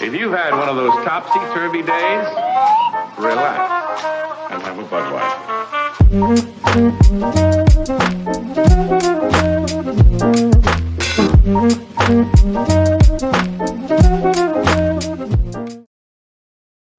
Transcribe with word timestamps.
If 0.00 0.14
you've 0.14 0.32
had 0.32 0.52
one 0.52 0.68
of 0.68 0.76
those 0.76 0.94
topsy-turvy 1.04 1.82
days, 1.82 2.26
relax 3.18 3.58
and 4.52 4.62
have 4.62 4.78
a 4.78 4.84
Budweiser. 4.84 5.58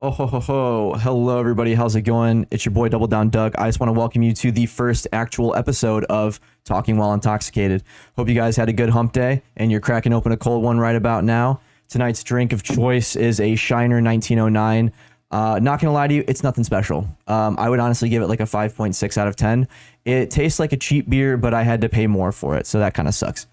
Oh 0.09 0.11
ho 0.11 0.25
ho 0.25 0.39
ho! 0.39 0.93
Hello 0.97 1.39
everybody, 1.39 1.75
how's 1.75 1.95
it 1.95 2.01
going? 2.01 2.47
It's 2.49 2.65
your 2.65 2.71
boy 2.71 2.89
Double 2.89 3.05
Down 3.05 3.29
Doug. 3.29 3.53
I 3.59 3.67
just 3.67 3.79
want 3.79 3.89
to 3.89 3.93
welcome 3.93 4.23
you 4.23 4.33
to 4.33 4.51
the 4.51 4.65
first 4.65 5.05
actual 5.13 5.55
episode 5.55 6.03
of 6.05 6.39
Talking 6.65 6.97
While 6.97 7.13
Intoxicated. 7.13 7.83
Hope 8.17 8.27
you 8.27 8.33
guys 8.33 8.57
had 8.57 8.69
a 8.69 8.73
good 8.73 8.89
hump 8.89 9.13
day 9.13 9.43
and 9.55 9.69
you're 9.69 9.79
cracking 9.79 10.11
open 10.11 10.31
a 10.31 10.37
cold 10.37 10.63
one 10.63 10.79
right 10.79 10.95
about 10.95 11.25
now. 11.25 11.61
Tonight's 11.89 12.23
drink 12.23 12.53
of 12.53 12.63
choice 12.63 13.15
is 13.15 13.39
a 13.39 13.55
Shiner 13.55 14.01
1909. 14.01 14.91
Uh, 15.29 15.59
not 15.61 15.79
gonna 15.79 15.93
lie 15.93 16.07
to 16.07 16.13
you, 16.15 16.23
it's 16.27 16.41
nothing 16.41 16.63
special. 16.63 17.07
Um, 17.27 17.55
I 17.59 17.69
would 17.69 17.79
honestly 17.79 18.09
give 18.09 18.23
it 18.23 18.29
like 18.29 18.39
a 18.39 18.45
5.6 18.45 19.15
out 19.15 19.27
of 19.27 19.35
10. 19.35 19.67
It 20.05 20.31
tastes 20.31 20.59
like 20.59 20.73
a 20.73 20.77
cheap 20.77 21.07
beer, 21.07 21.37
but 21.37 21.53
I 21.53 21.61
had 21.61 21.81
to 21.81 21.87
pay 21.87 22.07
more 22.07 22.31
for 22.31 22.57
it, 22.57 22.65
so 22.65 22.79
that 22.79 22.95
kind 22.95 23.07
of 23.07 23.13
sucks. 23.13 23.45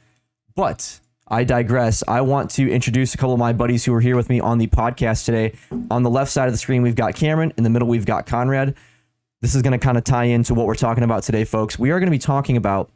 But 0.55 1.01
I 1.29 1.43
digress. 1.43 2.05
I 2.07 2.21
want 2.21 2.51
to 2.53 2.71
introduce 2.71 3.15
a 3.15 3.17
couple 3.17 3.33
of 3.33 3.41
my 3.41 3.53
buddies 3.53 3.85
who 3.85 3.93
are 3.95 4.01
here 4.01 4.15
with 4.15 4.29
me 4.29 4.39
on 4.39 4.59
the 4.59 4.69
podcast 4.69 5.25
today. 5.25 5.55
On 5.91 6.05
the 6.05 6.11
left 6.11 6.31
side 6.31 6.47
of 6.47 6.55
the 6.55 6.59
screen, 6.59 6.83
we've 6.83 6.95
got 6.95 7.17
Cameron. 7.17 7.53
In 7.57 7.65
the 7.65 7.71
middle, 7.71 7.89
we've 7.89 8.07
got 8.07 8.27
Conrad. 8.27 8.77
This 9.41 9.57
is 9.57 9.63
going 9.63 9.73
to 9.73 9.79
kind 9.79 9.99
of 9.99 10.05
tie 10.05 10.25
into 10.25 10.55
what 10.55 10.67
we're 10.67 10.77
talking 10.77 11.03
about 11.03 11.25
today, 11.25 11.45
folks. 11.45 11.81
We 11.81 11.91
are 11.91 11.99
going 11.99 12.07
to 12.07 12.13
be 12.13 12.19
talking 12.19 12.57
about 12.57 12.93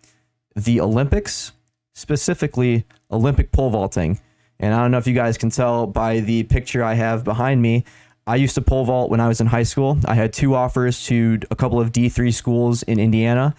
the 0.55 0.81
Olympics, 0.81 1.53
specifically 1.92 2.84
Olympic 3.11 3.51
pole 3.51 3.70
vaulting. 3.70 4.20
And 4.61 4.75
I 4.75 4.78
don't 4.81 4.92
know 4.92 4.98
if 4.98 5.08
you 5.08 5.14
guys 5.14 5.36
can 5.36 5.51
tell 5.51 5.89
by 5.89 6.20
the 6.20 6.45
picture 6.45 6.84
I 6.84 6.95
have 6.95 7.25
behind 7.25 7.61
me. 7.61 7.84
I 8.28 8.36
used 8.36 8.55
to 8.55 8.62
pole 8.62 8.84
vault 8.84 9.11
when 9.11 9.19
I 9.19 9.27
was 9.27 9.41
in 9.41 9.48
high 9.48 9.64
school. 9.64 9.98
I 10.05 10.14
had 10.14 10.33
two 10.33 10.55
offers 10.55 11.05
to 11.06 11.41
a 11.51 11.56
couple 11.56 11.81
of 11.81 11.91
D3 11.91 12.33
schools 12.33 12.84
in 12.84 13.01
Indiana. 13.01 13.56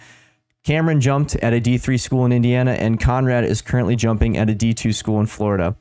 Cameron 0.64 1.00
jumped 1.00 1.34
at 1.36 1.52
a 1.52 1.60
D3 1.60 1.98
school 1.98 2.24
in 2.24 2.32
Indiana, 2.32 2.72
and 2.72 3.00
Conrad 3.00 3.44
is 3.44 3.62
currently 3.62 3.96
jumping 3.96 4.36
at 4.36 4.48
a 4.48 4.54
D2 4.54 4.94
school 4.94 5.18
in 5.20 5.26
Florida. 5.26 5.76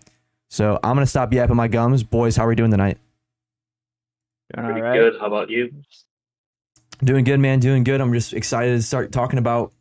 So 0.50 0.80
I'm 0.84 0.96
going 0.96 1.06
to 1.06 1.10
stop 1.10 1.32
yapping 1.32 1.56
my 1.56 1.68
gums. 1.68 2.04
Boys, 2.04 2.36
how 2.36 2.46
are 2.46 2.50
we 2.50 2.56
doing 2.56 2.72
tonight? 2.72 2.98
Doing 4.56 4.66
Pretty 4.66 4.82
all 4.82 4.88
right. 4.88 4.98
good. 4.98 5.14
How 5.20 5.28
about 5.28 5.50
you? 5.50 5.72
Doing 7.04 7.24
good, 7.24 7.40
man. 7.40 7.60
Doing 7.60 7.84
good. 7.84 8.02
I'm 8.02 8.12
just 8.14 8.34
excited 8.34 8.76
to 8.76 8.82
start 8.82 9.12
talking 9.12 9.40
about 9.40 9.72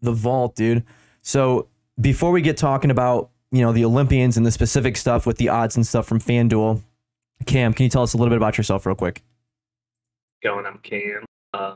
the 0.00 0.12
vault, 0.12 0.54
dude. 0.54 0.84
So 1.22 1.68
before 2.00 2.30
we 2.30 2.40
get 2.42 2.56
talking 2.56 2.90
about 2.90 3.30
you 3.50 3.62
know 3.62 3.72
the 3.72 3.84
Olympians 3.84 4.36
and 4.36 4.44
the 4.44 4.50
specific 4.50 4.96
stuff 4.96 5.26
with 5.26 5.38
the 5.38 5.48
odds 5.48 5.76
and 5.76 5.86
stuff 5.86 6.06
from 6.06 6.20
FanDuel, 6.20 6.82
Cam, 7.46 7.72
can 7.72 7.84
you 7.84 7.90
tell 7.90 8.02
us 8.02 8.14
a 8.14 8.16
little 8.16 8.30
bit 8.30 8.36
about 8.36 8.58
yourself, 8.58 8.86
real 8.86 8.94
quick? 8.94 9.22
Going, 10.42 10.66
I'm 10.66 10.78
Cam. 10.78 11.24
Uh, 11.52 11.74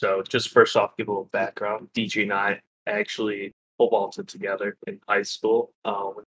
so 0.00 0.22
just 0.26 0.48
first 0.48 0.76
off, 0.76 0.96
give 0.96 1.08
a 1.08 1.10
little 1.10 1.28
background. 1.30 1.88
DJ 1.94 2.22
and 2.22 2.32
I 2.32 2.58
actually 2.86 3.52
pole 3.76 4.10
together 4.10 4.74
in 4.86 4.98
high 5.06 5.20
school. 5.20 5.72
Uh, 5.84 6.04
when 6.04 6.24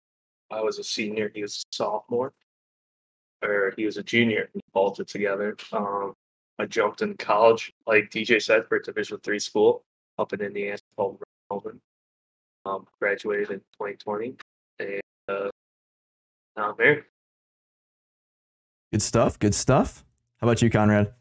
I 0.51 0.59
was 0.59 0.77
a 0.77 0.83
senior, 0.83 1.31
he 1.33 1.41
was 1.41 1.55
a 1.55 1.75
sophomore, 1.75 2.33
or 3.41 3.73
he 3.77 3.85
was 3.85 3.95
a 3.95 4.03
junior. 4.03 4.49
We 4.53 4.59
vaulted 4.73 5.07
together. 5.07 5.55
Um, 5.71 6.15
I 6.59 6.65
jumped 6.65 7.01
in 7.01 7.15
college, 7.15 7.71
like 7.87 8.09
DJ 8.09 8.41
said, 8.41 8.67
for 8.67 8.75
a 8.75 8.83
Division 8.83 9.19
three 9.23 9.39
school 9.39 9.83
up 10.19 10.33
in 10.33 10.41
Indiana 10.41 10.77
called 10.97 11.23
Melbourne. 11.49 11.79
Um, 12.65 12.85
graduated 12.99 13.51
in 13.51 13.59
2020, 13.79 14.35
and 14.79 15.01
uh, 15.29 15.49
now 16.57 16.71
I'm 16.71 16.75
here. 16.77 17.05
Good 18.91 19.01
stuff. 19.01 19.39
Good 19.39 19.55
stuff. 19.55 20.03
How 20.41 20.47
about 20.47 20.61
you, 20.61 20.69
Conrad? 20.69 21.13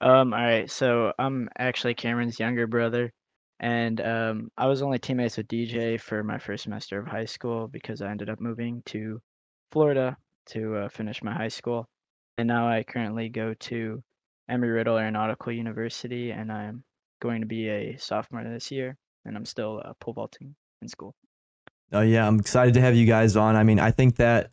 Um, 0.00 0.32
all 0.32 0.40
right. 0.40 0.70
So 0.70 1.12
I'm 1.18 1.48
actually 1.58 1.94
Cameron's 1.94 2.38
younger 2.38 2.66
brother, 2.66 3.12
and 3.60 4.00
um, 4.00 4.50
I 4.56 4.66
was 4.66 4.82
only 4.82 4.98
teammates 4.98 5.36
with 5.36 5.48
DJ 5.48 6.00
for 6.00 6.22
my 6.22 6.38
first 6.38 6.64
semester 6.64 6.98
of 6.98 7.06
high 7.06 7.24
school 7.24 7.68
because 7.68 8.02
I 8.02 8.10
ended 8.10 8.28
up 8.28 8.40
moving 8.40 8.82
to 8.86 9.20
Florida 9.72 10.16
to 10.46 10.76
uh, 10.76 10.88
finish 10.88 11.22
my 11.22 11.32
high 11.32 11.48
school, 11.48 11.88
and 12.38 12.48
now 12.48 12.68
I 12.68 12.82
currently 12.82 13.28
go 13.28 13.54
to 13.54 14.02
Embry-Riddle 14.50 14.98
Aeronautical 14.98 15.52
University, 15.52 16.30
and 16.30 16.52
I'm 16.52 16.84
going 17.22 17.40
to 17.40 17.46
be 17.46 17.68
a 17.68 17.96
sophomore 17.96 18.44
this 18.44 18.70
year, 18.70 18.96
and 19.24 19.36
I'm 19.36 19.46
still 19.46 19.80
uh, 19.84 19.92
pole 20.00 20.14
vaulting 20.14 20.54
in 20.82 20.88
school. 20.88 21.14
Oh 21.92 22.00
yeah, 22.00 22.26
I'm 22.26 22.40
excited 22.40 22.74
to 22.74 22.80
have 22.80 22.96
you 22.96 23.06
guys 23.06 23.36
on. 23.36 23.56
I 23.56 23.62
mean, 23.62 23.78
I 23.78 23.90
think 23.90 24.16
that 24.16 24.50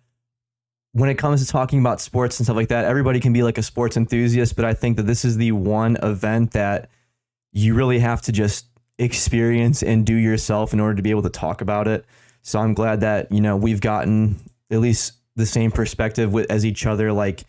when 0.94 1.10
it 1.10 1.16
comes 1.16 1.46
to 1.46 1.50
talking 1.50 1.80
about 1.80 2.02
sports 2.02 2.40
and 2.40 2.46
stuff 2.46 2.56
like 2.56 2.68
that, 2.68 2.86
everybody 2.86 3.20
can 3.20 3.32
be 3.32 3.44
like 3.44 3.58
a 3.58 3.64
sports 3.64 3.96
enthusiast, 3.96 4.56
but 4.56 4.66
I 4.66 4.74
think 4.74 4.98
that 4.98 5.04
this 5.04 5.24
is 5.24 5.38
the 5.38 5.54
one 5.54 5.98
event 6.04 6.52
that 6.52 6.90
you 7.54 7.74
really 7.74 8.00
have 8.00 8.22
to 8.24 8.32
just 8.32 8.68
experience 9.00 9.84
and 9.84 10.06
do 10.06 10.16
yourself 10.16 10.74
in 10.74 10.80
order 10.80 10.96
to 10.96 11.02
be 11.02 11.10
able 11.10 11.24
to 11.24 11.30
talk 11.30 11.62
about 11.62 11.88
it. 11.88 12.06
So 12.42 12.60
I'm 12.60 12.74
glad 12.74 13.02
that, 13.02 13.32
you 13.32 13.42
know, 13.42 13.56
we've 13.56 13.82
gotten 13.82 14.40
at 14.70 14.80
least 14.80 15.14
the 15.36 15.46
same 15.46 15.72
perspective 15.72 16.34
with 16.34 16.52
as 16.52 16.66
each 16.66 16.86
other 16.86 17.12
like 17.14 17.46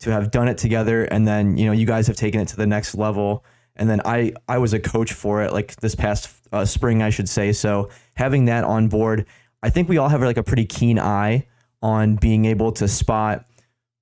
to 0.00 0.10
have 0.10 0.30
done 0.30 0.48
it 0.48 0.58
together 0.58 1.04
and 1.04 1.26
then, 1.26 1.56
you 1.56 1.66
know, 1.66 1.72
you 1.72 1.86
guys 1.86 2.06
have 2.08 2.16
taken 2.16 2.40
it 2.40 2.48
to 2.48 2.56
the 2.56 2.66
next 2.66 2.94
level 2.94 3.44
and 3.76 3.88
then 3.88 4.02
I 4.04 4.32
I 4.48 4.58
was 4.58 4.74
a 4.74 4.80
coach 4.80 5.14
for 5.14 5.42
it 5.42 5.52
like 5.52 5.76
this 5.76 5.94
past 5.94 6.28
uh, 6.52 6.64
spring 6.66 7.02
I 7.02 7.10
should 7.10 7.28
say. 7.28 7.52
So 7.52 7.88
having 8.14 8.44
that 8.46 8.64
on 8.64 8.88
board, 8.88 9.26
I 9.62 9.70
think 9.70 9.88
we 9.88 9.96
all 9.96 10.08
have 10.08 10.20
like 10.20 10.36
a 10.36 10.42
pretty 10.42 10.66
keen 10.66 10.98
eye 10.98 11.46
on 11.82 12.16
being 12.16 12.44
able 12.44 12.72
to 12.72 12.88
spot 12.88 13.46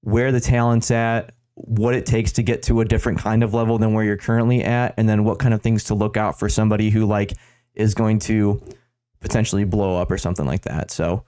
where 0.03 0.33
the 0.33 0.41
talent's 0.41 0.91
at, 0.91 1.35
what 1.55 1.95
it 1.95 2.07
takes 2.07 2.33
to 2.33 2.43
get 2.43 2.63
to 2.65 2.81
a 2.81 2.85
different 2.85 3.19
kind 3.19 3.43
of 3.43 3.53
level 3.53 3.79
than 3.79 3.93
where 3.93 4.05
you're 4.05 4.17
currently 4.17 4.63
at, 4.63 4.95
and 4.97 5.09
then 5.09 5.25
what 5.25 5.39
kind 5.39 5.53
of 5.53 5.63
things 5.63 5.85
to 5.85 5.95
look 5.95 6.17
out 6.17 6.39
for 6.39 6.49
somebody 6.49 6.91
who 6.91 7.07
like 7.07 7.35
is 7.75 7.95
going 7.95 8.19
to 8.19 8.63
potentially 9.21 9.65
blow 9.65 10.01
up 10.01 10.11
or 10.11 10.19
something 10.19 10.47
like 10.47 10.63
that. 10.63 10.91
So, 10.91 11.25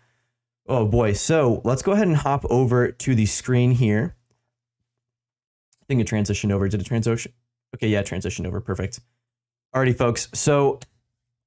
oh 0.66 0.86
boy. 0.86 1.12
So 1.12 1.60
let's 1.64 1.82
go 1.82 1.92
ahead 1.92 2.08
and 2.08 2.16
hop 2.16 2.44
over 2.50 2.90
to 2.90 3.14
the 3.14 3.26
screen 3.26 3.72
here. 3.72 4.16
I 5.82 5.84
think 5.86 6.00
it 6.00 6.06
transitioned 6.06 6.52
over. 6.52 6.68
Did 6.68 6.80
it 6.80 6.84
transition? 6.84 7.32
Okay, 7.74 7.88
yeah, 7.88 8.02
transitioned 8.02 8.46
over. 8.46 8.60
Perfect. 8.60 9.00
Alrighty, 9.74 9.96
folks. 9.96 10.28
So 10.32 10.80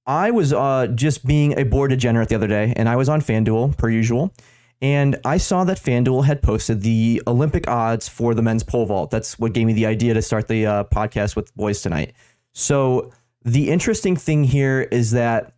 I 0.05 0.31
was 0.31 0.53
uh, 0.53 0.87
just 0.87 1.25
being 1.25 1.57
a 1.57 1.63
bored 1.63 1.89
degenerate 1.89 2.29
the 2.29 2.35
other 2.35 2.47
day, 2.47 2.73
and 2.75 2.87
I 2.87 2.95
was 2.95 3.09
on 3.09 3.21
FanDuel 3.21 3.77
per 3.77 3.89
usual, 3.89 4.33
and 4.81 5.17
I 5.25 5.37
saw 5.37 5.63
that 5.63 5.77
FanDuel 5.77 6.25
had 6.25 6.41
posted 6.41 6.81
the 6.81 7.21
Olympic 7.27 7.67
odds 7.67 8.09
for 8.09 8.33
the 8.33 8.41
men's 8.41 8.63
pole 8.63 8.85
vault. 8.85 9.11
That's 9.11 9.39
what 9.39 9.53
gave 9.53 9.67
me 9.67 9.73
the 9.73 9.85
idea 9.85 10.13
to 10.13 10.21
start 10.21 10.47
the 10.47 10.65
uh, 10.65 10.83
podcast 10.85 11.35
with 11.35 11.55
boys 11.55 11.81
tonight. 11.81 12.13
So 12.53 13.11
the 13.43 13.69
interesting 13.69 14.15
thing 14.15 14.43
here 14.43 14.81
is 14.81 15.11
that 15.11 15.53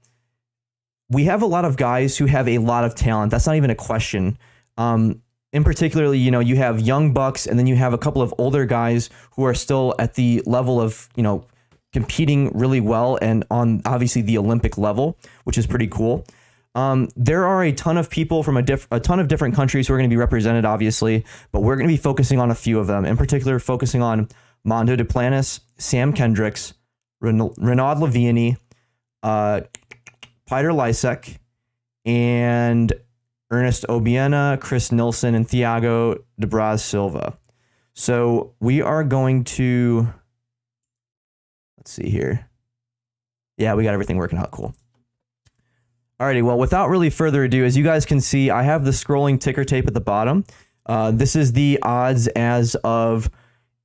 we 1.09 1.25
have 1.25 1.41
a 1.41 1.45
lot 1.45 1.65
of 1.65 1.77
guys 1.77 2.17
who 2.17 2.25
have 2.25 2.47
a 2.47 2.57
lot 2.57 2.83
of 2.83 2.95
talent. 2.95 3.31
That's 3.31 3.47
not 3.47 3.55
even 3.55 3.69
a 3.69 3.75
question. 3.75 4.37
Um, 4.77 5.21
in 5.53 5.63
particularly, 5.63 6.19
you 6.19 6.29
know, 6.29 6.41
you 6.41 6.57
have 6.57 6.79
young 6.79 7.13
bucks, 7.13 7.47
and 7.47 7.57
then 7.57 7.65
you 7.67 7.75
have 7.75 7.93
a 7.93 7.97
couple 7.97 8.21
of 8.21 8.33
older 8.37 8.65
guys 8.65 9.09
who 9.35 9.45
are 9.45 9.53
still 9.53 9.95
at 9.97 10.15
the 10.15 10.43
level 10.45 10.81
of, 10.81 11.07
you 11.15 11.23
know, 11.23 11.45
competing 11.93 12.51
really 12.53 12.81
well 12.81 13.17
and 13.21 13.45
on 13.49 13.81
obviously 13.85 14.21
the 14.21 14.37
Olympic 14.37 14.77
level, 14.77 15.17
which 15.45 15.57
is 15.57 15.65
pretty 15.65 15.87
cool. 15.87 16.25
Um, 16.77 17.09
there 17.15 17.47
are 17.47 17.63
a 17.63 17.71
ton 17.71 17.97
of 17.97 18.07
people 18.07 18.43
from 18.43 18.55
a, 18.55 18.61
diff- 18.61 18.87
a 18.91 18.99
ton 18.99 19.19
of 19.19 19.27
different 19.27 19.55
countries 19.55 19.87
who 19.87 19.95
are 19.95 19.97
going 19.97 20.07
to 20.07 20.13
be 20.13 20.17
represented, 20.19 20.63
obviously, 20.63 21.25
but 21.51 21.61
we're 21.61 21.75
going 21.75 21.87
to 21.87 21.91
be 21.93 21.97
focusing 21.97 22.39
on 22.39 22.51
a 22.51 22.55
few 22.55 22.77
of 22.77 22.85
them. 22.85 23.03
In 23.03 23.17
particular, 23.17 23.57
focusing 23.57 24.03
on 24.03 24.29
Mondo 24.63 24.95
Duplantis, 24.95 25.61
Sam 25.79 26.13
Kendricks, 26.13 26.75
Ren- 27.19 27.51
Renaud 27.57 27.95
Lavillenie, 27.95 28.57
uh, 29.23 29.61
Peter 30.47 30.69
Lisek, 30.69 31.39
and 32.05 32.93
Ernest 33.49 33.83
Obiena, 33.89 34.61
Chris 34.61 34.91
Nilsson, 34.91 35.33
and 35.33 35.47
Thiago 35.47 36.19
de 36.37 36.45
Braz 36.45 36.81
Silva. 36.81 37.39
So 37.95 38.53
we 38.59 38.83
are 38.83 39.03
going 39.03 39.45
to 39.45 40.13
let's 41.79 41.89
see 41.89 42.11
here. 42.11 42.47
Yeah, 43.57 43.73
we 43.73 43.83
got 43.83 43.95
everything 43.95 44.17
working 44.17 44.37
out 44.37 44.51
cool. 44.51 44.75
Alrighty, 46.19 46.43
well, 46.43 46.57
without 46.57 46.89
really 46.89 47.09
further 47.11 47.43
ado, 47.43 47.63
as 47.63 47.77
you 47.77 47.83
guys 47.83 48.05
can 48.05 48.19
see, 48.19 48.49
I 48.49 48.63
have 48.63 48.85
the 48.85 48.91
scrolling 48.91 49.39
ticker 49.39 49.63
tape 49.63 49.85
at 49.87 49.93
the 49.93 50.01
bottom. 50.01 50.45
Uh, 50.85 51.11
this 51.11 51.35
is 51.35 51.53
the 51.53 51.77
odds 51.83 52.27
as 52.29 52.75
of 52.83 53.29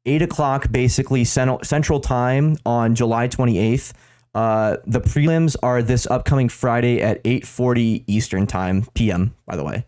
8 0.06 0.22
o'clock, 0.22 0.72
basically 0.72 1.24
cen- 1.24 1.62
central 1.62 2.00
time 2.00 2.56
on 2.64 2.94
July 2.94 3.28
28th. 3.28 3.92
Uh, 4.34 4.78
the 4.86 5.00
prelims 5.00 5.56
are 5.62 5.82
this 5.82 6.06
upcoming 6.06 6.48
Friday 6.48 7.02
at 7.02 7.20
8:40 7.24 8.02
Eastern 8.06 8.46
time, 8.46 8.86
PM. 8.94 9.34
By 9.46 9.56
the 9.56 9.64
way, 9.64 9.84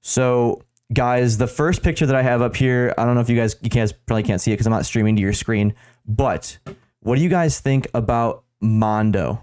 so 0.00 0.62
guys, 0.92 1.38
the 1.38 1.48
first 1.48 1.82
picture 1.82 2.06
that 2.06 2.14
I 2.14 2.22
have 2.22 2.40
up 2.40 2.54
here, 2.54 2.94
I 2.96 3.04
don't 3.04 3.16
know 3.16 3.20
if 3.20 3.28
you 3.28 3.36
guys 3.36 3.56
you 3.60 3.68
guys 3.68 3.90
probably 3.92 4.22
can't 4.22 4.40
see 4.40 4.52
it 4.52 4.54
because 4.54 4.66
I'm 4.68 4.72
not 4.72 4.86
streaming 4.86 5.16
to 5.16 5.22
your 5.22 5.32
screen, 5.32 5.74
but 6.06 6.58
What 7.00 7.16
do 7.16 7.22
you 7.22 7.28
guys 7.28 7.58
think 7.58 7.88
about 7.94 8.44
Mondo? 8.60 9.42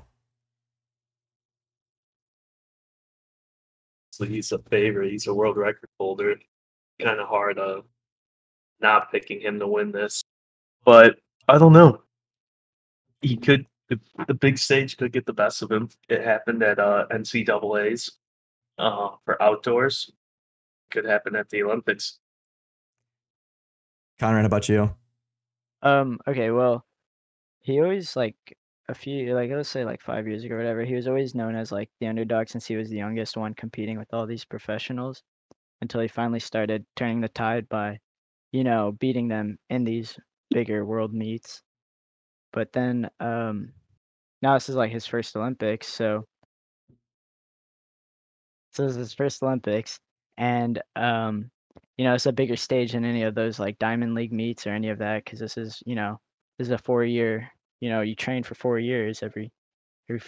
So 4.16 4.24
he's 4.24 4.54
a 4.54 4.60
favorite. 4.60 5.12
He's 5.12 5.28
a 5.28 5.34
world 5.34 5.58
record 5.58 5.90
holder. 6.00 6.36
Kind 7.02 7.20
of 7.20 7.28
hard 7.28 7.60
uh, 7.60 7.82
not 8.80 9.12
picking 9.12 9.42
him 9.42 9.60
to 9.60 9.68
win 9.68 9.92
this. 9.92 10.24
But 10.86 11.18
I 11.50 11.58
don't 11.58 11.74
know. 11.74 12.02
He 13.22 13.36
could 13.36 13.66
the, 13.90 14.00
the 14.26 14.34
big 14.34 14.58
stage 14.58 14.96
could 14.96 15.12
get 15.12 15.26
the 15.26 15.34
best 15.34 15.62
of 15.62 15.70
him. 15.70 15.90
It 16.08 16.24
happened 16.24 16.64
at 16.64 16.80
uh, 16.80 17.08
NCAA's 17.12 18.10
uh, 18.78 19.10
for 19.26 19.42
outdoors. 19.44 20.10
Could 20.92 21.04
happen 21.04 21.36
at 21.36 21.50
the 21.50 21.64
Olympics. 21.64 22.20
Conrad, 24.18 24.44
how 24.44 24.46
about 24.46 24.70
you? 24.70 24.96
Um, 25.82 26.20
okay, 26.26 26.52
well, 26.52 26.86
he 27.60 27.82
always 27.82 28.16
like 28.16 28.38
a 28.88 28.94
few 28.94 29.34
like 29.36 29.50
let's 29.52 29.70
say 29.70 29.84
like 29.84 30.02
five 30.02 30.28
years 30.28 30.44
ago 30.44 30.56
or 30.56 30.58
whatever, 30.58 30.84
he 30.84 30.96
was 30.96 31.08
always 31.08 31.36
known 31.36 31.56
as 31.56 31.72
like 31.72 31.90
the 32.00 32.08
underdog 32.08 32.50
since 32.50 32.66
he 32.66 32.76
was 32.76 32.90
the 32.90 32.98
youngest 32.98 33.38
one 33.38 33.54
competing 33.54 33.98
with 33.98 34.14
all 34.14 34.26
these 34.28 34.46
professionals 34.46 35.24
until 35.82 36.02
he 36.02 36.08
finally 36.08 36.40
started 36.40 36.86
turning 36.96 37.22
the 37.22 37.30
tide 37.30 37.68
by, 37.70 37.98
you 38.52 38.64
know, 38.64 38.92
beating 39.00 39.28
them 39.28 39.58
in 39.70 39.84
these 39.84 40.18
bigger 40.52 40.86
world 40.86 41.14
meets. 41.14 41.62
But 42.54 42.72
then 42.74 43.10
um 43.20 43.74
now 44.42 44.54
this 44.54 44.70
is 44.70 44.76
like 44.76 44.92
his 44.92 45.06
first 45.08 45.36
Olympics, 45.36 45.88
so 45.88 46.26
so 48.72 48.84
this 48.84 48.92
is 48.92 48.98
his 48.98 49.14
first 49.14 49.42
Olympics 49.42 50.00
and 50.38 50.82
um 50.96 51.50
you 51.98 52.06
know, 52.06 52.14
it's 52.14 52.26
a 52.26 52.34
bigger 52.34 52.58
stage 52.58 52.92
than 52.92 53.06
any 53.06 53.24
of 53.24 53.36
those 53.36 53.58
like 53.60 53.80
Diamond 53.80 54.16
League 54.16 54.34
meets 54.34 54.68
or 54.68 54.72
any 54.72 54.90
of 54.90 55.00
that 55.00 55.24
because 55.24 55.40
this 55.40 55.58
is, 55.58 55.82
you 55.86 55.96
know, 55.96 56.20
this 56.58 56.68
is 56.68 56.72
a 56.72 56.78
four 56.78 57.06
year, 57.06 57.50
you 57.82 57.90
know, 57.90 58.02
you 58.02 58.16
train 58.16 58.44
for 58.44 58.56
four 58.56 58.80
years 58.80 59.24
every 59.24 59.52
every 60.10 60.22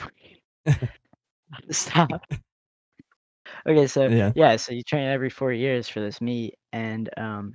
Stop. 1.71 2.21
Okay, 3.67 3.87
so 3.87 4.11
Yeah. 4.11 4.33
yeah, 4.33 4.55
so 4.55 4.73
you 4.73 4.83
train 4.83 5.07
every 5.07 5.29
four 5.29 5.51
years 5.51 5.87
for 5.89 5.99
this 5.99 6.21
meet, 6.21 6.55
and 6.71 7.09
um, 7.17 7.53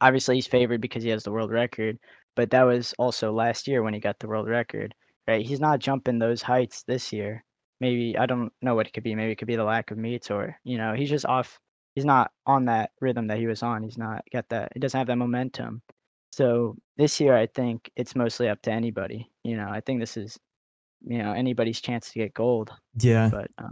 obviously 0.00 0.36
he's 0.36 0.46
favored 0.46 0.80
because 0.80 1.02
he 1.04 1.10
has 1.10 1.24
the 1.24 1.32
world 1.32 1.50
record. 1.52 1.98
But 2.36 2.50
that 2.50 2.64
was 2.64 2.94
also 2.98 3.32
last 3.32 3.68
year 3.68 3.82
when 3.82 3.94
he 3.94 4.00
got 4.00 4.18
the 4.20 4.28
world 4.28 4.48
record, 4.48 4.94
right? 5.28 5.46
He's 5.46 5.60
not 5.60 5.80
jumping 5.80 6.18
those 6.18 6.42
heights 6.42 6.84
this 6.84 7.12
year. 7.12 7.44
Maybe 7.80 8.16
I 8.18 8.26
don't 8.26 8.52
know 8.62 8.74
what 8.74 8.86
it 8.88 8.92
could 8.94 9.04
be. 9.04 9.14
Maybe 9.16 9.32
it 9.32 9.36
could 9.36 9.48
be 9.48 9.56
the 9.56 9.64
lack 9.64 9.90
of 9.90 9.98
meets, 9.98 10.30
or 10.30 10.58
you 10.64 10.78
know, 10.78 10.94
he's 10.94 11.10
just 11.10 11.26
off. 11.26 11.60
He's 11.96 12.04
not 12.06 12.32
on 12.46 12.66
that 12.66 12.92
rhythm 13.00 13.28
that 13.28 13.38
he 13.38 13.46
was 13.46 13.62
on. 13.62 13.82
He's 13.84 13.98
not 13.98 14.24
got 14.32 14.48
that. 14.50 14.72
He 14.74 14.80
doesn't 14.80 14.98
have 14.98 15.08
that 15.08 15.16
momentum. 15.18 15.82
So 16.34 16.76
this 16.96 17.20
year, 17.20 17.36
I 17.36 17.46
think 17.46 17.92
it's 17.94 18.16
mostly 18.16 18.48
up 18.48 18.60
to 18.62 18.72
anybody. 18.72 19.30
You 19.44 19.56
know, 19.56 19.68
I 19.70 19.80
think 19.80 20.00
this 20.00 20.16
is, 20.16 20.36
you 21.06 21.18
know, 21.18 21.32
anybody's 21.32 21.80
chance 21.80 22.10
to 22.10 22.18
get 22.18 22.34
gold. 22.34 22.72
Yeah. 22.98 23.28
But 23.30 23.52
um, 23.58 23.70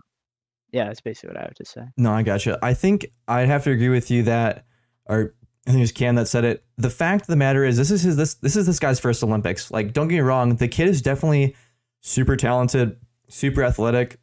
yeah, 0.70 0.84
that's 0.84 1.00
basically 1.00 1.34
what 1.34 1.38
I 1.38 1.42
have 1.42 1.54
to 1.54 1.64
say. 1.64 1.82
No, 1.96 2.12
I 2.12 2.22
gotcha. 2.22 2.60
I 2.62 2.74
think 2.74 3.06
I'd 3.26 3.48
have 3.48 3.64
to 3.64 3.72
agree 3.72 3.88
with 3.88 4.12
you 4.12 4.22
that, 4.24 4.64
or 5.06 5.34
I 5.66 5.70
think 5.70 5.78
it 5.78 5.80
was 5.80 5.90
Cam 5.90 6.14
that 6.14 6.28
said 6.28 6.44
it. 6.44 6.64
The 6.76 6.88
fact 6.88 7.22
of 7.22 7.26
the 7.26 7.36
matter 7.36 7.64
is, 7.64 7.76
this 7.76 7.90
is 7.90 8.02
his 8.02 8.16
this 8.16 8.34
this 8.34 8.54
is 8.54 8.64
this 8.64 8.78
guy's 8.78 9.00
first 9.00 9.24
Olympics. 9.24 9.72
Like, 9.72 9.92
don't 9.92 10.06
get 10.06 10.14
me 10.14 10.20
wrong, 10.20 10.54
the 10.54 10.68
kid 10.68 10.88
is 10.88 11.02
definitely 11.02 11.56
super 12.00 12.36
talented, 12.36 12.96
super 13.28 13.64
athletic, 13.64 14.20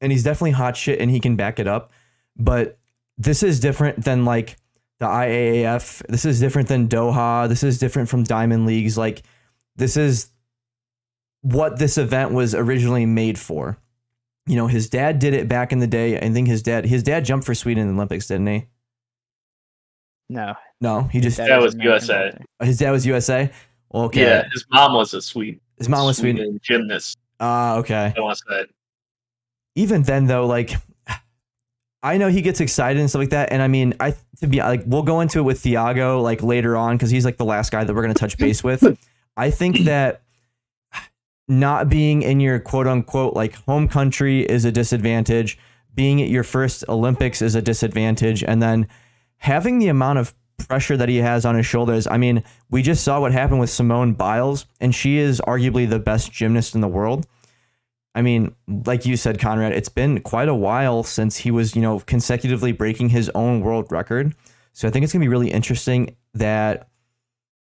and 0.00 0.10
he's 0.10 0.24
definitely 0.24 0.52
hot 0.52 0.76
shit, 0.76 1.00
and 1.00 1.08
he 1.08 1.20
can 1.20 1.36
back 1.36 1.60
it 1.60 1.68
up. 1.68 1.92
But 2.36 2.80
this 3.16 3.44
is 3.44 3.60
different 3.60 4.04
than 4.04 4.24
like 4.24 4.56
the 4.98 5.06
IAAF. 5.06 6.06
This 6.08 6.24
is 6.24 6.40
different 6.40 6.68
than 6.68 6.88
Doha. 6.88 7.48
This 7.48 7.62
is 7.62 7.78
different 7.78 8.08
from 8.08 8.22
Diamond 8.24 8.66
Leagues. 8.66 8.96
Like, 8.96 9.22
this 9.76 9.96
is 9.96 10.30
what 11.42 11.78
this 11.78 11.98
event 11.98 12.32
was 12.32 12.54
originally 12.54 13.06
made 13.06 13.38
for 13.38 13.78
you 14.48 14.54
know, 14.54 14.68
his 14.68 14.88
dad 14.88 15.18
did 15.18 15.34
it 15.34 15.48
back 15.48 15.72
in 15.72 15.80
the 15.80 15.88
day. 15.88 16.16
I 16.20 16.32
think 16.32 16.46
his 16.46 16.62
dad 16.62 16.84
his 16.86 17.02
dad 17.02 17.24
jumped 17.24 17.44
for 17.44 17.52
Sweden 17.54 17.82
in 17.82 17.88
the 17.88 17.94
Olympics, 17.94 18.28
didn't 18.28 18.46
he? 18.46 18.66
No, 20.28 20.54
No, 20.80 21.02
he 21.02 21.20
just 21.20 21.36
That 21.38 21.60
was 21.60 21.74
was 21.74 21.82
USA. 21.84 22.30
doctor. 22.30 22.44
his 22.64 22.78
dad 22.78 22.90
was 22.92 23.04
USA. 23.06 23.50
Okay, 23.92 24.22
Yeah, 24.22 24.44
his 24.52 24.64
mom 24.70 24.94
was 24.94 25.14
a 25.14 25.20
sweet. 25.22 25.60
his 25.78 25.88
mom 25.88 26.06
was 26.06 26.16
Sweden. 26.18 26.60
gymnast. 26.62 27.18
Ah, 27.40 27.76
okay. 27.78 28.12
I 28.16 28.20
want 28.20 28.38
to 28.38 28.44
say. 28.48 28.64
Even 29.74 30.02
then, 30.02 30.26
though, 30.26 30.46
like 30.46 30.72
I 32.02 32.18
know 32.18 32.28
he 32.28 32.42
gets 32.42 32.60
excited 32.60 33.00
and 33.00 33.08
stuff 33.08 33.20
like 33.20 33.30
that, 33.30 33.52
and 33.52 33.62
I 33.62 33.68
mean, 33.68 33.94
I 34.00 34.14
to 34.40 34.46
be 34.46 34.58
like, 34.58 34.82
we'll 34.86 35.02
go 35.02 35.20
into 35.20 35.38
it 35.38 35.42
with 35.42 35.62
Thiago 35.62 36.22
like 36.22 36.42
later 36.42 36.76
on 36.76 36.96
because 36.96 37.10
he's 37.10 37.24
like 37.24 37.36
the 37.36 37.44
last 37.44 37.72
guy 37.72 37.84
that 37.84 37.94
we're 37.94 38.02
gonna 38.02 38.14
touch 38.14 38.38
base 38.38 38.62
with. 38.62 38.98
I 39.36 39.50
think 39.50 39.80
that 39.80 40.22
not 41.48 41.88
being 41.88 42.22
in 42.22 42.40
your 42.40 42.58
quote 42.58 42.86
unquote 42.86 43.34
like 43.34 43.54
home 43.66 43.88
country 43.88 44.42
is 44.42 44.64
a 44.64 44.72
disadvantage. 44.72 45.58
Being 45.94 46.20
at 46.20 46.28
your 46.28 46.42
first 46.42 46.84
Olympics 46.88 47.40
is 47.40 47.54
a 47.54 47.62
disadvantage. 47.62 48.44
And 48.44 48.62
then 48.62 48.86
having 49.38 49.78
the 49.78 49.88
amount 49.88 50.18
of 50.18 50.34
pressure 50.58 50.96
that 50.96 51.08
he 51.08 51.18
has 51.18 51.44
on 51.44 51.54
his 51.54 51.66
shoulders. 51.66 52.06
I 52.06 52.16
mean, 52.16 52.42
we 52.70 52.82
just 52.82 53.04
saw 53.04 53.20
what 53.20 53.32
happened 53.32 53.60
with 53.60 53.70
Simone 53.70 54.14
Biles, 54.14 54.66
and 54.80 54.94
she 54.94 55.18
is 55.18 55.40
arguably 55.46 55.88
the 55.88 55.98
best 55.98 56.32
gymnast 56.32 56.74
in 56.74 56.80
the 56.80 56.88
world. 56.88 57.26
I 58.16 58.22
mean, 58.22 58.56
like 58.66 59.04
you 59.04 59.14
said, 59.18 59.38
Conrad, 59.38 59.72
it's 59.72 59.90
been 59.90 60.22
quite 60.22 60.48
a 60.48 60.54
while 60.54 61.02
since 61.02 61.36
he 61.36 61.50
was, 61.50 61.76
you 61.76 61.82
know, 61.82 62.00
consecutively 62.00 62.72
breaking 62.72 63.10
his 63.10 63.30
own 63.34 63.60
world 63.60 63.92
record. 63.92 64.34
So 64.72 64.88
I 64.88 64.90
think 64.90 65.04
it's 65.04 65.12
going 65.12 65.20
to 65.20 65.24
be 65.24 65.28
really 65.28 65.50
interesting 65.50 66.16
that 66.32 66.88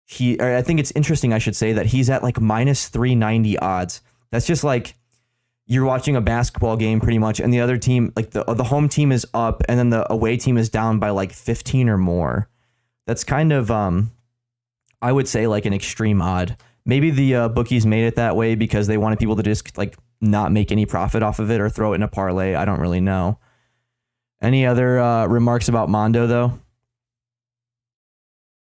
he, 0.03 0.37
or 0.41 0.53
I 0.53 0.61
think 0.61 0.81
it's 0.81 0.91
interesting, 0.91 1.31
I 1.31 1.37
should 1.37 1.55
say, 1.55 1.71
that 1.71 1.85
he's 1.85 2.09
at 2.09 2.21
like 2.21 2.41
minus 2.41 2.89
390 2.89 3.59
odds. 3.59 4.01
That's 4.29 4.45
just 4.45 4.65
like 4.65 4.95
you're 5.67 5.85
watching 5.85 6.17
a 6.17 6.21
basketball 6.21 6.75
game 6.75 6.99
pretty 6.99 7.17
much, 7.17 7.39
and 7.39 7.53
the 7.53 7.61
other 7.61 7.77
team, 7.77 8.11
like 8.17 8.31
the, 8.31 8.43
the 8.43 8.65
home 8.65 8.89
team 8.89 9.13
is 9.13 9.25
up, 9.33 9.63
and 9.69 9.79
then 9.79 9.89
the 9.89 10.11
away 10.11 10.35
team 10.35 10.57
is 10.57 10.67
down 10.67 10.99
by 10.99 11.11
like 11.11 11.31
15 11.31 11.87
or 11.87 11.97
more. 11.97 12.49
That's 13.07 13.23
kind 13.23 13.53
of, 13.53 13.71
um, 13.71 14.11
I 15.01 15.13
would 15.13 15.29
say, 15.29 15.47
like 15.47 15.65
an 15.65 15.73
extreme 15.73 16.21
odd. 16.21 16.57
Maybe 16.85 17.09
the 17.09 17.35
uh, 17.35 17.47
bookies 17.47 17.85
made 17.85 18.05
it 18.05 18.15
that 18.17 18.35
way 18.35 18.55
because 18.55 18.87
they 18.87 18.97
wanted 18.97 19.17
people 19.17 19.37
to 19.37 19.43
just 19.43 19.77
like 19.77 19.95
not 20.21 20.51
make 20.51 20.71
any 20.71 20.85
profit 20.85 21.23
off 21.23 21.39
of 21.39 21.49
it 21.49 21.59
or 21.59 21.69
throw 21.69 21.93
it 21.93 21.97
in 21.97 22.03
a 22.03 22.07
parlay. 22.07 22.53
I 22.53 22.65
don't 22.65 22.79
really 22.79 23.01
know. 23.01 23.39
Any 24.41 24.65
other 24.65 24.99
uh, 24.99 25.27
remarks 25.27 25.67
about 25.67 25.89
Mondo 25.89 26.27
though? 26.27 26.59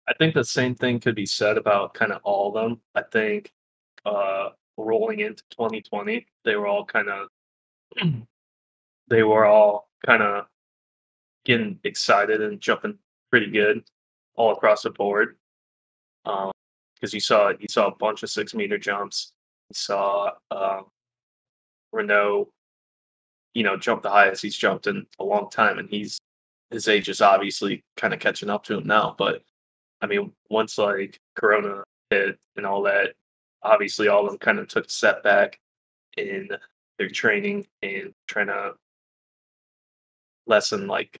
I 0.07 0.13
think 0.13 0.33
the 0.33 0.43
same 0.43 0.75
thing 0.75 0.99
could 0.99 1.15
be 1.15 1.25
said 1.25 1.57
about 1.57 1.93
kind 1.93 2.11
of 2.11 2.21
all 2.23 2.55
of 2.55 2.63
them. 2.63 2.81
I 2.95 3.01
think 3.01 3.51
uh, 4.05 4.49
rolling 4.77 5.19
into 5.19 5.43
2020, 5.51 6.25
they 6.45 6.55
were 6.55 6.67
all 6.67 6.85
kind 6.85 7.09
of 7.09 7.27
they 9.09 9.23
were 9.23 9.45
all 9.45 9.89
kind 10.05 10.21
of 10.21 10.45
getting 11.43 11.79
excited 11.83 12.41
and 12.41 12.61
jumping 12.61 12.97
pretty 13.29 13.49
good 13.49 13.83
all 14.35 14.51
across 14.53 14.83
the 14.83 14.91
board. 14.91 15.37
Because 16.23 17.13
you 17.13 17.19
saw 17.19 17.51
you 17.59 17.67
saw 17.69 17.87
a 17.87 17.95
bunch 17.95 18.23
of 18.23 18.29
six 18.29 18.53
meter 18.53 18.77
jumps. 18.77 19.33
You 19.69 19.75
saw 19.75 20.31
uh, 20.51 20.81
Renaud, 21.91 22.49
you 23.53 23.63
know, 23.63 23.77
jumped 23.77 24.03
the 24.03 24.09
highest 24.09 24.41
he's 24.41 24.57
jumped 24.57 24.87
in 24.87 25.05
a 25.19 25.23
long 25.23 25.49
time, 25.49 25.79
and 25.79 25.89
he's 25.89 26.19
his 26.71 26.87
age 26.87 27.09
is 27.09 27.21
obviously 27.21 27.83
kind 27.95 28.13
of 28.13 28.19
catching 28.19 28.49
up 28.49 28.63
to 28.65 28.77
him 28.77 28.87
now. 28.87 29.15
But 29.17 29.43
I 30.01 30.07
mean, 30.07 30.33
once 30.49 30.77
like 30.77 31.19
Corona 31.35 31.83
hit 32.09 32.37
and 32.55 32.65
all 32.65 32.83
that, 32.83 33.13
obviously 33.63 34.07
all 34.07 34.25
of 34.25 34.31
them 34.31 34.39
kind 34.39 34.59
of 34.59 34.67
took 34.67 34.85
a 34.85 34.89
step 34.89 35.23
back 35.23 35.59
in 36.17 36.49
their 36.97 37.09
training 37.09 37.65
and 37.81 38.13
trying 38.27 38.47
to 38.47 38.73
lessen 40.45 40.87
like 40.87 41.17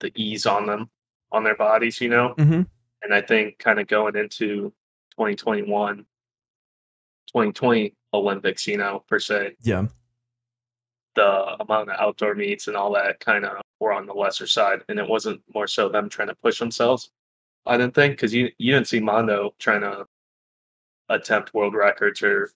the 0.00 0.12
ease 0.14 0.46
on 0.46 0.66
them 0.66 0.90
on 1.30 1.44
their 1.44 1.56
bodies, 1.56 2.00
you 2.00 2.08
know. 2.08 2.34
Mm-hmm. 2.38 2.62
And 3.02 3.14
I 3.14 3.20
think 3.20 3.58
kind 3.58 3.80
of 3.80 3.88
going 3.88 4.16
into 4.16 4.72
2021, 5.12 6.04
2020 7.34 7.94
Olympics, 8.14 8.66
you 8.66 8.76
know, 8.76 9.04
per 9.08 9.18
se, 9.18 9.56
Yeah. 9.62 9.86
the 11.14 11.56
amount 11.60 11.90
of 11.90 11.98
outdoor 12.00 12.34
meets 12.34 12.68
and 12.68 12.76
all 12.76 12.92
that 12.92 13.20
kind 13.20 13.44
of 13.44 13.60
were 13.80 13.92
on 13.92 14.06
the 14.06 14.12
lesser 14.14 14.46
side, 14.46 14.82
and 14.88 14.98
it 14.98 15.08
wasn't 15.08 15.42
more 15.54 15.66
so 15.66 15.88
them 15.88 16.08
trying 16.08 16.28
to 16.28 16.34
push 16.36 16.58
themselves. 16.58 17.10
I 17.66 17.76
didn't 17.76 17.94
think 17.94 18.14
because 18.14 18.34
you 18.34 18.50
you 18.58 18.72
didn't 18.72 18.88
see 18.88 19.00
Mondo 19.00 19.54
trying 19.58 19.82
to 19.82 20.06
attempt 21.08 21.54
world 21.54 21.74
records 21.74 22.22
or 22.22 22.50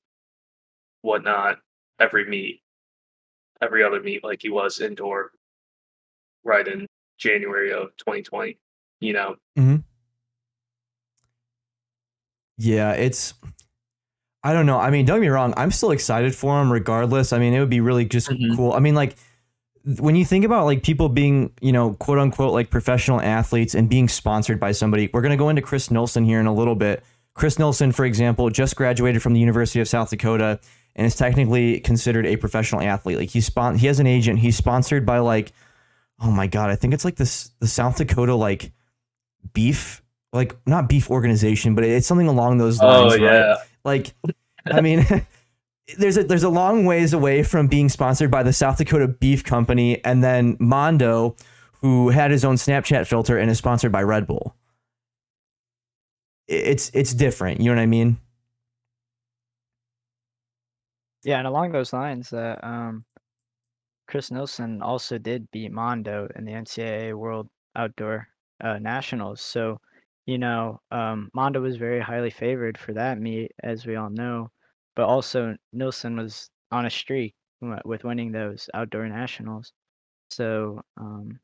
whatnot 1.02 1.58
every 2.00 2.24
meet, 2.26 2.62
every 3.60 3.82
other 3.84 4.00
meet 4.02 4.24
like 4.24 4.42
he 4.42 4.48
was 4.50 4.80
indoor, 4.80 5.32
right 6.44 6.66
in 6.66 6.86
January 7.18 7.72
of 7.72 7.96
2020. 7.98 8.58
You 9.00 9.12
know, 9.12 9.36
mm-hmm. 9.58 9.76
Yeah, 12.58 12.92
it's 12.92 13.34
I 14.46 14.52
don't 14.52 14.66
know. 14.66 14.78
I 14.78 14.90
mean, 14.90 15.04
don't 15.06 15.16
get 15.18 15.22
me 15.22 15.28
wrong, 15.28 15.52
I'm 15.56 15.70
still 15.70 15.90
excited 15.90 16.34
for 16.34 16.60
him 16.60 16.72
regardless. 16.72 17.32
I 17.32 17.38
mean, 17.38 17.52
it 17.54 17.60
would 17.60 17.70
be 17.70 17.80
really 17.80 18.04
just 18.04 18.28
Mhm. 18.28 18.56
cool. 18.56 18.72
I 18.72 18.78
mean, 18.78 18.94
like 18.94 19.16
when 19.98 20.16
you 20.16 20.24
think 20.24 20.44
about 20.44 20.64
like 20.66 20.82
people 20.82 21.08
being, 21.08 21.50
you 21.60 21.72
know, 21.72 21.94
quote 21.94 22.18
unquote 22.18 22.52
like 22.52 22.70
professional 22.70 23.20
athletes 23.20 23.74
and 23.74 23.88
being 23.88 24.08
sponsored 24.08 24.58
by 24.60 24.72
somebody, 24.72 25.08
we're 25.12 25.22
gonna 25.22 25.36
go 25.36 25.48
into 25.48 25.62
Chris 25.62 25.90
Nilsson 25.90 26.24
here 26.24 26.40
in 26.40 26.46
a 26.46 26.54
little 26.54 26.74
bit. 26.74 27.02
Chris 27.34 27.58
Nilsson, 27.58 27.92
for 27.92 28.04
example, 28.04 28.48
just 28.50 28.76
graduated 28.76 29.22
from 29.22 29.32
the 29.34 29.40
University 29.40 29.80
of 29.80 29.88
South 29.88 30.10
Dakota 30.10 30.58
and 30.96 31.06
is 31.06 31.14
technically 31.14 31.80
considered 31.80 32.24
a 32.26 32.36
professional 32.36 32.80
athlete. 32.82 33.18
Like 33.18 33.28
he's 33.30 33.46
spon- 33.46 33.76
he 33.78 33.86
has 33.88 34.00
an 34.00 34.06
agent. 34.06 34.38
He's 34.38 34.56
sponsored 34.56 35.04
by 35.06 35.18
like, 35.18 35.52
oh 36.20 36.30
my 36.30 36.46
god, 36.46 36.70
I 36.70 36.76
think 36.76 36.94
it's 36.94 37.04
like 37.04 37.16
this 37.16 37.50
the 37.60 37.66
South 37.68 37.96
Dakota 37.98 38.34
like 38.34 38.72
beef, 39.52 40.02
like 40.32 40.56
not 40.66 40.88
beef 40.88 41.10
organization, 41.10 41.74
but 41.74 41.84
it's 41.84 42.06
something 42.06 42.28
along 42.28 42.58
those 42.58 42.80
lines. 42.80 43.12
Oh 43.12 43.16
yeah. 43.16 43.30
Right? 43.50 43.56
Like, 43.86 44.14
I 44.66 44.80
mean. 44.80 45.06
there's 45.98 46.16
a 46.16 46.24
there's 46.24 46.42
a 46.42 46.48
long 46.48 46.84
ways 46.84 47.12
away 47.12 47.44
from 47.44 47.68
being 47.68 47.88
sponsored 47.88 48.28
by 48.28 48.42
the 48.42 48.52
South 48.52 48.76
Dakota 48.76 49.06
Beef 49.06 49.44
Company 49.44 50.04
and 50.04 50.22
then 50.22 50.56
Mondo, 50.58 51.36
who 51.80 52.08
had 52.08 52.32
his 52.32 52.44
own 52.44 52.56
Snapchat 52.56 53.06
filter 53.06 53.38
and 53.38 53.48
is 53.48 53.58
sponsored 53.58 53.92
by 53.92 54.02
Red 54.02 54.26
Bull. 54.26 54.56
It's 56.48 56.90
it's 56.92 57.14
different, 57.14 57.60
you 57.60 57.66
know 57.66 57.76
what 57.76 57.82
I 57.82 57.86
mean? 57.86 58.18
Yeah, 61.24 61.38
and 61.38 61.46
along 61.48 61.72
those 61.72 61.92
lines, 61.92 62.32
uh, 62.32 62.56
um, 62.62 63.04
Chris 64.06 64.30
Nilsson 64.30 64.80
also 64.80 65.18
did 65.18 65.50
beat 65.50 65.72
Mondo 65.72 66.28
in 66.36 66.44
the 66.44 66.52
NCAA 66.52 67.14
World 67.14 67.48
Outdoor 67.74 68.28
uh, 68.62 68.78
Nationals. 68.78 69.40
So, 69.40 69.80
you 70.26 70.38
know, 70.38 70.80
um, 70.90 71.30
Mondo 71.34 71.60
was 71.60 71.76
very 71.76 72.00
highly 72.00 72.30
favored 72.30 72.76
for 72.78 72.92
that 72.94 73.20
meet, 73.20 73.52
as 73.62 73.86
we 73.86 73.96
all 73.96 74.10
know. 74.10 74.50
But 74.94 75.06
also, 75.06 75.56
Nilsson 75.72 76.16
was 76.16 76.50
on 76.72 76.86
a 76.86 76.90
streak 76.90 77.34
with 77.60 78.04
winning 78.04 78.32
those 78.32 78.68
outdoor 78.74 79.08
nationals. 79.08 79.72
So, 80.30 80.82
um, 80.96 81.38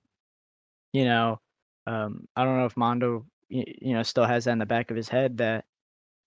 you 0.93 1.05
know, 1.05 1.41
um, 1.87 2.27
I 2.37 2.45
don't 2.45 2.59
know 2.59 2.67
if 2.67 2.77
Mondo, 2.77 3.27
y- 3.51 3.65
you 3.81 3.95
know, 3.95 4.03
still 4.03 4.25
has 4.25 4.45
that 4.45 4.53
in 4.53 4.59
the 4.59 4.67
back 4.67 4.91
of 4.91 4.97
his 4.97 5.09
head 5.09 5.39
that, 5.39 5.65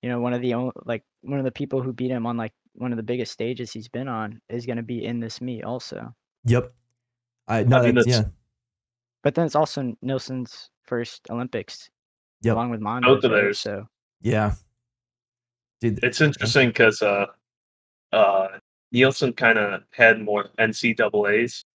you 0.02 0.10
know, 0.10 0.20
one 0.20 0.34
of 0.34 0.42
the 0.42 0.54
only, 0.54 0.72
like 0.86 1.04
one 1.22 1.40
of 1.40 1.46
the 1.46 1.52
people 1.52 1.82
who 1.82 1.94
beat 1.94 2.12
him 2.12 2.26
on 2.26 2.38
like 2.38 2.54
one 2.74 2.92
of 2.92 2.98
the 2.98 3.04
biggest 3.04 3.32
stages 3.32 3.72
he's 3.72 3.88
been 3.88 4.08
on 4.08 4.42
is 4.50 4.66
going 4.66 4.78
to 4.78 4.84
be 4.84 5.04
in 5.04 5.20
this 5.20 5.42
meet 5.42 5.64
also. 5.64 6.14
Yep. 6.46 6.74
I 7.48 7.64
no, 7.64 7.78
I 7.78 7.82
mean, 7.82 7.96
that's, 7.96 8.08
yeah. 8.08 8.26
But 9.24 9.36
then 9.36 9.46
it's 9.46 9.56
also 9.56 9.96
Nilsson's 10.02 10.70
first 10.84 11.28
Olympics, 11.30 11.90
Yep. 12.42 12.54
along 12.56 12.70
with 12.72 12.82
Mondo. 12.82 13.16
Both 13.16 13.24
of 13.24 13.32
theirs. 13.32 13.60
So 13.60 13.88
Yeah. 14.22 14.54
Dude, 15.82 16.04
It's 16.04 16.22
interesting 16.22 16.70
because 16.70 17.02
uh, 17.02 17.28
uh, 18.12 18.48
Nilsson 18.92 19.34
kind 19.34 19.58
of 19.58 19.84
had 19.92 20.22
more 20.22 20.50
NCAA's 20.58 21.66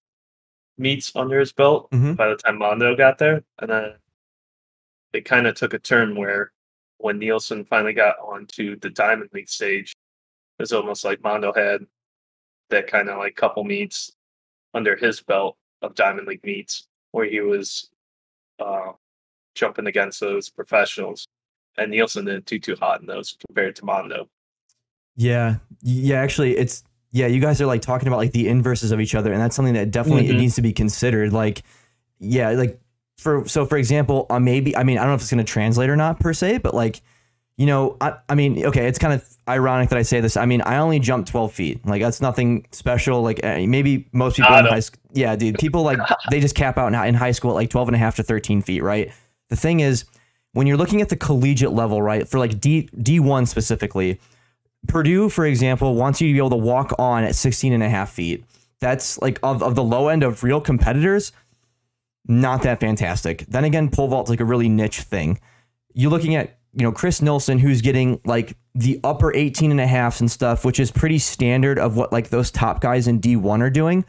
meets 0.78 1.14
under 1.14 1.38
his 1.38 1.52
belt 1.52 1.90
Mhm. 1.90 2.16
by 2.16 2.28
the 2.28 2.36
time 2.36 2.58
Mondo 2.58 2.96
got 2.96 3.18
there, 3.18 3.44
and 3.58 3.70
then 3.70 3.94
it 5.12 5.24
kind 5.26 5.46
of 5.46 5.54
took 5.54 5.74
a 5.74 5.78
turn 5.78 6.16
where 6.16 6.52
when 6.98 7.18
Nilsson 7.18 7.64
finally 7.64 7.92
got 7.92 8.18
onto 8.20 8.76
the 8.78 8.88
Diamond 8.90 9.30
League 9.32 9.48
stage, 9.48 9.90
it 10.58 10.62
was 10.62 10.72
almost 10.72 11.04
like 11.04 11.22
Mondo 11.22 11.52
had 11.52 11.86
that 12.70 12.86
kind 12.86 13.08
of 13.10 13.18
like 13.18 13.34
couple 13.36 13.64
meets 13.64 14.12
under 14.72 14.96
his 14.96 15.20
belt 15.20 15.56
of 15.82 15.94
Diamond 15.94 16.26
League 16.28 16.44
meets 16.44 16.86
where 17.10 17.26
he 17.26 17.40
was 17.40 17.90
uh, 18.60 18.92
jumping 19.54 19.86
against 19.86 20.20
those 20.20 20.48
professionals, 20.48 21.26
and 21.76 21.90
Nilsson 21.90 22.24
didn't 22.24 22.46
do 22.46 22.58
too 22.58 22.76
hot 22.80 23.00
in 23.00 23.06
those 23.06 23.36
compared 23.46 23.76
to 23.76 23.84
Mondo. 23.84 24.28
Yeah. 25.16 25.56
Yeah, 25.82 26.20
actually 26.20 26.56
it's 26.56 26.84
yeah, 27.12 27.26
you 27.26 27.40
guys 27.40 27.60
are 27.60 27.66
like 27.66 27.82
talking 27.82 28.06
about 28.08 28.18
like 28.18 28.32
the 28.32 28.48
inverses 28.48 28.92
of 28.92 29.00
each 29.00 29.14
other 29.14 29.32
and 29.32 29.40
that's 29.40 29.56
something 29.56 29.74
that 29.74 29.90
definitely 29.90 30.28
it 30.28 30.34
Mhm. 30.34 30.38
needs 30.40 30.54
to 30.54 30.62
be 30.62 30.72
considered 30.72 31.32
like 31.32 31.62
yeah, 32.18 32.50
like 32.50 32.80
for 33.18 33.46
so 33.48 33.66
for 33.66 33.76
example, 33.76 34.26
uh, 34.30 34.38
maybe 34.38 34.76
I 34.76 34.84
mean, 34.84 34.98
I 34.98 35.02
don't 35.02 35.10
know 35.10 35.14
if 35.16 35.22
it's 35.22 35.30
going 35.30 35.44
to 35.44 35.50
translate 35.52 35.90
or 35.90 35.96
not 35.96 36.20
per 36.20 36.32
se, 36.32 36.58
but 36.58 36.74
like 36.74 37.00
you 37.56 37.66
know, 37.66 37.96
I, 38.00 38.14
I 38.30 38.34
mean, 38.36 38.64
okay, 38.66 38.86
it's 38.86 38.98
kind 38.98 39.12
of 39.12 39.22
ironic 39.46 39.90
that 39.90 39.98
I 39.98 40.02
say 40.02 40.20
this. 40.20 40.38
I 40.38 40.46
mean, 40.46 40.62
I 40.62 40.78
only 40.78 40.98
jumped 40.98 41.28
12 41.28 41.52
feet. 41.52 41.84
Like, 41.86 42.00
that's 42.00 42.22
nothing 42.22 42.66
special. 42.72 43.20
Like, 43.20 43.40
eh, 43.44 43.66
maybe 43.66 44.08
most 44.12 44.36
people 44.36 44.56
in 44.56 44.64
high 44.64 44.80
school, 44.80 44.98
yeah, 45.12 45.36
dude, 45.36 45.58
people 45.58 45.82
like, 45.82 45.98
they 46.30 46.40
just 46.40 46.54
cap 46.54 46.78
out 46.78 46.86
in, 46.86 46.94
in 46.94 47.14
high 47.14 47.32
school 47.32 47.50
at 47.50 47.54
like 47.56 47.68
12 47.68 47.88
and 47.88 47.94
a 47.96 47.98
half 47.98 48.16
to 48.16 48.22
13 48.22 48.62
feet, 48.62 48.82
right? 48.82 49.12
The 49.50 49.56
thing 49.56 49.80
is, 49.80 50.04
when 50.52 50.66
you're 50.66 50.76
looking 50.76 51.00
at 51.00 51.10
the 51.10 51.16
collegiate 51.16 51.72
level, 51.72 52.00
right, 52.00 52.26
for 52.26 52.38
like 52.38 52.58
D, 52.58 52.88
D1 52.96 53.46
specifically, 53.46 54.18
Purdue, 54.88 55.28
for 55.28 55.44
example, 55.44 55.94
wants 55.94 56.20
you 56.20 56.28
to 56.28 56.32
be 56.32 56.38
able 56.38 56.50
to 56.50 56.56
walk 56.56 56.94
on 56.98 57.24
at 57.24 57.34
16 57.34 57.72
and 57.72 57.82
a 57.82 57.88
half 57.88 58.10
feet. 58.10 58.44
That's 58.80 59.20
like 59.20 59.38
of, 59.42 59.62
of 59.62 59.74
the 59.74 59.82
low 59.82 60.08
end 60.08 60.22
of 60.22 60.42
real 60.42 60.60
competitors, 60.60 61.32
not 62.26 62.62
that 62.62 62.80
fantastic. 62.80 63.44
Then 63.46 63.64
again, 63.64 63.90
pole 63.90 64.08
vault's 64.08 64.30
like 64.30 64.40
a 64.40 64.44
really 64.44 64.68
niche 64.68 65.00
thing. 65.00 65.38
You're 65.92 66.10
looking 66.10 66.34
at, 66.34 66.58
you 66.72 66.82
know, 66.82 66.92
Chris 66.92 67.20
Nilsson, 67.20 67.58
who's 67.58 67.82
getting 67.82 68.20
like 68.24 68.56
the 68.74 68.98
upper 69.04 69.34
18 69.34 69.70
and 69.70 69.80
a 69.80 69.86
halfs 69.86 70.20
and 70.20 70.30
stuff, 70.30 70.64
which 70.64 70.80
is 70.80 70.90
pretty 70.90 71.18
standard 71.18 71.78
of 71.78 71.96
what 71.96 72.12
like 72.12 72.30
those 72.30 72.50
top 72.50 72.80
guys 72.80 73.06
in 73.06 73.20
D1 73.20 73.60
are 73.60 73.70
doing. 73.70 74.04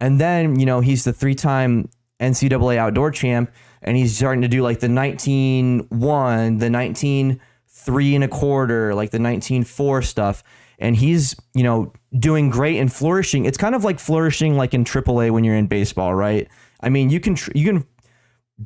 And 0.00 0.20
then, 0.20 0.58
you 0.58 0.66
know, 0.66 0.80
he's 0.80 1.04
the 1.04 1.12
three 1.12 1.34
time 1.34 1.88
NCAA 2.20 2.78
outdoor 2.78 3.10
champ, 3.10 3.50
and 3.82 3.96
he's 3.96 4.16
starting 4.16 4.42
to 4.42 4.48
do 4.48 4.62
like 4.62 4.80
the 4.80 4.88
19 4.88 5.86
1, 5.88 6.58
the 6.58 6.70
19 6.70 7.40
3 7.68 8.14
and 8.14 8.24
a 8.24 8.28
quarter, 8.28 8.94
like 8.94 9.10
the 9.10 9.18
19 9.18 9.64
4 9.64 10.02
stuff. 10.02 10.42
And 10.78 10.96
he's, 10.96 11.34
you 11.54 11.62
know, 11.62 11.92
doing 12.18 12.50
great 12.50 12.78
and 12.78 12.92
flourishing. 12.92 13.46
It's 13.46 13.56
kind 13.56 13.74
of 13.74 13.84
like 13.84 13.98
flourishing 13.98 14.56
like 14.56 14.74
in 14.74 14.84
AAA 14.84 15.30
when 15.30 15.44
you're 15.44 15.56
in 15.56 15.68
baseball, 15.68 16.14
right? 16.14 16.48
I 16.80 16.90
mean, 16.90 17.08
you 17.08 17.20
can, 17.20 17.36
you 17.54 17.64
can 17.64 17.86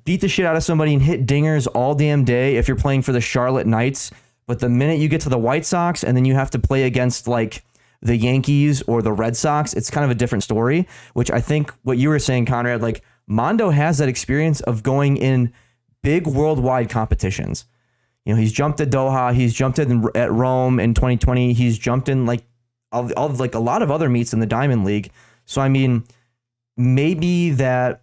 beat 0.04 0.20
the 0.20 0.28
shit 0.28 0.46
out 0.46 0.56
of 0.56 0.62
somebody 0.64 0.92
and 0.92 1.02
hit 1.02 1.26
dingers 1.26 1.68
all 1.74 1.94
damn 1.94 2.24
day 2.24 2.56
if 2.56 2.66
you're 2.66 2.76
playing 2.76 3.02
for 3.02 3.12
the 3.12 3.20
Charlotte 3.20 3.66
Knights. 3.66 4.10
But 4.46 4.58
the 4.58 4.68
minute 4.68 4.98
you 4.98 5.08
get 5.08 5.20
to 5.22 5.28
the 5.28 5.38
White 5.38 5.64
Sox 5.64 6.02
and 6.02 6.16
then 6.16 6.24
you 6.24 6.34
have 6.34 6.50
to 6.50 6.58
play 6.58 6.84
against 6.84 7.28
like 7.28 7.62
the 8.02 8.16
Yankees 8.16 8.82
or 8.82 9.02
the 9.02 9.12
Red 9.12 9.36
Sox, 9.36 9.74
it's 9.74 9.90
kind 9.90 10.04
of 10.04 10.10
a 10.10 10.14
different 10.14 10.42
story. 10.42 10.88
Which 11.12 11.30
I 11.30 11.40
think 11.40 11.72
what 11.82 11.98
you 11.98 12.08
were 12.08 12.18
saying, 12.18 12.46
Conrad, 12.46 12.82
like 12.82 13.04
Mondo 13.30 13.70
has 13.70 13.98
that 13.98 14.08
experience 14.08 14.60
of 14.62 14.82
going 14.82 15.16
in 15.16 15.52
big 16.02 16.26
worldwide 16.26 16.90
competitions. 16.90 17.64
You 18.24 18.34
know, 18.34 18.40
he's 18.40 18.52
jumped 18.52 18.80
at 18.80 18.90
Doha, 18.90 19.32
he's 19.32 19.54
jumped 19.54 19.78
in 19.78 20.04
at 20.16 20.32
Rome 20.32 20.80
in 20.80 20.94
2020, 20.94 21.52
he's 21.52 21.78
jumped 21.78 22.08
in 22.08 22.26
like 22.26 22.42
all, 22.90 23.10
all 23.12 23.28
like 23.28 23.54
a 23.54 23.60
lot 23.60 23.82
of 23.82 23.90
other 23.90 24.08
meets 24.08 24.32
in 24.32 24.40
the 24.40 24.46
Diamond 24.46 24.84
League. 24.84 25.12
So 25.44 25.60
I 25.60 25.68
mean, 25.68 26.04
maybe 26.76 27.50
that 27.50 28.02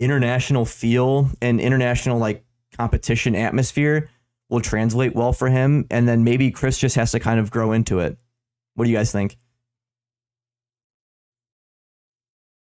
international 0.00 0.64
feel 0.64 1.30
and 1.40 1.60
international 1.60 2.18
like 2.18 2.44
competition 2.76 3.36
atmosphere 3.36 4.10
will 4.50 4.60
translate 4.60 5.14
well 5.14 5.32
for 5.32 5.50
him 5.50 5.86
and 5.88 6.08
then 6.08 6.24
maybe 6.24 6.50
Chris 6.50 6.78
just 6.78 6.96
has 6.96 7.12
to 7.12 7.20
kind 7.20 7.38
of 7.38 7.52
grow 7.52 7.70
into 7.70 8.00
it. 8.00 8.18
What 8.74 8.86
do 8.86 8.90
you 8.90 8.96
guys 8.96 9.12
think? 9.12 9.38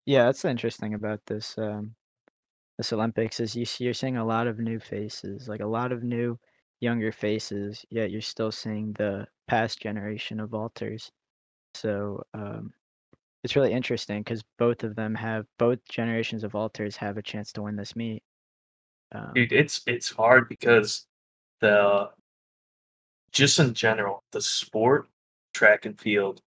Yeah, 0.05 0.25
that's 0.25 0.45
interesting 0.45 0.93
about 0.93 1.21
this 1.25 1.57
um, 1.57 1.95
this 2.77 2.93
Olympics 2.93 3.39
is 3.39 3.55
you 3.55 3.65
see, 3.65 3.83
you're 3.85 3.93
seeing 3.93 4.17
a 4.17 4.25
lot 4.25 4.47
of 4.47 4.59
new 4.59 4.79
faces, 4.79 5.47
like 5.47 5.61
a 5.61 5.67
lot 5.67 5.91
of 5.91 6.03
new 6.03 6.39
younger 6.79 7.11
faces. 7.11 7.85
Yet 7.89 8.11
you're 8.11 8.21
still 8.21 8.51
seeing 8.51 8.93
the 8.93 9.27
past 9.47 9.79
generation 9.81 10.39
of 10.39 10.51
vaulters. 10.51 11.11
So 11.75 12.23
um, 12.33 12.73
it's 13.43 13.55
really 13.55 13.73
interesting 13.73 14.21
because 14.21 14.43
both 14.57 14.83
of 14.83 14.95
them 14.95 15.15
have 15.15 15.45
both 15.59 15.79
generations 15.89 16.43
of 16.43 16.53
vaulters 16.53 16.95
have 16.97 17.17
a 17.17 17.23
chance 17.23 17.51
to 17.53 17.63
win 17.63 17.75
this 17.75 17.95
meet. 17.95 18.23
Um, 19.13 19.31
Dude, 19.35 19.51
it's 19.51 19.81
it's 19.87 20.09
hard 20.09 20.49
because 20.49 21.05
the 21.59 22.11
just 23.31 23.59
in 23.59 23.73
general, 23.73 24.23
the 24.31 24.41
sport, 24.41 25.09
track 25.53 25.85
and 25.85 25.99
field, 25.99 26.41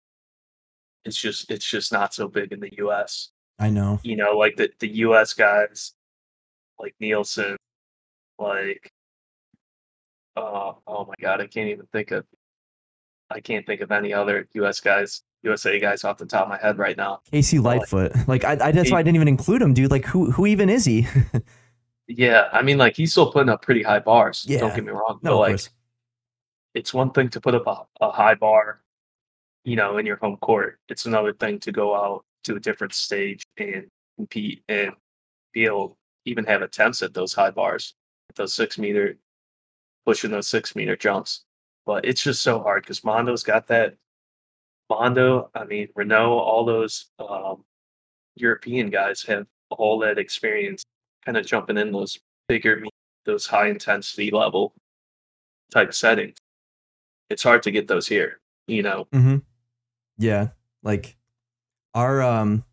it's 1.04 1.16
just 1.16 1.50
it's 1.50 1.68
just 1.68 1.92
not 1.92 2.14
so 2.14 2.28
big 2.28 2.52
in 2.52 2.60
the 2.60 2.74
US. 2.78 3.30
I 3.60 3.70
know. 3.70 4.00
You 4.02 4.16
know, 4.16 4.32
like 4.32 4.56
the, 4.56 4.70
the 4.80 4.88
US 4.88 5.34
guys 5.34 5.92
like 6.78 6.94
Nilsson, 6.98 7.56
like 8.38 8.90
uh 10.36 10.72
oh 10.86 11.04
my 11.04 11.14
god, 11.20 11.40
I 11.40 11.46
can't 11.46 11.68
even 11.68 11.86
think 11.92 12.10
of 12.10 12.24
I 13.30 13.40
can't 13.40 13.64
think 13.66 13.82
of 13.82 13.92
any 13.92 14.12
other 14.12 14.48
US 14.54 14.80
guys, 14.80 15.22
USA 15.42 15.78
guys 15.78 16.02
off 16.02 16.18
the 16.18 16.26
top 16.26 16.44
of 16.44 16.48
my 16.48 16.58
head 16.58 16.78
right 16.78 16.96
now. 16.96 17.20
KC 17.32 17.62
Lightfoot. 17.62 18.12
Like 18.26 18.44
I, 18.44 18.52
I 18.60 18.72
that's 18.72 18.90
why 18.90 18.98
I 18.98 19.02
didn't 19.02 19.16
even 19.16 19.28
include 19.28 19.62
him, 19.62 19.74
dude. 19.74 19.90
Like 19.90 20.06
who 20.06 20.30
who 20.30 20.46
even 20.46 20.68
is 20.70 20.84
he? 20.84 21.06
Yeah, 22.12 22.48
I 22.52 22.62
mean 22.62 22.76
like 22.76 22.96
he's 22.96 23.12
still 23.12 23.30
putting 23.30 23.48
up 23.48 23.62
pretty 23.62 23.84
high 23.84 24.00
bars. 24.00 24.44
Yeah. 24.48 24.58
Don't 24.58 24.74
get 24.74 24.84
me 24.84 24.90
wrong. 24.90 25.20
no, 25.22 25.38
but 25.38 25.52
like 25.52 25.60
it's 26.74 26.92
one 26.92 27.12
thing 27.12 27.28
to 27.28 27.40
put 27.40 27.54
up 27.54 27.66
a, 27.68 28.04
a 28.04 28.10
high 28.10 28.34
bar, 28.34 28.80
you 29.62 29.76
know, 29.76 29.96
in 29.98 30.06
your 30.06 30.16
home 30.16 30.36
court. 30.38 30.80
It's 30.88 31.06
another 31.06 31.32
thing 31.32 31.60
to 31.60 31.70
go 31.70 31.94
out 31.94 32.24
to 32.44 32.56
a 32.56 32.60
different 32.60 32.94
stage 32.94 33.42
and 33.58 33.86
compete 34.16 34.62
and 34.68 34.92
be 35.52 35.64
able 35.64 35.96
even 36.24 36.44
have 36.44 36.62
attempts 36.62 37.02
at 37.02 37.14
those 37.14 37.32
high 37.32 37.50
bars, 37.50 37.94
those 38.36 38.54
six 38.54 38.78
meter, 38.78 39.16
pushing 40.04 40.30
those 40.30 40.48
six 40.48 40.76
meter 40.76 40.96
jumps. 40.96 41.44
But 41.86 42.04
it's 42.04 42.22
just 42.22 42.42
so 42.42 42.60
hard 42.60 42.82
because 42.82 43.04
Mondo's 43.04 43.42
got 43.42 43.66
that. 43.68 43.96
Mondo, 44.88 45.50
I 45.54 45.64
mean, 45.64 45.88
Renaud, 45.94 46.32
all 46.38 46.64
those 46.64 47.06
um, 47.18 47.64
European 48.36 48.90
guys 48.90 49.22
have 49.22 49.46
all 49.70 49.98
that 50.00 50.18
experience 50.18 50.84
kind 51.24 51.36
of 51.36 51.46
jumping 51.46 51.78
in 51.78 51.92
those 51.92 52.18
bigger, 52.48 52.82
those 53.24 53.46
high 53.46 53.68
intensity 53.68 54.30
level 54.30 54.74
type 55.72 55.94
settings. 55.94 56.36
it's 57.28 57.42
hard 57.42 57.62
to 57.62 57.70
get 57.70 57.86
those 57.88 58.06
here. 58.06 58.40
You 58.66 58.82
know, 58.82 59.06
Mm-hmm. 59.12 59.38
Yeah, 60.18 60.48
like 60.82 61.16
our 61.94 62.22
um 62.22 62.64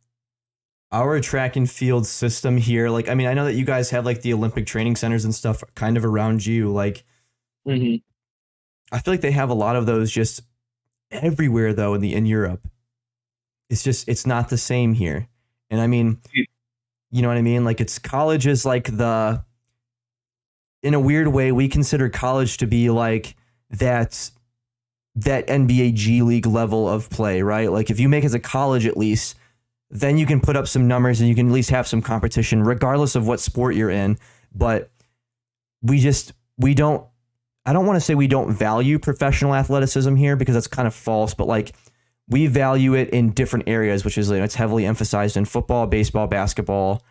our 0.91 1.19
track 1.19 1.55
and 1.55 1.69
field 1.69 2.07
system 2.07 2.57
here. 2.57 2.89
Like, 2.89 3.09
I 3.09 3.13
mean, 3.15 3.27
I 3.27 3.33
know 3.33 3.45
that 3.45 3.55
you 3.55 3.65
guys 3.65 3.89
have 3.89 4.05
like 4.05 4.21
the 4.21 4.33
Olympic 4.33 4.65
training 4.65 4.95
centers 4.95 5.25
and 5.25 5.35
stuff 5.35 5.63
kind 5.75 5.97
of 5.97 6.05
around 6.05 6.45
you. 6.45 6.71
Like, 6.71 7.03
I 8.91 8.99
feel 8.99 9.13
like 9.13 9.21
they 9.21 9.31
have 9.31 9.49
a 9.49 9.53
lot 9.53 9.75
of 9.75 9.85
those 9.85 10.11
just 10.11 10.41
everywhere 11.11 11.73
though 11.73 11.93
in 11.93 12.01
the 12.01 12.13
in 12.13 12.25
Europe. 12.25 12.67
It's 13.69 13.83
just 13.83 14.07
it's 14.07 14.25
not 14.25 14.49
the 14.49 14.57
same 14.57 14.93
here. 14.93 15.27
And 15.69 15.81
I 15.81 15.87
mean, 15.87 16.19
you 17.11 17.21
know 17.21 17.27
what 17.27 17.37
I 17.37 17.41
mean? 17.41 17.65
Like 17.65 17.81
it's 17.81 17.99
college 17.99 18.47
is 18.47 18.65
like 18.65 18.85
the 18.97 19.43
in 20.83 20.93
a 20.93 20.99
weird 20.99 21.27
way 21.29 21.51
we 21.51 21.67
consider 21.67 22.07
college 22.09 22.57
to 22.57 22.67
be 22.67 22.89
like 22.89 23.35
that 23.71 24.31
that 25.17 25.47
NBA 25.47 25.95
G 25.95 26.21
League 26.21 26.45
level 26.45 26.87
of 26.87 27.09
play, 27.09 27.41
right? 27.41 27.71
Like 27.71 27.89
if 27.89 27.99
you 27.99 28.07
make 28.07 28.23
it 28.23 28.27
as 28.27 28.33
a 28.35 28.39
college 28.39 28.85
at 28.85 28.97
least, 28.97 29.35
then 29.89 30.17
you 30.17 30.25
can 30.25 30.39
put 30.39 30.55
up 30.55 30.67
some 30.67 30.87
numbers 30.87 31.19
and 31.19 31.27
you 31.27 31.35
can 31.35 31.47
at 31.47 31.53
least 31.53 31.71
have 31.71 31.87
some 31.87 32.01
competition 32.01 32.63
regardless 32.63 33.15
of 33.15 33.27
what 33.27 33.39
sport 33.39 33.75
you're 33.75 33.89
in. 33.89 34.17
But 34.53 34.91
we 35.81 35.99
just 35.99 36.33
we 36.57 36.75
don't 36.75 37.05
I 37.65 37.73
don't 37.73 37.85
want 37.85 37.97
to 37.97 38.01
say 38.01 38.13
we 38.13 38.27
don't 38.27 38.53
value 38.53 38.99
professional 38.99 39.55
athleticism 39.55 40.15
here 40.15 40.35
because 40.35 40.53
that's 40.53 40.67
kind 40.67 40.87
of 40.87 40.93
false, 40.93 41.33
but 41.33 41.47
like 41.47 41.73
we 42.29 42.45
value 42.45 42.93
it 42.93 43.09
in 43.09 43.31
different 43.31 43.67
areas, 43.67 44.05
which 44.05 44.17
is 44.19 44.29
you 44.29 44.37
know, 44.37 44.43
it's 44.43 44.55
heavily 44.55 44.85
emphasized 44.85 45.35
in 45.35 45.45
football, 45.45 45.87
baseball, 45.87 46.27
basketball, 46.27 47.03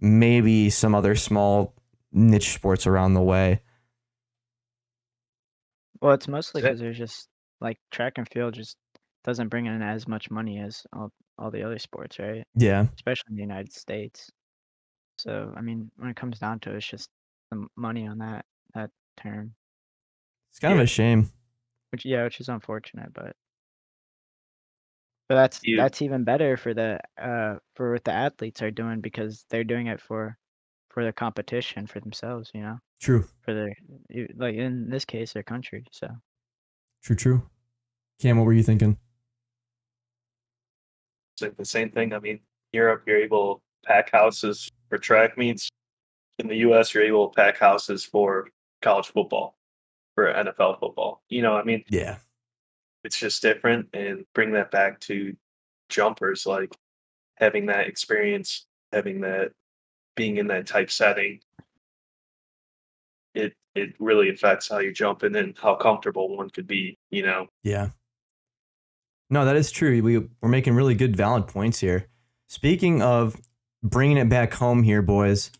maybe 0.00 0.70
some 0.70 0.94
other 0.94 1.16
small 1.16 1.74
niche 2.12 2.54
sports 2.54 2.86
around 2.86 3.14
the 3.14 3.22
way. 3.22 3.62
Well, 6.00 6.12
it's 6.12 6.28
mostly 6.28 6.62
because 6.62 6.78
there's 6.78 6.96
just 6.96 7.28
like 7.60 7.78
track 7.90 8.14
and 8.18 8.28
field 8.28 8.54
just 8.54 8.76
doesn't 9.24 9.48
bring 9.48 9.66
in 9.66 9.82
as 9.82 10.08
much 10.08 10.30
money 10.30 10.58
as 10.60 10.86
all, 10.92 11.10
all 11.38 11.50
the 11.50 11.62
other 11.62 11.78
sports, 11.78 12.18
right? 12.18 12.44
Yeah. 12.54 12.86
Especially 12.96 13.30
in 13.30 13.36
the 13.36 13.42
United 13.42 13.72
States. 13.72 14.30
So, 15.18 15.52
I 15.56 15.60
mean, 15.60 15.90
when 15.96 16.10
it 16.10 16.16
comes 16.16 16.38
down 16.38 16.60
to 16.60 16.70
it, 16.72 16.76
it's 16.76 16.86
just 16.86 17.08
the 17.50 17.66
money 17.76 18.06
on 18.06 18.18
that 18.18 18.44
that 18.74 18.90
term, 19.20 19.54
It's 20.50 20.60
kind 20.60 20.74
of 20.74 20.80
a 20.80 20.86
shame. 20.86 21.30
which 21.90 22.04
yeah, 22.04 22.24
which 22.24 22.40
is 22.40 22.48
unfortunate, 22.48 23.12
but 23.14 23.34
but 25.28 25.34
that's 25.34 25.60
that's 25.76 26.02
even 26.02 26.24
better 26.24 26.56
for 26.56 26.72
the 26.74 26.98
uh 27.20 27.56
for 27.74 27.92
what 27.92 28.04
the 28.04 28.12
athletes 28.12 28.62
are 28.62 28.70
doing 28.70 29.00
because 29.00 29.44
they're 29.50 29.64
doing 29.64 29.86
it 29.88 30.00
for 30.00 30.36
for 30.90 31.04
the 31.04 31.12
competition 31.12 31.86
for 31.86 32.00
themselves, 32.00 32.50
you 32.54 32.62
know, 32.62 32.78
True. 33.00 33.26
for 33.42 33.54
their 33.54 33.74
like 34.36 34.54
in 34.56 34.88
this 34.90 35.04
case 35.04 35.32
their 35.32 35.42
country. 35.42 35.84
So 35.92 36.08
True, 37.08 37.16
true. 37.16 37.42
Cam, 38.20 38.36
what 38.36 38.44
were 38.44 38.52
you 38.52 38.62
thinking? 38.62 38.98
it's 41.32 41.40
like 41.40 41.56
the 41.56 41.64
same 41.64 41.88
thing. 41.90 42.12
I 42.12 42.18
mean, 42.18 42.40
Europe, 42.74 43.04
you're 43.06 43.16
able 43.16 43.54
to 43.54 43.60
pack 43.86 44.10
houses 44.12 44.70
for 44.90 44.98
track 44.98 45.38
meets. 45.38 45.70
In 46.38 46.48
the 46.48 46.56
U.S., 46.56 46.92
you're 46.92 47.04
able 47.04 47.28
to 47.28 47.34
pack 47.34 47.56
houses 47.56 48.04
for 48.04 48.48
college 48.82 49.06
football, 49.06 49.56
for 50.14 50.26
NFL 50.34 50.80
football. 50.80 51.22
You 51.30 51.40
know, 51.40 51.56
I 51.56 51.62
mean, 51.64 51.82
Yeah. 51.88 52.16
it's 53.04 53.18
just 53.18 53.40
different 53.40 53.88
and 53.94 54.26
bring 54.34 54.52
that 54.52 54.70
back 54.70 55.00
to 55.00 55.34
jumpers 55.88 56.44
like 56.44 56.74
having 57.38 57.64
that 57.66 57.86
experience 57.86 58.66
having 58.92 59.22
that 59.22 59.52
being 60.14 60.36
in 60.36 60.48
that 60.48 60.66
type 60.66 60.90
setting 60.90 61.40
it 63.38 63.54
it 63.74 63.94
really 63.98 64.28
affects 64.28 64.68
how 64.68 64.78
you 64.78 64.92
jump 64.92 65.22
and 65.22 65.34
then 65.34 65.54
how 65.60 65.74
comfortable 65.74 66.36
one 66.36 66.50
could 66.50 66.66
be 66.66 66.98
you 67.10 67.22
know 67.22 67.46
Yeah. 67.62 67.90
No, 69.30 69.44
that 69.44 69.56
is 69.56 69.70
true. 69.70 70.00
We, 70.02 70.18
we're 70.40 70.48
making 70.48 70.74
really 70.74 70.94
good, 70.94 71.14
valid 71.14 71.48
points 71.48 71.80
here. 71.80 72.06
Speaking 72.48 73.02
of 73.02 73.36
bringing 73.82 74.16
it 74.16 74.28
back 74.28 74.54
home 74.54 74.82
here, 74.82 75.02
boys, 75.02 75.50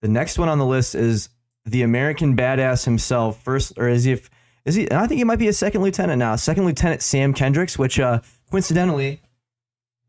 the 0.00 0.08
next 0.08 0.38
one 0.38 0.48
on 0.48 0.58
the 0.58 0.66
list 0.66 0.94
is 0.94 1.28
the 1.66 1.82
American 1.82 2.36
badass 2.36 2.84
himself. 2.84 3.42
First, 3.42 3.74
or 3.76 3.88
is 3.88 4.04
he? 4.04 4.18
Is 4.64 4.74
he? 4.74 4.90
I 4.90 5.06
think 5.06 5.18
he 5.18 5.24
might 5.24 5.38
be 5.38 5.48
a 5.48 5.52
second 5.52 5.82
lieutenant 5.82 6.18
now. 6.18 6.36
Second 6.36 6.64
lieutenant 6.64 7.02
Sam 7.02 7.34
Kendricks, 7.34 7.78
which 7.78 8.00
uh, 8.00 8.20
coincidentally 8.50 9.20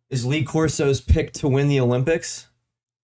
is 0.10 0.26
Lee 0.26 0.44
Corso's 0.46 1.02
pick 1.02 1.34
to 1.34 1.48
win 1.48 1.68
the 1.68 1.80
Olympics. 1.80 2.49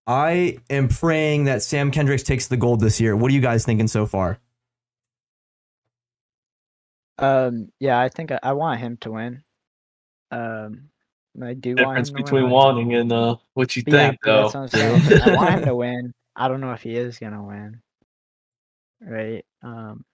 I 0.06 0.58
am 0.70 0.88
praying 0.88 1.44
that 1.44 1.62
Sam 1.62 1.90
Kendricks 1.90 2.22
takes 2.22 2.46
the 2.46 2.56
gold 2.56 2.80
this 2.80 3.00
year. 3.00 3.16
What 3.16 3.30
are 3.30 3.34
you 3.34 3.40
guys 3.40 3.64
thinking 3.64 3.88
so 3.88 4.06
far? 4.06 4.38
Um, 7.18 7.70
yeah, 7.80 7.98
I 7.98 8.08
think 8.08 8.30
I, 8.30 8.38
I 8.42 8.52
want 8.52 8.80
him 8.80 8.98
to 8.98 9.10
win. 9.12 9.42
Um, 10.30 10.90
I 11.42 11.54
do 11.54 11.74
want 11.76 11.98
him 11.98 12.04
difference 12.04 12.08
to 12.08 12.14
win, 12.14 12.22
between 12.24 12.44
I- 12.46 12.48
wanting 12.52 12.94
and 12.94 13.12
uh 13.12 13.36
what 13.54 13.74
you 13.76 13.82
But 13.84 13.90
think 13.92 14.18
but 14.22 14.50
though 14.52 14.66
that's 14.66 14.74
what 15.10 15.22
I'm. 15.22 15.32
I 15.32 15.36
want 15.36 15.50
him 15.54 15.64
to 15.66 15.74
win. 15.74 16.14
I 16.34 16.48
don't 16.48 16.60
know 16.60 16.72
if 16.72 16.82
he 16.82 16.94
is 16.96 17.18
gonna 17.18 17.42
win. 17.44 17.80
Right. 19.00 19.44
Um, 19.62 20.04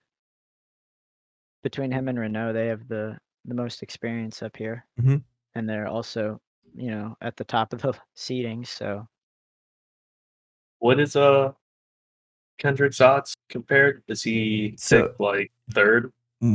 between 1.63 1.91
him 1.91 2.07
and 2.09 2.19
Renaud, 2.19 2.53
they 2.53 2.67
have 2.67 2.87
the 2.87 3.17
the 3.45 3.53
most 3.53 3.83
experience 3.83 4.41
up 4.41 4.55
here, 4.55 4.85
Mhm. 5.01 5.23
and 5.55 5.69
they're 5.69 5.87
also, 5.87 6.39
you 6.75 6.91
know, 6.91 7.15
at 7.21 7.35
the 7.37 7.43
top 7.43 7.73
of 7.73 7.81
the 7.81 7.93
seating. 8.15 8.63
So 8.65 9.07
what 10.83 10.99
is 10.99 11.15
uh 11.15 11.51
kendrick's 12.59 12.99
odds 13.01 13.33
compared 13.49 14.03
is 14.07 14.21
he 14.21 14.75
So- 14.77 15.07
picked, 15.07 15.19
like 15.19 15.51
third 15.71 16.11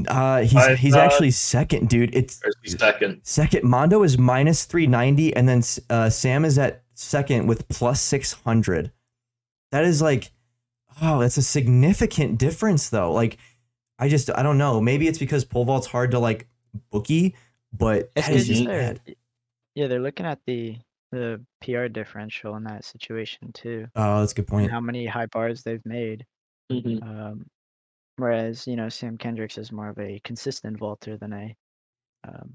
Uh, 0.07 0.43
he's 0.43 0.55
I 0.55 0.75
he's 0.77 0.93
thought- 0.93 1.07
actually 1.07 1.31
second, 1.31 1.88
dude. 1.88 2.14
It's 2.14 2.41
or 2.45 2.49
is 2.51 2.73
he 2.73 2.79
second 2.79 3.21
Second, 3.23 3.64
Mondo 3.64 4.03
is 4.03 4.19
minus 4.19 4.67
390, 4.67 5.35
and 5.35 5.49
then 5.49 5.62
uh, 5.88 6.11
Sam 6.11 6.45
is 6.45 6.59
at 6.59 6.83
second 6.95 7.47
with 7.47 7.67
plus 7.69 8.03
600. 8.03 8.93
That 9.73 9.85
is 9.85 10.03
like, 10.03 10.31
oh, 11.01 11.21
that's 11.21 11.38
a 11.38 11.43
significant 11.43 12.37
difference, 12.38 12.91
though. 12.91 13.11
Like, 13.12 13.38
I 13.99 14.11
just, 14.11 14.29
I 14.31 14.43
don't 14.43 14.59
know. 14.59 14.79
Maybe 14.79 15.09
it's 15.09 15.19
because 15.19 15.47
pole 15.47 15.64
vault's 15.64 15.87
hard 15.87 16.11
to 16.11 16.19
like 16.19 16.47
bookie, 16.91 17.35
but 17.73 18.11
it's 18.14 18.27
that 18.29 18.37
is 18.37 18.47
just 18.47 18.67
bad. 18.67 19.01
yeah, 19.75 19.87
they're 19.87 20.01
looking 20.01 20.27
at 20.27 20.41
the 20.47 20.77
the 21.12 21.44
PR 21.62 21.87
differential 21.88 22.57
in 22.57 22.64
that 22.64 22.85
situation 22.85 23.53
too, 23.53 23.87
Oh, 23.94 24.21
that's 24.21 24.33
a 24.33 24.35
good 24.37 24.47
point. 24.47 24.71
how 24.71 24.81
many 24.81 25.07
high 25.07 25.27
bars 25.27 25.62
they've 25.62 25.85
made. 25.87 26.25
Mhm. 26.71 27.03
Um, 27.03 27.47
whereas 28.16 28.66
you 28.66 28.77
know 28.77 28.88
Sam 28.88 29.16
Kendricks 29.16 29.59
is 29.59 29.73
more 29.73 29.88
of 29.88 29.99
a 29.99 30.21
consistent 30.25 30.79
vaulter 30.79 31.16
than 31.16 31.33
a, 31.33 31.57
um, 32.25 32.55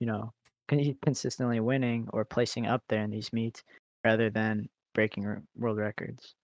you 0.00 0.06
know, 0.06 0.32
con- 0.68 0.96
consistently 1.02 1.60
winning 1.60 2.08
or 2.12 2.24
placing 2.24 2.66
up 2.66 2.82
there 2.88 3.02
in 3.02 3.10
these 3.10 3.32
meets 3.32 3.62
rather 4.04 4.30
than 4.30 4.68
breaking 4.94 5.26
r- 5.26 5.42
world 5.56 5.78
records. 5.78 6.34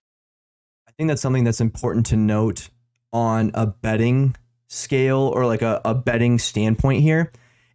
I 0.87 0.91
think 0.93 1.07
that's 1.07 1.21
something 1.21 1.43
that's 1.45 1.61
important 1.61 2.05
to 2.07 2.17
note 2.17 2.69
on 3.13 3.51
a 3.53 3.65
betting 3.67 4.35
scale 4.67 5.19
or 5.33 5.45
like 5.45 5.61
a, 5.61 5.79
a 5.85 5.93
betting 5.95 6.39
standpoint 6.39 7.01
here. 7.01 7.31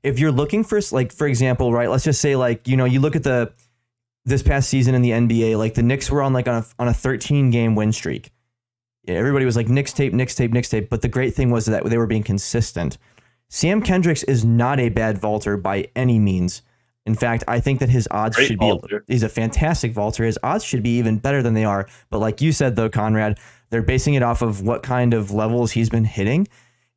If 0.07 0.19
you're 0.19 0.33
looking 0.33 0.63
for 0.65 0.81
like 0.93 1.13
for 1.13 1.27
example, 1.27 1.73
right, 1.73 1.91
let's 1.91 2.05
just 2.05 2.21
say 2.21 2.37
like, 2.37 2.69
you 2.69 2.77
know, 2.77 2.85
you 2.85 3.01
look 3.01 3.17
at 3.17 3.25
the 3.25 3.53
this 4.25 4.43
past 4.43 4.69
season 4.69 4.95
in 4.95 5.03
the 5.03 5.11
NBA, 5.11 5.57
like 5.59 5.75
the 5.75 5.83
Knicks 5.83 6.11
were 6.11 6.23
on 6.23 6.33
like 6.33 6.49
on 6.49 6.63
a, 6.63 6.67
on 6.79 6.89
a 6.89 6.95
13 6.95 7.51
game 7.51 7.75
win 7.75 7.93
streak. 7.93 8.31
Everybody 9.09 9.45
was 9.45 9.57
like 9.57 9.69
Knicks 9.69 9.93
tape, 9.93 10.13
Knicks 10.13 10.35
tape, 10.35 10.53
Knicks 10.53 10.69
tape, 10.69 10.91
but 10.91 11.03
the 11.03 11.09
great 11.09 11.35
thing 11.35 11.51
was 11.51 11.67
that 11.67 11.85
they 11.85 11.99
were 11.99 12.07
being 12.07 12.25
consistent. 12.25 12.99
Sam 13.49 13.81
Kendricks 13.81 14.25
is 14.25 14.45
not 14.45 14.81
a 14.81 14.89
bad 14.89 15.19
vaulter 15.19 15.57
by 15.57 15.89
any 15.95 16.19
means. 16.19 16.63
In 17.07 17.15
fact, 17.15 17.45
I 17.47 17.61
think 17.61 17.79
that 17.79 17.89
his 17.89 18.09
odds 18.11 18.35
Great 18.35 18.49
should 18.49 18.59
be 18.59 18.67
vaulter. 18.67 19.05
he's 19.07 19.23
a 19.23 19.29
fantastic 19.29 19.93
vaulter. 19.93 20.25
His 20.25 20.39
odds 20.43 20.65
should 20.65 20.83
be 20.83 20.99
even 20.99 21.19
better 21.19 21.41
than 21.41 21.55
they 21.55 21.65
are. 21.65 21.89
But 22.11 22.19
like 22.19 22.41
you 22.41 22.51
said 22.51 22.75
though, 22.75 22.89
Conrad, 22.89 23.39
they're 23.71 23.83
basing 23.83 24.15
it 24.15 24.23
off 24.25 24.43
of 24.43 24.63
what 24.63 24.83
kind 24.83 25.15
of 25.15 25.31
levels 25.31 25.73
he's 25.73 25.89
been 25.89 26.05
hitting. 26.05 26.49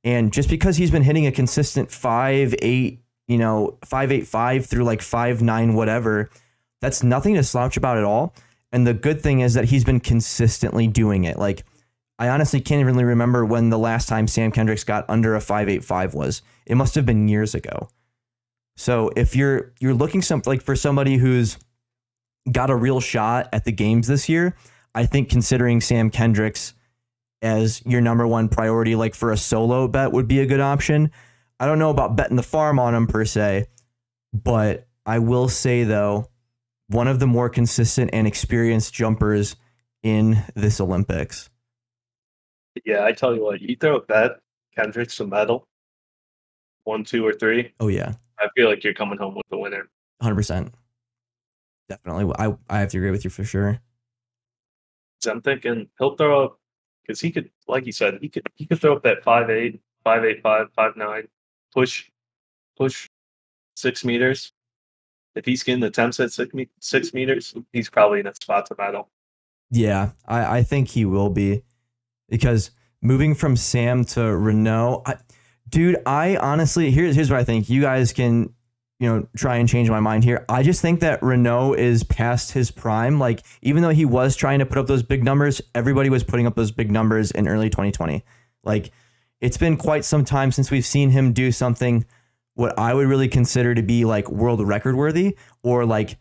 And 0.10 0.34
just 0.34 0.50
because 0.50 0.76
he's 0.76 0.89
been 0.89 1.04
hitting 1.04 1.28
a 1.28 1.32
consistent 1.32 1.91
five, 1.91 2.56
eight, 2.63 3.04
you 3.28 3.38
know, 3.38 3.78
five, 3.86 4.12
eight, 4.12 4.26
five 4.26 4.65
through 4.65 4.84
like 4.84 5.04
five, 5.04 5.43
nine, 5.43 5.76
whatever, 5.76 6.32
that's 6.82 7.04
nothing 7.04 7.36
to 7.36 7.43
slouch 7.43 7.78
about 7.78 7.95
at 7.95 8.04
all. 8.04 8.34
And 8.72 8.88
the 8.88 8.95
good 8.95 9.22
thing 9.22 9.41
is 9.41 9.54
that 9.54 9.65
he's 9.65 9.84
been 9.84 10.00
consistently 10.00 10.88
doing 10.88 11.26
it. 11.26 11.38
Like, 11.38 11.63
I 12.17 12.30
honestly 12.30 12.60
can't 12.60 12.80
even 12.80 12.95
really 12.95 13.06
remember 13.06 13.45
when 13.45 13.69
the 13.69 13.78
last 13.78 14.10
time 14.10 14.28
Sam 14.28 14.52
Kendricks 14.52 14.84
got 14.84 15.06
under 15.08 15.36
a 15.36 15.41
585 15.41 16.15
was. 16.15 16.41
It 16.65 16.74
must 16.74 16.95
have 16.95 17.06
been 17.06 17.28
years 17.28 17.54
ago. 17.54 17.89
So 18.78 19.12
if 19.15 19.36
you're 19.36 19.74
you're 19.80 19.93
looking 19.93 20.24
some 20.24 20.41
like 20.48 20.63
for 20.63 20.76
somebody 20.76 21.17
who's 21.17 21.60
got 22.52 22.72
a 22.72 22.76
real 22.76 23.00
shot 23.00 23.48
at 23.54 23.63
the 23.63 23.72
games 23.72 24.08
this 24.08 24.28
year, 24.28 24.56
I 24.95 25.06
think 25.06 25.30
considering 25.30 25.82
Sam 25.82 26.10
Kendricks 26.10 26.74
as 27.41 27.82
your 27.86 28.02
number 28.02 28.28
one 28.28 28.49
priority, 28.49 28.95
like 28.95 29.15
for 29.15 29.32
a 29.32 29.38
solo 29.38 29.88
bet, 29.88 30.12
would 30.12 30.28
be 30.28 30.39
a 30.39 30.45
good 30.45 30.60
option. 30.60 31.12
I 31.60 31.65
don't 31.65 31.80
know 31.80 31.89
about 31.89 32.15
betting 32.15 32.38
the 32.38 32.43
farm 32.43 32.80
on 32.80 32.93
him 32.95 33.08
per 33.08 33.25
se, 33.25 33.67
but 34.34 34.88
I 35.06 35.19
will 35.19 35.49
say 35.49 35.84
though, 35.84 36.30
one 36.88 37.08
of 37.08 37.19
the 37.19 37.28
more 37.28 37.49
consistent 37.49 38.10
and 38.13 38.25
experienced 38.28 38.93
jumpers 38.93 39.56
in 40.04 40.43
this 40.56 40.80
Olympics. 40.80 41.49
yeah 42.86 43.04
i 43.04 43.12
tell 43.12 43.36
you 43.36 43.43
what 43.43 43.60
you 43.62 43.75
throw 43.75 43.99
that 44.08 44.39
kendrick's 44.75 45.19
a 45.19 45.28
medal 45.28 45.67
one, 46.86 47.04
two, 47.04 47.28
or 47.28 47.34
three, 47.34 47.71
Oh 47.80 47.89
yeah, 47.89 48.13
I 48.39 48.47
feel 48.56 48.67
like 48.67 48.84
you're 48.84 48.95
coming 48.95 49.19
home 49.19 49.36
with 49.36 49.45
a 49.52 49.58
winner. 49.58 49.88
hundred 50.21 50.36
percent. 50.36 50.73
Definitely, 51.88 52.34
I 52.39 52.56
I 52.69 52.80
have 52.80 52.89
to 52.91 52.97
agree 52.97 53.12
with 53.12 53.23
you 53.23 53.30
for 53.30 53.43
sure. 53.43 53.80
I'm 55.28 55.41
thinking 55.41 55.88
he'll 55.99 56.15
throw 56.15 56.45
up 56.45 56.60
because 57.10 57.19
he 57.19 57.32
could, 57.32 57.50
like 57.67 57.88
you 57.88 57.91
said, 57.91 58.19
he 58.22 58.30
could 58.30 58.43
he 58.54 58.67
could 58.67 58.80
throw 58.80 58.95
up 58.95 59.02
that 59.02 59.24
five 59.24 59.50
eight, 59.50 59.82
five 60.04 60.24
eight 60.24 60.43
five, 60.43 60.67
five 60.76 60.95
nine, 60.95 61.28
push, 61.74 62.08
push 62.78 63.10
six 63.76 64.06
meters. 64.06 64.54
If 65.34 65.43
he's 65.43 65.63
getting 65.63 65.84
attempts 65.84 66.19
at 66.19 66.32
six, 66.32 66.54
six 66.80 67.12
meters, 67.12 67.56
he's 67.74 67.89
probably 67.89 68.19
in 68.19 68.28
a 68.28 68.36
spot 68.36 68.67
to 68.67 68.76
battle. 68.76 69.10
Yeah, 69.72 70.12
I, 70.28 70.60
I 70.60 70.63
think 70.63 70.89
he 70.89 71.04
will 71.04 71.32
be 71.32 71.63
because 72.30 72.69
moving 73.02 73.34
from 73.34 73.56
Sam 73.56 74.06
to 74.06 74.38
Renaud, 74.38 75.02
I, 75.08 75.15
dude, 75.67 75.98
I 76.06 76.38
honestly 76.38 76.91
here's 76.91 77.15
here's 77.15 77.32
what 77.32 77.39
I 77.39 77.43
think. 77.43 77.72
You 77.72 77.82
guys 77.82 78.13
can 78.13 78.54
you 78.99 79.07
know 79.07 79.27
try 79.35 79.57
and 79.57 79.67
change 79.67 79.89
my 79.89 79.99
mind 79.99 80.23
here. 80.23 80.45
I 80.49 80.62
just 80.62 80.81
think 80.81 80.99
that 80.99 81.23
Renaud 81.23 81.73
is 81.73 82.03
past 82.03 82.51
his 82.51 82.69
prime. 82.69 83.19
Like 83.19 83.43
even 83.62 83.81
though 83.81 83.89
he 83.89 84.05
was 84.05 84.35
trying 84.35 84.59
to 84.59 84.65
put 84.65 84.77
up 84.77 84.88
those 84.88 85.03
big 85.03 85.23
numbers, 85.23 85.62
everybody 85.73 86.09
was 86.09 86.23
putting 86.23 86.45
up 86.45 86.55
those 86.55 86.71
big 86.71 86.91
numbers 86.91 87.31
in 87.31 87.47
early 87.47 87.69
2020. 87.69 88.23
Like 88.63 88.91
it's 89.39 89.57
been 89.57 89.77
quite 89.77 90.03
some 90.03 90.25
time 90.25 90.51
since 90.51 90.69
we've 90.69 90.85
seen 90.85 91.12
him 91.12 91.31
do 91.31 91.51
something 91.51 92.05
what 92.55 92.77
I 92.77 92.93
would 92.93 93.07
really 93.07 93.29
consider 93.29 93.73
to 93.73 93.81
be 93.81 94.03
like 94.03 94.29
world 94.29 94.65
record 94.67 94.95
worthy 94.95 95.38
or 95.63 95.85
like 95.85 96.17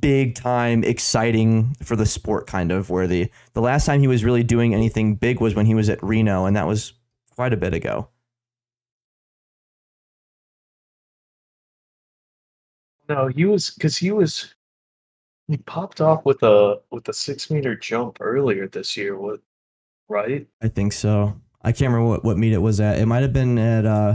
big 0.00 0.36
time 0.36 0.84
exciting 0.84 1.74
for 1.82 1.96
the 1.96 2.06
sport 2.06 2.46
kind 2.46 2.70
of 2.70 2.90
worthy. 2.90 3.30
The 3.54 3.60
last 3.60 3.84
time 3.84 4.00
he 4.00 4.06
was 4.06 4.24
really 4.24 4.44
doing 4.44 4.72
anything 4.72 5.16
big 5.16 5.40
was 5.40 5.56
when 5.56 5.66
he 5.66 5.74
was 5.74 5.88
at 5.88 6.02
Reno 6.02 6.44
and 6.44 6.56
that 6.56 6.68
was 6.68 6.92
quite 7.34 7.52
a 7.52 7.56
bit 7.56 7.74
ago. 7.74 8.08
No, 13.08 13.28
he 13.28 13.44
was 13.44 13.70
because 13.70 13.96
he 13.96 14.10
was 14.10 14.54
he 15.48 15.56
popped 15.58 16.00
off 16.00 16.24
with 16.24 16.42
a 16.42 16.80
with 16.90 17.08
a 17.08 17.12
six 17.12 17.50
meter 17.50 17.74
jump 17.76 18.18
earlier 18.20 18.68
this 18.68 18.96
year. 18.96 19.18
What 19.18 19.40
right? 20.08 20.46
I 20.62 20.68
think 20.68 20.92
so. 20.92 21.40
I 21.62 21.72
can't 21.72 21.92
remember 21.92 22.08
what, 22.08 22.24
what 22.24 22.38
meet 22.38 22.52
it 22.52 22.58
was 22.58 22.80
at. 22.80 22.98
It 22.98 23.06
might 23.06 23.22
have 23.22 23.32
been 23.32 23.58
at 23.58 23.86
uh 23.86 24.14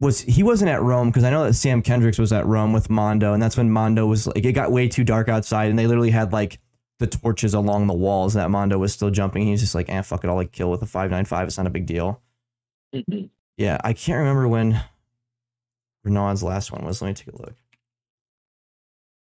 was 0.00 0.20
he 0.22 0.42
wasn't 0.42 0.70
at 0.70 0.82
Rome 0.82 1.08
because 1.10 1.24
I 1.24 1.30
know 1.30 1.44
that 1.44 1.54
Sam 1.54 1.82
Kendricks 1.82 2.18
was 2.18 2.32
at 2.32 2.46
Rome 2.46 2.72
with 2.72 2.88
Mondo 2.88 3.34
and 3.34 3.42
that's 3.42 3.56
when 3.56 3.70
Mondo 3.70 4.06
was 4.06 4.26
like 4.26 4.44
it 4.44 4.52
got 4.52 4.72
way 4.72 4.88
too 4.88 5.04
dark 5.04 5.28
outside 5.28 5.68
and 5.70 5.78
they 5.78 5.86
literally 5.86 6.10
had 6.10 6.32
like 6.32 6.58
the 6.98 7.06
torches 7.06 7.54
along 7.54 7.86
the 7.86 7.94
walls 7.94 8.34
and 8.34 8.42
that 8.42 8.48
Mondo 8.50 8.78
was 8.78 8.92
still 8.92 9.10
jumping. 9.10 9.46
He's 9.46 9.60
just 9.60 9.74
like, 9.74 9.88
eh, 9.88 10.02
fuck 10.02 10.24
it, 10.24 10.28
I'll 10.28 10.36
like 10.36 10.52
kill 10.52 10.70
with 10.70 10.82
a 10.82 10.86
five 10.86 11.10
nine 11.10 11.24
five. 11.26 11.46
It's 11.48 11.58
not 11.58 11.66
a 11.66 11.70
big 11.70 11.86
deal. 11.86 12.22
Mhm. 12.94 13.30
Yeah, 13.56 13.78
I 13.84 13.92
can't 13.92 14.18
remember 14.18 14.48
when 14.48 14.82
Renaud's 16.04 16.42
last 16.42 16.72
one 16.72 16.84
was. 16.84 17.02
Let 17.02 17.08
me 17.08 17.14
take 17.14 17.34
a 17.34 17.38
look. 17.38 17.54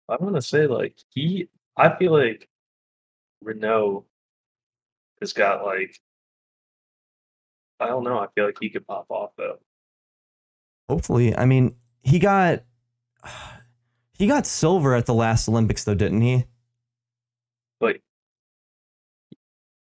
I 0.10 0.17
want 0.17 0.36
to 0.36 0.41
say 0.41 0.67
like 0.67 0.97
he. 1.10 1.49
I 1.76 1.95
feel 1.95 2.12
like 2.12 2.47
Renaud 3.41 4.06
has 5.21 5.34
got 5.34 5.65
like 5.65 5.99
I 7.80 7.88
don't 7.88 8.04
know. 8.04 8.19
I 8.19 8.28
feel 8.34 8.45
like 8.45 8.58
he 8.60 8.69
could 8.69 8.88
pop 8.88 9.06
off 9.10 9.32
though. 9.38 9.60
Hopefully, 10.89 11.36
I 11.36 11.45
mean, 11.45 11.76
he 12.02 12.19
got 12.19 12.63
he 14.17 14.28
got 14.28 14.45
silver 14.45 14.95
at 14.95 15.06
the 15.06 15.13
last 15.13 15.47
Olympics 15.49 15.84
though, 15.84 15.95
didn't 15.95 16.21
he? 16.21 16.45
But 17.80 17.97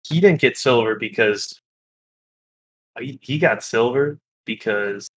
he 0.08 0.20
didn't 0.20 0.40
get 0.40 0.56
silver 0.56 0.96
because 0.96 1.60
he, 2.98 3.18
he 3.22 3.38
got 3.38 3.62
silver 3.62 4.18
because 4.44 5.08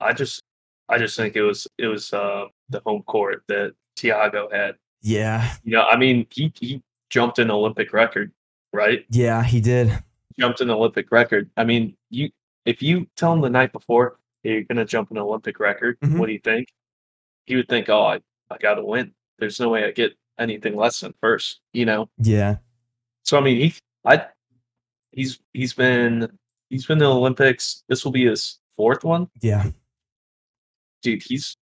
I 0.00 0.12
just 0.12 0.42
I 0.88 0.98
just 0.98 1.16
think 1.16 1.36
it 1.36 1.42
was 1.42 1.66
it 1.78 1.86
was 1.86 2.12
uh 2.12 2.46
the 2.68 2.80
home 2.86 3.02
court 3.02 3.42
that 3.48 3.74
Thiago 3.96 4.52
had. 4.52 4.76
Yeah, 5.02 5.54
You 5.64 5.72
know, 5.72 5.84
I 5.84 5.96
mean 5.96 6.26
he 6.30 6.52
he 6.58 6.82
jumped 7.10 7.38
an 7.38 7.50
Olympic 7.50 7.92
record, 7.92 8.32
right? 8.72 9.04
yeah, 9.10 9.42
he 9.42 9.60
did. 9.60 9.96
Jumped 10.38 10.60
an 10.60 10.70
Olympic 10.70 11.10
record. 11.10 11.50
I 11.56 11.64
mean, 11.64 11.96
you 12.10 12.30
if 12.66 12.82
you 12.82 13.06
tell 13.16 13.32
him 13.32 13.40
the 13.40 13.50
night 13.50 13.72
before 13.72 14.18
"Hey, 14.42 14.52
you're 14.52 14.62
gonna 14.64 14.84
jump 14.84 15.10
an 15.10 15.18
Olympic 15.18 15.58
record, 15.60 15.98
Mhm. 16.00 16.18
what 16.18 16.26
do 16.26 16.32
you 16.32 16.38
think? 16.40 16.68
He 17.46 17.56
would 17.56 17.68
think, 17.68 17.88
Oh, 17.88 18.02
I, 18.04 18.20
I 18.50 18.58
gotta 18.58 18.84
win. 18.84 19.12
There's 19.38 19.58
no 19.60 19.70
way 19.70 19.84
I 19.84 19.90
get 19.90 20.12
anything 20.38 20.76
less 20.76 21.00
than 21.00 21.14
first, 21.20 21.60
you 21.72 21.84
know? 21.86 22.08
Yeah, 22.18 22.56
So 23.24 23.38
I 23.38 23.40
mean, 23.40 23.56
he, 23.60 23.74
I, 24.04 24.26
he's 25.12 25.38
he's 25.52 25.72
been 25.74 26.30
he's 26.68 26.86
been 26.86 26.98
in 26.98 27.04
the 27.04 27.10
Olympics. 27.14 27.82
This 27.88 28.04
will 28.04 28.12
be 28.12 28.26
his 28.26 28.58
fourth 28.76 29.02
one, 29.04 29.28
yeah, 29.40 29.70
dude. 31.02 31.22
He's 31.22 31.56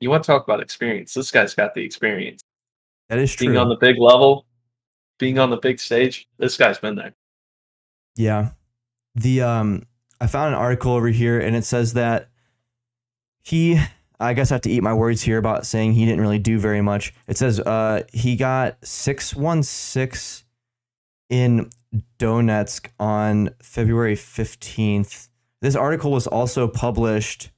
you 0.00 0.10
want 0.10 0.24
to 0.24 0.26
talk 0.26 0.44
about 0.44 0.60
experience? 0.60 1.14
This 1.14 1.30
guy's 1.30 1.54
got 1.54 1.74
the 1.74 1.84
experience. 1.84 2.42
that 3.08 3.18
is 3.18 3.34
true. 3.34 3.48
Being 3.48 3.58
on 3.58 3.68
the 3.68 3.76
big 3.76 3.98
level, 3.98 4.46
being 5.18 5.38
on 5.38 5.50
the 5.50 5.58
big 5.58 5.78
stage. 5.78 6.26
This 6.38 6.56
guy's 6.56 6.78
been 6.78 6.96
there. 6.96 7.14
Yeah. 8.16 8.50
The 9.14 9.42
um 9.42 9.86
I 10.20 10.26
found 10.26 10.54
an 10.54 10.60
article 10.60 10.92
over 10.92 11.08
here 11.08 11.38
and 11.38 11.54
it 11.54 11.64
says 11.64 11.92
that 11.94 12.30
he 13.42 13.80
I 14.18 14.34
guess 14.34 14.50
I 14.50 14.54
have 14.56 14.62
to 14.62 14.70
eat 14.70 14.82
my 14.82 14.92
words 14.92 15.22
here 15.22 15.38
about 15.38 15.64
saying 15.64 15.92
he 15.92 16.04
didn't 16.04 16.20
really 16.20 16.38
do 16.38 16.58
very 16.58 16.82
much. 16.82 17.14
It 17.28 17.36
says 17.36 17.60
uh 17.60 18.02
he 18.12 18.36
got 18.36 18.76
616 18.84 20.46
in 21.28 21.70
Donetsk 22.18 22.88
on 22.98 23.50
February 23.62 24.16
15th. 24.16 25.28
This 25.60 25.76
article 25.76 26.10
was 26.10 26.26
also 26.26 26.66
published 26.66 27.50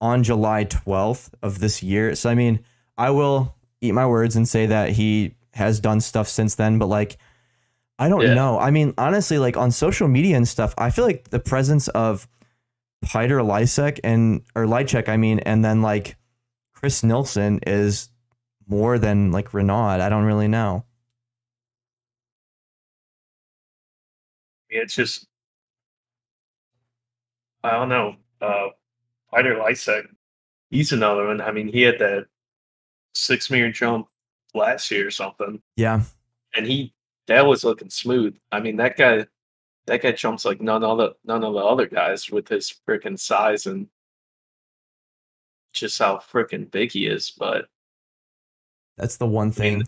on 0.00 0.22
July 0.22 0.64
12th 0.64 1.30
of 1.42 1.58
this 1.58 1.82
year. 1.82 2.14
So 2.14 2.30
I 2.30 2.34
mean, 2.34 2.60
I 2.96 3.10
will 3.10 3.54
eat 3.80 3.92
my 3.92 4.06
words 4.06 4.36
and 4.36 4.48
say 4.48 4.66
that 4.66 4.90
he 4.90 5.34
has 5.54 5.80
done 5.80 6.00
stuff 6.00 6.28
since 6.28 6.54
then, 6.54 6.78
but 6.78 6.86
like 6.86 7.18
I 7.98 8.08
don't 8.08 8.26
Yeah. 8.26 8.34
know. 8.34 8.58
I 8.58 8.70
mean, 8.70 8.94
honestly, 8.96 9.38
like 9.38 9.56
on 9.56 9.70
social 9.72 10.06
media 10.08 10.36
and 10.36 10.46
stuff, 10.46 10.74
I 10.78 10.90
feel 10.90 11.04
like 11.04 11.30
the 11.30 11.40
presence 11.40 11.88
of 11.88 12.28
Peter 13.02 13.38
Lisek 13.40 14.00
and 14.04 14.42
or 14.54 14.64
Lychek, 14.66 15.08
I 15.08 15.16
mean, 15.16 15.40
and 15.40 15.64
then 15.64 15.82
like 15.82 16.16
Chris 16.74 17.02
Nilsson 17.02 17.60
is 17.66 18.08
more 18.68 18.98
than 18.98 19.32
like 19.32 19.52
Renaud. 19.54 20.00
I 20.00 20.08
don't 20.08 20.24
really 20.24 20.48
know. 20.48 20.84
It's 24.70 24.94
just 24.94 25.26
I 27.62 27.72
don't 27.72 27.88
know. 27.88 28.16
Uh, 28.40 28.68
Peter 29.34 29.56
Lisek, 29.56 30.06
he's 30.70 30.92
another 30.92 31.26
one. 31.26 31.40
I 31.40 31.52
mean, 31.52 31.68
he 31.68 31.82
had 31.82 31.98
that 31.98 32.26
six 33.14 33.50
meter 33.50 33.70
jump 33.70 34.08
last 34.54 34.90
year 34.90 35.06
or 35.06 35.10
something. 35.10 35.60
Yeah, 35.76 36.02
and 36.56 36.66
he 36.66 36.94
that 37.26 37.46
was 37.46 37.64
looking 37.64 37.90
smooth. 37.90 38.36
I 38.52 38.60
mean, 38.60 38.76
that 38.76 38.96
guy, 38.96 39.26
that 39.86 40.02
guy 40.02 40.12
jumps 40.12 40.44
like 40.44 40.60
none 40.60 40.84
other 40.84 41.10
none 41.24 41.44
of 41.44 41.54
the 41.54 41.60
other 41.60 41.86
guys 41.86 42.30
with 42.30 42.48
his 42.48 42.74
freaking 42.88 43.18
size 43.18 43.66
and 43.66 43.88
just 45.72 45.98
how 45.98 46.16
freaking 46.16 46.70
big 46.70 46.92
he 46.92 47.06
is. 47.06 47.32
But 47.36 47.66
that's 48.96 49.16
the 49.16 49.26
one 49.26 49.48
I 49.58 49.60
mean, 49.60 49.78
thing. 49.80 49.82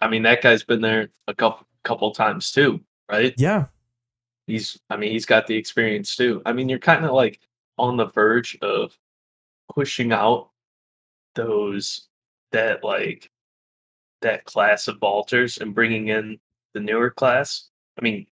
I 0.00 0.08
mean, 0.08 0.22
that 0.22 0.42
guy's 0.42 0.64
been 0.64 0.80
there 0.80 1.10
a 1.28 1.34
couple 1.34 1.66
couple 1.84 2.12
times 2.12 2.50
too, 2.52 2.80
right? 3.10 3.34
Yeah, 3.36 3.66
He's, 4.46 4.78
I 4.90 4.96
mean, 4.96 5.12
he's 5.12 5.26
got 5.26 5.46
the 5.46 5.56
experience 5.56 6.16
too. 6.16 6.42
I 6.44 6.52
mean, 6.52 6.68
you're 6.68 6.78
kind 6.78 7.04
of 7.04 7.12
like 7.12 7.40
on 7.82 7.96
the 7.96 8.06
verge 8.06 8.56
of 8.62 8.96
pushing 9.74 10.12
out 10.12 10.50
those 11.34 12.08
that 12.52 12.84
like 12.84 13.28
that 14.20 14.44
class 14.44 14.86
of 14.86 15.00
vaulters 15.00 15.60
and 15.60 15.74
bringing 15.74 16.08
in 16.08 16.38
the 16.74 16.80
newer 16.80 17.10
class. 17.10 17.68
I 17.98 18.02
mean, 18.02 18.26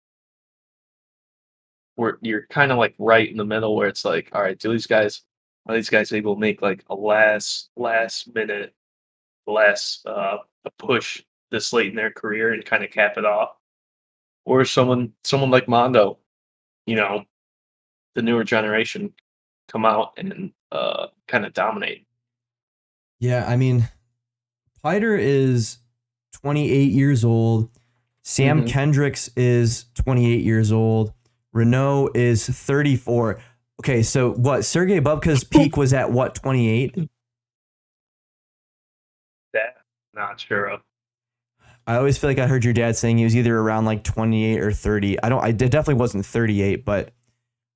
you're 2.22 2.46
kind 2.48 2.72
of 2.72 2.78
like 2.78 2.94
right 3.00 3.30
in 3.30 3.38
the 3.38 3.46
middle 3.46 3.76
where 3.76 3.88
it's 3.88 4.04
like, 4.04 4.30
all 4.34 4.42
right, 4.42 4.60
do 4.60 4.72
these 4.72 4.86
guys 4.86 5.22
are 5.66 5.76
these 5.76 5.90
guys 5.90 6.12
able 6.12 6.36
to 6.36 6.40
make 6.40 6.62
like 6.62 6.84
a 6.90 6.96
last 6.96 7.70
last 7.76 8.34
minute 8.34 8.74
last 9.48 10.06
uh 10.06 10.38
a 10.66 10.72
push 10.78 11.24
this 11.52 11.72
late 11.72 11.88
in 11.88 11.96
their 11.96 12.12
career 12.12 12.54
and 12.54 12.66
kind 12.66 12.84
of 12.84 12.92
cap 12.92 13.18
it 13.18 13.26
off? 13.26 13.52
Or 14.46 14.66
someone 14.66 15.14
someone 15.24 15.52
like 15.52 15.70
Mondo, 15.70 16.20
you 16.86 16.98
know, 16.98 17.24
the 18.16 18.22
newer 18.22 18.44
generation 18.44 19.14
come 19.68 19.86
out 19.86 20.14
and 20.18 20.52
uh 20.72 21.08
kind 21.28 21.46
of 21.46 21.54
dominate. 21.54 22.06
yeah. 23.20 23.46
I 23.48 23.56
mean, 23.56 23.88
Peter 24.84 25.16
is 25.16 25.78
28 26.34 26.92
years 26.92 27.24
old. 27.26 27.70
Sam 28.24 28.64
Mhm. 28.64 28.68
Kendricks 28.70 29.30
is 29.36 29.86
28 29.96 30.44
years 30.44 30.72
old. 30.72 31.14
Renaud 31.54 32.10
is 32.14 32.46
34. 32.48 33.40
Okay, 33.80 34.04
so 34.04 34.34
what? 34.34 34.66
Sergey 34.66 35.00
Bubka's 35.00 35.44
peak 35.44 35.78
was 35.78 35.94
at 35.94 36.12
what? 36.12 36.36
28. 36.36 36.96
That 39.54 39.78
not 40.14 40.40
sure 40.40 40.66
of. 40.66 40.82
I 41.86 41.96
always 41.96 42.18
feel 42.18 42.30
like 42.30 42.40
I 42.40 42.48
heard 42.48 42.66
your 42.66 42.74
dad 42.74 42.98
saying 42.98 43.18
he 43.18 43.24
was 43.24 43.36
either 43.36 43.58
around 43.58 43.86
like 43.86 44.04
28 44.04 44.60
or 44.60 44.72
30. 44.74 45.22
I 45.24 45.30
don't. 45.30 45.44
I 45.44 45.52
definitely 45.52 45.94
wasn't 45.96 46.26
38, 46.26 46.84
but 46.84 47.14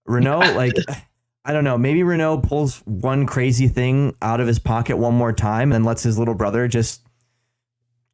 Renaud, 0.05 0.39
like, 0.55 0.73
I 1.43 1.53
don't 1.53 1.63
know. 1.63 1.77
Maybe 1.77 2.03
Renaud 2.03 2.41
pulls 2.41 2.79
one 2.85 3.25
crazy 3.25 3.67
thing 3.67 4.15
out 4.21 4.39
of 4.39 4.47
his 4.47 4.59
pocket 4.59 4.97
one 4.97 5.15
more 5.15 5.33
time 5.33 5.71
and 5.71 5.83
lets 5.83 6.03
his 6.03 6.19
little 6.19 6.35
brother 6.35 6.67
just 6.67 7.01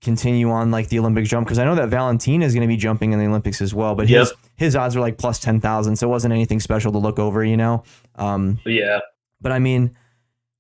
continue 0.01 0.49
on 0.49 0.71
like 0.71 0.87
the 0.89 0.99
Olympic 0.99 1.25
jump. 1.25 1.45
Because 1.47 1.59
I 1.59 1.65
know 1.65 1.75
that 1.75 1.89
Valentin 1.89 2.41
is 2.41 2.53
going 2.53 2.61
to 2.61 2.67
be 2.67 2.77
jumping 2.77 3.11
in 3.11 3.19
the 3.19 3.25
Olympics 3.25 3.61
as 3.61 3.73
well, 3.73 3.95
but 3.95 4.07
his 4.07 4.29
Yep. 4.29 4.37
his 4.55 4.75
odds 4.77 4.95
are 4.95 5.01
like 5.01 5.17
plus 5.17 5.39
ten 5.39 5.59
thousand, 5.59 5.97
so 5.97 6.07
it 6.07 6.11
wasn't 6.11 6.33
anything 6.33 6.59
special 6.61 6.91
to 6.93 6.97
look 6.99 7.19
over, 7.19 7.43
you 7.43 7.57
know. 7.57 7.83
Um, 8.15 8.59
Yeah. 8.65 8.99
but 9.41 9.51
I 9.51 9.59
mean, 9.59 9.95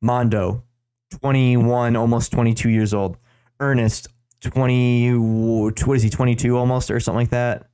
Mondo, 0.01 0.63
twenty 1.21 1.55
one, 1.55 1.95
almost 1.95 2.31
twenty 2.33 2.53
two 2.53 2.69
years 2.69 2.93
old. 2.93 3.15
Ernest, 3.61 4.09
twenty. 4.41 5.11
What 5.13 5.81
is 5.95 6.03
he? 6.03 6.09
Twenty 6.09 6.35
two 6.35 6.57
almost 6.57 6.91
or 6.91 6.99
something 6.99 7.19
like 7.19 7.29
that. 7.29 7.67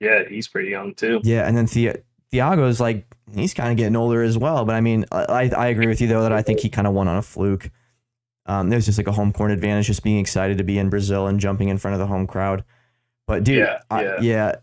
Yeah, 0.00 0.24
he's 0.28 0.48
pretty 0.48 0.70
young 0.70 0.94
too. 0.94 1.20
Yeah, 1.22 1.46
and 1.46 1.56
then 1.56 1.66
Thi- 1.68 1.92
Thiago's 2.34 2.80
like 2.80 3.06
he's 3.34 3.54
kind 3.54 3.70
of 3.70 3.76
getting 3.76 3.96
older 3.96 4.22
as 4.22 4.36
well. 4.36 4.64
But 4.64 4.74
I 4.74 4.80
mean, 4.80 5.04
I 5.12 5.50
I 5.56 5.66
agree 5.68 5.86
with 5.86 6.00
you 6.00 6.08
though 6.08 6.22
that 6.22 6.32
I 6.32 6.42
think 6.42 6.60
he 6.60 6.68
kind 6.68 6.86
of 6.86 6.92
won 6.94 7.08
on 7.08 7.16
a 7.16 7.22
fluke. 7.22 7.70
Um, 8.46 8.68
there's 8.68 8.84
just 8.86 8.98
like 8.98 9.06
a 9.06 9.12
home 9.12 9.32
court 9.32 9.50
advantage, 9.50 9.86
just 9.86 10.02
being 10.02 10.18
excited 10.18 10.58
to 10.58 10.64
be 10.64 10.78
in 10.78 10.90
Brazil 10.90 11.26
and 11.26 11.40
jumping 11.40 11.68
in 11.68 11.78
front 11.78 11.94
of 11.94 12.00
the 12.00 12.06
home 12.06 12.26
crowd. 12.26 12.64
But 13.26 13.44
dude, 13.44 13.58
Yeah, 13.58 13.78
I- 13.90 14.02
yeah. 14.04 14.16
yeah, 14.20 14.54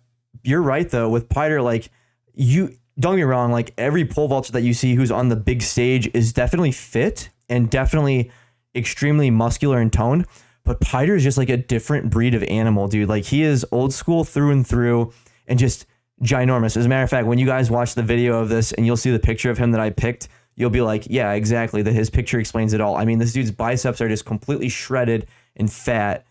you're 0.43 0.61
right 0.61 0.87
though. 0.89 1.09
With 1.09 1.29
Piter, 1.29 1.61
like 1.61 1.89
you 2.33 2.75
don't 2.99 3.13
get 3.13 3.17
me 3.17 3.23
wrong, 3.23 3.51
like 3.51 3.73
every 3.77 4.05
pole 4.05 4.27
vaulter 4.27 4.51
that 4.51 4.61
you 4.61 4.73
see 4.75 4.93
who's 4.95 5.09
on 5.11 5.29
the 5.29 5.35
big 5.35 5.61
stage 5.63 6.09
is 6.13 6.31
definitely 6.33 6.71
fit 6.71 7.29
and 7.49 7.69
definitely 7.69 8.29
extremely 8.75 9.31
muscular 9.31 9.79
and 9.79 9.91
toned. 9.91 10.25
But 10.63 10.79
Piter 10.79 11.15
is 11.15 11.23
just 11.23 11.39
like 11.39 11.49
a 11.49 11.57
different 11.57 12.11
breed 12.11 12.35
of 12.35 12.43
animal, 12.43 12.87
dude. 12.87 13.09
Like 13.09 13.25
he 13.25 13.41
is 13.41 13.65
old 13.71 13.93
school 13.93 14.23
through 14.23 14.51
and 14.51 14.67
through 14.67 15.11
and 15.47 15.57
just 15.57 15.87
ginormous. 16.23 16.77
As 16.77 16.85
a 16.85 16.89
matter 16.89 17.03
of 17.03 17.09
fact, 17.09 17.27
when 17.27 17.37
you 17.37 17.45
guys 17.45 17.71
watch 17.71 17.95
the 17.95 18.03
video 18.03 18.39
of 18.39 18.49
this 18.49 18.71
and 18.71 18.85
you'll 18.85 18.97
see 18.97 19.11
the 19.11 19.19
picture 19.19 19.49
of 19.49 19.57
him 19.57 19.71
that 19.71 19.81
I 19.81 19.89
picked, 19.89 20.27
you'll 20.55 20.69
be 20.69 20.81
like, 20.81 21.07
yeah, 21.09 21.33
exactly. 21.33 21.81
That 21.81 21.93
his 21.93 22.09
picture 22.09 22.39
explains 22.39 22.73
it 22.73 22.81
all. 22.81 22.95
I 22.95 23.05
mean, 23.05 23.19
this 23.19 23.33
dude's 23.33 23.51
biceps 23.51 24.01
are 24.01 24.07
just 24.07 24.25
completely 24.25 24.69
shredded 24.69 25.27
and 25.55 25.71
fat. 25.71 26.25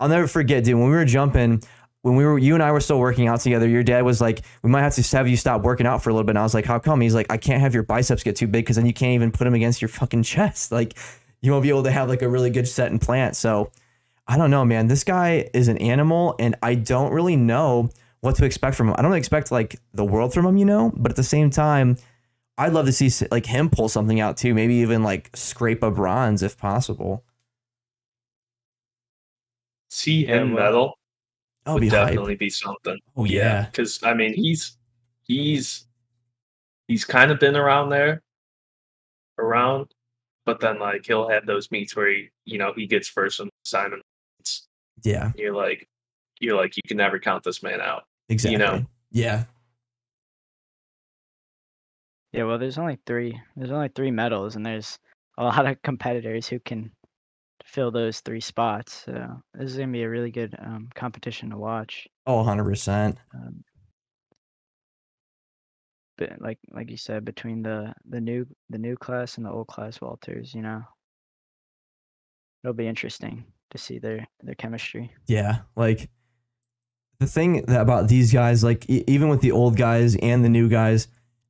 I'll 0.00 0.08
never 0.08 0.26
forget, 0.26 0.64
dude, 0.64 0.76
when 0.76 0.88
we 0.88 0.94
were 0.94 1.04
jumping, 1.04 1.62
when 2.02 2.16
we 2.16 2.24
were 2.24 2.38
you 2.38 2.54
and 2.54 2.62
I 2.62 2.72
were 2.72 2.80
still 2.80 2.98
working 2.98 3.28
out 3.28 3.40
together, 3.40 3.68
your 3.68 3.82
dad 3.82 4.02
was 4.02 4.20
like, 4.20 4.42
We 4.62 4.70
might 4.70 4.82
have 4.82 4.94
to 4.94 5.16
have 5.16 5.28
you 5.28 5.36
stop 5.36 5.62
working 5.62 5.86
out 5.86 6.02
for 6.02 6.10
a 6.10 6.12
little 6.12 6.24
bit. 6.24 6.32
And 6.32 6.38
I 6.38 6.42
was 6.42 6.54
like, 6.54 6.66
How 6.66 6.78
come? 6.78 7.00
He's 7.00 7.14
like, 7.14 7.30
I 7.30 7.36
can't 7.36 7.60
have 7.60 7.72
your 7.72 7.82
biceps 7.82 8.22
get 8.22 8.36
too 8.36 8.46
big 8.46 8.64
because 8.64 8.76
then 8.76 8.86
you 8.86 8.92
can't 8.92 9.12
even 9.12 9.32
put 9.32 9.44
them 9.44 9.54
against 9.54 9.80
your 9.80 9.88
fucking 9.88 10.22
chest. 10.24 10.72
Like 10.72 10.98
you 11.40 11.52
won't 11.52 11.62
be 11.62 11.68
able 11.68 11.84
to 11.84 11.90
have 11.90 12.08
like 12.08 12.22
a 12.22 12.28
really 12.28 12.50
good 12.50 12.68
set 12.68 12.90
and 12.90 13.00
plant. 13.00 13.36
So 13.36 13.70
I 14.26 14.36
don't 14.36 14.50
know, 14.50 14.64
man. 14.64 14.86
This 14.86 15.04
guy 15.04 15.48
is 15.52 15.68
an 15.68 15.76
animal, 15.78 16.34
and 16.38 16.56
I 16.62 16.74
don't 16.74 17.12
really 17.12 17.36
know 17.36 17.90
what 18.24 18.36
to 18.36 18.44
expect 18.44 18.76
from 18.76 18.88
him. 18.88 18.94
I 18.98 19.02
don't 19.02 19.12
expect 19.14 19.52
like 19.52 19.76
the 19.92 20.04
world 20.04 20.32
from 20.34 20.46
him, 20.46 20.56
you 20.56 20.64
know, 20.64 20.92
but 20.96 21.12
at 21.12 21.16
the 21.16 21.22
same 21.22 21.50
time, 21.50 21.96
I'd 22.58 22.72
love 22.72 22.86
to 22.86 22.92
see 22.92 23.10
like 23.30 23.46
him 23.46 23.68
pull 23.70 23.88
something 23.88 24.20
out 24.20 24.36
too. 24.36 24.54
Maybe 24.54 24.74
even 24.76 25.02
like 25.02 25.30
scrape 25.36 25.82
a 25.82 25.90
bronze 25.90 26.42
if 26.42 26.56
possible. 26.56 27.24
See 29.90 30.24
him 30.24 30.50
Yeah, 30.50 30.54
medal 30.54 30.98
That 31.64 31.72
would 31.74 31.74
would 31.74 31.80
be 31.82 31.88
hype. 31.88 32.08
definitely 32.08 32.36
be 32.36 32.50
something. 32.50 32.98
Oh 33.16 33.24
yeah. 33.24 33.66
because 33.66 34.02
I 34.02 34.14
mean 34.14 34.34
he's 34.34 34.76
he's 35.24 35.86
he's 36.88 37.04
kind 37.04 37.30
of 37.30 37.38
been 37.38 37.56
around 37.56 37.90
there, 37.90 38.22
around, 39.38 39.92
but 40.46 40.60
then 40.60 40.78
like 40.78 41.06
he'll 41.06 41.28
have 41.28 41.46
those 41.46 41.70
meets 41.70 41.94
where 41.96 42.08
he 42.10 42.30
you 42.44 42.58
know 42.58 42.72
he 42.74 42.86
gets 42.86 43.08
first 43.08 43.40
and 43.40 43.50
Simon. 43.64 44.00
Yeah. 45.02 45.32
You're 45.36 45.54
like 45.54 45.88
you're 46.40 46.56
like 46.56 46.76
you 46.76 46.82
can 46.86 46.96
never 46.96 47.18
count 47.18 47.44
this 47.44 47.62
man 47.62 47.80
out. 47.80 48.04
Exactly. 48.28 48.58
know. 48.58 48.86
Yeah. 49.10 49.44
Yeah, 52.32 52.44
well, 52.44 52.58
there's 52.58 52.78
only 52.78 52.98
three. 53.06 53.40
There's 53.56 53.70
only 53.70 53.90
three 53.94 54.10
medals, 54.10 54.56
and 54.56 54.66
there's 54.66 54.98
a 55.38 55.44
lot 55.44 55.66
of 55.66 55.80
competitors 55.82 56.48
who 56.48 56.58
can 56.58 56.90
fill 57.64 57.90
those 57.90 58.20
three 58.20 58.40
spots. 58.40 59.04
So 59.04 59.42
this 59.54 59.70
is 59.70 59.76
gonna 59.76 59.92
be 59.92 60.02
a 60.02 60.10
really 60.10 60.30
good 60.30 60.54
um, 60.58 60.88
competition 60.94 61.50
to 61.50 61.56
watch. 61.56 62.08
Oh, 62.26 62.42
100%. 62.42 63.16
Um, 63.34 63.64
but 66.16 66.40
like 66.40 66.58
like 66.72 66.90
you 66.90 66.96
said, 66.96 67.24
between 67.24 67.62
the 67.62 67.92
the 68.08 68.20
new 68.20 68.46
the 68.70 68.78
new 68.78 68.96
class 68.96 69.36
and 69.36 69.46
the 69.46 69.50
old 69.50 69.68
class 69.68 70.00
Walters, 70.00 70.54
you 70.54 70.62
know, 70.62 70.82
it'll 72.62 72.74
be 72.74 72.88
interesting 72.88 73.44
to 73.70 73.78
see 73.78 73.98
their 73.98 74.26
their 74.42 74.54
chemistry. 74.54 75.12
Yeah. 75.26 75.60
Like 75.76 76.08
the 77.24 77.30
thing 77.30 77.64
that 77.66 77.80
about 77.80 78.08
these 78.08 78.32
guys, 78.32 78.62
like 78.62 78.88
e- 78.88 79.04
even 79.06 79.28
with 79.28 79.40
the 79.40 79.52
old 79.52 79.76
guys 79.76 80.16
and 80.16 80.44
the 80.44 80.48
new 80.48 80.68
guys, 80.68 81.08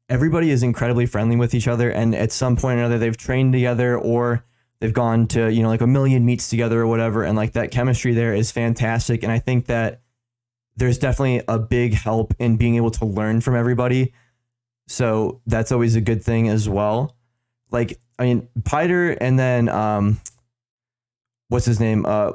everybody 0.09 0.51
is 0.51 0.63
incredibly 0.63 1.07
friendly 1.07 1.37
with 1.37 1.55
each 1.55 1.69
other. 1.69 1.91
And 1.91 2.15
at 2.15 2.33
some 2.33 2.57
point 2.57 2.77
or 2.77 2.81
another, 2.81 2.99
they've 2.99 3.17
trained 3.17 3.53
together 3.53 3.99
or 3.99 4.45
they've 4.81 4.93
gone 4.93 5.27
to, 5.29 5.51
you 5.51 5.63
know, 5.63 5.69
like 5.69 5.81
a 5.81 5.87
million 5.87 6.25
meets 6.25 6.49
together 6.49 6.81
or 6.81 6.87
whatever. 6.87 7.25
And 7.25 7.37
like 7.37 7.53
that 7.53 7.71
chemistry 7.71 8.15
there 8.15 8.35
is 8.35 8.53
fantastic. 8.53 9.23
And 9.23 9.33
I 9.33 9.39
think 9.39 9.67
that 9.67 10.01
there's 10.77 10.99
definitely 10.99 11.43
a 11.49 11.59
big 11.59 11.95
help 11.95 12.35
in 12.39 12.57
being 12.57 12.77
able 12.77 12.91
to 12.93 13.05
learn 13.05 13.41
from 13.41 13.57
everybody. 13.57 14.13
So 14.87 15.41
that's 15.47 15.73
always 15.73 15.97
a 15.97 16.01
good 16.01 16.23
thing 16.23 16.49
as 16.49 16.69
well. 16.69 17.17
Like, 17.71 17.99
I 18.19 18.25
mean, 18.25 18.49
Piter 18.65 19.13
and 19.13 19.39
then, 19.39 19.69
um, 19.69 20.21
what's 21.49 21.65
his 21.67 21.81
name? 21.81 22.05
Uh, 22.07 22.33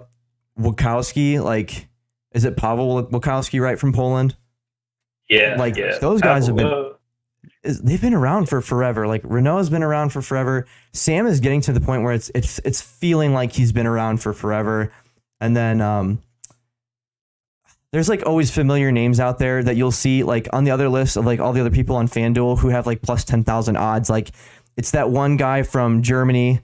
Wachowski, 0.58 1.42
like, 1.42 1.89
is 2.34 2.46
it 2.46 2.56
Pavel 2.58 3.04
Wachowski, 3.08 3.62
right 3.62 3.80
from 3.80 3.94
Poland? 3.94 4.36
Yeah, 5.30 5.56
Like, 5.60 5.76
yeah. 5.78 5.98
those 6.00 6.22
guys 6.22 6.48
have 6.48 6.56
been- 6.56 6.68
Uh, 6.68 6.84
Is, 7.64 7.82
they've 7.82 8.02
been 8.02 8.14
around 8.14 8.48
for 8.50 8.62
forever. 8.62 9.08
Like 9.08 9.22
Renaud 9.24 9.58
has 9.58 9.70
been 9.70 9.84
around 9.84 10.10
for 10.10 10.22
forever. 10.22 10.66
Sam 10.94 11.26
is 11.28 11.40
getting 11.40 11.62
to 11.62 11.72
the 11.74 11.80
point 11.82 12.04
where 12.04 12.14
it's 12.14 12.30
it's 12.36 12.60
it's 12.66 12.82
feeling 12.82 13.34
like 13.34 13.52
he's 13.54 13.72
been 13.72 13.86
around 13.88 14.22
for 14.22 14.34
forever. 14.34 14.92
And 15.42 15.56
then 15.56 15.80
um, 15.82 16.20
there's 17.92 18.08
like 18.10 18.26
always 18.26 18.52
familiar 18.52 18.92
names 18.92 19.20
out 19.20 19.40
there 19.40 19.64
that 19.64 19.76
you'll 19.76 19.92
see 19.92 20.24
like 20.24 20.48
on 20.54 20.64
the 20.64 20.72
other 20.72 20.90
list 20.90 21.18
of 21.18 21.26
like 21.26 21.40
all 21.40 21.54
the 21.54 21.62
other 21.62 21.70
people 21.72 21.96
on 21.96 22.08
FanDuel 22.08 22.60
who 22.60 22.70
have 22.70 22.86
like 22.86 23.02
plus 23.02 23.24
ten 23.24 23.44
thousand 23.44 23.78
odds. 23.78 24.10
Like 24.10 24.32
it's 24.78 24.92
that 24.92 25.10
one 25.10 25.38
guy 25.38 25.64
from 25.64 26.02
Germany, 26.02 26.62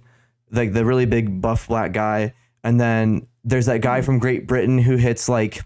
like 0.51 0.73
the 0.73 0.85
really 0.85 1.05
big 1.05 1.41
buff 1.41 1.67
black 1.67 1.91
guy, 1.93 2.33
and 2.63 2.79
then 2.79 3.27
there's 3.45 3.67
that 3.67 3.81
guy 3.81 4.01
from 4.01 4.19
Great 4.19 4.47
Britain 4.47 4.77
who 4.77 4.97
hits 4.97 5.29
like 5.29 5.61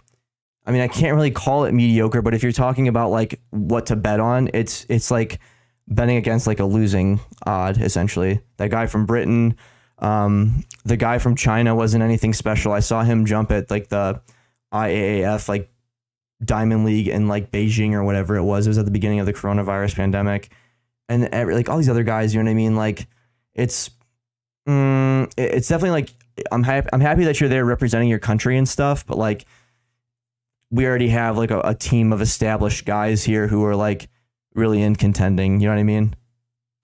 I 0.65 0.71
mean, 0.71 0.81
I 0.81 0.87
can't 0.87 1.15
really 1.15 1.31
call 1.31 1.65
it 1.65 1.73
mediocre, 1.73 2.21
but 2.21 2.35
if 2.35 2.43
you're 2.43 2.51
talking 2.51 2.87
about 2.87 3.09
like 3.09 3.39
what 3.49 3.87
to 3.87 3.95
bet 3.95 4.19
on, 4.19 4.51
it's 4.53 4.85
it's 4.87 5.09
like 5.09 5.39
betting 5.87 6.17
against 6.17 6.45
like 6.45 6.59
a 6.59 6.65
losing 6.65 7.19
odd 7.47 7.81
essentially. 7.81 8.41
That 8.57 8.69
guy 8.69 8.85
from 8.85 9.07
Britain, 9.07 9.57
um, 9.97 10.63
the 10.85 10.97
guy 10.97 11.17
from 11.17 11.35
China 11.35 11.73
wasn't 11.73 12.03
anything 12.03 12.33
special. 12.33 12.71
I 12.71 12.81
saw 12.81 13.03
him 13.03 13.25
jump 13.25 13.51
at 13.51 13.71
like 13.71 13.87
the 13.87 14.21
IAAF 14.71 15.49
like 15.49 15.71
Diamond 16.45 16.85
League 16.85 17.07
in 17.07 17.27
like 17.27 17.51
Beijing 17.51 17.93
or 17.93 18.03
whatever 18.03 18.35
it 18.35 18.43
was. 18.43 18.67
It 18.67 18.69
was 18.69 18.77
at 18.77 18.85
the 18.85 18.91
beginning 18.91 19.19
of 19.19 19.25
the 19.25 19.33
coronavirus 19.33 19.95
pandemic, 19.95 20.51
and 21.07 21.25
every, 21.31 21.55
like 21.55 21.67
all 21.67 21.77
these 21.77 21.89
other 21.89 22.03
guys, 22.03 22.35
you 22.35 22.43
know 22.43 22.47
what 22.47 22.51
I 22.51 22.55
mean? 22.55 22.75
Like 22.75 23.07
it's 23.55 23.89
mm, 24.67 25.33
it's 25.35 25.67
definitely 25.67 26.01
like 26.01 26.13
I'm 26.51 26.63
happy. 26.63 26.89
I'm 26.93 27.01
happy 27.01 27.23
that 27.25 27.39
you're 27.39 27.49
there 27.49 27.65
representing 27.65 28.09
your 28.09 28.19
country 28.19 28.57
and 28.57 28.67
stuff, 28.67 29.05
but 29.05 29.17
like 29.17 29.45
we 30.71 30.85
already 30.85 31.09
have 31.09 31.37
like 31.37 31.51
a, 31.51 31.59
a 31.61 31.73
team 31.75 32.13
of 32.13 32.21
established 32.21 32.85
guys 32.85 33.23
here 33.23 33.47
who 33.47 33.63
are 33.65 33.75
like 33.75 34.09
really 34.53 34.81
in 34.81 34.95
contending. 34.95 35.59
You 35.59 35.67
know 35.67 35.73
what 35.75 35.79
I 35.79 35.83
mean? 35.83 36.15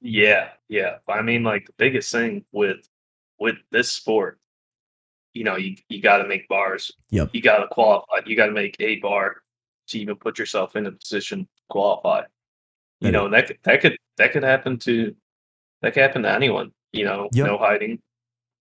Yeah, 0.02 0.50
yeah. 0.68 0.98
I 1.08 1.22
mean, 1.22 1.44
like 1.44 1.68
the 1.68 1.74
biggest 1.78 2.12
thing 2.12 2.46
with 2.52 2.88
with 3.39 3.56
this 3.72 3.91
sport, 3.91 4.39
you 5.34 5.44
know, 5.44 5.56
you 5.56 5.76
you 5.89 6.02
got 6.02 6.18
to 6.18 6.28
make 6.28 6.48
bars. 6.48 6.91
Yep. 7.10 7.30
You 7.34 7.41
got 7.41 7.60
to 7.60 7.68
qualify. 7.68 8.22
You 8.26 8.36
got 8.36 8.48
to 8.48 8.52
make 8.52 8.76
a 8.80 9.00
bar 9.00 9.38
to 9.88 10.00
even 10.00 10.15
put 10.15 10.39
yourself 10.39 10.76
in 10.76 10.86
a 10.88 10.91
position 10.91 11.41
to 11.41 11.48
qualify. 11.70 12.22
You 13.02 13.08
That 13.08 13.12
know, 13.12 13.30
that 13.30 13.48
could, 13.48 13.58
that 13.63 13.82
could 13.82 13.98
that 14.18 14.32
could 14.32 14.44
happen 14.44 14.78
to 14.80 15.15
that 15.82 15.94
could 15.94 16.02
happen 16.02 16.24
to 16.24 16.32
anyone. 16.32 16.72
You 16.91 17.04
know, 17.06 17.30
Yep. 17.34 17.46
no 17.48 17.58
hiding, 17.58 18.02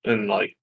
and 0.04 0.26
like 0.28 0.56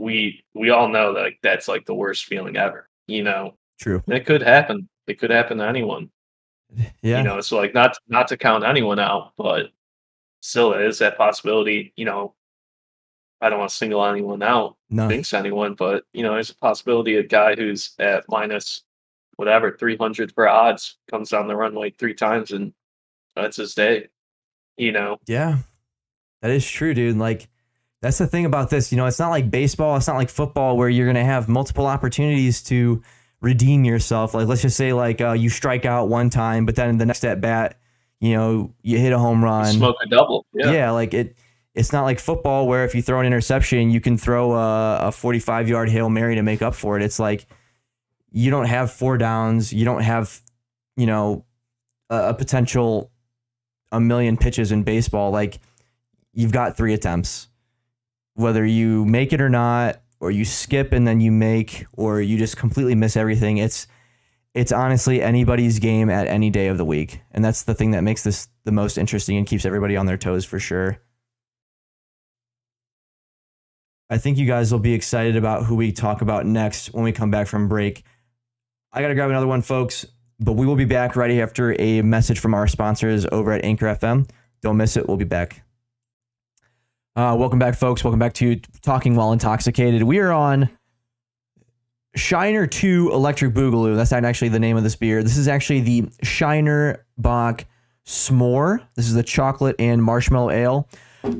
we 0.00 0.42
we 0.54 0.70
all 0.70 0.88
know 0.88 1.12
that 1.14 1.20
like, 1.20 1.38
that's 1.42 1.68
like 1.68 1.84
the 1.86 1.94
worst 1.94 2.24
feeling 2.24 2.56
ever. 2.56 2.88
You 3.06 3.22
know, 3.24 3.54
True. 3.80 4.02
and 4.06 4.16
it 4.16 4.26
could 4.26 4.42
happen. 4.42 4.88
It 5.06 5.18
could 5.18 5.30
happen 5.30 5.58
to 5.58 5.66
anyone 5.66 6.10
Yeah. 7.02 7.18
you 7.18 7.24
know 7.24 7.40
so 7.40 7.56
like 7.56 7.74
not 7.74 7.96
not 8.06 8.28
to 8.28 8.36
count 8.36 8.62
anyone 8.64 9.00
out 9.00 9.32
but 9.36 9.70
still 10.40 10.70
there 10.70 10.86
is 10.86 11.00
that 11.00 11.18
possibility 11.18 11.92
you 11.96 12.04
know 12.04 12.34
i 13.40 13.48
don't 13.48 13.58
want 13.58 13.70
to 13.70 13.76
single 13.76 14.04
anyone 14.06 14.40
out 14.40 14.76
no. 14.88 15.08
thinks 15.08 15.34
anyone 15.34 15.74
but 15.74 16.04
you 16.12 16.22
know 16.22 16.34
there's 16.34 16.50
a 16.50 16.54
possibility 16.56 17.16
a 17.16 17.24
guy 17.24 17.56
who's 17.56 17.94
at 17.98 18.24
minus 18.28 18.84
whatever 19.34 19.76
300 19.76 20.32
for 20.32 20.48
odds 20.48 20.96
comes 21.10 21.30
down 21.30 21.48
the 21.48 21.56
runway 21.56 21.90
three 21.90 22.14
times 22.14 22.52
and 22.52 22.72
that's 23.34 23.56
his 23.56 23.74
day 23.74 24.06
you 24.76 24.92
know 24.92 25.16
Yeah. 25.26 25.58
That 26.42 26.52
is 26.52 26.66
true, 26.70 26.94
dude. 26.94 27.18
Like 27.18 27.48
that's 28.02 28.18
the 28.18 28.26
thing 28.26 28.46
about 28.46 28.70
this. 28.70 28.90
You 28.90 28.96
know, 28.96 29.06
it's 29.06 29.18
not 29.18 29.30
like 29.30 29.50
baseball, 29.50 29.96
it's 29.96 30.08
not 30.08 30.16
like 30.16 30.30
football 30.30 30.76
where 30.76 30.88
you're 30.88 31.06
gonna 31.06 31.24
have 31.24 31.48
multiple 31.48 31.86
opportunities 31.86 32.62
to 32.64 33.02
redeem 33.40 33.84
yourself. 33.84 34.34
Like 34.34 34.48
let's 34.48 34.62
just 34.62 34.76
say 34.76 34.92
like 34.92 35.20
uh, 35.20 35.32
you 35.32 35.48
strike 35.48 35.84
out 35.84 36.08
one 36.08 36.30
time, 36.30 36.66
but 36.66 36.76
then 36.76 36.98
the 36.98 37.06
next 37.06 37.24
at 37.24 37.40
bat, 37.40 37.78
you 38.20 38.34
know, 38.34 38.74
you 38.82 38.98
hit 38.98 39.12
a 39.12 39.18
home 39.18 39.42
run. 39.42 39.66
Smoke 39.66 39.96
a 40.04 40.08
double. 40.08 40.46
Yeah. 40.54 40.72
yeah, 40.72 40.90
like 40.90 41.14
it. 41.14 41.36
It's 41.72 41.92
not 41.92 42.02
like 42.02 42.18
football 42.18 42.66
where 42.66 42.84
if 42.84 42.96
you 42.96 43.02
throw 43.02 43.20
an 43.20 43.26
interception, 43.26 43.90
you 43.90 44.00
can 44.00 44.18
throw 44.18 44.54
a, 44.54 45.08
a 45.08 45.12
45 45.12 45.68
yard 45.68 45.88
hail 45.88 46.10
mary 46.10 46.34
to 46.34 46.42
make 46.42 46.62
up 46.62 46.74
for 46.74 46.96
it. 46.96 47.02
It's 47.02 47.20
like 47.20 47.46
you 48.32 48.50
don't 48.50 48.66
have 48.66 48.90
four 48.92 49.16
downs. 49.18 49.72
You 49.72 49.84
don't 49.84 50.02
have, 50.02 50.40
you 50.96 51.06
know, 51.06 51.44
a, 52.10 52.30
a 52.30 52.34
potential 52.34 53.12
a 53.92 54.00
million 54.00 54.36
pitches 54.36 54.72
in 54.72 54.82
baseball. 54.82 55.30
Like 55.30 55.60
you've 56.32 56.52
got 56.52 56.76
three 56.76 56.92
attempts. 56.92 57.48
Whether 58.34 58.64
you 58.64 59.04
make 59.04 59.32
it 59.32 59.40
or 59.40 59.48
not, 59.48 60.00
or 60.20 60.30
you 60.30 60.44
skip 60.44 60.92
and 60.92 61.06
then 61.06 61.20
you 61.20 61.32
make, 61.32 61.86
or 61.92 62.20
you 62.20 62.38
just 62.38 62.56
completely 62.56 62.94
miss 62.94 63.16
everything. 63.16 63.58
It's 63.58 63.86
it's 64.54 64.72
honestly 64.72 65.22
anybody's 65.22 65.78
game 65.78 66.10
at 66.10 66.26
any 66.26 66.50
day 66.50 66.66
of 66.66 66.76
the 66.76 66.84
week. 66.84 67.20
And 67.30 67.44
that's 67.44 67.62
the 67.62 67.74
thing 67.74 67.92
that 67.92 68.02
makes 68.02 68.24
this 68.24 68.48
the 68.64 68.72
most 68.72 68.98
interesting 68.98 69.36
and 69.36 69.46
keeps 69.46 69.64
everybody 69.64 69.96
on 69.96 70.06
their 70.06 70.16
toes 70.16 70.44
for 70.44 70.58
sure. 70.58 70.98
I 74.10 74.18
think 74.18 74.38
you 74.38 74.46
guys 74.46 74.72
will 74.72 74.80
be 74.80 74.92
excited 74.92 75.36
about 75.36 75.66
who 75.66 75.76
we 75.76 75.92
talk 75.92 76.20
about 76.20 76.44
next 76.44 76.92
when 76.92 77.04
we 77.04 77.12
come 77.12 77.30
back 77.30 77.46
from 77.46 77.68
break. 77.68 78.04
I 78.92 79.02
got 79.02 79.08
to 79.08 79.14
grab 79.14 79.30
another 79.30 79.46
one, 79.46 79.62
folks, 79.62 80.04
but 80.40 80.54
we 80.54 80.66
will 80.66 80.74
be 80.74 80.84
back 80.84 81.14
right 81.14 81.30
after 81.38 81.80
a 81.80 82.02
message 82.02 82.40
from 82.40 82.52
our 82.52 82.66
sponsors 82.66 83.24
over 83.30 83.52
at 83.52 83.64
Anchor 83.64 83.86
FM. 83.86 84.28
Don't 84.62 84.76
miss 84.76 84.96
it. 84.96 85.06
We'll 85.06 85.16
be 85.16 85.24
back. 85.24 85.62
Uh, 87.20 87.34
welcome 87.34 87.58
back, 87.58 87.74
folks. 87.74 88.02
Welcome 88.02 88.18
back 88.18 88.32
to 88.32 88.56
Talking 88.80 89.14
While 89.14 89.32
Intoxicated. 89.32 90.02
We 90.04 90.20
are 90.20 90.32
on 90.32 90.70
Shiner 92.16 92.66
2 92.66 93.10
Electric 93.12 93.52
Boogaloo. 93.52 93.94
That's 93.94 94.10
not 94.10 94.24
actually 94.24 94.48
the 94.48 94.58
name 94.58 94.78
of 94.78 94.84
this 94.84 94.96
beer. 94.96 95.22
This 95.22 95.36
is 95.36 95.46
actually 95.46 95.80
the 95.82 96.08
Shiner 96.22 97.04
Bock 97.18 97.66
S'more. 98.06 98.80
This 98.94 99.06
is 99.06 99.12
the 99.12 99.22
chocolate 99.22 99.76
and 99.78 100.02
marshmallow 100.02 100.50
ale. 100.50 100.88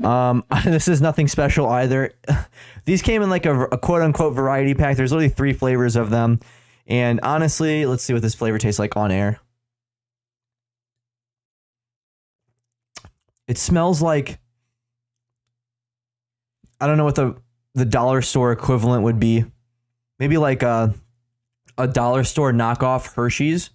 Um, 0.03 0.43
this 0.65 0.87
is 0.87 1.01
nothing 1.01 1.27
special 1.27 1.67
either. 1.67 2.13
These 2.85 3.01
came 3.01 3.23
in 3.23 3.31
like 3.31 3.47
a, 3.47 3.63
a 3.63 3.77
quote 3.79 4.03
unquote 4.03 4.35
variety 4.35 4.75
pack. 4.75 4.97
There's 4.97 5.13
only 5.13 5.29
three 5.29 5.53
flavors 5.53 5.95
of 5.95 6.11
them. 6.11 6.41
And 6.85 7.19
honestly, 7.23 7.87
let's 7.87 8.03
see 8.03 8.13
what 8.13 8.21
this 8.21 8.35
flavor 8.35 8.59
tastes 8.59 8.77
like 8.77 8.95
on 8.95 9.11
air. 9.11 9.39
It 13.47 13.57
smells 13.57 13.99
like 13.99 14.37
I 16.81 16.87
don't 16.87 16.97
know 16.97 17.05
what 17.05 17.15
the 17.15 17.35
the 17.75 17.85
dollar 17.85 18.21
store 18.21 18.51
equivalent 18.51 19.03
would 19.03 19.19
be. 19.19 19.45
Maybe 20.19 20.37
like 20.37 20.63
a 20.63 20.93
a 21.77 21.87
dollar 21.87 22.23
store 22.23 22.51
knockoff 22.51 23.13
Hershey's 23.13 23.69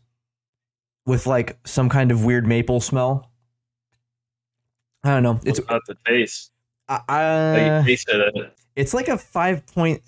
with 1.07 1.27
like 1.27 1.57
some 1.64 1.88
kind 1.88 2.11
of 2.11 2.25
weird 2.25 2.47
maple 2.47 2.81
smell. 2.81 3.31
I 5.05 5.11
don't 5.14 5.23
know. 5.23 5.40
It's 5.45 5.61
about 5.61 5.83
the 5.87 5.97
taste. 6.05 6.51
I, 6.88 7.01
I, 7.09 7.85
it. 7.87 8.53
it's 8.75 8.92
like 8.92 9.09
a 9.09 9.16
five 9.16 9.64
point. 9.66 10.03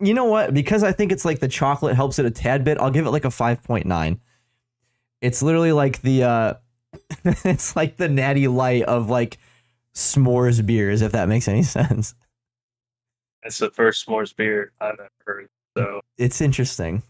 You 0.00 0.14
know 0.14 0.24
what? 0.24 0.54
Because 0.54 0.82
I 0.82 0.92
think 0.92 1.12
it's 1.12 1.24
like 1.24 1.40
the 1.40 1.48
chocolate 1.48 1.94
helps 1.94 2.18
it 2.18 2.26
a 2.26 2.30
tad 2.30 2.64
bit. 2.64 2.78
I'll 2.78 2.90
give 2.90 3.06
it 3.06 3.10
like 3.10 3.24
a 3.24 3.30
five 3.30 3.62
point 3.62 3.86
nine. 3.86 4.20
It's 5.20 5.42
literally 5.42 5.72
like 5.72 6.00
the 6.02 6.24
uh, 6.24 6.54
it's 7.24 7.76
like 7.76 7.96
the 7.96 8.08
natty 8.08 8.48
light 8.48 8.82
of 8.84 9.10
like 9.10 9.38
s'mores 9.94 10.64
beers, 10.64 11.02
if 11.02 11.12
that 11.12 11.28
makes 11.28 11.48
any 11.48 11.62
sense. 11.64 12.14
It's 13.42 13.58
the 13.58 13.70
first 13.70 14.06
s'mores 14.06 14.34
beer 14.34 14.72
I've 14.80 14.94
ever 14.94 15.10
heard. 15.26 15.48
So 15.76 16.00
It's 16.18 16.40
interesting. 16.40 17.02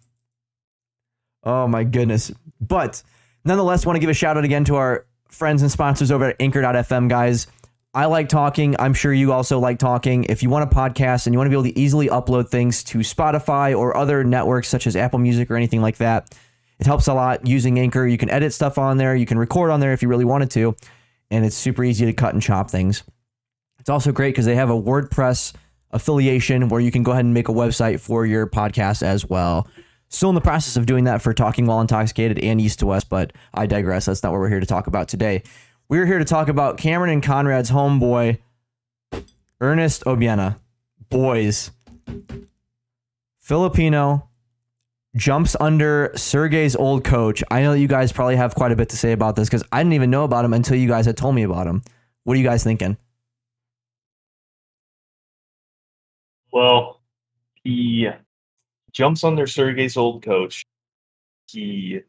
Oh 1.42 1.68
my 1.68 1.84
goodness! 1.84 2.32
But 2.60 3.02
nonetheless, 3.44 3.84
want 3.84 3.96
to 3.96 4.00
give 4.00 4.10
a 4.10 4.14
shout 4.14 4.36
out 4.38 4.44
again 4.44 4.64
to 4.64 4.76
our 4.76 5.06
friends 5.28 5.62
and 5.62 5.70
sponsors 5.70 6.10
over 6.10 6.30
at 6.30 6.36
Anchor.fm, 6.40 7.08
guys. 7.08 7.46
I 7.92 8.06
like 8.06 8.28
talking. 8.28 8.74
I'm 8.78 8.94
sure 8.94 9.12
you 9.12 9.32
also 9.32 9.60
like 9.60 9.78
talking. 9.78 10.24
If 10.24 10.42
you 10.42 10.50
want 10.50 10.70
a 10.72 10.74
podcast 10.74 11.26
and 11.26 11.34
you 11.34 11.38
want 11.38 11.46
to 11.46 11.50
be 11.50 11.54
able 11.54 11.72
to 11.72 11.78
easily 11.78 12.08
upload 12.08 12.48
things 12.48 12.82
to 12.84 12.98
Spotify 12.98 13.76
or 13.78 13.96
other 13.96 14.24
networks 14.24 14.68
such 14.68 14.86
as 14.88 14.96
Apple 14.96 15.20
Music 15.20 15.48
or 15.50 15.56
anything 15.56 15.80
like 15.80 15.98
that, 15.98 16.34
it 16.80 16.86
helps 16.86 17.06
a 17.06 17.14
lot 17.14 17.46
using 17.46 17.78
Anchor. 17.78 18.04
You 18.06 18.18
can 18.18 18.30
edit 18.30 18.52
stuff 18.52 18.78
on 18.78 18.96
there. 18.96 19.14
You 19.14 19.26
can 19.26 19.38
record 19.38 19.70
on 19.70 19.78
there 19.78 19.92
if 19.92 20.02
you 20.02 20.08
really 20.08 20.24
wanted 20.24 20.50
to, 20.52 20.74
and 21.30 21.44
it's 21.44 21.56
super 21.56 21.84
easy 21.84 22.06
to 22.06 22.12
cut 22.12 22.34
and 22.34 22.42
chop 22.42 22.70
things. 22.70 23.02
It's 23.78 23.90
also 23.90 24.12
great 24.12 24.30
because 24.30 24.46
they 24.46 24.54
have 24.54 24.70
a 24.70 24.80
WordPress 24.80 25.54
affiliation 25.90 26.68
where 26.68 26.80
you 26.80 26.90
can 26.90 27.02
go 27.02 27.12
ahead 27.12 27.24
and 27.24 27.34
make 27.34 27.48
a 27.48 27.52
website 27.52 28.00
for 28.00 28.26
your 28.26 28.46
podcast 28.46 29.02
as 29.02 29.26
well. 29.26 29.68
Still 30.08 30.28
in 30.28 30.34
the 30.34 30.40
process 30.40 30.76
of 30.76 30.86
doing 30.86 31.04
that 31.04 31.22
for 31.22 31.32
Talking 31.34 31.66
While 31.66 31.80
Intoxicated 31.80 32.38
and 32.38 32.60
East 32.60 32.78
to 32.80 32.86
West, 32.86 33.08
but 33.08 33.32
I 33.52 33.66
digress. 33.66 34.06
That's 34.06 34.22
not 34.22 34.32
what 34.32 34.38
we're 34.38 34.48
here 34.48 34.60
to 34.60 34.66
talk 34.66 34.86
about 34.86 35.08
today. 35.08 35.42
We're 35.88 36.06
here 36.06 36.18
to 36.18 36.24
talk 36.24 36.48
about 36.48 36.78
Cameron 36.78 37.12
and 37.12 37.22
Conrad's 37.22 37.70
homeboy, 37.70 38.38
Ernest 39.60 40.04
Obiena. 40.04 40.58
Boys. 41.10 41.70
Filipino 43.40 44.28
jumps 45.16 45.56
under 45.60 46.12
Sergey's 46.16 46.74
old 46.76 47.04
coach. 47.04 47.42
I 47.50 47.62
know 47.62 47.72
that 47.72 47.80
you 47.80 47.88
guys 47.88 48.12
probably 48.12 48.36
have 48.36 48.54
quite 48.54 48.72
a 48.72 48.76
bit 48.76 48.88
to 48.90 48.96
say 48.96 49.12
about 49.12 49.36
this 49.36 49.48
because 49.48 49.62
I 49.72 49.80
didn't 49.80 49.92
even 49.94 50.10
know 50.10 50.24
about 50.24 50.44
him 50.44 50.52
until 50.52 50.76
you 50.76 50.88
guys 50.88 51.06
had 51.06 51.16
told 51.16 51.34
me 51.34 51.42
about 51.42 51.66
him. 51.66 51.82
What 52.24 52.34
are 52.34 52.40
you 52.40 52.46
guys 52.46 52.64
thinking? 52.64 52.96
Well, 56.52 57.00
he 57.62 58.08
jumps 58.92 59.24
under 59.24 59.46
Sergey's 59.46 59.96
old 59.96 60.22
coach. 60.22 60.64
He 61.50 62.00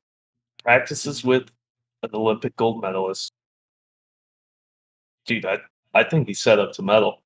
practices 0.63 1.23
with 1.23 1.49
an 2.03 2.09
Olympic 2.13 2.55
gold 2.55 2.81
medalist. 2.81 3.31
Dude, 5.25 5.45
I, 5.45 5.57
I 5.93 6.03
think 6.03 6.27
he's 6.27 6.39
set 6.39 6.59
up 6.59 6.73
to 6.73 6.81
medal. 6.81 7.21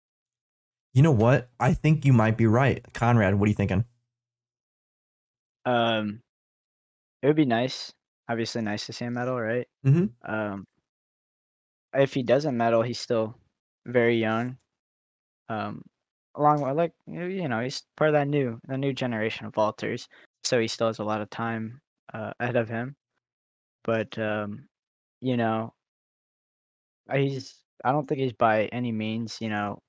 You 0.94 1.04
know 1.04 1.12
what? 1.12 1.50
I 1.60 1.74
think 1.74 2.06
you 2.06 2.13
might 2.13 2.38
be 2.38 2.48
right. 2.48 2.84
Conrad, 2.94 3.36
what 3.36 3.46
are 3.46 3.50
you 3.50 3.56
thinking? 3.56 3.86
Um, 5.65 6.24
it 7.22 7.28
would 7.28 7.36
be 7.36 7.45
nice. 7.45 7.93
Obviously, 8.30 8.62
nice 8.62 8.86
to 8.88 8.93
see 8.93 9.06
him 9.06 9.13
medal, 9.15 9.39
right? 9.41 9.67
Mhm. 9.84 10.13
Um, 10.24 10.65
if 11.93 12.13
he 12.13 12.24
doesn't 12.24 12.58
medal, 12.58 12.82
he's 12.82 13.00
still 13.00 13.36
very 13.86 14.17
young. 14.17 14.58
Um, 15.50 15.84
along 16.36 16.62
with 16.62 16.78
like 16.78 16.93
you 17.08 17.48
know, 17.50 17.62
he's 17.62 17.84
part 17.98 18.10
of 18.10 18.13
that 18.15 18.28
new 18.30 18.60
the 18.67 18.78
new 18.78 18.93
generation 18.93 19.45
of 19.48 19.54
vaulters, 19.54 20.08
so 20.43 20.60
he 20.60 20.69
still 20.69 20.88
has 20.88 21.00
a 21.00 21.04
lot 21.06 21.22
of 21.22 21.30
time 21.30 21.82
uh, 22.13 22.34
ahead 22.39 22.58
of 22.58 22.69
him. 22.69 22.95
But 23.84 24.17
um, 24.19 24.69
you 25.22 25.38
know, 25.38 25.74
uh, 27.10 27.17
he's 27.17 27.63
I 27.84 27.91
don't 27.91 28.08
think 28.08 28.19
he's 28.22 28.34
by 28.34 28.65
any 28.67 28.91
means 28.91 29.39
you 29.41 29.50
know 29.50 29.80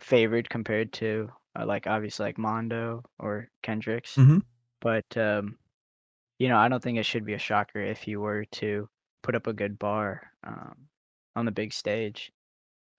favored 0.00 0.50
compared 0.50 0.92
to 0.94 1.30
uh, 1.58 1.66
like 1.66 1.86
obviously 1.88 2.26
like 2.26 2.38
Mondo 2.38 3.04
or 3.18 3.48
Kendricks 3.62 4.18
Mhm. 4.18 4.42
But 4.82 5.04
um, 5.16 5.56
you 6.38 6.48
know, 6.48 6.58
I 6.58 6.68
don't 6.68 6.82
think 6.82 6.98
it 6.98 7.06
should 7.06 7.24
be 7.24 7.34
a 7.34 7.38
shocker 7.38 7.80
if 7.80 8.02
he 8.02 8.16
were 8.16 8.44
to 8.52 8.88
put 9.22 9.36
up 9.36 9.46
a 9.46 9.52
good 9.52 9.78
bar 9.78 10.22
um, 10.44 10.74
on 11.36 11.46
the 11.46 11.52
big 11.52 11.72
stage 11.72 12.32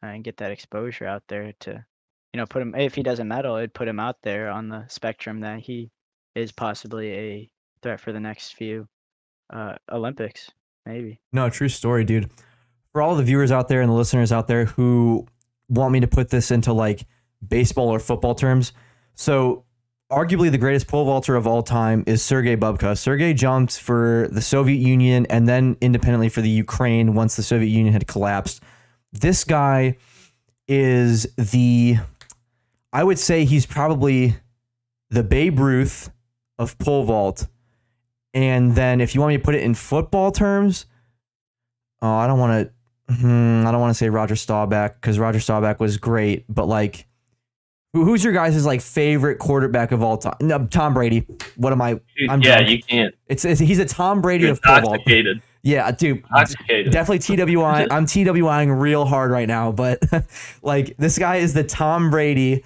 and 0.02 0.24
get 0.24 0.38
that 0.38 0.52
exposure 0.52 1.06
out 1.06 1.24
there 1.28 1.52
to, 1.60 1.86
you 2.34 2.38
know, 2.38 2.46
put 2.46 2.62
him. 2.62 2.74
If 2.74 2.96
he 2.96 3.04
doesn't 3.04 3.28
medal, 3.28 3.58
it'd 3.58 3.74
put 3.74 3.90
him 3.90 4.00
out 4.00 4.16
there 4.24 4.50
on 4.50 4.70
the 4.70 4.86
spectrum 4.88 5.42
that 5.42 5.60
he 5.60 5.92
is 6.36 6.54
possibly 6.54 7.12
a 7.12 7.52
threat 7.82 8.00
for 8.00 8.14
the 8.14 8.20
next 8.20 8.56
few 8.56 8.88
uh, 9.52 9.76
Olympics, 9.92 10.50
maybe. 10.86 11.20
No, 11.34 11.50
true 11.50 11.70
story, 11.70 12.06
dude. 12.06 12.32
For 12.94 13.02
all 13.02 13.16
the 13.16 13.24
viewers 13.24 13.52
out 13.52 13.68
there 13.68 13.82
and 13.82 13.90
the 13.90 13.96
listeners 13.96 14.32
out 14.32 14.48
there 14.48 14.66
who 14.66 15.28
want 15.68 15.92
me 15.92 16.00
to 16.00 16.08
put 16.08 16.30
this 16.30 16.50
into 16.50 16.72
like 16.72 17.06
baseball 17.46 17.90
or 17.90 18.00
football 18.00 18.36
terms, 18.36 18.72
so 19.16 19.66
arguably 20.14 20.52
the 20.52 20.58
greatest 20.58 20.88
pole 20.88 21.06
vaulter 21.06 21.36
of 21.36 21.48
all 21.48 21.64
time 21.64 22.04
is 22.06 22.22
Sergei 22.22 22.56
Bubka. 22.56 22.98
Sergei 22.98 23.34
jumped 23.34 23.80
for 23.80 24.28
the 24.32 24.42
Soviet 24.42 24.78
Union 24.78 25.26
and 25.28 25.48
then 25.48 25.76
independently 25.82 26.30
for 26.30 26.42
the 26.42 26.50
Ukraine 26.50 27.16
once 27.16 27.36
the 27.36 27.44
Soviet 27.44 27.70
Union 27.70 27.94
had 27.94 28.08
collapsed. 28.08 28.62
This 29.12 29.44
guy 29.44 29.98
is 30.68 31.34
the, 31.36 31.98
I 32.92 33.04
would 33.04 33.20
say 33.20 33.46
he's 33.46 33.66
probably 33.66 34.36
the 35.10 35.24
Babe 35.24 35.60
Ruth 35.60 36.12
of 36.60 36.78
pole 36.78 37.04
vault. 37.04 37.48
And 38.34 38.76
then 38.76 39.02
if 39.02 39.16
you 39.16 39.22
want 39.22 39.34
me 39.34 39.38
to 39.38 39.44
put 39.44 39.56
it 39.56 39.64
in 39.64 39.74
football 39.74 40.32
terms, 40.32 40.86
oh, 42.02 42.16
I 42.16 42.28
don't 42.28 42.40
want 42.40 42.70
to, 43.08 43.16
hmm, 43.16 43.66
I 43.66 43.72
don't 43.72 43.82
want 43.82 43.92
to 43.92 43.98
say 43.98 44.10
Roger 44.10 44.36
Staubach 44.36 44.96
because 44.96 45.20
Roger 45.20 45.40
Staubach 45.40 45.80
was 45.80 45.98
great, 45.98 46.46
but 46.48 46.68
like, 46.68 47.08
who's 47.94 48.24
your 48.24 48.34
guys' 48.34 48.66
like 48.66 48.82
favorite 48.82 49.40
quarterback 49.40 49.92
of 49.92 50.02
all 50.04 50.18
time? 50.18 50.36
No, 50.42 50.66
Tom 50.68 50.94
Brady. 50.94 51.26
What 51.56 51.72
am 51.74 51.82
I? 51.82 52.00
I'm 52.30 52.42
yeah, 52.42 52.58
drunk. 52.58 52.70
you 52.70 52.84
can't. 52.84 53.16
It's, 53.28 53.46
it's 53.46 53.60
he's 53.60 53.80
a 53.80 53.86
Tom 53.86 54.22
Brady 54.22 54.46
You're 54.46 54.54
of 54.54 54.62
pole 54.62 54.82
vault. 54.82 54.86
intoxicated. 54.96 55.42
Yeah, 55.62 55.90
dude. 55.92 56.24
Definitely 56.68 57.20
TWI. 57.20 57.88
I'm 57.92 58.06
TWIing 58.06 58.80
real 58.82 59.06
hard 59.06 59.32
right 59.32 59.48
now, 59.48 59.72
but 59.72 60.02
like 60.62 60.98
this 60.98 61.18
guy 61.18 61.38
is 61.38 61.54
the 61.54 61.64
Tom 61.64 62.10
Brady 62.10 62.64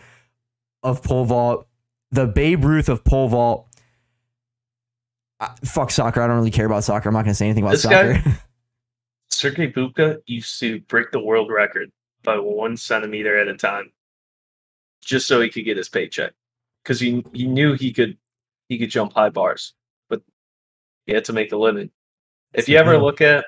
of 0.81 1.03
pole 1.03 1.25
vault, 1.25 1.67
the 2.11 2.25
Babe 2.25 2.63
Ruth 2.63 2.89
of 2.89 3.03
pole 3.03 3.27
vault. 3.27 3.67
Uh, 5.39 5.49
fuck 5.63 5.91
soccer. 5.91 6.21
I 6.21 6.27
don't 6.27 6.37
really 6.37 6.49
care 6.49 6.65
about 6.65 6.83
soccer. 6.83 7.09
I'm 7.09 7.13
not 7.13 7.23
going 7.23 7.31
to 7.31 7.35
say 7.35 7.45
anything 7.45 7.63
about 7.63 7.73
This 7.73 7.83
soccer. 7.83 8.13
guy- 8.13 8.37
Sergei 9.29 9.71
Bubka 9.71 10.17
used 10.25 10.59
to 10.61 10.79
break 10.87 11.11
the 11.11 11.19
world 11.19 11.51
record 11.51 11.91
by 12.23 12.39
one 12.39 12.75
centimeter 12.75 13.37
at 13.37 13.47
a 13.47 13.55
time, 13.55 13.91
just 15.07 15.25
so 15.25 15.39
he 15.39 15.49
could 15.49 15.63
get 15.63 15.77
his 15.77 15.87
paycheck. 15.89 16.33
Because 16.83 16.99
he 16.99 17.23
he 17.33 17.47
knew 17.47 17.73
he 17.73 17.91
could 17.93 18.17
he 18.69 18.77
could 18.77 18.89
jump 18.89 19.13
high 19.13 19.29
bars, 19.29 19.73
but 20.09 20.21
he 21.05 21.13
had 21.13 21.25
to 21.25 21.33
make 21.33 21.51
a 21.53 21.57
living. 21.57 21.89
If 22.53 22.67
you 22.69 22.77
ever 22.77 22.93
Yeah. 22.93 22.99
look 22.99 23.21
at 23.21 23.45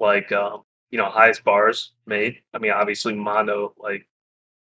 like 0.00 0.32
um, 0.32 0.62
you 0.90 0.98
know 0.98 1.08
highest 1.08 1.44
bars 1.44 1.92
made, 2.06 2.42
I 2.52 2.58
mean 2.58 2.72
obviously 2.72 3.14
Mondo 3.14 3.74
like 3.78 4.08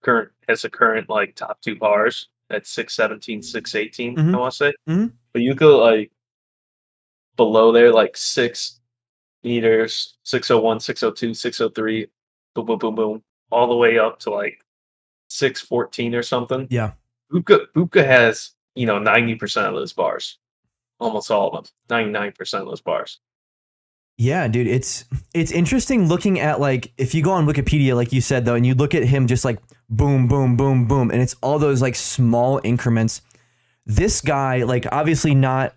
current 0.03 0.31
has 0.49 0.65
a 0.65 0.71
current 0.71 1.09
like 1.09 1.37
top 1.37 1.61
two 1.63 1.77
bars 1.77 2.29
at 2.51 2.67
617, 2.67 3.43
618, 3.43 4.17
Mhm. 4.17 4.35
I 4.35 4.39
want 4.39 4.53
to 4.53 4.57
say. 4.57 4.73
Mhm. 4.89 5.13
But 5.33 5.43
you 5.43 5.55
go 5.55 5.79
like 5.79 6.11
below 7.37 7.71
there, 7.73 7.93
like 7.93 8.17
six 8.17 8.81
meters, 9.45 10.19
601, 10.25 10.81
602, 10.81 11.35
603, 11.35 12.07
boom, 12.55 12.67
boom, 12.67 12.79
boom, 12.79 12.95
boom, 12.97 13.25
all 13.51 13.69
the 13.69 13.77
way 13.77 13.99
up 13.99 14.19
to 14.21 14.31
like 14.31 14.59
614 15.31 16.15
or 16.15 16.23
something. 16.23 16.67
Yeah. 16.71 16.93
Bubka, 17.33 17.67
Bubka 17.75 18.05
has, 18.05 18.51
you 18.75 18.87
know, 18.87 18.99
90% 18.99 19.69
of 19.69 19.75
those 19.75 19.93
bars. 19.93 20.39
Almost 20.99 21.31
all 21.31 21.51
of 21.51 21.71
them. 21.89 22.05
99% 22.13 22.55
of 22.61 22.67
those 22.67 22.81
bars. 22.81 23.21
Yeah, 24.19 24.49
dude, 24.49 24.67
it's 24.67 25.07
it's 25.33 25.51
interesting 25.51 26.07
looking 26.07 26.41
at 26.41 26.61
like 26.61 26.93
if 26.99 27.15
you 27.15 27.23
go 27.23 27.31
on 27.31 27.47
Wikipedia, 27.47 27.97
like 27.97 28.13
you 28.13 28.21
said 28.21 28.45
though, 28.45 28.55
and 28.55 28.67
you 28.67 28.75
look 28.75 28.95
at 28.95 29.03
him 29.03 29.27
just 29.27 29.47
like 29.47 29.59
boom, 29.89 30.29
boom, 30.29 30.59
boom, 30.59 30.87
boom, 30.87 31.11
and 31.11 31.23
it's 31.23 31.35
all 31.43 31.59
those 31.59 31.81
like 31.81 31.95
small 31.95 32.61
increments. 32.63 33.23
This 33.87 34.21
guy, 34.21 34.65
like 34.65 34.85
obviously 34.93 35.35
not 35.35 35.75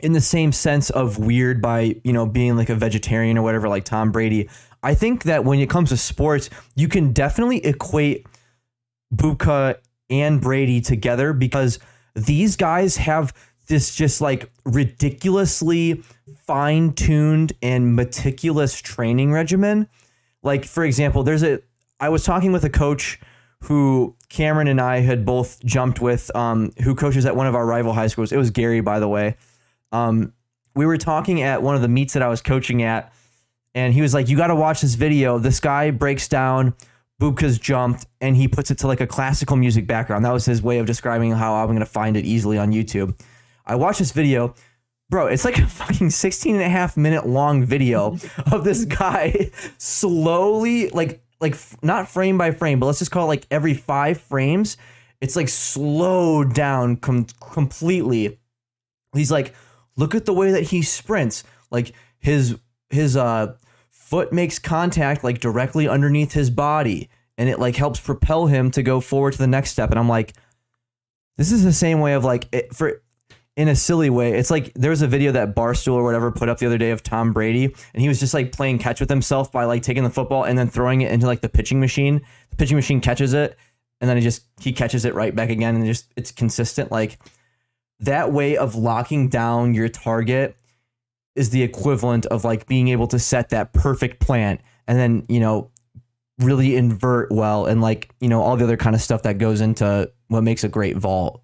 in 0.00 0.12
the 0.12 0.20
same 0.20 0.50
sense 0.50 0.90
of 0.90 1.18
weird 1.18 1.62
by 1.62 1.94
you 2.02 2.12
know 2.12 2.26
being 2.26 2.56
like 2.56 2.68
a 2.68 2.74
vegetarian 2.74 3.38
or 3.38 3.42
whatever, 3.42 3.68
like 3.68 3.84
Tom 3.84 4.10
Brady. 4.10 4.48
I 4.82 4.94
think 4.94 5.22
that 5.22 5.44
when 5.44 5.60
it 5.60 5.70
comes 5.70 5.90
to 5.90 5.96
sports, 5.96 6.50
you 6.74 6.88
can 6.88 7.12
definitely 7.12 7.64
equate 7.64 8.26
Bubka 9.14 9.76
and 10.10 10.40
Brady 10.40 10.80
together 10.80 11.32
because 11.32 11.78
these 12.14 12.56
guys 12.56 12.96
have 12.96 13.32
this 13.66 13.94
just 13.94 14.20
like 14.20 14.50
ridiculously 14.64 16.02
fine 16.46 16.92
tuned 16.92 17.52
and 17.62 17.94
meticulous 17.94 18.80
training 18.80 19.32
regimen. 19.32 19.88
Like, 20.42 20.64
for 20.64 20.84
example, 20.84 21.22
there's 21.22 21.42
a, 21.42 21.60
I 21.98 22.08
was 22.08 22.24
talking 22.24 22.52
with 22.52 22.64
a 22.64 22.70
coach 22.70 23.20
who 23.64 24.14
Cameron 24.28 24.68
and 24.68 24.80
I 24.80 25.00
had 25.00 25.24
both 25.24 25.64
jumped 25.64 26.00
with, 26.00 26.34
um, 26.36 26.72
who 26.82 26.94
coaches 26.94 27.26
at 27.26 27.34
one 27.34 27.46
of 27.46 27.54
our 27.54 27.66
rival 27.66 27.92
high 27.92 28.06
schools. 28.06 28.32
It 28.32 28.36
was 28.36 28.50
Gary, 28.50 28.80
by 28.80 29.00
the 29.00 29.08
way. 29.08 29.36
Um, 29.92 30.32
we 30.74 30.86
were 30.86 30.98
talking 30.98 31.42
at 31.42 31.62
one 31.62 31.74
of 31.74 31.82
the 31.82 31.88
meets 31.88 32.12
that 32.12 32.22
I 32.22 32.28
was 32.28 32.42
coaching 32.42 32.82
at, 32.82 33.12
and 33.74 33.94
he 33.94 34.02
was 34.02 34.14
like, 34.14 34.28
You 34.28 34.36
got 34.36 34.48
to 34.48 34.54
watch 34.54 34.82
this 34.82 34.94
video. 34.94 35.38
This 35.38 35.58
guy 35.58 35.90
breaks 35.90 36.28
down 36.28 36.74
Bubka's 37.20 37.58
jumped 37.58 38.06
and 38.20 38.36
he 38.36 38.46
puts 38.46 38.70
it 38.70 38.78
to 38.78 38.86
like 38.86 39.00
a 39.00 39.06
classical 39.06 39.56
music 39.56 39.86
background. 39.86 40.24
That 40.24 40.32
was 40.32 40.44
his 40.44 40.62
way 40.62 40.78
of 40.78 40.86
describing 40.86 41.32
how 41.32 41.54
I'm 41.54 41.68
going 41.68 41.78
to 41.78 41.86
find 41.86 42.16
it 42.16 42.24
easily 42.24 42.58
on 42.58 42.72
YouTube. 42.72 43.18
I 43.64 43.74
watched 43.76 43.98
this 43.98 44.12
video. 44.12 44.54
Bro, 45.08 45.28
it's 45.28 45.44
like 45.44 45.58
a 45.58 45.66
fucking 45.66 46.10
16 46.10 46.56
and 46.56 46.64
a 46.64 46.68
half 46.68 46.96
minute 46.96 47.26
long 47.26 47.64
video 47.64 48.18
of 48.52 48.64
this 48.64 48.84
guy 48.84 49.50
slowly, 49.78 50.88
like, 50.90 51.22
like 51.40 51.52
f- 51.52 51.76
not 51.82 52.08
frame 52.08 52.36
by 52.36 52.50
frame, 52.50 52.80
but 52.80 52.86
let's 52.86 52.98
just 52.98 53.10
call 53.10 53.24
it 53.24 53.28
like 53.28 53.46
every 53.50 53.74
five 53.74 54.20
frames, 54.20 54.76
it's 55.20 55.36
like 55.36 55.48
slowed 55.48 56.54
down 56.54 56.96
com- 56.96 57.26
completely. 57.40 58.38
He's 59.14 59.30
like, 59.30 59.54
look 59.96 60.14
at 60.14 60.26
the 60.26 60.34
way 60.34 60.52
that 60.52 60.64
he 60.64 60.82
sprints. 60.82 61.44
Like 61.70 61.92
his 62.18 62.58
his 62.90 63.16
uh 63.16 63.54
foot 64.06 64.32
makes 64.32 64.58
contact 64.60 65.24
like 65.24 65.40
directly 65.40 65.88
underneath 65.88 66.32
his 66.32 66.48
body 66.48 67.10
and 67.36 67.48
it 67.48 67.58
like 67.58 67.74
helps 67.74 67.98
propel 67.98 68.46
him 68.46 68.70
to 68.70 68.80
go 68.82 69.00
forward 69.00 69.32
to 69.32 69.38
the 69.38 69.46
next 69.48 69.70
step 69.70 69.90
and 69.90 69.98
i'm 69.98 70.08
like 70.08 70.32
this 71.36 71.50
is 71.50 71.64
the 71.64 71.72
same 71.72 72.00
way 72.00 72.14
of 72.14 72.24
like 72.24 72.46
it, 72.52 72.72
for 72.72 73.02
in 73.56 73.66
a 73.66 73.74
silly 73.74 74.08
way 74.08 74.38
it's 74.38 74.50
like 74.50 74.72
there 74.74 74.90
was 74.90 75.02
a 75.02 75.08
video 75.08 75.32
that 75.32 75.56
barstool 75.56 75.94
or 75.94 76.04
whatever 76.04 76.30
put 76.30 76.48
up 76.48 76.58
the 76.58 76.66
other 76.66 76.78
day 76.78 76.92
of 76.92 77.02
tom 77.02 77.32
brady 77.32 77.64
and 77.64 78.00
he 78.00 78.06
was 78.06 78.20
just 78.20 78.32
like 78.32 78.52
playing 78.52 78.78
catch 78.78 79.00
with 79.00 79.10
himself 79.10 79.50
by 79.50 79.64
like 79.64 79.82
taking 79.82 80.04
the 80.04 80.10
football 80.10 80.44
and 80.44 80.56
then 80.56 80.68
throwing 80.68 81.00
it 81.00 81.10
into 81.10 81.26
like 81.26 81.40
the 81.40 81.48
pitching 81.48 81.80
machine. 81.80 82.20
The 82.50 82.56
pitching 82.56 82.76
machine 82.76 83.00
catches 83.00 83.34
it 83.34 83.56
and 84.00 84.08
then 84.08 84.16
he 84.16 84.22
just 84.22 84.44
he 84.60 84.72
catches 84.72 85.04
it 85.04 85.14
right 85.14 85.34
back 85.34 85.50
again 85.50 85.74
and 85.74 85.84
just 85.84 86.12
it's 86.16 86.30
consistent 86.30 86.92
like 86.92 87.18
that 88.00 88.32
way 88.32 88.56
of 88.56 88.74
locking 88.76 89.28
down 89.28 89.74
your 89.74 89.88
target 89.88 90.56
is 91.36 91.50
the 91.50 91.62
equivalent 91.62 92.26
of 92.26 92.44
like 92.44 92.66
being 92.66 92.88
able 92.88 93.06
to 93.06 93.18
set 93.18 93.50
that 93.50 93.72
perfect 93.72 94.20
plant 94.20 94.60
and 94.88 94.98
then 94.98 95.24
you 95.28 95.38
know 95.38 95.70
really 96.38 96.76
invert 96.76 97.30
well 97.30 97.66
and 97.66 97.80
like 97.80 98.10
you 98.20 98.28
know 98.28 98.42
all 98.42 98.56
the 98.56 98.64
other 98.64 98.76
kind 98.76 98.96
of 98.96 99.02
stuff 99.02 99.22
that 99.22 99.38
goes 99.38 99.60
into 99.60 100.10
what 100.28 100.42
makes 100.42 100.64
a 100.64 100.68
great 100.68 100.96
vault. 100.96 101.42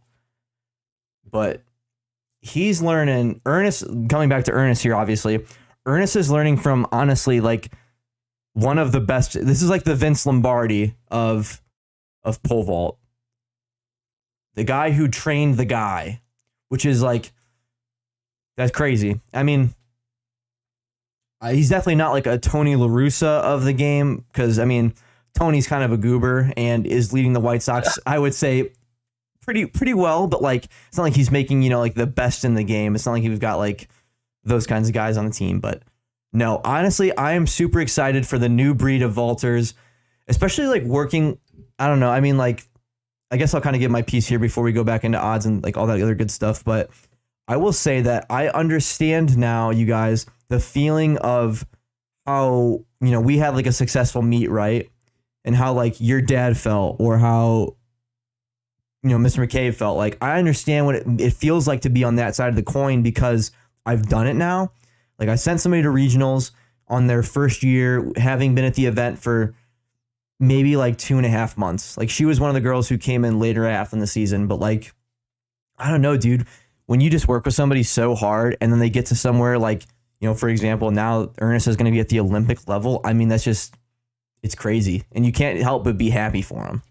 But 1.30 1.62
he's 2.40 2.82
learning 2.82 3.40
ernest 3.46 3.84
coming 4.08 4.28
back 4.28 4.44
to 4.44 4.52
ernest 4.52 4.82
here 4.82 4.96
obviously 4.96 5.46
ernest 5.86 6.16
is 6.16 6.28
learning 6.28 6.56
from 6.56 6.84
honestly 6.90 7.40
like 7.40 7.72
one 8.54 8.78
of 8.78 8.90
the 8.90 9.00
best 9.00 9.34
this 9.34 9.62
is 9.62 9.70
like 9.70 9.84
the 9.84 9.94
vince 9.94 10.26
lombardi 10.26 10.96
of 11.08 11.62
of 12.24 12.42
pole 12.42 12.64
vault. 12.64 12.98
The 14.54 14.64
guy 14.64 14.90
who 14.90 15.08
trained 15.08 15.56
the 15.56 15.64
guy 15.64 16.20
which 16.68 16.84
is 16.84 17.02
like 17.02 17.32
that's 18.56 18.72
crazy. 18.72 19.20
I 19.32 19.42
mean 19.42 19.74
uh, 21.42 21.50
he's 21.50 21.68
definitely 21.68 21.96
not 21.96 22.12
like 22.12 22.26
a 22.26 22.38
Tony 22.38 22.76
LaRussa 22.76 23.26
of 23.26 23.64
the 23.64 23.72
game 23.72 24.24
because, 24.32 24.60
I 24.60 24.64
mean, 24.64 24.94
Tony's 25.34 25.66
kind 25.66 25.82
of 25.82 25.90
a 25.90 25.96
goober 25.96 26.52
and 26.56 26.86
is 26.86 27.12
leading 27.12 27.32
the 27.32 27.40
White 27.40 27.62
Sox, 27.62 27.98
I 28.06 28.18
would 28.18 28.32
say, 28.32 28.72
pretty 29.42 29.66
pretty 29.66 29.92
well, 29.92 30.28
but 30.28 30.40
like 30.40 30.66
it's 30.86 30.96
not 30.96 31.02
like 31.02 31.16
he's 31.16 31.32
making, 31.32 31.62
you 31.62 31.70
know, 31.70 31.80
like 31.80 31.94
the 31.94 32.06
best 32.06 32.44
in 32.44 32.54
the 32.54 32.62
game. 32.62 32.94
It's 32.94 33.04
not 33.04 33.12
like 33.12 33.24
he's 33.24 33.40
got 33.40 33.56
like 33.56 33.88
those 34.44 34.68
kinds 34.68 34.88
of 34.88 34.94
guys 34.94 35.16
on 35.16 35.24
the 35.26 35.32
team. 35.32 35.58
But 35.58 35.82
no, 36.32 36.60
honestly, 36.64 37.14
I 37.16 37.32
am 37.32 37.48
super 37.48 37.80
excited 37.80 38.26
for 38.26 38.38
the 38.38 38.48
new 38.48 38.72
breed 38.72 39.02
of 39.02 39.12
vaulters, 39.12 39.74
especially 40.28 40.66
like 40.66 40.84
working. 40.84 41.38
I 41.76 41.88
don't 41.88 41.98
know. 41.98 42.10
I 42.10 42.20
mean, 42.20 42.38
like, 42.38 42.62
I 43.32 43.36
guess 43.36 43.52
I'll 43.52 43.60
kind 43.60 43.74
of 43.74 43.80
get 43.80 43.90
my 43.90 44.02
piece 44.02 44.28
here 44.28 44.38
before 44.38 44.62
we 44.62 44.72
go 44.72 44.84
back 44.84 45.02
into 45.02 45.18
odds 45.18 45.44
and 45.44 45.62
like 45.64 45.76
all 45.76 45.88
that 45.88 46.00
other 46.00 46.14
good 46.14 46.30
stuff. 46.30 46.64
But 46.64 46.90
I 47.48 47.56
will 47.56 47.72
say 47.72 48.00
that 48.02 48.26
I 48.30 48.48
understand 48.48 49.36
now, 49.36 49.70
you 49.70 49.86
guys, 49.86 50.26
the 50.48 50.60
feeling 50.60 51.18
of 51.18 51.66
how, 52.26 52.84
you 53.00 53.10
know, 53.10 53.20
we 53.20 53.38
had 53.38 53.54
like 53.54 53.66
a 53.66 53.72
successful 53.72 54.22
meet, 54.22 54.50
right? 54.50 54.90
And 55.44 55.56
how 55.56 55.72
like 55.72 56.00
your 56.00 56.20
dad 56.20 56.56
felt 56.56 56.96
or 57.00 57.18
how, 57.18 57.76
you 59.02 59.10
know, 59.10 59.18
Mr. 59.18 59.44
McCabe 59.44 59.74
felt. 59.74 59.96
Like 59.96 60.18
I 60.22 60.38
understand 60.38 60.86
what 60.86 60.94
it, 60.94 61.06
it 61.20 61.32
feels 61.32 61.66
like 61.66 61.80
to 61.80 61.90
be 61.90 62.04
on 62.04 62.16
that 62.16 62.36
side 62.36 62.48
of 62.48 62.56
the 62.56 62.62
coin 62.62 63.02
because 63.02 63.50
I've 63.84 64.08
done 64.08 64.26
it 64.26 64.34
now. 64.34 64.72
Like 65.18 65.28
I 65.28 65.34
sent 65.34 65.60
somebody 65.60 65.82
to 65.82 65.88
regionals 65.88 66.52
on 66.88 67.06
their 67.06 67.22
first 67.22 67.62
year, 67.62 68.10
having 68.16 68.54
been 68.54 68.64
at 68.64 68.74
the 68.74 68.86
event 68.86 69.18
for 69.18 69.54
maybe 70.38 70.76
like 70.76 70.98
two 70.98 71.16
and 71.16 71.26
a 71.26 71.28
half 71.28 71.56
months. 71.56 71.96
Like 71.96 72.10
she 72.10 72.24
was 72.24 72.40
one 72.40 72.50
of 72.50 72.54
the 72.54 72.60
girls 72.60 72.88
who 72.88 72.98
came 72.98 73.24
in 73.24 73.38
later 73.38 73.68
half 73.68 73.92
in 73.92 73.98
the 73.98 74.06
season, 74.06 74.46
but 74.46 74.60
like, 74.60 74.92
I 75.78 75.90
don't 75.90 76.02
know, 76.02 76.16
dude. 76.16 76.46
When 76.86 77.00
you 77.00 77.10
just 77.10 77.28
work 77.28 77.44
with 77.44 77.54
somebody 77.54 77.82
so 77.82 78.14
hard 78.14 78.56
and 78.60 78.72
then 78.72 78.78
they 78.78 78.90
get 78.90 79.06
to 79.06 79.14
somewhere 79.14 79.58
like, 79.58 79.84
you 80.20 80.28
know, 80.28 80.34
for 80.34 80.48
example, 80.48 80.90
now 80.90 81.30
Ernest 81.40 81.68
is 81.68 81.76
going 81.76 81.86
to 81.86 81.92
be 81.92 82.00
at 82.00 82.08
the 82.08 82.20
Olympic 82.20 82.68
level. 82.68 83.00
I 83.04 83.12
mean, 83.12 83.28
that's 83.28 83.44
just, 83.44 83.74
it's 84.42 84.54
crazy. 84.54 85.04
And 85.12 85.24
you 85.24 85.32
can't 85.32 85.58
help 85.60 85.84
but 85.84 85.96
be 85.96 86.10
happy 86.10 86.42
for 86.42 86.64
him. 86.64 86.82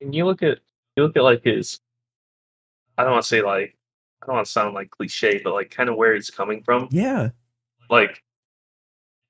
And 0.00 0.14
you 0.14 0.24
look 0.24 0.42
at 0.42 0.58
you 0.96 1.02
look 1.02 1.16
at 1.16 1.22
like 1.22 1.44
his 1.44 1.80
I 2.98 3.02
don't 3.02 3.12
want 3.12 3.22
to 3.24 3.28
say 3.28 3.42
like 3.42 3.76
I 4.22 4.26
don't 4.26 4.36
want 4.36 4.46
to 4.46 4.52
sound 4.52 4.74
like 4.74 4.90
cliche, 4.90 5.40
but 5.42 5.54
like 5.54 5.70
kind 5.70 5.88
of 5.88 5.96
where 5.96 6.14
he's 6.14 6.30
coming 6.30 6.62
from. 6.62 6.88
Yeah. 6.90 7.30
Like 7.90 8.22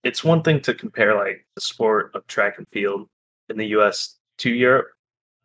it's 0.04 0.24
one 0.24 0.42
thing 0.42 0.60
to 0.62 0.74
compare 0.74 1.14
like 1.16 1.46
the 1.54 1.60
sport 1.60 2.12
of 2.14 2.26
track 2.26 2.58
and 2.58 2.68
field 2.68 3.08
in 3.48 3.56
the 3.56 3.66
US 3.78 4.16
to 4.38 4.50
Europe 4.50 4.88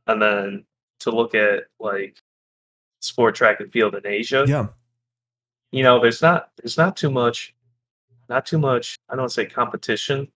and 0.08 0.22
then 0.22 0.66
to 1.00 1.12
look 1.12 1.34
at 1.34 1.64
like 1.80 2.18
sport 3.02 3.36
track 3.36 3.60
and 3.60 3.72
field 3.72 3.96
in 3.96 4.06
Asia. 4.06 4.46
Yeah. 4.48 4.68
You 5.72 5.84
know, 5.84 6.02
there's 6.02 6.22
not 6.22 6.52
there's 6.58 6.78
not 6.78 6.96
too 6.96 7.12
much 7.12 7.54
not 8.32 8.46
too 8.46 8.58
much, 8.58 8.96
I 9.10 9.16
don't 9.16 9.32
say 9.32 9.46
competition 9.46 10.28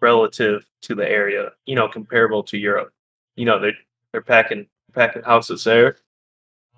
relative 0.00 0.66
to 0.82 0.94
the 0.94 1.08
area, 1.08 1.52
you 1.66 1.74
know, 1.74 1.86
comparable 1.86 2.42
to 2.44 2.56
Europe. 2.56 2.92
You 3.36 3.44
know, 3.44 3.60
they're 3.60 3.76
they're 4.10 4.22
packing 4.22 4.66
packing 4.94 5.22
houses 5.22 5.62
there. 5.64 5.98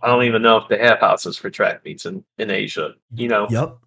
I 0.03 0.09
don't 0.09 0.24
even 0.24 0.43
know 0.43 0.59
if 0.59 0.68
they 0.68 0.79
have 0.79 1.01
houses 1.01 1.39
for 1.39 1.51
track 1.51 1.85
meets 1.85 2.07
in, 2.07 2.24
in 2.39 2.51
Asia, 2.51 2.95
you 3.14 3.29
know. 3.29 3.47
Yep. 3.49 3.79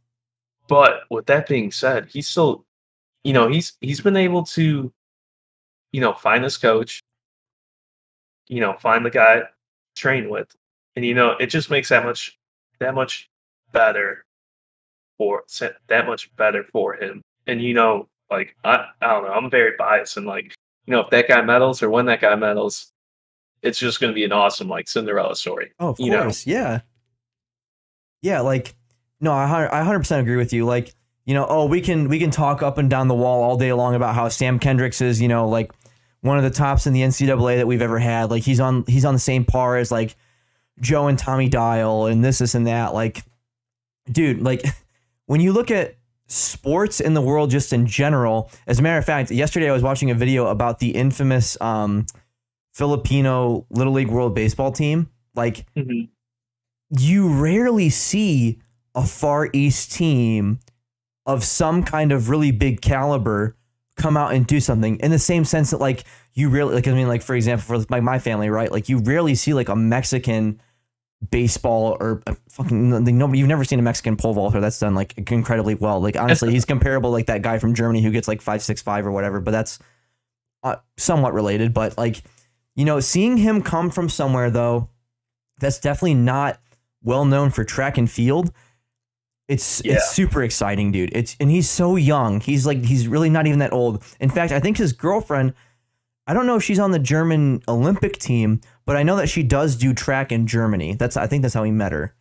But 0.68 1.02
with 1.10 1.26
that 1.28 1.48
being 1.48 1.72
said, 1.72 2.08
he's 2.10 2.28
still 2.28 2.66
you 3.24 3.34
know, 3.34 3.50
he's 3.50 3.74
he's 3.82 4.02
been 4.02 4.18
able 4.18 4.44
to, 4.44 4.92
you 5.92 6.02
know, 6.02 6.14
find 6.14 6.44
his 6.44 6.58
coach, 6.58 7.04
you 8.48 8.62
know, 8.62 8.74
find 8.80 9.06
the 9.06 9.12
guy 9.12 9.36
to 9.39 9.50
train 9.96 10.30
with. 10.30 10.56
And 10.96 11.06
you 11.06 11.14
know, 11.14 11.36
it 11.39 11.48
just 11.48 11.70
makes 11.70 11.89
that 11.89 12.04
much 12.04 12.38
that 12.80 12.96
much 12.96 13.30
better 13.72 14.26
for 15.18 15.44
that 15.88 16.08
much 16.08 16.36
better 16.36 16.64
for 16.64 16.96
him. 16.96 17.22
And 17.48 17.62
you 17.62 17.74
know, 17.74 18.08
like 18.30 18.56
I, 18.64 18.86
I 19.02 19.08
don't 19.08 19.24
know, 19.24 19.32
I'm 19.32 19.50
very 19.50 19.74
biased 19.78 20.18
and 20.18 20.26
like 20.26 20.54
you 20.86 20.92
know 20.92 21.02
if 21.02 21.10
that 21.12 21.28
guy 21.28 21.42
medals 21.42 21.82
or 21.84 21.89
when 21.89 22.06
that 22.08 22.22
guy 22.22 22.36
medals, 22.36 22.92
it's 23.62 23.80
just 23.80 24.00
going 24.00 24.12
to 24.12 24.16
be 24.16 24.26
an 24.26 24.32
awesome 24.32 24.68
like 24.68 24.89
Cinderella 24.89 25.36
story. 25.36 25.72
Oh, 25.80 25.89
of 25.89 26.00
you 26.00 26.12
course, 26.12 26.46
know? 26.46 26.54
yeah, 26.54 26.80
yeah. 28.22 28.39
Like 28.42 28.76
no, 29.20 29.32
I 29.32 29.70
I 29.72 29.84
hundred 29.84 30.00
percent 30.00 30.22
agree 30.22 30.38
with 30.38 30.54
you. 30.54 30.66
Like 30.66 30.94
you 31.26 31.34
know, 31.34 31.46
oh, 31.48 31.66
we 31.66 31.82
can 31.82 32.10
we 32.10 32.20
can 32.20 32.32
talk 32.32 32.64
up 32.64 32.78
and 32.78 32.89
down 32.89 33.08
the 33.08 33.14
wall 33.14 33.44
all 33.44 33.58
day 33.58 33.72
long 33.74 33.96
about 33.96 34.16
how 34.16 34.28
Sam 34.28 34.60
Kendricks 34.60 35.02
is, 35.02 35.22
you 35.22 35.28
know, 35.28 35.48
like 35.48 35.72
one 36.22 36.38
of 36.38 36.44
the 36.44 36.50
tops 36.50 36.88
in 36.88 36.94
the 36.94 37.02
NCAA 37.02 37.58
that 37.58 37.68
we've 37.68 37.82
ever 37.82 38.00
had. 38.00 38.32
Like 38.32 38.44
he's 38.44 38.60
on 38.60 38.84
he's 38.88 39.06
on 39.06 39.14
the 39.14 39.20
same 39.20 39.46
par 39.46 39.78
as 39.78 39.92
like 39.92 40.16
Joe 40.82 41.08
and 41.08 41.18
Tommy 41.18 41.48
Dial 41.48 42.08
and 42.08 42.24
this, 42.24 42.40
this, 42.40 42.56
and 42.56 42.68
that. 42.68 42.94
Like, 42.94 43.24
dude, 44.12 44.42
like 44.42 44.66
when 45.28 45.40
you 45.40 45.54
look 45.54 45.72
at 45.72 45.96
sports 46.28 47.00
in 47.00 47.14
the 47.14 47.22
world 47.22 47.50
just 47.50 47.72
in 47.72 47.86
general, 47.86 48.52
as 48.68 48.80
a 48.80 48.82
matter 48.82 48.98
of 48.98 49.06
fact, 49.06 49.32
yesterday 49.32 49.70
I 49.70 49.74
was 49.74 49.84
watching 49.84 50.12
a 50.12 50.16
video 50.16 50.48
about 50.48 50.80
the 50.80 50.90
infamous 50.90 51.60
um, 51.62 52.06
Filipino 52.74 53.66
Little 53.70 53.94
League 53.94 54.10
World 54.10 54.36
Baseball 54.36 54.72
team. 54.72 55.10
Like, 55.36 55.66
mm-hmm. 55.76 56.06
you 57.00 57.30
rarely 57.30 57.90
see 57.90 58.60
a 58.96 59.06
Far 59.06 59.50
East 59.54 59.94
team 59.94 60.60
of 61.26 61.44
some 61.44 61.84
kind 61.84 62.12
of 62.12 62.30
really 62.30 62.52
big 62.52 62.82
caliber 62.82 63.56
come 63.96 64.18
out 64.18 64.34
and 64.34 64.48
do 64.48 64.60
something 64.60 64.98
in 64.98 65.12
the 65.12 65.20
same 65.20 65.46
sense 65.46 65.72
that 65.72 65.80
like 65.80 66.04
you 66.34 66.50
really 66.50 66.74
like 66.74 66.88
I 66.88 66.94
mean 66.94 67.08
like 67.08 67.22
for 67.22 67.36
example 67.36 67.64
for 67.64 67.78
like 67.90 68.02
my 68.02 68.20
family 68.20 68.50
right 68.50 68.72
like 68.72 68.90
you 68.90 68.98
rarely 68.98 69.36
see 69.36 69.54
like 69.54 69.70
a 69.70 69.76
Mexican 69.76 70.60
baseball 71.30 71.97
or 71.99 72.22
fucking 72.49 72.89
nobody 73.17 73.39
you've 73.39 73.47
never 73.47 73.63
seen 73.63 73.80
a 73.80 73.82
Mexican 73.82 74.17
pole 74.17 74.34
vaulter 74.34 74.59
that's 74.59 74.80
done 74.80 74.95
like 74.95 75.32
incredibly 75.32 75.76
well 75.76 76.01
like 76.01 76.15
honestly 76.15 76.51
he's 76.51 76.65
comparable 76.65 77.11
like 77.11 77.28
that 77.28 77.41
guy 77.41 77.59
from 77.59 77.76
Germany 77.76 78.01
who 78.01 78.09
gets 78.11 78.28
like 78.28 78.41
five 78.41 78.61
six 78.61 78.82
five 78.82 79.05
or 79.05 79.11
whatever 79.11 79.39
but 79.39 79.51
that's 79.51 79.78
uh, 80.63 80.78
somewhat 80.97 81.34
related 81.34 81.74
but 81.74 81.97
like 81.97 82.24
you 82.76 82.86
know 82.86 82.99
seeing 82.99 83.38
him 83.38 83.61
come 83.61 83.91
from 83.91 84.09
somewhere 84.09 84.49
though 84.49 84.89
that's 85.59 85.80
definitely 85.80 86.15
not 86.15 86.59
well 87.03 87.24
known 87.24 87.51
for 87.51 87.63
track 87.63 87.97
and 87.97 88.09
field 88.09 88.51
it's 89.51 89.82
yeah. 89.84 89.95
it's 89.95 90.11
super 90.11 90.43
exciting, 90.43 90.93
dude. 90.93 91.09
It's 91.13 91.36
and 91.41 91.51
he's 91.51 91.69
so 91.69 91.97
young. 91.97 92.39
He's 92.39 92.65
like 92.65 92.86
he's 92.86 93.09
really 93.09 93.30
not 93.30 93.47
even 93.47 93.59
that 93.59 93.74
old. 93.74 94.01
In 94.22 94.30
fact, 94.30 94.53
I 94.53 94.61
think 94.61 94.78
his 94.78 94.93
girlfriend, 94.93 95.53
I 96.26 96.34
don't 96.34 96.47
know 96.47 96.55
if 96.55 96.63
she's 96.63 96.80
on 96.80 96.91
the 96.91 96.99
German 96.99 97.61
Olympic 97.67 98.17
team, 98.17 98.61
but 98.92 98.98
I 98.98 99.04
know 99.04 99.16
that 99.16 99.30
she 99.30 99.42
does 99.42 99.78
do 99.78 99.94
track 99.94 100.34
in 100.34 100.46
Germany. 100.46 100.96
That's 100.96 101.16
I 101.16 101.26
think 101.26 101.44
that's 101.44 101.54
how 101.54 101.64
he 101.64 101.72
met 101.72 101.94
her. 101.94 102.14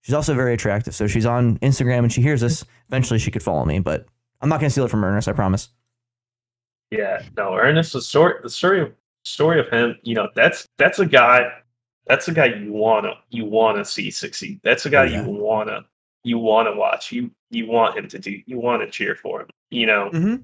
She's 0.00 0.14
also 0.14 0.32
very 0.32 0.54
attractive. 0.54 0.94
So 0.94 1.06
she's 1.06 1.26
on 1.26 1.58
Instagram 1.58 1.98
and 1.98 2.10
she 2.10 2.22
hears 2.22 2.40
this. 2.40 2.64
Eventually 2.88 3.18
she 3.18 3.30
could 3.30 3.42
follow 3.42 3.66
me, 3.66 3.78
but 3.78 4.06
I'm 4.40 4.48
not 4.48 4.58
gonna 4.58 4.70
steal 4.70 4.86
it 4.86 4.90
from 4.90 5.04
Ernest, 5.04 5.28
I 5.28 5.32
promise. 5.32 5.68
Yeah, 6.90 7.20
no, 7.36 7.54
Ernest, 7.54 7.92
the 7.92 8.00
story 8.00 8.36
the 8.42 8.48
story 8.48 8.90
story 9.24 9.60
of 9.60 9.68
him, 9.68 9.98
you 10.02 10.14
know, 10.14 10.30
that's 10.34 10.66
that's 10.78 10.98
a 10.98 11.04
guy 11.04 11.46
that's 12.06 12.26
a 12.26 12.32
guy 12.32 12.46
you 12.46 12.72
wanna 12.72 13.12
you 13.28 13.44
wanna 13.44 13.84
see 13.84 14.10
succeed. 14.10 14.60
That's 14.64 14.86
a 14.86 14.90
guy 14.90 15.04
yeah. 15.04 15.26
you 15.26 15.30
wanna 15.30 15.84
you 16.24 16.38
want 16.38 16.68
to 16.68 16.74
watch. 16.74 17.12
You 17.12 17.30
you 17.50 17.66
want 17.66 17.98
him 17.98 18.08
to 18.08 18.18
do. 18.18 18.40
You 18.46 18.58
want 18.58 18.80
to 18.80 18.90
cheer 18.90 19.14
for 19.14 19.42
him. 19.42 19.48
You 19.68 19.84
know. 19.84 20.08
Mm-hmm. 20.10 20.36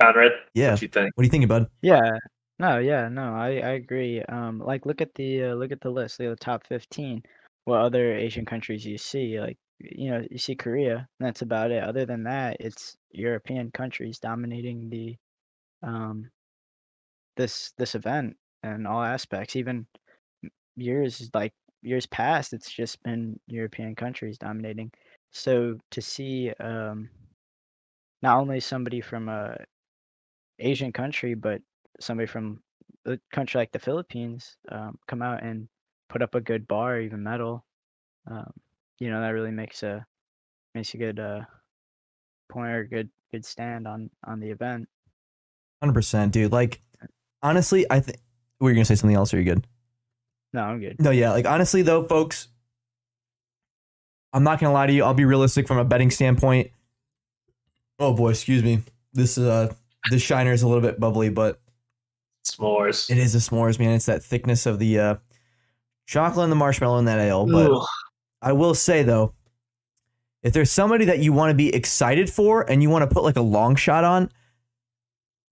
Conrad. 0.00 0.32
Yeah. 0.54 0.70
What 0.70 0.82
you 0.82 0.88
think? 0.88 1.10
What 1.16 1.22
do 1.22 1.26
you 1.26 1.30
think, 1.30 1.48
bud? 1.48 1.66
Yeah. 1.82 2.12
No. 2.62 2.78
Yeah. 2.78 3.08
No. 3.08 3.34
I 3.34 3.48
I 3.58 3.70
agree. 3.72 4.22
Um. 4.22 4.58
Like, 4.58 4.86
look 4.86 5.00
at 5.02 5.14
the 5.14 5.44
uh, 5.44 5.54
look 5.54 5.70
at 5.72 5.80
the 5.82 5.90
list. 5.90 6.18
Look 6.18 6.28
at 6.32 6.38
the 6.38 6.44
top 6.44 6.66
fifteen. 6.66 7.22
What 7.64 7.80
other 7.80 8.14
Asian 8.16 8.44
countries 8.46 8.86
you 8.86 8.96
see? 8.98 9.38
Like, 9.40 9.58
you 9.80 10.10
know, 10.10 10.24
you 10.30 10.38
see 10.38 10.54
Korea. 10.56 11.08
that's 11.20 11.42
about 11.42 11.70
it. 11.72 11.82
Other 11.84 12.06
than 12.06 12.24
that, 12.24 12.56
it's 12.60 12.96
European 13.10 13.70
countries 13.70 14.18
dominating 14.18 14.88
the 14.90 15.16
um 15.82 16.30
this 17.36 17.72
this 17.78 17.94
event 17.94 18.36
and 18.62 18.86
all 18.86 19.02
aspects. 19.02 19.56
Even 19.56 19.86
years 20.76 21.30
like 21.34 21.54
years 21.82 22.06
past, 22.06 22.54
it's 22.54 22.72
just 22.72 23.02
been 23.04 23.40
European 23.48 23.96
countries 23.96 24.38
dominating. 24.38 24.92
So 25.32 25.78
to 25.92 26.02
see 26.02 26.52
um, 26.60 27.10
not 28.22 28.38
only 28.38 28.60
somebody 28.60 29.00
from 29.00 29.28
a 29.28 29.56
Asian 30.58 30.92
country, 30.92 31.34
but 31.34 31.60
somebody 32.02 32.26
from 32.26 32.60
a 33.06 33.18
country 33.32 33.60
like 33.60 33.72
the 33.72 33.78
Philippines 33.78 34.56
um, 34.70 34.98
come 35.06 35.22
out 35.22 35.42
and 35.42 35.68
put 36.08 36.22
up 36.22 36.34
a 36.34 36.40
good 36.40 36.68
bar, 36.68 37.00
even 37.00 37.22
medal, 37.22 37.64
um, 38.30 38.52
you 38.98 39.10
know, 39.10 39.20
that 39.20 39.30
really 39.30 39.50
makes 39.50 39.82
a 39.82 40.06
makes 40.74 40.94
a 40.94 40.96
good 40.96 41.18
uh, 41.18 41.40
point 42.50 42.70
or 42.70 42.84
good 42.84 43.10
good 43.32 43.44
stand 43.44 43.88
on 43.88 44.10
on 44.24 44.40
the 44.40 44.50
event. 44.50 44.88
Hundred 45.82 45.94
percent, 45.94 46.32
dude. 46.32 46.52
Like 46.52 46.80
honestly, 47.42 47.86
I 47.90 48.00
think. 48.00 48.18
Were 48.60 48.72
gonna 48.72 48.84
say 48.84 48.94
something 48.94 49.16
else? 49.16 49.34
Are 49.34 49.38
you 49.38 49.44
good? 49.44 49.66
No, 50.52 50.62
I'm 50.62 50.78
good. 50.78 51.00
No, 51.00 51.10
yeah. 51.10 51.32
Like 51.32 51.46
honestly 51.46 51.82
though, 51.82 52.04
folks, 52.04 52.46
I'm 54.32 54.44
not 54.44 54.60
gonna 54.60 54.72
lie 54.72 54.86
to 54.86 54.92
you. 54.92 55.02
I'll 55.02 55.14
be 55.14 55.24
realistic 55.24 55.66
from 55.66 55.78
a 55.78 55.84
betting 55.84 56.12
standpoint. 56.12 56.70
Oh 57.98 58.14
boy, 58.14 58.30
excuse 58.30 58.62
me. 58.62 58.82
This 59.12 59.36
uh 59.36 59.74
this 60.10 60.22
shiner 60.22 60.52
is 60.52 60.62
a 60.62 60.68
little 60.68 60.80
bit 60.80 61.00
bubbly, 61.00 61.28
but 61.28 61.60
s'mores. 62.44 63.10
It 63.10 63.18
is 63.18 63.34
a 63.34 63.38
s'mores, 63.38 63.78
man. 63.78 63.94
It's 63.94 64.06
that 64.06 64.22
thickness 64.22 64.66
of 64.66 64.78
the 64.78 64.98
uh 64.98 65.14
chocolate 66.06 66.44
and 66.44 66.52
the 66.52 66.56
marshmallow 66.56 66.98
in 66.98 67.04
that 67.06 67.20
ale. 67.20 67.46
But. 67.46 67.70
I 68.42 68.52
will 68.52 68.74
say 68.74 69.04
though, 69.04 69.34
if 70.42 70.52
there's 70.52 70.70
somebody 70.70 71.04
that 71.04 71.20
you 71.20 71.32
want 71.32 71.50
to 71.50 71.54
be 71.54 71.72
excited 71.72 72.28
for 72.28 72.68
and 72.68 72.82
you 72.82 72.90
want 72.90 73.08
to 73.08 73.14
put 73.14 73.22
like 73.22 73.36
a 73.36 73.42
long 73.42 73.76
shot 73.76 74.02
on, 74.02 74.30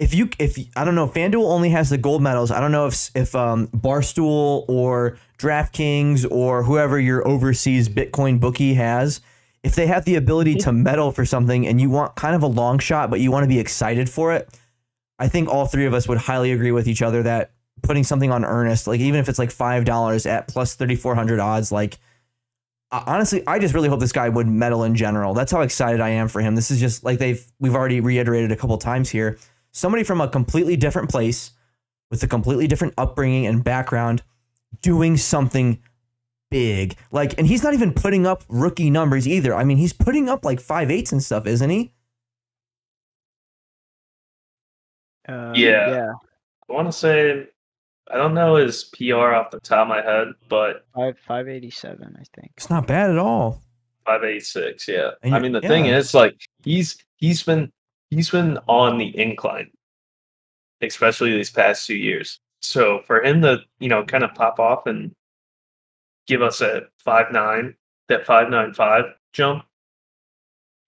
if 0.01 0.15
you 0.15 0.29
if 0.39 0.59
I 0.75 0.85
don't 0.85 0.97
know, 0.97 1.07
FanDuel 1.07 1.45
only 1.45 1.71
has 1.71 1.91
the 1.91 1.99
gold 1.99 2.23
medals. 2.23 2.51
I 2.51 2.59
don't 2.59 2.73
know 2.73 2.87
if 2.87 3.11
if 3.15 3.35
um, 3.35 3.69
Barstool 3.69 4.65
or 4.69 5.19
DraftKings 5.39 6.29
or 6.31 6.65
whoever 6.65 6.99
your 6.99 7.27
overseas 7.29 7.89
Bitcoin 7.89 8.41
bookie 8.41 8.75
has, 8.75 9.21
if 9.63 9.77
they 9.77 9.87
have 9.87 10.05
the 10.05 10.17
ability 10.17 10.57
to 10.57 10.73
medal 10.73 11.13
for 11.13 11.25
something 11.25 11.67
and 11.67 11.81
you 11.81 11.91
want 11.91 12.17
kind 12.17 12.35
of 12.35 12.43
a 12.43 12.49
long 12.49 12.79
shot, 12.79 13.11
but 13.11 13.21
you 13.21 13.31
want 13.31 13.45
to 13.45 13.49
be 13.49 13.61
excited 13.61 14.11
for 14.11 14.35
it, 14.35 14.49
I 15.21 15.29
think 15.29 15.49
all 15.49 15.67
three 15.67 15.87
of 15.87 15.95
us 15.95 16.09
would 16.09 16.19
highly 16.19 16.51
agree 16.51 16.73
with 16.73 16.89
each 16.89 17.03
other 17.03 17.23
that 17.23 17.53
putting 17.83 18.03
something 18.03 18.33
on 18.33 18.45
earnest, 18.45 18.87
like 18.89 19.01
even 19.01 19.21
if 19.21 19.29
it's 19.29 19.39
like 19.39 19.53
five 19.53 19.85
dollars 19.85 20.27
at 20.27 20.49
plus 20.49 20.75
thirty 20.75 20.97
four 20.97 21.15
hundred 21.15 21.39
odds, 21.39 21.71
like 21.71 21.99
honestly, 22.91 23.47
I 23.47 23.61
just 23.61 23.75
really 23.75 23.89
hope 23.89 24.01
this 24.01 24.11
guy 24.11 24.29
would 24.29 24.49
medal 24.49 24.83
in 24.83 24.97
general. 24.97 25.35
That's 25.35 25.53
how 25.53 25.61
excited 25.61 26.01
I 26.01 26.09
am 26.09 26.27
for 26.27 26.41
him. 26.41 26.57
This 26.57 26.73
is 26.73 26.81
just 26.81 27.05
like 27.05 27.21
they've 27.21 27.45
we've 27.61 27.77
already 27.77 28.01
reiterated 28.01 28.51
a 28.51 28.57
couple 28.57 28.77
times 28.79 29.11
here 29.11 29.39
somebody 29.73 30.05
from 30.05 30.21
a 30.21 30.29
completely 30.29 30.77
different 30.77 31.11
place 31.11 31.53
with 32.11 32.23
a 32.23 32.27
completely 32.27 32.67
different 32.67 32.95
upbringing 32.99 33.47
and 33.47 33.63
background 33.63 34.23
doing 34.83 35.17
something 35.17 35.81
big. 36.51 36.97
Like, 37.13 37.39
and 37.39 37.47
he's 37.47 37.63
not 37.63 37.75
even 37.75 37.93
putting 37.93 38.27
up 38.27 38.45
rookie 38.49 38.91
numbers 38.91 39.29
either. 39.29 39.55
I 39.55 39.65
mean, 39.65 39.77
he's 39.77 39.93
putting 39.93 40.29
up 40.29 40.45
like 40.45 40.61
five 40.61 40.91
eights 40.91 41.13
and 41.13 41.23
stuff, 41.23 41.47
isn't 41.47 41.71
he? 41.71 41.93
Uh, 45.31 45.53
yeah. 45.55 45.91
Yeah. 45.91 46.13
I 46.69 46.73
want 46.73 46.89
to 46.89 46.93
say, 46.93 47.47
I 48.11 48.17
don't 48.17 48.35
know 48.35 48.57
his 48.57 48.85
PR 48.85 49.35
off 49.35 49.51
the 49.51 49.61
top 49.61 49.83
of 49.83 49.89
my 49.89 50.03
head, 50.03 50.29
but 50.49 50.87
five 50.95 51.17
five 51.27 51.49
eighty 51.49 51.71
seven, 51.71 52.17
I 52.19 52.25
think. 52.35 52.53
It's 52.57 52.71
not 52.71 52.87
bad 52.87 53.11
at 53.11 53.19
all. 53.19 53.63
Five 54.05 54.25
eighty 54.25 54.41
six, 54.41 54.89
yeah. 54.89 55.11
I 55.23 55.39
mean, 55.39 55.53
the 55.53 55.61
yeah. 55.63 55.69
thing 55.69 55.87
is, 55.87 56.15
like, 56.15 56.41
he's 56.65 56.97
he's 57.17 57.43
been 57.43 57.71
he's 58.11 58.31
been 58.31 58.59
on 58.67 58.99
the 58.99 59.17
incline, 59.17 59.71
especially 60.83 61.33
these 61.33 61.51
past 61.51 61.87
two 61.87 61.97
years. 61.97 62.41
So 62.63 63.01
for 63.07 63.23
him 63.23 63.43
to, 63.43 63.61
you 63.79 63.89
know, 63.89 64.05
kind 64.05 64.25
of 64.25 64.35
pop 64.35 64.59
off 64.59 64.87
and 64.87 65.13
give 66.27 66.43
us 66.43 66.61
a 66.61 66.83
five 66.99 67.33
nine, 67.33 67.75
that 68.09 68.27
five 68.27 68.51
nine 68.51 68.75
five 68.75 69.05
jump, 69.33 69.65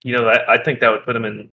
you 0.03 0.17
know, 0.17 0.29
I, 0.29 0.55
I 0.55 0.63
think 0.63 0.81
that 0.81 0.91
would 0.91 1.05
put 1.05 1.17
him 1.17 1.25
in 1.25 1.51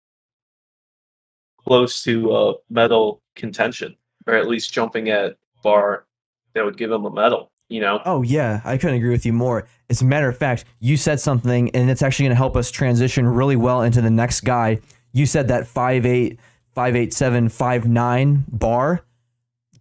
close 1.70 2.02
to 2.04 2.32
uh, 2.32 2.52
a 2.52 2.54
medal 2.70 3.22
contention, 3.36 3.96
or 4.28 4.34
at 4.34 4.48
least 4.48 4.74
jumping 4.74 5.10
at 5.10 5.38
bar 5.64 6.06
that 6.54 6.66
would 6.66 6.78
give 6.78 6.92
him 6.92 7.06
a 7.06 7.12
medal. 7.12 7.52
You 7.70 7.82
know? 7.82 8.02
Oh 8.06 8.24
yeah, 8.24 8.62
I 8.66 8.78
couldn't 8.78 8.96
agree 8.96 9.12
with 9.12 9.26
you 9.26 9.34
more. 9.34 9.68
As 9.90 10.02
a 10.02 10.06
matter 10.06 10.28
of 10.28 10.38
fact, 10.38 10.66
you 10.80 10.98
said 10.98 11.20
something, 11.20 11.70
and 11.76 11.90
it's 11.90 12.02
actually 12.02 12.26
going 12.26 12.32
to 12.32 12.38
help 12.38 12.58
us 12.58 12.72
transition 12.72 13.28
really 13.28 13.56
well 13.56 13.84
into 13.84 14.02
the 14.02 14.10
next 14.10 14.42
guy 14.42 14.80
you 15.12 15.26
said 15.26 15.48
that 15.48 15.68
five 15.68 16.06
eight, 16.06 16.40
five 16.74 16.96
eight 16.96 17.14
seven, 17.14 17.50
five 17.50 17.88
nine 17.88 18.46
bar. 18.48 19.02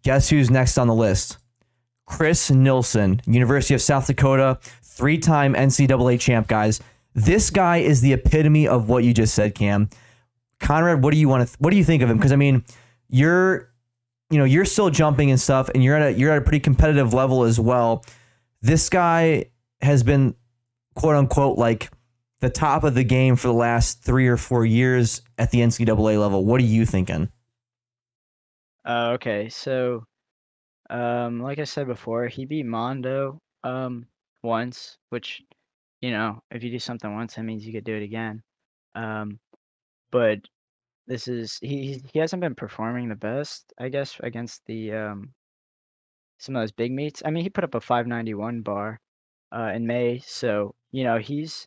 Guess 0.03 0.31
who's 0.31 0.51
next 0.51 0.79
on 0.79 0.87
the 0.87 0.95
list? 0.95 1.39
Chris 2.07 2.51
Nilsen, 2.51 3.21
University 3.27 3.75
of 3.75 3.83
South 3.83 4.07
Dakota, 4.07 4.59
three 4.83 5.19
time 5.19 5.55
NCAA 5.55 6.19
champ, 6.19 6.49
guys. 6.49 6.81
This 7.15 7.51
guy 7.51 7.79
is 7.79 8.01
the 8.01 8.13
epitome 8.13 8.67
of 8.67 8.89
what 8.89 9.05
you 9.05 9.13
just 9.13 9.35
said, 9.35 9.55
Cam. 9.55 9.91
Conrad, 10.61 11.03
what 11.03 11.13
do 11.13 11.19
you 11.19 11.29
want 11.29 11.43
to? 11.43 11.47
Th- 11.47 11.61
what 11.61 11.71
do 11.71 11.77
you 11.77 11.85
think 11.85 12.03
of 12.03 12.11
him? 12.11 12.17
Because 12.17 12.33
I 12.33 12.37
mean, 12.37 12.65
you're, 13.09 13.73
you 14.31 14.39
know, 14.39 14.45
you're 14.45 14.65
still 14.65 14.91
jumping 14.91 15.31
and 15.31 15.41
stuff, 15.41 15.69
and 15.75 15.83
you're 15.83 15.97
at 15.97 16.15
a 16.15 16.19
you're 16.19 16.33
at 16.33 16.39
a 16.39 16.43
pretty 16.43 16.61
competitive 16.61 17.15
level 17.15 17.45
as 17.45 17.59
well. 17.59 18.05
This 18.61 18.89
guy 18.89 19.47
has 19.81 20.03
been 20.03 20.35
quote 20.95 21.17
unquote 21.17 21.59
like 21.59 21.91
the 22.41 22.51
top 22.51 22.85
of 22.85 22.95
the 22.95 23.05
game 23.05 23.37
for 23.37 23.49
the 23.49 23.55
last 23.55 24.03
three 24.03 24.27
or 24.29 24.37
four 24.37 24.65
years 24.65 25.23
at 25.39 25.51
the 25.51 25.59
NCAA 25.59 26.21
level. 26.21 26.45
What 26.45 26.61
are 26.61 26.65
you 26.65 26.87
thinking? 26.87 27.31
Uh, 28.85 29.11
okay, 29.15 29.49
so 29.49 30.05
um, 30.91 31.41
like 31.41 31.59
I 31.59 31.65
said 31.65 31.87
before, 31.87 32.27
he 32.27 32.45
beat 32.45 32.67
Mondo 32.67 33.41
um 33.65 34.07
once, 34.43 34.97
which 35.11 35.43
you 36.01 36.11
know, 36.11 36.41
if 36.51 36.63
you 36.63 36.71
do 36.71 36.79
something 36.79 37.13
once, 37.13 37.35
that 37.35 37.43
means 37.43 37.67
you 37.67 37.73
could 37.73 37.85
do 37.85 37.97
it 37.97 38.03
again. 38.03 38.43
Um, 38.95 39.39
but 40.11 40.41
this 41.07 41.29
is 41.29 41.59
he 41.63 42.03
he 42.13 42.19
hasn't 42.21 42.43
been 42.43 42.55
performing 42.57 43.09
the 43.11 43.17
best, 43.17 43.73
I 43.79 43.89
guess, 43.91 44.19
against 44.21 44.67
the 44.67 44.93
um 44.95 45.35
some 46.39 46.57
of 46.57 46.63
those 46.63 46.73
big 46.73 46.93
meets. 46.93 47.23
I 47.25 47.31
mean, 47.31 47.43
he 47.43 47.51
put 47.51 47.65
up 47.65 47.75
a 47.75 47.81
591 47.81 48.63
bar 48.63 49.01
uh 49.53 49.73
in 49.75 49.87
May, 49.87 50.19
so 50.19 50.75
you 50.93 51.05
know 51.05 51.19
he's 51.19 51.67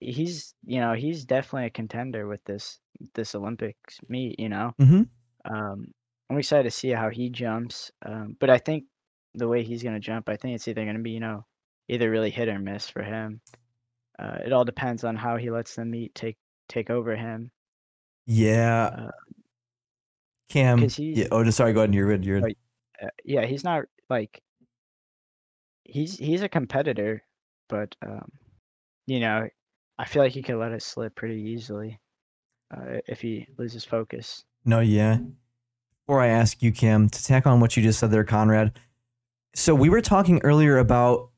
he's 0.00 0.54
you 0.64 0.80
know 0.80 0.94
he's 0.94 1.24
definitely 1.26 1.66
a 1.66 1.70
contender 1.70 2.26
with 2.28 2.44
this 2.44 2.80
this 3.14 3.34
Olympics 3.34 4.00
meet. 4.08 4.40
You 4.40 4.50
know, 4.50 4.74
Mhm. 4.78 5.08
um, 5.46 5.92
I'm 6.30 6.38
excited 6.38 6.64
to 6.64 6.72
see 6.72 6.90
how 6.90 7.10
he 7.10 7.30
jumps. 7.30 7.90
Um, 8.04 8.36
but 8.40 8.50
I 8.50 8.58
think 8.58 8.86
the 9.34 9.48
way 9.48 9.64
he's 9.64 9.82
gonna 9.84 10.00
jump, 10.00 10.28
I 10.28 10.36
think 10.36 10.56
it's 10.56 10.68
either 10.68 10.84
gonna 10.86 11.00
be 11.00 11.12
you 11.12 11.20
know 11.20 11.46
either 11.88 12.10
really 12.10 12.30
hit 12.30 12.48
or 12.48 12.58
miss 12.60 12.88
for 12.90 13.02
him. 13.04 13.42
Uh, 14.18 14.38
it 14.46 14.52
all 14.52 14.64
depends 14.64 15.04
on 15.04 15.16
how 15.16 15.36
he 15.36 15.50
lets 15.50 15.76
the 15.76 15.84
meet 15.84 16.14
take 16.14 16.38
take 16.72 16.90
over 16.90 17.14
him. 17.16 17.50
Yeah. 18.26 18.84
Uh, 18.86 19.10
Cam. 20.48 20.78
he's- 20.78 20.98
Yeah. 20.98 21.26
Oh, 21.30 21.44
just 21.44 21.56
sorry. 21.56 21.72
Go 21.72 21.80
ahead. 21.80 21.94
You're 21.94 22.08
good. 22.08 22.24
You're 22.24 22.40
good. 22.40 22.56
Uh, 23.02 23.08
yeah, 23.24 23.44
he's 23.46 23.64
not 23.64 23.84
like 24.08 24.40
he's 25.84 26.16
he's 26.18 26.42
a 26.42 26.48
competitor, 26.48 27.22
but 27.68 27.94
um, 28.06 28.30
you 29.06 29.20
know, 29.20 29.48
I 29.98 30.04
feel 30.04 30.22
like 30.22 30.32
he 30.32 30.42
could 30.42 30.56
let 30.56 30.72
it 30.72 30.82
slip 30.82 31.14
pretty 31.16 31.40
easily 31.42 31.98
uh, 32.74 32.98
if 33.08 33.20
he 33.20 33.46
loses 33.58 33.84
focus. 33.84 34.44
No, 34.64 34.80
yeah. 34.80 35.18
Before 36.06 36.20
I 36.20 36.28
ask 36.28 36.62
you, 36.62 36.72
Kim, 36.72 37.08
to 37.08 37.24
tack 37.24 37.46
on 37.46 37.60
what 37.60 37.76
you 37.76 37.82
just 37.82 37.98
said 37.98 38.10
there, 38.10 38.24
Conrad. 38.24 38.78
So 39.54 39.74
we 39.74 39.88
were 39.88 40.00
talking 40.00 40.40
earlier 40.44 40.78
about 40.78 41.30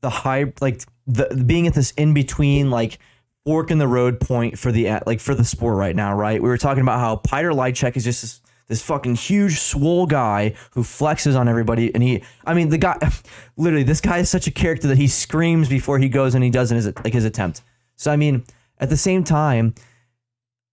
the 0.00 0.10
high, 0.10 0.52
like 0.60 0.82
the 1.06 1.42
being 1.46 1.66
at 1.66 1.74
this 1.74 1.90
in 1.92 2.14
between, 2.14 2.70
like 2.70 2.98
fork 3.44 3.70
in 3.70 3.78
the 3.78 3.88
road 3.88 4.20
point 4.20 4.58
for 4.58 4.70
the 4.70 4.98
like 5.06 5.20
for 5.20 5.34
the 5.34 5.44
sport 5.44 5.76
right 5.76 5.96
now, 5.96 6.14
right? 6.14 6.42
We 6.42 6.48
were 6.48 6.58
talking 6.58 6.82
about 6.82 7.00
how 7.00 7.16
Peter 7.16 7.50
Lisek 7.50 7.96
is 7.96 8.04
just 8.04 8.22
this, 8.22 8.40
this 8.68 8.82
fucking 8.82 9.16
huge 9.16 9.58
swole 9.58 10.06
guy 10.06 10.54
who 10.72 10.82
flexes 10.82 11.38
on 11.38 11.48
everybody, 11.48 11.92
and 11.94 12.02
he, 12.02 12.22
I 12.44 12.54
mean, 12.54 12.68
the 12.68 12.78
guy, 12.78 12.96
literally, 13.56 13.84
this 13.84 14.00
guy 14.00 14.18
is 14.18 14.30
such 14.30 14.46
a 14.46 14.50
character 14.50 14.88
that 14.88 14.98
he 14.98 15.08
screams 15.08 15.68
before 15.68 15.98
he 15.98 16.08
goes 16.08 16.34
and 16.34 16.44
he 16.44 16.50
does 16.50 16.70
his 16.70 16.86
like 16.86 17.12
his 17.12 17.24
attempt. 17.24 17.62
So 17.96 18.10
I 18.10 18.16
mean, 18.16 18.44
at 18.78 18.90
the 18.90 18.96
same 18.96 19.24
time, 19.24 19.74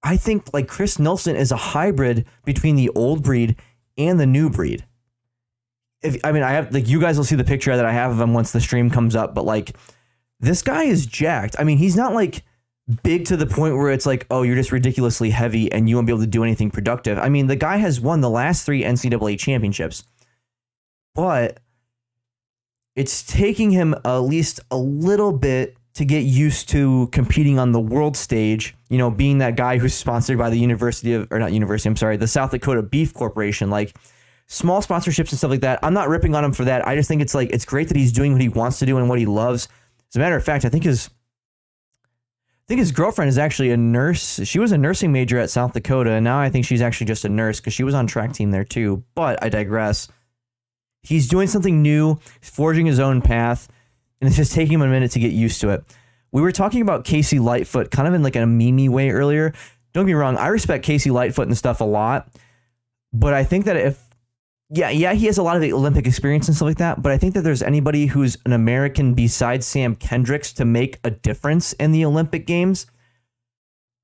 I 0.04 0.18
think 0.18 0.54
like 0.54 0.68
Chris 0.68 1.00
Nilsen 1.00 1.36
is 1.36 1.52
a 1.52 1.58
hybrid 1.58 2.26
between 2.46 2.76
the 2.76 2.90
old 2.90 3.24
breed 3.24 3.56
and 3.98 4.20
the 4.20 4.26
new 4.26 4.50
breed. 4.50 4.86
If 6.02 6.18
I 6.24 6.32
mean, 6.32 6.44
I 6.44 6.52
have 6.52 6.74
like 6.74 6.88
you 6.88 7.00
guys 7.00 7.18
will 7.18 7.26
see 7.26 7.36
the 7.36 7.44
picture 7.44 7.76
that 7.76 7.86
I 7.86 7.92
have 7.92 8.12
of 8.12 8.22
him 8.22 8.34
once 8.34 8.52
the 8.52 8.62
stream 8.62 8.90
comes 8.90 9.16
up, 9.16 9.34
but 9.34 9.46
like 9.46 9.76
this 10.40 10.62
guy 10.62 10.84
is 10.84 11.06
jacked. 11.06 11.56
I 11.58 11.64
mean, 11.64 11.78
he's 11.78 11.96
not 11.96 12.14
like 12.14 12.44
big 13.04 13.26
to 13.26 13.38
the 13.38 13.46
point 13.46 13.76
where 13.76 13.92
it's 13.92 14.06
like, 14.06 14.26
oh, 14.32 14.44
you're 14.44 14.56
just 14.56 14.72
ridiculously 14.72 15.30
heavy 15.30 15.72
and 15.72 15.90
you 15.90 15.96
won't 15.96 16.08
be 16.08 16.14
able 16.14 16.22
to 16.22 16.28
do 16.28 16.44
anything 16.44 16.72
productive. 16.72 17.18
I 17.18 17.30
mean, 17.30 17.48
the 17.48 17.56
guy 17.56 17.78
has 17.78 18.00
won 18.00 18.22
the 18.22 18.30
last 18.30 18.66
three 18.66 18.84
NCAA 18.84 19.38
championships, 19.38 20.04
but 21.14 21.60
it's 22.96 23.24
taking 23.24 23.72
him 23.72 23.94
at 24.06 24.18
least 24.20 24.60
a 24.72 24.78
little 24.78 25.34
bit 25.34 25.76
to 25.96 26.06
get 26.06 26.22
used 26.22 26.70
to 26.70 27.10
competing 27.12 27.60
on 27.60 27.72
the 27.72 27.80
world 27.80 28.16
stage, 28.16 28.76
you 28.90 28.98
know, 28.98 29.10
being 29.10 29.40
that 29.40 29.56
guy 29.56 29.78
who's 29.80 29.94
sponsored 29.94 30.38
by 30.38 30.50
the 30.50 30.58
University 30.58 31.14
of, 31.14 31.28
or 31.32 31.40
not 31.40 31.52
University, 31.52 31.90
I'm 31.90 31.96
sorry, 31.96 32.18
the 32.18 32.28
South 32.28 32.52
Dakota 32.52 32.84
Beef 32.84 33.14
Corporation, 33.14 33.70
like 33.70 33.96
small 34.46 34.82
sponsorships 34.82 35.32
and 35.32 35.40
stuff 35.40 35.50
like 35.50 35.62
that. 35.62 35.80
I'm 35.82 35.94
not 35.94 36.08
ripping 36.08 36.36
on 36.36 36.44
him 36.44 36.54
for 36.54 36.66
that. 36.66 36.88
I 36.88 36.96
just 36.96 37.08
think 37.08 37.22
it's 37.22 37.34
like, 37.34 37.50
it's 37.50 37.66
great 37.66 37.88
that 37.88 37.98
he's 37.98 38.12
doing 38.12 38.32
what 38.32 38.42
he 38.42 38.50
wants 38.50 38.80
to 38.80 38.86
do 38.86 38.98
and 38.98 39.10
what 39.10 39.20
he 39.20 39.26
loves. 39.26 39.68
As 40.10 40.16
a 40.16 40.20
matter 40.20 40.38
of 40.38 40.44
fact, 40.44 40.66
I 40.66 40.70
think 40.70 40.84
his, 40.84 41.10
think 42.68 42.80
his 42.80 42.92
girlfriend 42.92 43.30
is 43.30 43.38
actually 43.38 43.72
a 43.72 43.78
nurse. 43.78 44.42
She 44.44 44.60
was 44.60 44.72
a 44.72 44.78
nursing 44.78 45.12
major 45.12 45.38
at 45.38 45.50
South 45.50 45.74
Dakota, 45.74 46.12
and 46.12 46.24
now 46.24 46.40
I 46.40 46.50
think 46.50 46.66
she's 46.66 46.82
actually 46.82 47.08
just 47.08 47.24
a 47.24 47.30
nurse 47.30 47.60
because 47.60 47.74
she 47.74 47.84
was 47.84 47.94
on 47.94 48.08
track 48.08 48.34
team 48.34 48.52
there 48.52 48.66
too. 48.66 49.04
But 49.16 49.42
I 49.42 49.50
digress. 49.50 50.10
He's 51.02 51.30
doing 51.30 51.48
something 51.48 51.82
new, 51.82 52.20
forging 52.42 52.86
his 52.86 53.00
own 53.00 53.22
path, 53.22 53.70
and 54.20 54.28
it's 54.28 54.36
just 54.36 54.52
taking 54.52 54.74
him 54.74 54.82
a 54.82 54.88
minute 54.88 55.12
to 55.12 55.20
get 55.20 55.32
used 55.32 55.62
to 55.62 55.70
it. 55.70 55.84
We 56.34 56.42
were 56.42 56.52
talking 56.52 56.82
about 56.82 57.06
KC 57.06 57.40
Lightfoot 57.40 57.90
kind 57.90 58.08
of 58.08 58.14
in 58.14 58.22
like 58.22 58.36
a 58.36 58.46
meme 58.46 58.92
way 58.92 59.12
earlier. 59.12 59.54
Don't 59.94 60.06
get 60.06 60.12
me 60.12 60.14
wrong, 60.14 60.38
I 60.38 60.48
respect 60.48 60.86
KC 60.86 61.12
Lightfoot 61.12 61.48
and 61.48 61.58
stuff 61.58 61.80
a 61.80 61.86
lot, 61.86 62.28
but 63.14 63.34
I 63.34 63.46
think 63.46 63.66
that 63.66 63.78
if 63.78 64.07
yeah, 64.70 64.90
yeah, 64.90 65.14
he 65.14 65.28
has 65.28 65.38
a 65.38 65.44
lot 65.44 65.56
of 65.56 65.62
the 65.62 65.72
Olympic 65.72 66.06
experience 66.06 66.48
and 66.48 66.56
stuff 66.56 66.66
like 66.66 66.78
that, 66.78 67.02
but 67.02 67.12
I 67.12 67.18
think 67.18 67.34
that 67.36 67.42
there's 67.42 67.64
anybody 67.64 68.08
who's 68.08 68.38
an 68.46 68.52
American 68.52 69.14
besides 69.14 69.66
Sam 69.66 69.96
Kendricks 69.96 70.52
to 70.54 70.66
make 70.66 71.00
a 71.06 71.12
difference 71.12 71.74
in 71.74 71.94
the 71.94 72.04
Olympic 72.04 72.46
Games. 72.46 72.86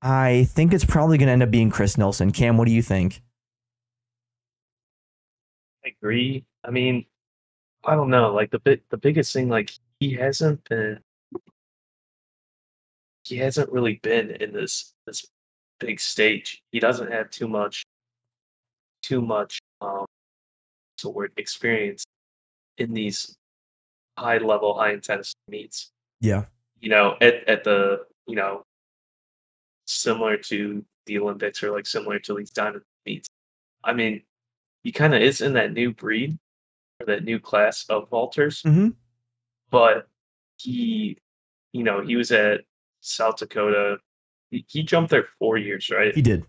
I 0.00 0.44
think 0.50 0.72
it's 0.72 0.84
probably 0.84 1.18
going 1.18 1.26
to 1.26 1.32
end 1.32 1.42
up 1.42 1.50
being 1.50 1.70
Chris 1.70 1.98
Nilsen. 1.98 2.30
Cam, 2.30 2.56
what 2.56 2.66
do 2.66 2.72
you 2.72 2.82
think? 2.82 3.22
I 5.84 5.88
agree. 5.88 6.44
I 6.62 6.70
mean, 6.70 7.04
I 7.84 7.94
don't 7.94 8.10
know. 8.10 8.32
Like 8.32 8.50
the 8.50 8.80
the 8.90 8.96
biggest 8.96 9.32
thing, 9.32 9.48
like 9.48 9.72
he 10.00 10.14
hasn't 10.14 10.66
been, 10.68 11.00
he 13.24 13.36
hasn't 13.36 13.70
really 13.70 14.00
been 14.02 14.30
in 14.30 14.52
this 14.52 14.94
this 15.06 15.26
big 15.78 16.00
stage. 16.00 16.62
He 16.72 16.80
doesn't 16.80 17.12
have 17.12 17.30
too 17.30 17.48
much, 17.48 17.84
too 19.02 19.20
much, 19.20 19.60
um, 19.80 20.06
word 21.04 21.32
experience 21.36 22.04
in 22.78 22.92
these 22.94 23.36
high 24.18 24.38
level, 24.38 24.74
high 24.78 24.92
intensity 24.92 25.38
meets. 25.48 25.90
Yeah. 26.20 26.44
You 26.80 26.90
know, 26.90 27.16
at 27.20 27.46
at 27.48 27.64
the 27.64 28.04
you 28.26 28.36
know, 28.36 28.62
similar 29.86 30.36
to 30.36 30.84
the 31.06 31.18
Olympics 31.18 31.62
or 31.62 31.70
like 31.70 31.86
similar 31.86 32.18
to 32.20 32.34
these 32.36 32.50
diamond 32.50 32.82
meets. 33.06 33.28
I 33.82 33.92
mean, 33.92 34.22
he 34.82 34.92
kind 34.92 35.14
of 35.14 35.20
is 35.22 35.40
in 35.40 35.52
that 35.54 35.72
new 35.72 35.92
breed 35.92 36.38
or 37.00 37.06
that 37.06 37.24
new 37.24 37.38
class 37.38 37.84
of 37.88 38.08
vaulters, 38.08 38.62
Mm-hmm. 38.62 38.88
but 39.70 40.08
he, 40.56 41.18
you 41.72 41.82
know, 41.82 42.00
he 42.00 42.16
was 42.16 42.32
at 42.32 42.62
South 43.00 43.36
Dakota. 43.36 43.98
He, 44.50 44.64
he 44.68 44.82
jumped 44.82 45.10
there 45.10 45.26
four 45.38 45.58
years, 45.58 45.90
right? 45.90 46.14
He 46.14 46.22
did. 46.22 46.44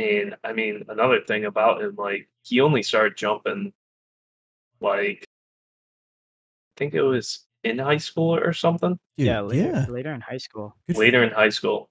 And 0.00 0.36
I 0.44 0.52
mean, 0.54 0.84
another 0.88 1.20
thing 1.20 1.44
about 1.44 1.82
him, 1.82 1.94
like 1.96 2.28
he 2.42 2.60
only 2.60 2.82
started 2.82 3.16
jumping, 3.16 3.72
like 4.80 5.24
I 5.24 6.72
think 6.78 6.94
it 6.94 7.02
was 7.02 7.44
in 7.64 7.78
high 7.78 7.98
school 7.98 8.34
or 8.34 8.52
something. 8.54 8.98
Dude, 9.18 9.26
yeah, 9.26 9.40
later, 9.40 9.68
yeah. 9.68 9.86
later 9.88 10.12
in 10.14 10.20
high 10.22 10.38
school. 10.38 10.74
Good 10.88 10.96
later 10.96 11.22
in 11.22 11.30
high 11.32 11.50
school. 11.50 11.90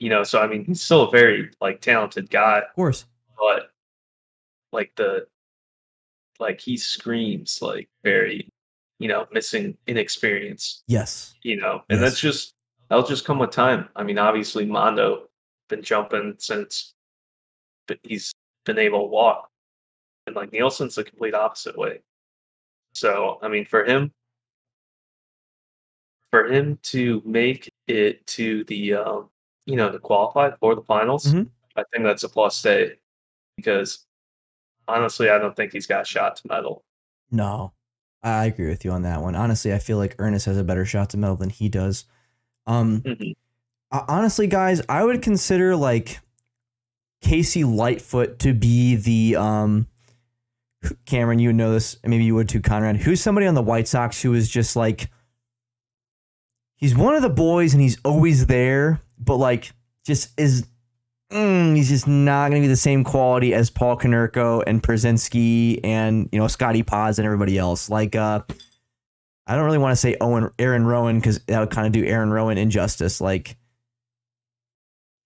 You 0.00 0.08
know, 0.08 0.24
so 0.24 0.40
I 0.40 0.46
mean, 0.48 0.64
he's 0.64 0.82
still 0.82 1.02
a 1.02 1.10
very 1.10 1.50
like 1.60 1.80
talented 1.80 2.28
guy, 2.30 2.58
Of 2.60 2.74
course. 2.74 3.04
but 3.38 3.70
like 4.72 4.92
the 4.96 5.26
like 6.40 6.60
he 6.60 6.76
screams 6.76 7.60
like 7.62 7.88
very, 8.02 8.48
you 8.98 9.06
know, 9.08 9.26
missing 9.32 9.76
inexperience. 9.86 10.82
Yes. 10.88 11.34
You 11.42 11.56
know, 11.60 11.82
and 11.88 12.00
Yes. 12.00 12.10
that's 12.10 12.20
just 12.20 12.54
that'll 12.88 13.06
just 13.06 13.24
come 13.24 13.38
with 13.38 13.50
time. 13.52 13.88
I 13.94 14.02
mean, 14.02 14.18
obviously 14.18 14.64
Mondo 14.64 15.28
been 15.70 15.82
jumping 15.82 16.34
since, 16.38 16.94
he's 18.02 18.32
been 18.66 18.78
able 18.78 19.00
to 19.00 19.06
walk, 19.06 19.50
and 20.26 20.36
like 20.36 20.52
Nilsen's 20.52 20.96
the 20.96 21.04
complete 21.04 21.34
opposite 21.34 21.78
way. 21.78 22.00
So 22.92 23.38
I 23.40 23.48
mean, 23.48 23.64
for 23.64 23.84
him, 23.84 24.12
for 26.30 26.46
him 26.52 26.78
to 26.82 27.22
make 27.24 27.72
it 27.88 28.24
to 28.26 28.64
the, 28.64 28.94
um, 28.94 29.30
you 29.64 29.76
know, 29.76 29.90
to 29.90 29.98
qualify 29.98 30.50
for 30.60 30.74
the 30.74 30.82
finals, 30.82 31.26
Mhm. 31.26 31.50
I 31.76 31.84
think 31.92 32.04
that's 32.04 32.22
a 32.22 32.28
plus 32.28 32.60
day 32.62 32.98
because 33.56 34.06
honestly, 34.86 35.30
I 35.30 35.38
don't 35.38 35.56
think 35.56 35.72
he's 35.72 35.86
got 35.86 36.02
a 36.02 36.04
shot 36.04 36.36
to 36.36 36.48
medal. 36.48 36.84
No, 37.30 37.72
I 38.22 38.46
agree 38.46 38.68
with 38.68 38.84
you 38.84 38.90
on 38.92 39.02
that 39.02 39.22
one. 39.22 39.34
Honestly, 39.34 39.72
I 39.72 39.78
feel 39.78 39.96
like 39.98 40.16
Ernest 40.18 40.46
has 40.46 40.58
a 40.58 40.64
better 40.64 40.84
shot 40.84 41.10
to 41.10 41.16
medal 41.16 41.36
than 41.36 41.50
he 41.50 41.68
does. 41.68 42.04
Um, 42.66 43.00
Mhm. 43.02 43.34
Uh, 43.92 44.04
honestly, 44.08 44.46
guys, 44.46 44.80
I 44.88 45.04
would 45.04 45.22
consider 45.22 45.76
like 45.76 46.20
KC 47.24 47.64
Lightfoot 47.64 48.38
to 48.40 48.54
be 48.54 48.96
the 48.96 49.36
um. 49.36 49.86
Cameron, 51.04 51.38
you 51.38 51.50
would 51.50 51.56
know 51.56 51.72
this. 51.72 51.98
Maybe 52.04 52.24
you 52.24 52.34
would 52.34 52.48
too, 52.48 52.62
Conrad. 52.62 52.96
Who's 52.96 53.20
somebody 53.20 53.46
on 53.46 53.54
the 53.54 53.62
White 53.62 53.86
Sox 53.86 54.22
who 54.22 54.32
is 54.32 54.48
just 54.48 54.76
like 54.76 55.10
he's 56.76 56.96
one 56.96 57.14
of 57.14 57.20
the 57.20 57.28
boys 57.28 57.74
and 57.74 57.82
he's 57.82 57.98
always 58.02 58.46
there, 58.46 59.00
but 59.18 59.36
like 59.36 59.72
just 60.06 60.30
is 60.40 60.66
mm, 61.30 61.76
he's 61.76 61.90
just 61.90 62.08
not 62.08 62.48
going 62.48 62.62
to 62.62 62.66
be 62.66 62.70
the 62.70 62.76
same 62.76 63.04
quality 63.04 63.52
as 63.52 63.68
Paul 63.68 63.98
Konerko 63.98 64.64
and 64.66 64.82
Pierzynski 64.82 65.80
and 65.84 66.30
you 66.32 66.38
know 66.38 66.48
Scotty 66.48 66.82
Paz 66.82 67.18
and 67.18 67.26
everybody 67.26 67.58
else. 67.58 67.90
Like 67.90 68.16
uh, 68.16 68.40
I 69.46 69.56
don't 69.56 69.64
really 69.64 69.78
want 69.78 69.92
to 69.92 69.96
say 69.96 70.16
Owen 70.20 70.50
Aaron 70.58 70.84
Rowand 70.84 71.16
because 71.16 71.40
that 71.40 71.58
would 71.60 71.70
kind 71.70 71.86
of 71.86 71.92
do 71.92 72.04
Aaron 72.04 72.30
Rowand 72.30 72.56
injustice. 72.56 73.20
Like, 73.20 73.56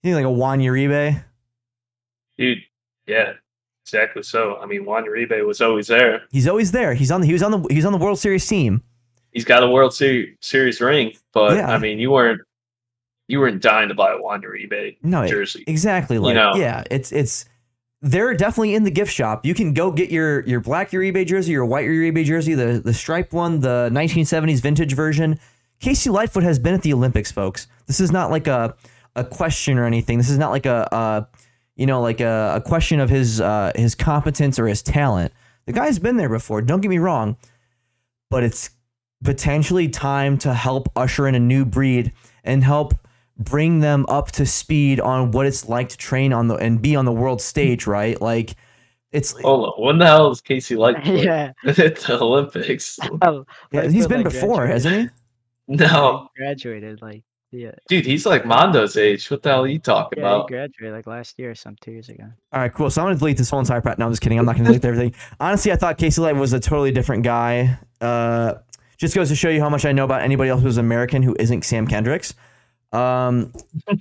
you 0.09 0.15
think 0.15 0.25
like 0.25 0.31
a 0.31 0.31
Juan 0.37 0.59
Uribe? 0.61 1.23
Dude, 2.39 2.59
yeah, 3.07 3.33
exactly. 3.85 4.23
So 4.23 4.57
I 4.57 4.67
mean, 4.67 4.85
Juan 4.85 5.05
Uribe 5.05 5.47
was 5.47 5.61
always 5.61 5.87
there. 5.89 6.23
He's 6.31 6.49
always 6.49 6.73
there. 6.73 6.95
He's 6.95 7.11
on 7.11 7.21
the 7.21 7.27
he 7.27 7.33
was 7.33 7.43
on 7.43 7.51
the 7.53 7.67
he 7.71 7.77
was 7.77 7.85
on 7.85 7.93
the 7.93 7.99
World 7.99 8.19
Series 8.19 8.47
team. 8.47 8.83
He's 9.33 9.45
got 9.45 9.63
a 9.63 9.69
World 9.69 9.95
Series 9.95 10.37
Series 10.41 10.81
ring, 10.81 11.13
but 11.33 11.57
Yeah. 11.57 11.71
I 11.73 11.79
mean, 11.79 11.99
you 11.99 12.11
weren't 12.11 12.41
you 13.29 13.41
weren't 13.41 13.63
dying 13.63 13.89
to 13.89 13.95
buy 13.95 14.13
a 14.13 14.19
Juan 14.19 14.43
Uribe 14.43 14.97
No, 15.03 15.27
jersey. 15.27 15.65
exactly. 15.67 16.19
Like, 16.19 16.35
know. 16.35 16.55
yeah, 16.57 16.85
it's 16.91 17.11
it's 17.13 17.47
they're 18.03 18.35
definitely 18.35 18.75
in 18.75 18.83
the 18.85 18.91
gift 18.91 19.13
shop. 19.13 19.47
You 19.47 19.55
can 19.55 19.73
go 19.73 19.91
get 19.91 20.11
your 20.11 20.41
your 20.47 20.61
black 20.61 20.91
Uribe 20.91 21.27
jersey, 21.27 21.53
your 21.53 21.65
white 21.65 21.87
Uribe 21.87 22.25
jersey, 22.25 22.55
the 22.55 22.81
the 22.85 22.93
striped 22.93 23.33
one, 23.33 23.61
the 23.61 23.89
1970s 23.93 24.61
vintage 24.61 24.93
version. 24.93 25.39
KC 25.81 26.13
Lightfoot 26.13 26.43
has 26.45 26.59
been 26.59 26.75
at 26.75 26.83
the 26.83 26.93
Olympics, 26.93 27.33
folks. 27.33 27.67
This 27.87 28.01
is 28.01 28.13
not 28.13 28.31
like 28.31 28.47
a 28.47 28.75
a 29.17 29.25
question 29.25 29.79
or 29.79 29.85
anything. 29.85 30.19
This 30.19 30.31
is 30.31 30.39
not 30.39 30.51
like 30.51 30.67
a, 30.67 30.89
a 30.93 31.29
you 31.77 31.87
know 31.87 32.01
like 32.01 32.21
a, 32.21 32.55
a 32.57 32.61
question 32.61 33.01
of 33.01 33.11
his 33.11 33.41
uh, 33.41 33.73
his 33.75 33.95
competence 33.95 34.59
or 34.59 34.67
his 34.67 34.83
talent. 34.83 35.33
The 35.67 35.73
guy's 35.73 35.99
been 35.99 36.17
there 36.17 36.29
before. 36.29 36.61
Don't 36.63 36.81
get 36.81 36.89
me 36.89 36.99
wrong, 36.99 37.37
but 38.31 38.43
it's 38.43 38.71
potentially 39.23 39.89
time 39.89 40.37
to 40.39 40.53
help 40.53 40.91
usher 40.95 41.27
in 41.27 41.35
a 41.35 41.41
new 41.41 41.65
breed 41.65 42.13
and 42.45 42.63
help 42.63 42.95
bring 43.39 43.81
them 43.81 44.05
up 44.09 44.31
to 44.33 44.47
speed 44.47 45.01
on 45.01 45.31
what 45.31 45.47
it's 45.47 45.69
like 45.69 45.89
to 45.89 45.97
train 45.97 46.33
on 46.33 46.49
the 46.49 46.55
and 46.57 46.81
be 46.83 46.95
on 46.95 47.05
the 47.05 47.13
world 47.13 47.41
stage, 47.41 47.87
right? 47.87 48.21
Like 48.21 48.55
it's 49.13 49.41
Hold 49.41 49.67
on, 49.67 49.85
when 49.85 49.99
the 49.99 50.07
hell 50.07 50.31
is 50.31 50.41
KC 50.41 50.77
like 50.77 50.97
yeah. 51.05 51.53
at 51.65 51.77
the 51.77 52.19
Olympics? 52.21 52.99
Oh, 53.23 53.45
yeah, 53.73 53.89
he's 53.89 54.07
been 54.07 54.25
like, 54.25 54.33
before, 54.33 54.67
graduated. 54.67 54.73
hasn't 54.73 55.11
he? 55.69 55.77
No, 55.77 56.29
He 56.35 56.41
graduated 56.43 57.01
like 57.01 57.23
yeah. 57.55 57.71
dude, 57.89 58.05
he's 58.05 58.27
like 58.27 58.45
Mondo's 58.45 58.97
age. 58.97 59.31
What 59.31 59.43
the 59.43 59.51
hell 59.51 59.65
are 59.65 59.69
you 59.69 59.79
talking 59.79 60.19
Yeah, 60.19 60.29
he 60.29 60.35
about? 60.35 60.49
graduated 60.49 60.93
like 60.95 61.07
last 61.07 61.39
year 61.39 61.51
or 61.53 61.55
some 61.55 61.77
two 61.81 61.93
years 61.93 62.09
ago. 62.09 62.25
All 62.53 62.61
right, 62.61 62.73
cool. 62.73 62.91
So 62.91 63.01
I'm 63.01 63.07
gonna 63.07 63.19
delete 63.19 63.37
this 63.39 63.51
whole 63.51 63.61
entire 63.61 63.81
part. 63.81 63.99
No, 63.99 64.07
I'm 64.07 64.13
just 64.13 64.23
kidding. 64.23 64.39
I'm 64.39 64.45
not 64.45 64.57
gonna 64.57 64.69
delete 64.69 64.85
everything. 64.85 65.15
Honestly, 65.41 65.73
I 65.73 65.77
thought 65.77 65.97
KC 65.99 66.19
Light 66.19 66.37
was 66.37 66.53
a 66.53 66.61
totally 66.61 66.91
different 66.93 67.23
guy. 67.23 67.79
Uh, 68.01 68.55
just 68.99 69.15
goes 69.15 69.29
to 69.29 69.35
show 69.37 69.49
you 69.49 69.61
how 69.61 69.69
much 69.71 69.85
I 69.85 69.93
know 69.93 70.05
about 70.05 70.23
anybody 70.23 70.51
else 70.51 70.63
who's 70.63 70.77
American 70.79 71.23
who 71.23 71.37
isn't 71.39 71.65
Sam 71.65 71.87
Kendricks. 71.87 72.35
Um, 72.93 73.53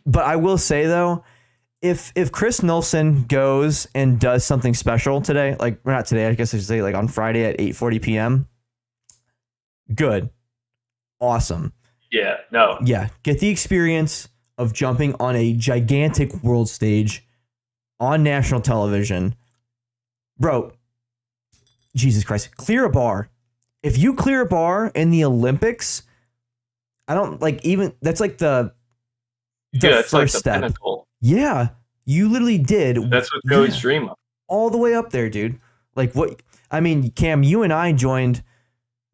but 0.06 0.24
I 0.26 0.36
will 0.36 0.58
say 0.58 0.86
though, 0.88 1.24
if 1.82 2.12
if 2.16 2.32
Chris 2.32 2.62
Nilsen 2.62 3.24
goes 3.28 3.88
and 3.96 4.20
does 4.20 4.46
something 4.46 4.74
special 4.74 5.20
today, 5.22 5.56
like 5.60 5.80
well, 5.84 5.96
not 5.96 6.06
today, 6.06 6.28
I 6.28 6.34
guess 6.34 6.54
I 6.54 6.58
should 6.58 6.66
say 6.68 6.82
like 6.82 6.96
on 6.96 7.08
Friday 7.08 7.44
at 7.46 7.58
8:40 7.60 8.02
p.m. 8.02 8.48
Good, 9.94 10.30
awesome. 11.20 11.74
Yeah, 12.14 12.38
no, 12.52 12.78
Yeah, 12.86 13.10
get 13.24 13.40
the 13.40 13.50
experience 13.50 14.30
of 14.60 14.72
jumping 14.72 15.16
on 15.20 15.36
a 15.36 15.54
gigantic 15.54 16.32
world 16.44 16.70
stage 16.70 17.26
on 18.00 18.22
national 18.22 18.62
television. 18.62 19.34
Bro, 20.38 20.74
Jesus 21.96 22.24
Christ, 22.24 22.56
clear 22.56 22.86
a 22.86 22.90
bar. 22.90 23.30
If 23.82 23.98
you 23.98 24.14
clear 24.14 24.42
a 24.42 24.46
bar 24.46 24.92
in 24.94 25.10
the 25.10 25.26
Olympics, 25.26 26.04
I 27.08 27.16
don't 27.16 27.42
like 27.42 27.66
even 27.66 27.94
that's 28.02 28.20
like 28.20 28.38
the 28.38 28.74
the 29.74 29.88
yeah, 29.90 29.96
first 30.02 30.14
like 30.14 30.32
the 30.32 30.38
step. 30.38 30.54
pinnacle. 30.62 31.08
Yeah, 31.20 31.70
you 32.06 32.30
literally 32.30 32.60
did 32.60 33.10
That's 33.10 33.34
what 33.34 33.42
Joey's 33.50 33.76
Yeah. 33.76 33.82
dream 33.82 34.10
of. 34.10 34.16
all 34.48 34.70
the 34.70 34.78
way 34.78 34.94
up 34.94 35.10
there, 35.10 35.30
dude. 35.32 35.60
Like 35.96 36.14
what? 36.14 36.42
I 36.70 36.80
mean, 36.80 37.10
Cam, 37.12 37.42
you 37.44 37.64
and 37.64 37.74
I 37.74 37.92
joined 37.92 38.44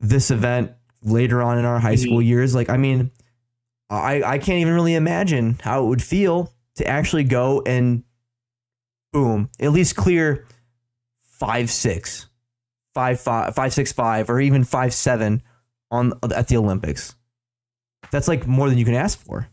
this 0.01 0.31
event 0.31 0.71
later 1.01 1.41
on 1.41 1.57
in 1.57 1.65
our 1.65 1.79
high 1.79 1.95
school 1.95 2.19
mm-hmm. 2.19 2.27
years. 2.27 2.55
Like, 2.55 2.69
I 2.69 2.77
mean, 2.77 3.11
I 3.89 4.21
I 4.23 4.37
can't 4.37 4.59
even 4.59 4.73
really 4.73 4.95
imagine 4.95 5.59
how 5.63 5.83
it 5.83 5.87
would 5.87 6.03
feel 6.03 6.53
to 6.75 6.87
actually 6.87 7.23
go 7.23 7.61
and 7.65 8.03
boom, 9.11 9.49
at 9.59 9.71
least 9.71 9.95
clear 9.95 10.45
five 11.21 11.69
six, 11.69 12.27
five 12.93 13.19
five, 13.19 13.55
five 13.55 13.73
six 13.73 13.91
five, 13.91 14.29
or 14.29 14.39
even 14.39 14.63
five 14.63 14.93
seven 14.93 15.41
on 15.91 16.13
at 16.35 16.47
the 16.47 16.57
Olympics. 16.57 17.15
That's 18.11 18.27
like 18.27 18.47
more 18.47 18.69
than 18.69 18.77
you 18.77 18.85
can 18.85 18.95
ask 18.95 19.19
for. 19.19 19.47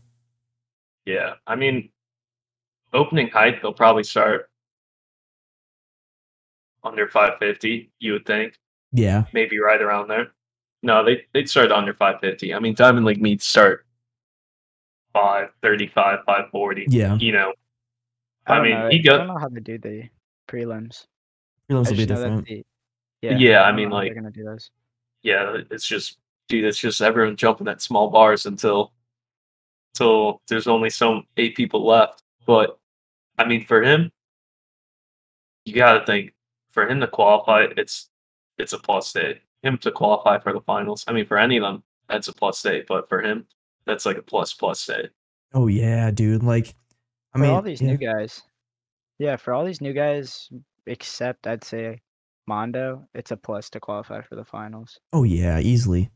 Yeah, 1.05 1.35
I 1.45 1.55
mean, 1.55 1.89
opening 2.93 3.29
height 3.29 3.61
they'll 3.61 3.73
probably 3.73 4.03
start 4.03 4.49
under 6.83 7.07
550. 7.07 7.91
You 7.99 8.13
would 8.13 8.25
think, 8.25 8.55
Yeah, 8.91 9.25
maybe 9.33 9.59
right 9.59 9.81
around 9.81 10.09
there. 10.09 10.31
No, 10.83 11.03
they 11.03 11.25
they'd 11.33 11.49
start 11.49 11.71
under 11.71 11.93
550. 11.93 12.53
I 12.53 12.59
mean, 12.59 12.73
Diamond 12.75 13.05
League 13.05 13.21
meets 13.21 13.45
start 13.45 13.85
535, 15.13 16.19
540. 16.25 16.85
yeah. 16.89 17.15
You 17.15 17.31
know, 17.31 17.53
I, 18.45 18.53
I 18.53 18.61
mean, 18.61 18.71
know. 18.71 18.89
he 18.89 18.99
I 18.99 19.17
don't 19.17 19.27
know 19.27 19.37
how 19.37 19.47
to 19.47 19.59
do 19.59 19.77
the 19.77 20.03
prelims. 20.47 21.05
Prelims 21.69 21.89
will 21.89 21.97
be 21.97 22.05
just 22.05 22.09
know 22.09 22.15
that 22.15 22.23
different. 22.23 22.45
the- 22.45 22.65
Yeah, 23.21 23.63
I 23.63 23.67
don't 23.67 23.75
mean, 23.77 23.89
like- 23.89 24.07
they're 24.07 24.15
gonna 24.15 24.31
do 24.31 24.43
those. 24.43 24.69
yeah, 25.23 25.57
it's 25.71 25.85
just 25.87 26.17
dude, 26.47 26.63
it's 26.65 26.77
just 26.77 27.01
everyone 27.01 27.35
jumping 27.35 27.67
at 27.67 27.81
small 27.81 28.09
bars 28.09 28.45
until 28.45 28.93
until 29.95 30.41
there's 30.47 30.67
only 30.67 30.89
some 30.91 31.25
eight 31.37 31.55
people 31.55 31.85
left. 31.85 32.21
But 32.45 32.77
I 33.37 33.45
mean, 33.45 33.65
for 33.65 33.81
him, 33.81 34.11
you 35.65 35.73
got 35.73 35.99
to 35.99 36.05
think 36.05 36.33
for 36.69 36.87
him 36.87 36.99
to 37.01 37.07
qualify, 37.07 37.65
it's 37.75 38.09
it's 38.59 38.73
a 38.73 38.77
plus 38.77 39.11
day. 39.11 39.41
Him 39.63 39.77
to 39.79 39.91
qualify 39.91 40.39
for 40.39 40.53
the 40.53 40.61
finals, 40.61 41.03
I 41.07 41.13
mean, 41.13 41.25
for 41.25 41.37
any 41.37 41.57
of 41.57 41.63
them, 41.63 41.83
that's 42.07 42.27
a 42.27 42.33
plus 42.33 42.61
day. 42.61 42.83
But 42.87 43.09
for 43.09 43.21
him, 43.21 43.45
that's 43.85 44.05
like 44.05 44.17
a 44.17 44.21
plus 44.21 44.53
plus 44.53 44.85
day. 44.85 45.09
Oh 45.53 45.67
yeah, 45.67 46.11
dude. 46.11 46.43
Like, 46.43 46.75
I 47.33 47.37
For 47.37 47.41
mean, 47.43 47.51
all 47.51 47.61
these 47.61 47.81
yeah. 47.81 47.87
new 47.87 47.97
guys, 47.97 48.43
yeah, 49.19 49.35
for 49.35 49.53
all 49.53 49.65
these 49.65 49.81
new 49.81 49.93
guys, 49.93 50.49
except 50.85 51.47
I'd 51.47 51.63
say 51.63 52.01
Mondo, 52.47 53.07
it's 53.13 53.31
a 53.31 53.37
plus 53.37 53.69
to 53.71 53.79
qualify 53.79 54.21
for 54.21 54.35
the 54.35 54.45
finals. 54.45 54.99
Oh 55.11 55.23
yeah, 55.23 55.59
easily. 55.59 56.11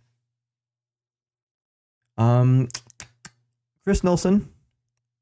Um, 2.18 2.68
Chris 3.84 4.04
Nilsen, 4.04 4.50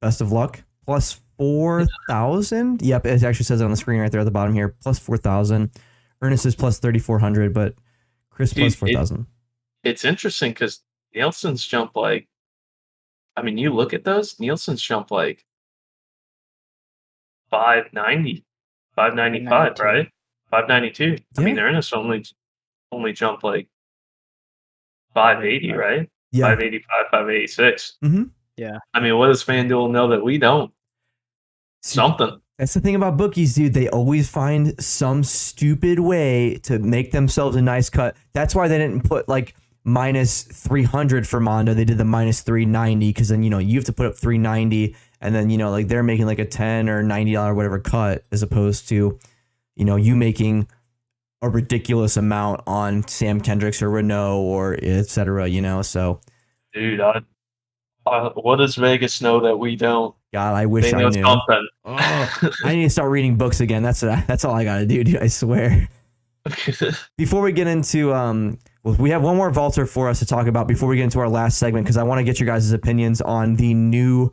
best 0.02 0.22
of 0.22 0.32
luck. 0.32 0.62
Plus 0.86 1.22
four 1.38 1.88
thousand. 2.10 2.82
Yep, 2.82 3.06
it 3.06 3.24
actually 3.24 3.46
says 3.46 3.62
it 3.62 3.64
on 3.64 3.72
the 3.72 3.78
screen 3.78 4.02
right 4.02 4.12
there 4.12 4.22
at 4.22 4.26
the 4.26 4.32
bottom 4.32 4.54
here. 4.54 4.76
Plus 4.82 5.00
four 5.00 5.18
thousand. 5.18 5.72
Ernest 6.22 6.46
is 6.46 6.56
plus 6.56 6.80
thirty 6.80 7.00
four 7.00 7.20
hundred, 7.20 7.54
but 7.54 7.76
Chris 8.40 8.54
plus 8.54 8.72
Dude, 8.74 8.80
four 8.80 8.88
it- 8.88 8.94
It's 9.84 10.06
interesting 10.06 10.52
because 10.52 10.82
Nilsen's 11.14 11.66
jump 11.66 11.98
like, 11.98 12.30
I 13.36 13.42
mean, 13.42 13.58
you 13.58 13.74
look 13.74 13.94
at 13.94 14.06
those 14.06 14.36
Nilsen's 14.40 14.82
jump 14.82 15.12
like 15.12 15.46
590, 17.50 18.46
595, 18.96 19.50
592. 19.78 19.84
right? 19.84 20.12
592. 20.52 21.18
I 21.38 21.42
mean, 21.42 21.56
Yeah. 21.58 21.62
Ernest 21.64 21.94
only 21.94 22.26
only 22.94 23.12
jump 23.12 23.44
like 23.44 23.68
580, 25.14 25.74
right? 25.74 26.10
Yeah, 26.32 26.46
585, 26.46 27.06
586. 27.12 27.98
Mhm. 28.04 28.32
Yeah. 28.56 28.80
I 28.94 29.00
mean, 29.02 29.18
what 29.18 29.28
does 29.28 29.44
FanDuel 29.44 29.92
know 29.92 30.08
that 30.08 30.24
we 30.24 30.38
don't? 30.38 30.74
Something. 31.82 32.42
That's 32.60 32.74
the 32.74 32.82
thing 32.82 32.96
about 32.96 33.16
bookies, 33.16 33.56
dude. 33.56 33.74
They 33.74 33.88
always 33.88 34.30
find 34.30 34.78
some 34.84 35.24
stupid 35.24 35.98
way 36.02 36.60
to 36.64 36.78
make 36.78 37.14
themselves 37.14 37.56
a 37.56 37.62
nice 37.62 37.90
cut. 37.90 38.18
That's 38.34 38.54
why 38.54 38.68
they 38.68 38.78
didn't 38.78 39.08
put 39.08 39.30
like 39.30 39.56
minus 39.86 40.44
300 40.44 41.26
for 41.26 41.40
Mondo. 41.40 41.74
They 41.74 41.86
did 41.86 41.98
the 41.98 42.04
minus 42.04 42.42
390 42.42 43.08
because 43.12 43.30
then, 43.30 43.44
you 43.44 43.50
know, 43.50 43.60
you 43.60 43.78
have 43.78 43.86
to 43.86 43.94
put 43.94 44.08
up 44.08 44.18
390 44.18 44.94
and 45.22 45.34
then, 45.34 45.50
you 45.50 45.58
know, 45.58 45.72
like 45.72 45.88
they're 45.88 46.04
making 46.04 46.26
like 46.26 46.40
a 46.40 46.46
10 46.46 46.90
or 46.90 47.02
$90 47.02 47.56
whatever 47.56 47.80
cut 47.80 48.26
as 48.34 48.44
opposed 48.44 48.90
to, 48.90 49.18
you 49.78 49.86
know, 49.86 49.96
you 49.96 50.18
making 50.18 50.68
a 51.42 51.48
ridiculous 51.48 52.18
amount 52.18 52.62
on 52.68 53.08
Sam 53.08 53.40
Kendricks 53.40 53.82
or 53.82 53.90
Renaud 53.90 54.42
or 54.42 54.78
et 54.82 55.08
cetera, 55.08 55.48
you 55.48 55.62
know? 55.62 55.82
So, 55.82 56.20
Dude, 56.74 57.00
I, 57.00 57.22
I, 58.06 58.32
what 58.36 58.58
does 58.58 58.76
Vegas 58.76 59.22
know 59.22 59.40
that 59.40 59.56
we 59.56 59.78
don't? 59.78 60.14
God, 60.32 60.56
I 60.56 60.66
wish 60.68 60.94
I 60.94 61.10
knew. 61.10 61.24
Oh, 61.26 62.52
I 62.66 62.76
need 62.76 62.84
to 62.84 62.90
start 62.90 63.10
reading 63.10 63.36
books 63.36 63.62
again. 63.62 63.82
That's 63.82 64.02
that's 64.02 64.46
all 64.46 64.54
I 64.54 64.64
got 64.64 64.80
to 64.80 64.86
do, 64.86 65.04
dude. 65.04 65.18
I 65.18 65.28
swear. 65.28 65.90
before 67.18 67.42
we 67.42 67.52
get 67.52 67.68
into 67.68 68.14
um 68.14 68.58
well, 68.84 68.96
we 68.96 69.10
have 69.10 69.22
one 69.22 69.36
more 69.36 69.52
vaulter 69.52 69.86
for 69.86 70.08
us 70.08 70.20
to 70.20 70.26
talk 70.26 70.48
about 70.48 70.68
before 70.68 70.88
we 70.88 70.96
get 70.96 71.04
into 71.04 71.20
our 71.20 71.30
last 71.30 71.58
segment 71.58 71.86
because 71.86 71.98
I 71.98 72.04
want 72.04 72.20
to 72.20 72.24
get 72.24 72.40
your 72.40 72.48
guys' 72.48 72.72
opinions 72.72 73.22
on 73.22 73.56
the 73.56 73.74
new 73.74 74.32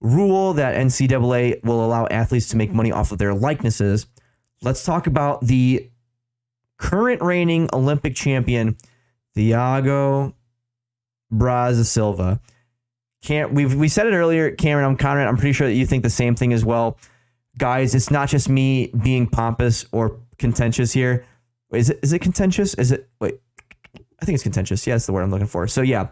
rule 0.00 0.54
that 0.54 0.76
NCAA 0.76 1.62
will 1.64 1.84
allow 1.84 2.06
athletes 2.06 2.48
to 2.48 2.56
make 2.56 2.72
money 2.72 2.92
off 2.92 3.12
of 3.12 3.18
their 3.18 3.34
likenesses. 3.34 4.06
Let's 4.62 4.84
talk 4.84 5.06
about 5.06 5.42
the 5.42 5.90
current 6.78 7.20
reigning 7.20 7.68
Olympic 7.72 8.14
champion, 8.14 8.76
Thiago 9.36 10.34
Braz 11.32 11.84
Silva. 11.84 12.40
Can't 13.26 13.52
we 13.52 13.66
we 13.66 13.88
said 13.88 14.06
it 14.06 14.14
earlier, 14.14 14.52
Cameron? 14.52 14.86
I'm 14.86 14.96
Conrad. 14.96 15.26
I'm 15.26 15.36
pretty 15.36 15.52
sure 15.52 15.66
that 15.66 15.74
you 15.74 15.84
think 15.84 16.04
the 16.04 16.10
same 16.10 16.36
thing 16.36 16.52
as 16.52 16.64
well, 16.64 16.96
guys. 17.58 17.92
It's 17.92 18.08
not 18.08 18.28
just 18.28 18.48
me 18.48 18.92
being 19.02 19.26
pompous 19.26 19.84
or 19.90 20.20
contentious 20.38 20.92
here. 20.92 21.26
Is 21.72 21.90
it 21.90 21.98
is 22.04 22.12
it 22.12 22.20
contentious? 22.20 22.74
Is 22.74 22.92
it 22.92 23.08
wait? 23.20 23.40
I 24.22 24.24
think 24.24 24.36
it's 24.36 24.44
contentious. 24.44 24.86
Yeah, 24.86 24.94
that's 24.94 25.06
the 25.06 25.12
word 25.12 25.22
I'm 25.22 25.32
looking 25.32 25.48
for. 25.48 25.66
So 25.66 25.82
yeah, 25.82 26.10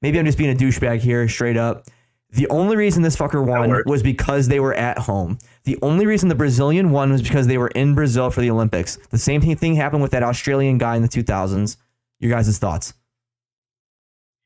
maybe 0.00 0.16
I'm 0.16 0.26
just 0.26 0.38
being 0.38 0.52
a 0.52 0.54
douchebag 0.54 1.00
here, 1.00 1.26
straight 1.26 1.56
up. 1.56 1.88
The 2.30 2.48
only 2.50 2.76
reason 2.76 3.02
this 3.02 3.16
fucker 3.16 3.44
won 3.44 3.82
was 3.86 4.04
because 4.04 4.46
they 4.46 4.60
were 4.60 4.74
at 4.74 4.96
home. 4.96 5.38
The 5.64 5.76
only 5.82 6.06
reason 6.06 6.28
the 6.28 6.36
Brazilian 6.36 6.92
won 6.92 7.10
was 7.10 7.20
because 7.20 7.48
they 7.48 7.58
were 7.58 7.72
in 7.74 7.96
Brazil 7.96 8.30
for 8.30 8.42
the 8.42 8.50
Olympics. 8.52 8.96
The 9.10 9.18
same 9.18 9.40
thing 9.40 9.56
thing 9.56 9.74
happened 9.74 10.02
with 10.02 10.12
that 10.12 10.22
Australian 10.22 10.78
guy 10.78 10.94
in 10.94 11.02
the 11.02 11.08
2000s. 11.08 11.78
Your 12.20 12.30
guys' 12.30 12.56
thoughts? 12.58 12.94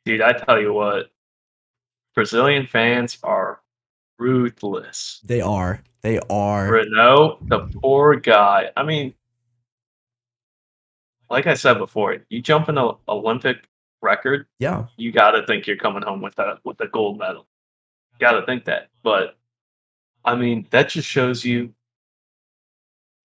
Dude, 0.06 0.22
I 0.22 0.32
tell 0.32 0.58
you 0.58 0.72
what, 0.72 1.10
Brazilian 2.18 2.66
fans 2.66 3.16
are 3.22 3.60
ruthless. 4.18 5.20
They 5.24 5.40
are. 5.40 5.80
They 6.02 6.18
are. 6.28 6.68
Renaud, 6.68 7.38
the 7.42 7.60
poor 7.80 8.16
guy. 8.16 8.72
I 8.76 8.82
mean, 8.82 9.14
like 11.30 11.46
I 11.46 11.54
said 11.54 11.74
before, 11.78 12.16
you 12.28 12.42
jump 12.42 12.68
in 12.68 12.76
an 12.76 12.94
Olympic 13.08 13.58
record, 14.02 14.46
Yeah. 14.58 14.86
you 14.96 15.12
got 15.12 15.30
to 15.30 15.46
think 15.46 15.68
you're 15.68 15.76
coming 15.76 16.02
home 16.02 16.20
with 16.20 16.36
a 16.40 16.58
with 16.64 16.80
a 16.80 16.88
gold 16.88 17.20
medal. 17.20 17.46
Got 18.18 18.32
to 18.32 18.44
think 18.46 18.64
that. 18.64 18.88
But 19.04 19.36
I 20.24 20.34
mean, 20.34 20.66
that 20.70 20.88
just 20.88 21.06
shows 21.06 21.44
you 21.44 21.72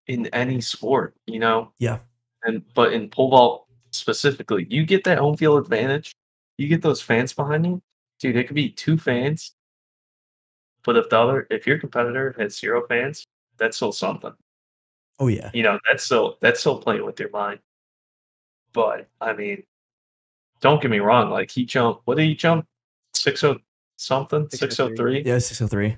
in 0.05 0.27
any 0.27 0.61
sport, 0.61 1.15
you 1.25 1.39
know. 1.39 1.71
Yeah. 1.79 1.97
And 2.43 2.61
but 2.75 2.93
in 2.93 3.09
pole 3.09 3.31
vault 3.31 3.67
specifically, 3.89 4.67
you 4.69 4.85
get 4.85 5.03
that 5.05 5.17
home 5.17 5.35
field 5.35 5.63
advantage. 5.63 6.15
You 6.59 6.67
get 6.67 6.83
those 6.83 7.01
fans 7.01 7.33
behind 7.33 7.65
you, 7.65 7.81
dude. 8.23 8.37
It 8.37 8.47
could 8.47 8.55
be 8.55 8.69
two 8.69 8.97
fans, 8.97 9.53
but 10.83 10.95
if 10.95 11.09
the 11.09 11.19
other, 11.19 11.45
if 11.51 11.67
your 11.67 11.77
competitor 11.77 12.33
has 12.39 12.57
zero 12.57 12.87
fans, 12.87 13.27
that's 13.57 13.75
still 13.75 13.91
something. 13.91 14.33
Oh 15.19 15.27
yeah. 15.27 15.51
You 15.53 15.61
know, 15.61 15.77
that's 15.87 16.05
still 16.05 16.37
that's 16.41 16.61
still 16.61 16.79
playing 16.79 17.05
with 17.05 17.19
your 17.19 17.29
mind. 17.29 17.59
But 18.71 19.09
I 19.21 19.33
mean, 19.33 19.63
don't 20.61 20.81
get 20.81 20.89
me 20.89 20.99
wrong. 20.99 21.29
Like 21.29 21.51
he 21.51 21.65
jumped. 21.65 22.01
What 22.05 22.17
did 22.17 22.23
he 22.23 22.33
jump? 22.33 22.65
Six 23.13 23.43
oh 23.43 23.57
something. 23.97 24.49
Six 24.49 24.79
oh 24.79 24.87
603. 24.87 25.23
Yeah, 25.25 25.37
603. 25.37 25.97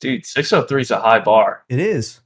Dude, 0.00 0.26
six 0.26 0.52
oh 0.52 0.62
three 0.62 0.82
is 0.82 0.90
a 0.90 1.00
high 1.00 1.20
bar. 1.20 1.64
It 1.68 1.78
is. 1.78 2.20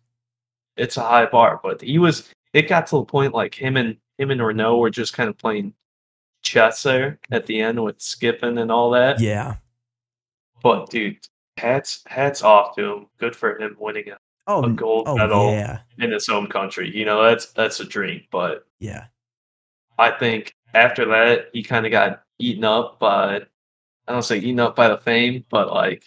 It's 0.77 0.97
a 0.97 1.03
high 1.03 1.27
bar. 1.27 1.61
But 1.63 1.83
he 1.83 1.99
was. 1.99 2.31
It 2.55 2.69
got 2.69 2.87
to 2.89 2.97
the 2.97 3.05
point 3.05 3.35
like 3.35 3.55
him 3.55 3.77
and 3.77 3.97
him 4.19 4.31
and 4.31 4.45
Renaud 4.45 4.79
were 4.79 4.91
just 4.91 5.15
kind 5.15 5.29
of 5.29 5.37
playing 5.37 5.75
chess 6.53 6.83
there 6.83 7.19
at 7.31 7.47
the 7.47 7.61
end 7.61 7.83
with 7.83 8.01
skipping 8.01 8.59
and 8.59 8.71
all 8.71 8.91
that. 8.91 9.21
Yeah. 9.21 9.57
But 10.63 10.91
dude, 10.91 11.17
hats 11.57 12.03
hats 12.07 12.43
off 12.43 12.77
to 12.77 12.85
him. 12.93 13.07
Good 13.19 13.35
for 13.35 13.59
him 13.59 13.77
winning 13.79 14.11
a, 14.11 14.19
Oh, 14.47 14.65
a 14.65 14.71
gold 14.71 15.07
oh 15.09 15.17
medal 15.17 15.53
yeah. 15.53 15.79
in 15.99 16.11
his 16.11 16.27
home 16.27 16.49
country. 16.49 16.95
You 16.95 17.05
know, 17.05 17.23
that's 17.23 17.47
that's 17.53 17.81
a 17.81 17.85
dream. 17.85 18.23
But 18.31 18.67
Yeah. 18.81 19.05
I 19.99 20.11
think 20.11 20.55
after 20.75 21.05
that 21.07 21.47
he 21.53 21.63
kind 21.63 21.87
of 21.87 21.93
got 21.93 22.23
eaten 22.39 22.65
up 22.65 22.99
by 22.99 23.37
I 24.09 24.13
don't 24.13 24.23
say 24.23 24.39
eaten 24.39 24.61
up 24.61 24.75
by 24.77 24.89
the 24.89 24.99
fame, 24.99 25.45
but 25.49 25.73
like 25.73 26.05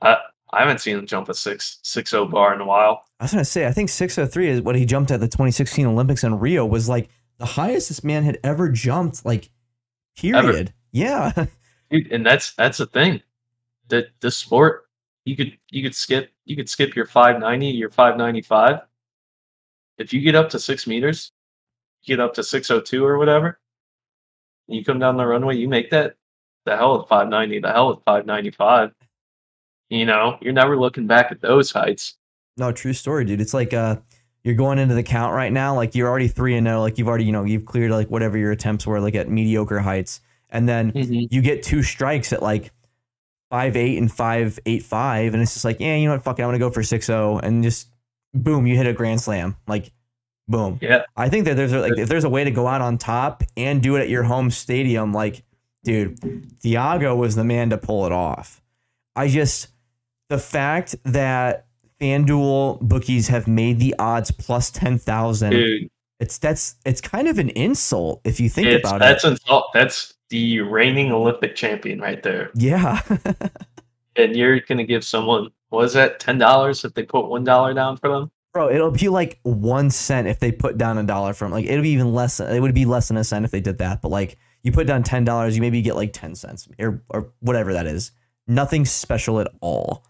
I 0.00 0.16
I 0.52 0.60
haven't 0.60 0.80
seen 0.80 0.98
him 0.98 1.06
jump 1.06 1.28
a 1.28 1.34
six 1.34 1.78
six 1.82 2.10
zero 2.10 2.26
bar 2.26 2.54
in 2.54 2.60
a 2.60 2.64
while. 2.66 3.04
I 3.20 3.24
was 3.24 3.32
gonna 3.32 3.44
say, 3.44 3.66
I 3.66 3.72
think 3.72 3.88
603 3.88 4.48
is 4.48 4.60
what 4.60 4.76
he 4.76 4.84
jumped 4.84 5.10
at 5.10 5.18
the 5.20 5.26
2016 5.28 5.86
Olympics 5.86 6.24
in 6.24 6.38
Rio 6.38 6.64
was 6.66 6.88
like 6.88 7.08
the 7.38 7.46
highest 7.46 7.88
this 7.88 8.04
man 8.04 8.24
had 8.24 8.38
ever 8.42 8.68
jumped, 8.68 9.24
like 9.24 9.50
period. 10.16 10.72
Yeah. 10.92 11.46
Dude, 11.90 12.12
and 12.12 12.24
that's 12.24 12.52
that's 12.54 12.78
the 12.78 12.86
thing. 12.86 13.22
That 13.88 14.08
this 14.20 14.36
sport 14.36 14.84
you 15.24 15.36
could 15.36 15.56
you 15.70 15.82
could 15.82 15.94
skip 15.94 16.30
you 16.44 16.56
could 16.56 16.68
skip 16.68 16.94
your 16.94 17.06
five 17.06 17.38
ninety, 17.38 17.66
your 17.66 17.90
five 17.90 18.16
ninety 18.16 18.42
five. 18.42 18.80
If 19.98 20.12
you 20.12 20.20
get 20.20 20.34
up 20.34 20.50
to 20.50 20.58
six 20.58 20.86
meters, 20.86 21.32
get 22.04 22.20
up 22.20 22.34
to 22.34 22.42
six 22.42 22.70
oh 22.70 22.80
two 22.80 23.04
or 23.04 23.18
whatever, 23.18 23.58
and 24.68 24.76
you 24.76 24.84
come 24.84 24.98
down 24.98 25.16
the 25.16 25.26
runway, 25.26 25.56
you 25.56 25.68
make 25.68 25.90
that 25.90 26.16
the 26.64 26.76
hell 26.76 26.98
with 26.98 27.08
five 27.08 27.28
ninety, 27.28 27.58
the 27.58 27.72
hell 27.72 27.88
with 27.88 28.04
five 28.04 28.26
ninety 28.26 28.50
five. 28.50 28.92
You 29.90 30.06
know, 30.06 30.38
you're 30.40 30.52
never 30.52 30.76
looking 30.76 31.06
back 31.06 31.30
at 31.30 31.40
those 31.40 31.70
heights. 31.70 32.16
no, 32.56 32.72
true 32.72 32.92
story, 32.94 33.24
dude. 33.24 33.40
It's 33.40 33.54
like 33.54 33.72
uh 33.72 33.96
you're 34.44 34.54
going 34.54 34.78
into 34.78 34.94
the 34.94 35.02
count 35.02 35.34
right 35.34 35.52
now, 35.52 35.74
like 35.74 35.94
you're 35.94 36.08
already 36.08 36.28
three 36.28 36.54
and 36.54 36.66
zero, 36.66 36.80
like 36.80 36.98
you've 36.98 37.08
already, 37.08 37.24
you 37.24 37.32
know, 37.32 37.44
you've 37.44 37.64
cleared 37.64 37.90
like 37.90 38.08
whatever 38.08 38.38
your 38.38 38.52
attempts 38.52 38.86
were, 38.86 39.00
like 39.00 39.14
at 39.14 39.28
mediocre 39.28 39.80
heights, 39.80 40.20
and 40.50 40.68
then 40.68 40.92
mm-hmm. 40.92 41.34
you 41.34 41.42
get 41.42 41.62
two 41.62 41.82
strikes 41.82 42.32
at 42.32 42.42
like 42.42 42.70
five 43.50 43.76
eight 43.76 43.98
and 43.98 44.12
five 44.12 44.58
eight 44.66 44.82
five, 44.82 45.32
and 45.32 45.42
it's 45.42 45.54
just 45.54 45.64
like, 45.64 45.80
yeah, 45.80 45.96
you 45.96 46.06
know 46.06 46.12
what, 46.12 46.22
fuck 46.22 46.38
it, 46.38 46.42
I'm 46.42 46.48
gonna 46.48 46.58
go 46.58 46.70
for 46.70 46.82
six 46.82 47.06
zero, 47.06 47.38
and 47.38 47.64
just 47.64 47.88
boom, 48.34 48.66
you 48.66 48.76
hit 48.76 48.86
a 48.86 48.92
grand 48.92 49.20
slam, 49.20 49.56
like 49.66 49.90
boom. 50.46 50.78
Yeah. 50.82 51.04
I 51.16 51.28
think 51.28 51.46
that 51.46 51.56
there's 51.56 51.72
a, 51.72 51.80
like 51.80 51.96
if 51.96 52.08
there's 52.08 52.24
a 52.24 52.28
way 52.28 52.44
to 52.44 52.50
go 52.50 52.66
out 52.66 52.82
on 52.82 52.98
top 52.98 53.42
and 53.56 53.82
do 53.82 53.96
it 53.96 54.00
at 54.00 54.08
your 54.08 54.24
home 54.24 54.50
stadium, 54.50 55.12
like, 55.12 55.42
dude, 55.84 56.20
Thiago 56.62 57.16
was 57.16 57.34
the 57.34 57.44
man 57.44 57.70
to 57.70 57.78
pull 57.78 58.04
it 58.04 58.12
off. 58.12 58.60
I 59.16 59.28
just 59.28 59.68
the 60.28 60.38
fact 60.38 60.96
that 61.04 61.66
FanDuel 62.00 62.80
bookies 62.80 63.28
have 63.28 63.46
made 63.46 63.78
the 63.78 63.94
odds 63.98 64.30
plus 64.30 64.70
ten 64.70 64.98
thousand. 64.98 65.50
Dude, 65.52 65.88
It's 66.20 66.38
that's 66.38 66.76
it's 66.84 67.00
kind 67.00 67.28
of 67.28 67.38
an 67.38 67.50
insult 67.50 68.20
if 68.24 68.40
you 68.40 68.48
think 68.48 68.68
it's, 68.68 68.88
about 68.88 69.00
that's 69.00 69.24
it. 69.24 69.32
insult. 69.32 69.66
That's 69.72 70.14
the 70.30 70.60
reigning 70.60 71.12
Olympic 71.12 71.54
champion 71.54 72.00
right 72.00 72.22
there. 72.22 72.50
Yeah. 72.54 73.00
and 74.16 74.34
you're 74.36 74.60
gonna 74.60 74.84
give 74.84 75.04
someone 75.04 75.50
what 75.68 75.84
is 75.84 75.92
that 75.94 76.20
ten 76.20 76.38
dollars 76.38 76.84
if 76.84 76.94
they 76.94 77.02
put 77.02 77.26
one 77.26 77.44
dollar 77.44 77.74
down 77.74 77.96
for 77.96 78.08
them? 78.08 78.30
Bro, 78.52 78.70
it'll 78.70 78.92
be 78.92 79.08
like 79.08 79.40
one 79.42 79.90
cent 79.90 80.28
if 80.28 80.38
they 80.38 80.52
put 80.52 80.78
down 80.78 80.98
a 80.98 81.02
dollar 81.02 81.32
from 81.34 81.50
like 81.50 81.66
it'll 81.66 81.82
be 81.82 81.90
even 81.90 82.14
less. 82.14 82.40
It 82.40 82.60
would 82.60 82.74
be 82.74 82.84
less 82.84 83.08
than 83.08 83.16
a 83.16 83.24
cent 83.24 83.44
if 83.44 83.50
they 83.50 83.60
did 83.60 83.78
that. 83.78 84.00
But 84.02 84.10
like 84.10 84.38
you 84.62 84.72
put 84.72 84.86
down 84.86 85.02
ten 85.02 85.24
dollars, 85.24 85.56
you 85.56 85.60
maybe 85.60 85.82
get 85.82 85.96
like 85.96 86.12
ten 86.12 86.34
cents 86.34 86.68
or 86.78 87.02
or 87.08 87.32
whatever 87.40 87.72
that 87.72 87.86
is. 87.86 88.12
Nothing 88.46 88.84
special 88.84 89.40
at 89.40 89.48
all. 89.60 90.04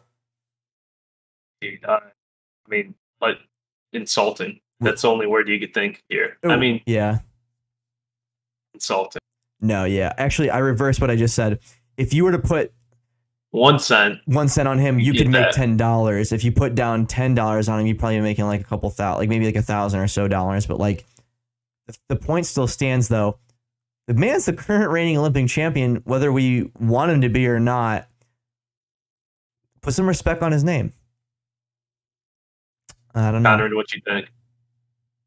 Dude, 1.70 1.84
uh, 1.84 2.00
I 2.02 2.68
mean, 2.68 2.94
like 3.20 3.38
insulting. 3.92 4.60
That's 4.80 5.02
the 5.02 5.08
only 5.08 5.26
word 5.26 5.48
you 5.48 5.58
could 5.58 5.72
think 5.72 6.02
here. 6.10 6.36
I 6.44 6.56
mean, 6.56 6.80
yeah, 6.84 7.20
insulting. 8.74 9.20
no, 9.60 9.84
yeah. 9.84 10.12
Actually, 10.18 10.50
I 10.50 10.58
reversed 10.58 11.00
what 11.00 11.10
I 11.10 11.16
just 11.16 11.34
said. 11.34 11.60
If 11.96 12.12
you 12.12 12.24
were 12.24 12.32
to 12.32 12.38
put 12.38 12.72
One 13.50 13.78
cent. 13.78 14.18
one 14.26 14.48
cent 14.48 14.68
on 14.68 14.78
him, 14.78 14.98
you 14.98 15.12
You 15.12 15.18
could 15.20 15.28
make 15.30 15.44
that. 15.44 15.52
ten 15.54 15.76
dollars. 15.76 16.32
If 16.32 16.44
you 16.44 16.52
put 16.52 16.74
down 16.74 17.06
ten 17.06 17.34
dollars 17.34 17.68
on 17.68 17.80
him, 17.80 17.86
you'd 17.86 17.98
probably 17.98 18.18
be 18.18 18.22
making 18.22 18.44
like 18.46 18.60
a 18.60 18.64
couple 18.64 18.90
thousand, 18.90 19.20
like 19.20 19.28
maybe 19.28 19.46
like 19.46 19.56
a 19.56 19.62
thousand 19.62 20.00
or 20.00 20.08
so 20.08 20.28
dollars. 20.28 20.66
But 20.66 20.78
like, 20.78 21.06
the, 21.86 21.96
the 22.08 22.16
point 22.16 22.46
still 22.46 22.66
stands 22.66 23.08
though. 23.08 23.38
The 24.06 24.14
man's 24.14 24.44
the 24.44 24.52
current 24.52 24.90
reigning 24.90 25.16
Olympic 25.16 25.48
champion, 25.48 25.96
whether 26.04 26.30
we 26.30 26.70
want 26.78 27.10
him 27.12 27.22
to 27.22 27.30
be 27.30 27.46
or 27.46 27.58
not. 27.60 28.06
Put 29.80 29.94
some 29.94 30.06
respect 30.08 30.42
on 30.42 30.50
his 30.52 30.64
name. 30.64 30.92
I 33.14 33.30
don't 33.30 33.42
know. 33.42 33.50
Connor, 33.50 33.74
what 33.76 33.92
you 33.92 34.00
think? 34.04 34.28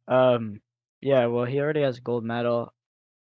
Um, 0.08 0.62
yeah, 1.02 1.26
well, 1.26 1.46
he 1.46 1.60
already 1.60 1.82
has 1.82 1.98
a 1.98 2.02
gold 2.02 2.24
medal. 2.24 2.74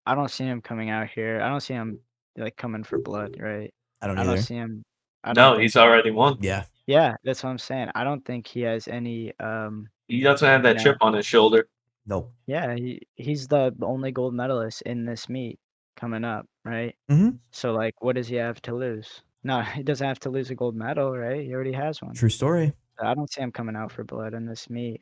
I 0.05 0.16
don't 0.16 0.30
see 0.32 0.43
him 0.45 0.61
coming 0.61 0.89
out 0.89 1.09
here. 1.09 1.41
I 1.41 1.49
don't 1.49 1.61
see 1.61 1.74
him 1.74 1.99
like 2.38 2.57
coming 2.57 2.84
for 2.84 2.99
blood, 2.99 3.38
right? 3.39 3.74
I 4.01 4.07
don't 4.07 4.18
I 4.18 4.22
either. 4.22 4.36
don't 4.36 4.43
see 4.43 4.55
him. 4.55 4.84
I 5.24 5.34
don't 5.34 5.53
No, 5.55 5.59
he's 5.59 5.78
already 5.78 6.11
won. 6.11 6.38
Yeah, 6.41 6.64
Yeah, 6.88 7.16
that's 7.24 7.43
what 7.43 7.49
I'm 7.51 7.57
saying. 7.57 7.89
I 7.95 8.03
don't 8.03 8.24
think 8.26 8.47
he 8.47 8.61
has 8.61 8.88
any. 8.88 9.32
Um, 9.39 9.88
He 10.07 10.22
doesn't 10.22 10.47
have 10.47 10.64
that 10.64 10.78
Yeah. 10.78 10.84
chip 10.84 10.97
on 11.01 11.14
his 11.14 11.26
shoulder. 11.26 11.70
nope. 12.05 12.34
yeah, 12.47 12.76
he 12.76 13.01
he's 13.16 13.47
the 13.47 13.74
only 13.82 14.11
gold 14.11 14.34
medalist 14.34 14.82
in 14.82 15.05
this 15.05 15.30
meet 15.30 15.57
coming 15.95 16.26
up, 16.26 16.45
right? 16.66 16.95
Mhm. 17.09 17.39
So 17.51 17.72
like, 17.72 17.95
what 18.03 18.16
does 18.18 18.28
he 18.28 18.36
have 18.36 18.61
to 18.64 18.76
lose? 18.76 19.22
No, 19.45 19.61
he 19.78 19.84
doesn't 19.84 20.05
have 20.05 20.20
to 20.22 20.30
lose 20.30 20.49
a 20.49 20.55
gold 20.55 20.76
medal, 20.76 21.16
right? 21.18 21.41
He 21.45 21.53
already 21.53 21.72
has 21.72 22.01
one. 22.01 22.14
True 22.14 22.30
story. 22.30 22.74
I 23.01 23.13
don't 23.13 23.31
see 23.31 23.41
him 23.41 23.51
coming 23.51 23.75
out 23.75 23.91
for 23.91 24.03
blood 24.03 24.33
in 24.33 24.45
this 24.45 24.69
meet. 24.69 25.01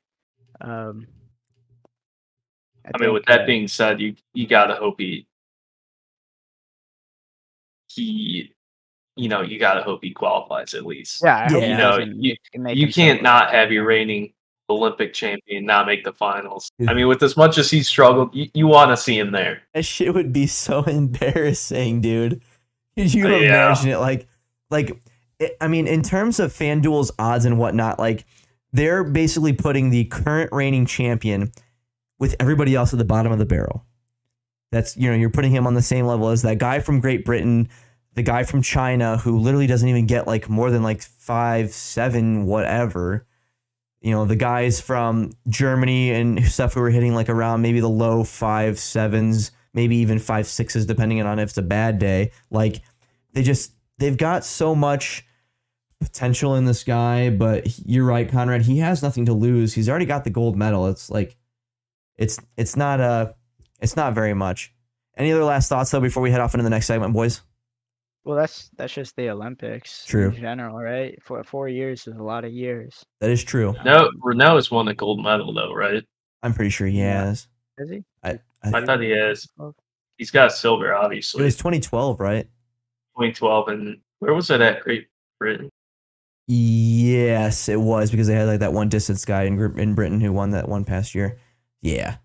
Um, 0.59 1.07
I, 2.85 2.97
mean, 2.99 3.13
with 3.13 3.25
that 3.25 3.41
uh, 3.41 3.45
being 3.45 3.67
said, 3.67 3.99
you 4.01 4.15
you 4.33 4.47
gotta 4.47 4.75
hope 4.75 4.99
he 4.99 5.27
he 7.87 8.53
you 9.17 9.27
know, 9.29 9.41
you 9.41 9.59
gotta 9.59 9.83
hope 9.83 10.03
he 10.03 10.11
qualifies 10.11 10.73
at 10.73 10.85
least. 10.85 11.21
yeah, 11.23 11.47
I 11.49 11.57
Yeah. 11.57 11.67
You 11.67 11.77
know, 11.77 11.97
you- 11.99 12.35
make- 12.53 12.61
make 12.61 12.77
you 12.77 12.91
can't 12.91 13.17
look 13.19 13.23
not 13.23 13.51
have 13.51 13.71
your 13.71 13.85
reigning 13.85 14.33
Olympic 14.69 15.13
champion 15.13 15.65
not 15.65 15.85
make 15.85 16.03
the 16.03 16.13
finals. 16.13 16.71
Yeah. 16.79 16.91
I 16.91 16.93
mean, 16.93 17.07
with 17.07 17.21
as 17.21 17.35
much 17.37 17.57
as 17.57 17.69
he 17.69 17.83
struggled, 17.83 18.33
you, 18.33 18.49
you 18.53 18.67
want 18.67 18.89
to 18.91 18.97
see 18.97 19.19
him 19.19 19.31
there. 19.31 19.63
That 19.73 19.83
shit 19.83 20.13
would 20.13 20.31
be 20.33 20.47
so 20.47 20.83
embarrassing, 20.85 22.01
dude. 22.01 22.41
Could 22.97 23.13
you 23.13 23.27
yeah. 23.27 23.67
imagine 23.67 23.89
it? 23.89 23.97
Like, 23.97 24.27
like, 24.69 24.89
it, 24.91 24.97
I 25.59 25.67
mean, 25.67 25.87
in 25.87 26.01
terms 26.01 26.39
of 26.39 26.53
FanDuel's 26.53 27.11
odds 27.17 27.45
and 27.45 27.57
whatnot, 27.57 27.99
like, 27.99 28.25
they're 28.73 29.03
basically 29.03 29.53
putting 29.53 29.89
the 29.89 30.05
current 30.05 30.51
reigning 30.51 30.85
champion 30.85 31.51
with 32.19 32.35
everybody 32.39 32.75
else 32.75 32.93
at 32.93 32.99
the 32.99 33.05
bottom 33.05 33.31
of 33.31 33.39
the 33.39 33.45
barrel. 33.45 33.85
That's, 34.71 34.95
you 34.95 35.09
know, 35.09 35.15
you're 35.15 35.29
putting 35.29 35.51
him 35.51 35.67
on 35.67 35.73
the 35.73 35.81
same 35.81 36.05
level 36.05 36.29
as 36.29 36.43
that 36.43 36.57
guy 36.57 36.79
from 36.79 37.01
Great 37.01 37.25
Britain, 37.25 37.67
the 38.13 38.23
guy 38.23 38.43
from 38.43 38.61
China 38.61 39.17
who 39.17 39.37
literally 39.39 39.67
doesn't 39.67 39.87
even 39.87 40.05
get 40.05 40.27
like 40.27 40.49
more 40.49 40.71
than 40.71 40.83
like 40.83 41.01
five, 41.01 41.71
seven, 41.71 42.45
whatever. 42.45 43.25
You 44.01 44.11
know, 44.11 44.25
the 44.25 44.35
guys 44.35 44.79
from 44.79 45.31
Germany 45.47 46.11
and 46.11 46.43
stuff 46.45 46.73
who 46.73 46.81
were 46.81 46.89
hitting 46.89 47.13
like 47.13 47.29
around 47.29 47.61
maybe 47.61 47.81
the 47.81 47.89
low 47.89 48.23
five 48.23 48.79
sevens, 48.79 49.51
maybe 49.73 49.97
even 49.97 50.17
five 50.19 50.47
sixes, 50.47 50.85
depending 50.85 51.21
on 51.21 51.39
if 51.39 51.49
it's 51.49 51.57
a 51.57 51.63
bad 51.63 51.99
day. 51.99 52.31
Like 52.49 52.81
they 53.33 53.43
just 53.43 53.73
they've 53.97 54.17
got 54.17 54.45
so 54.45 54.73
much 54.73 55.25
potential 56.01 56.55
in 56.55 56.65
this 56.65 56.83
guy, 56.83 57.29
but 57.29 57.67
you're 57.87 58.05
right, 58.05 58.29
Conrad. 58.29 58.63
He 58.63 58.79
has 58.79 59.01
nothing 59.01 59.25
to 59.27 59.33
lose. 59.33 59.73
He's 59.73 59.87
already 59.89 60.05
got 60.05 60.23
the 60.23 60.29
gold 60.29 60.57
medal. 60.57 60.87
It's 60.87 61.09
like 61.09 61.37
it's 62.17 62.39
it's 62.57 62.75
not 62.75 62.99
a 62.99 63.35
it's 63.79 63.95
not 63.95 64.13
very 64.13 64.33
much. 64.33 64.73
Any 65.15 65.31
other 65.31 65.43
last 65.43 65.69
thoughts 65.69 65.91
though 65.91 65.99
before 66.01 66.21
we 66.23 66.31
head 66.31 66.41
off 66.41 66.53
into 66.53 66.63
the 66.63 66.69
next 66.69 66.87
segment, 66.87 67.13
boys? 67.13 67.41
Well, 68.23 68.37
that's 68.37 68.69
that's 68.77 68.93
just 68.93 69.15
the 69.15 69.29
Olympics 69.29 70.05
True. 70.05 70.29
in 70.29 70.35
general, 70.41 70.77
right? 70.77 71.17
For 71.23 71.43
four 71.43 71.67
years 71.69 72.05
is 72.07 72.17
a 72.17 72.23
lot 72.23 72.45
of 72.45 72.51
years. 72.51 73.03
That 73.19 73.29
is 73.31 73.43
true. 73.43 73.75
No, 73.83 74.09
Renaud 74.21 74.55
has 74.55 74.69
won 74.69 74.87
a 74.89 74.93
gold 74.93 75.23
medal 75.23 75.53
though, 75.53 75.73
right? 75.73 76.03
I'm 76.43 76.53
pretty 76.53 76.69
sure 76.71 76.87
he 76.87 76.99
Yeah. 76.99 77.25
has. 77.25 77.47
Is 77.77 77.89
he? 77.89 78.03
I, 78.23 78.31
I 78.63 78.71
I, 78.77 78.85
thought 78.85 78.99
he 79.01 79.09
has. 79.11 79.47
Oh. 79.59 79.73
He's 80.17 80.29
got 80.29 80.51
silver, 80.51 80.93
obviously. 80.93 81.41
it 81.41 81.45
was 81.45 81.55
2012, 81.57 82.19
right? 82.19 82.45
2012, 83.17 83.67
and 83.69 83.97
where 84.19 84.33
was 84.35 84.51
it 84.51 84.61
at? 84.61 84.81
Great 84.81 85.07
Britain. 85.39 85.69
Yes, 86.53 87.69
it 87.69 87.79
was 87.79 88.11
because 88.11 88.27
they 88.27 88.35
had 88.35 88.47
like 88.47 88.59
that 88.59 88.73
one 88.73 88.89
distance 88.89 89.23
guy 89.23 89.43
in 89.43 89.55
Gr- 89.55 89.79
in 89.79 89.95
Britain 89.95 90.19
who 90.19 90.33
won 90.33 90.51
that 90.51 90.67
one 90.67 90.83
past 90.83 91.15
year. 91.15 91.37
Yeah, 91.81 92.17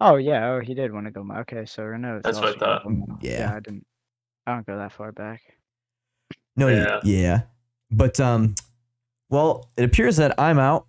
Oh 0.00 0.16
yeah. 0.16 0.50
Oh, 0.50 0.60
he 0.60 0.74
did 0.74 0.92
want 0.92 1.06
to 1.06 1.12
go. 1.12 1.26
Okay, 1.40 1.64
so 1.64 1.84
Renaud. 1.84 2.20
That's 2.22 2.38
what 2.40 2.56
I 2.56 2.58
thought. 2.58 2.82
yeah. 3.20 3.52
I 3.54 3.60
didn't. 3.60 3.86
I 4.46 4.54
don't 4.54 4.66
go 4.66 4.76
that 4.76 4.92
far 4.92 5.12
back. 5.12 5.42
No, 6.56 6.68
yeah. 6.68 7.00
Yeah. 7.04 7.22
yeah. 7.22 7.40
But 7.90 8.20
um 8.20 8.54
well, 9.30 9.70
it 9.76 9.84
appears 9.84 10.16
that 10.16 10.38
I'm 10.38 10.58
out. 10.58 10.86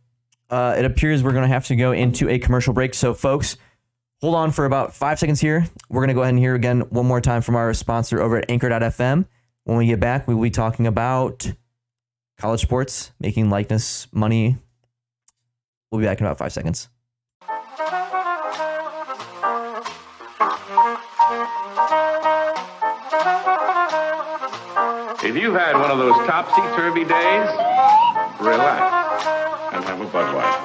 Uh 0.49 0.75
it 0.77 0.85
appears 0.85 1.23
we're 1.23 1.31
going 1.31 1.43
to 1.43 1.47
have 1.53 1.65
to 1.67 1.75
go 1.75 1.91
into 1.91 2.29
a 2.29 2.39
commercial 2.39 2.73
break. 2.73 2.93
So 2.93 3.13
folks, 3.13 3.57
hold 4.19 4.35
on 4.35 4.51
for 4.51 4.65
about 4.65 4.95
5 4.95 5.19
seconds 5.19 5.39
here. 5.39 5.67
We're 5.89 6.01
going 6.01 6.09
to 6.09 6.13
go 6.13 6.21
ahead 6.21 6.33
and 6.33 6.39
hear 6.39 6.55
again 6.55 6.81
one 6.89 7.05
more 7.05 7.21
time 7.21 7.41
from 7.41 7.55
our 7.55 7.73
sponsor 7.73 8.21
over 8.21 8.37
at 8.37 8.49
anchor.fm. 8.49 9.25
When 9.63 9.77
we 9.77 9.85
get 9.87 9.99
back, 9.99 10.27
we 10.27 10.33
will 10.33 10.43
be 10.43 10.49
talking 10.49 10.87
about 10.87 11.51
college 12.37 12.61
sports, 12.61 13.11
making 13.19 13.49
likeness 13.49 14.07
money. 14.11 14.57
We'll 15.91 15.99
be 15.99 16.05
back 16.05 16.19
in 16.19 16.25
about 16.25 16.37
5 16.37 16.51
seconds. 16.51 16.89
If 25.23 25.35
you've 25.35 25.55
had 25.55 25.73
one 25.75 25.91
of 25.91 25.97
those 25.97 26.15
topsy-turvy 26.27 27.05
days, 27.05 27.49
relax 28.39 29.25
and 29.73 29.83
have 29.83 29.99
a 29.99 30.05
Budweiser. 30.05 30.63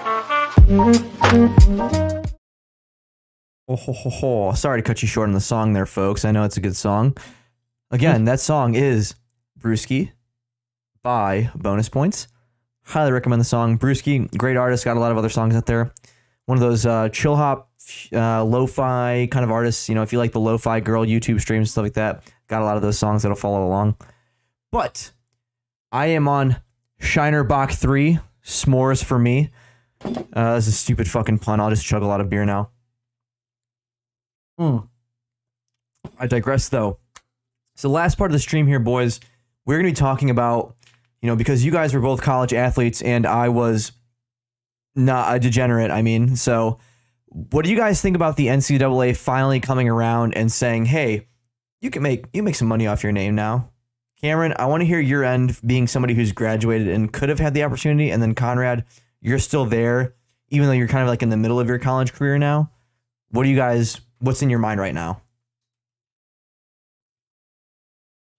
Oh, 3.68 3.76
ho, 3.76 3.92
ho, 3.92 4.10
ho. 4.10 4.52
Sorry 4.54 4.82
to 4.82 4.86
cut 4.86 5.02
you 5.02 5.08
short 5.08 5.28
on 5.28 5.34
the 5.34 5.40
song 5.40 5.72
there, 5.72 5.86
folks. 5.86 6.24
I 6.24 6.30
know 6.32 6.44
it's 6.44 6.58
a 6.58 6.60
good 6.60 6.76
song. 6.76 7.16
Again, 7.90 8.24
that 8.26 8.40
song 8.40 8.74
is 8.74 9.14
Brewski 9.58 10.12
by 11.02 11.50
Bonus 11.54 11.88
Points. 11.88 12.28
Highly 12.84 13.12
recommend 13.12 13.40
the 13.40 13.44
song. 13.44 13.78
Brewski, 13.78 14.36
great 14.36 14.56
artist, 14.56 14.84
got 14.84 14.96
a 14.96 15.00
lot 15.00 15.12
of 15.12 15.18
other 15.18 15.28
songs 15.28 15.54
out 15.54 15.66
there. 15.66 15.92
One 16.46 16.58
of 16.58 16.62
those 16.62 16.84
uh, 16.84 17.08
chill 17.10 17.36
hop, 17.36 17.70
uh, 18.12 18.44
lo-fi 18.44 19.28
kind 19.30 19.44
of 19.44 19.50
artists. 19.50 19.88
You 19.88 19.94
know, 19.94 20.02
if 20.02 20.12
you 20.12 20.18
like 20.18 20.32
the 20.32 20.40
lo-fi 20.40 20.80
girl 20.80 21.04
YouTube 21.04 21.40
streams 21.40 21.68
and 21.68 21.70
stuff 21.70 21.82
like 21.84 21.94
that, 21.94 22.24
got 22.48 22.62
a 22.62 22.64
lot 22.64 22.76
of 22.76 22.82
those 22.82 22.98
songs 22.98 23.22
that'll 23.22 23.36
follow 23.36 23.66
along. 23.66 23.96
But 24.70 25.12
I 25.92 26.06
am 26.06 26.26
on 26.28 26.56
Shiner 26.98 27.44
Bock 27.44 27.72
3, 27.72 28.18
S'mores 28.44 29.04
for 29.04 29.18
me. 29.18 29.50
Uh, 30.04 30.56
is 30.58 30.66
a 30.66 30.72
stupid 30.72 31.08
fucking 31.08 31.38
pun. 31.38 31.60
I'll 31.60 31.70
just 31.70 31.86
chug 31.86 32.02
a 32.02 32.06
lot 32.06 32.20
of 32.20 32.28
beer 32.28 32.44
now. 32.44 32.70
Hmm. 34.58 34.78
I 36.18 36.26
digress 36.26 36.68
though. 36.68 36.98
So 37.76 37.88
last 37.88 38.18
part 38.18 38.30
of 38.30 38.32
the 38.32 38.40
stream 38.40 38.66
here, 38.66 38.80
boys, 38.80 39.20
we're 39.64 39.78
gonna 39.78 39.88
be 39.88 39.94
talking 39.94 40.30
about, 40.30 40.74
you 41.22 41.28
know, 41.28 41.36
because 41.36 41.64
you 41.64 41.70
guys 41.70 41.94
were 41.94 42.00
both 42.00 42.20
college 42.20 42.52
athletes 42.52 43.00
and 43.00 43.24
I 43.24 43.48
was 43.48 43.92
not 44.94 45.34
a 45.34 45.38
degenerate. 45.38 45.90
I 45.90 46.02
mean, 46.02 46.36
so 46.36 46.78
what 47.26 47.64
do 47.64 47.70
you 47.70 47.76
guys 47.76 48.02
think 48.02 48.16
about 48.16 48.36
the 48.36 48.48
NCAA 48.48 49.16
finally 49.16 49.60
coming 49.60 49.88
around 49.88 50.34
and 50.34 50.52
saying, 50.52 50.86
"Hey, 50.86 51.28
you 51.80 51.90
can 51.90 52.02
make 52.02 52.26
you 52.32 52.42
make 52.42 52.56
some 52.56 52.68
money 52.68 52.86
off 52.86 53.02
your 53.02 53.12
name 53.12 53.34
now"? 53.34 53.70
Cameron, 54.20 54.54
I 54.58 54.66
want 54.66 54.82
to 54.82 54.86
hear 54.86 55.00
your 55.00 55.24
end, 55.24 55.58
being 55.64 55.86
somebody 55.86 56.14
who's 56.14 56.32
graduated 56.32 56.88
and 56.88 57.12
could 57.12 57.28
have 57.28 57.38
had 57.40 57.54
the 57.54 57.64
opportunity, 57.64 58.10
and 58.10 58.22
then 58.22 58.34
Conrad, 58.34 58.84
you're 59.20 59.38
still 59.38 59.64
there, 59.64 60.14
even 60.50 60.66
though 60.66 60.74
you're 60.74 60.88
kind 60.88 61.02
of 61.02 61.08
like 61.08 61.22
in 61.22 61.30
the 61.30 61.36
middle 61.36 61.58
of 61.58 61.68
your 61.68 61.78
college 61.78 62.12
career 62.12 62.38
now. 62.38 62.70
What 63.30 63.44
do 63.44 63.48
you 63.48 63.56
guys? 63.56 64.00
What's 64.18 64.42
in 64.42 64.50
your 64.50 64.58
mind 64.58 64.80
right 64.80 64.94
now? 64.94 65.22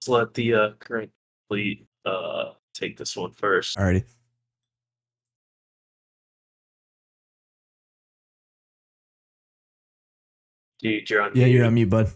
Let 0.08 0.34
the 0.34 0.54
uh, 0.54 0.70
current 0.80 1.12
athlete 1.46 1.86
uh, 2.06 2.52
take 2.74 2.98
this 2.98 3.16
one 3.16 3.32
first. 3.32 3.78
Alrighty. 3.78 4.04
Dude, 10.80 11.10
you're 11.10 11.22
on. 11.22 11.32
Yeah, 11.34 11.46
you're 11.46 11.66
on 11.66 11.74
mute, 11.74 11.90
bud. 11.90 12.12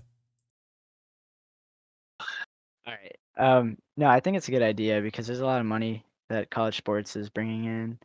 All 2.20 2.94
right. 2.94 3.18
Um, 3.38 3.78
no, 3.96 4.08
I 4.08 4.20
think 4.20 4.36
it's 4.36 4.50
a 4.50 4.52
good 4.52 4.62
idea 4.62 5.02
because 5.02 5.26
there's 5.26 5.40
a 5.40 5.46
lot 5.46 5.62
of 5.62 5.66
money 5.66 6.04
that 6.30 6.50
college 6.50 6.76
sports 6.76 7.16
is 7.16 7.30
bringing 7.30 7.66
in, 7.66 8.00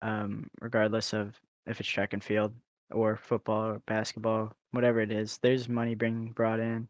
um, 0.00 0.48
regardless 0.60 1.12
of 1.12 1.38
if 1.66 1.80
it's 1.80 1.88
track 1.88 2.14
and 2.14 2.24
field 2.24 2.54
or 2.90 3.16
football 3.16 3.66
or 3.66 3.78
basketball, 3.80 4.52
whatever 4.70 5.00
it 5.00 5.10
is. 5.10 5.38
There's 5.42 5.68
money 5.68 5.94
being 5.94 6.32
brought 6.32 6.60
in. 6.60 6.88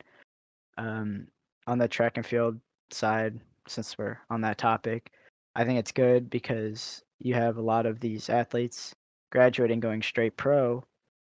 Um, 0.79 1.27
on 1.67 1.79
the 1.79 1.89
track 1.89 2.19
and 2.19 2.27
field 2.27 2.61
side, 2.91 3.41
since 3.69 3.97
we're 3.99 4.19
on 4.31 4.41
that 4.43 4.59
topic, 4.59 5.13
I 5.55 5.65
think 5.65 5.79
it's 5.79 5.93
good 5.93 6.31
because 6.31 7.03
you 7.19 7.35
have 7.35 7.57
a 7.57 7.63
lot 7.63 7.87
of 7.87 8.01
these 8.01 8.29
athletes 8.29 8.95
graduating 9.31 9.81
going 9.81 10.03
straight 10.03 10.37
pro. 10.37 10.85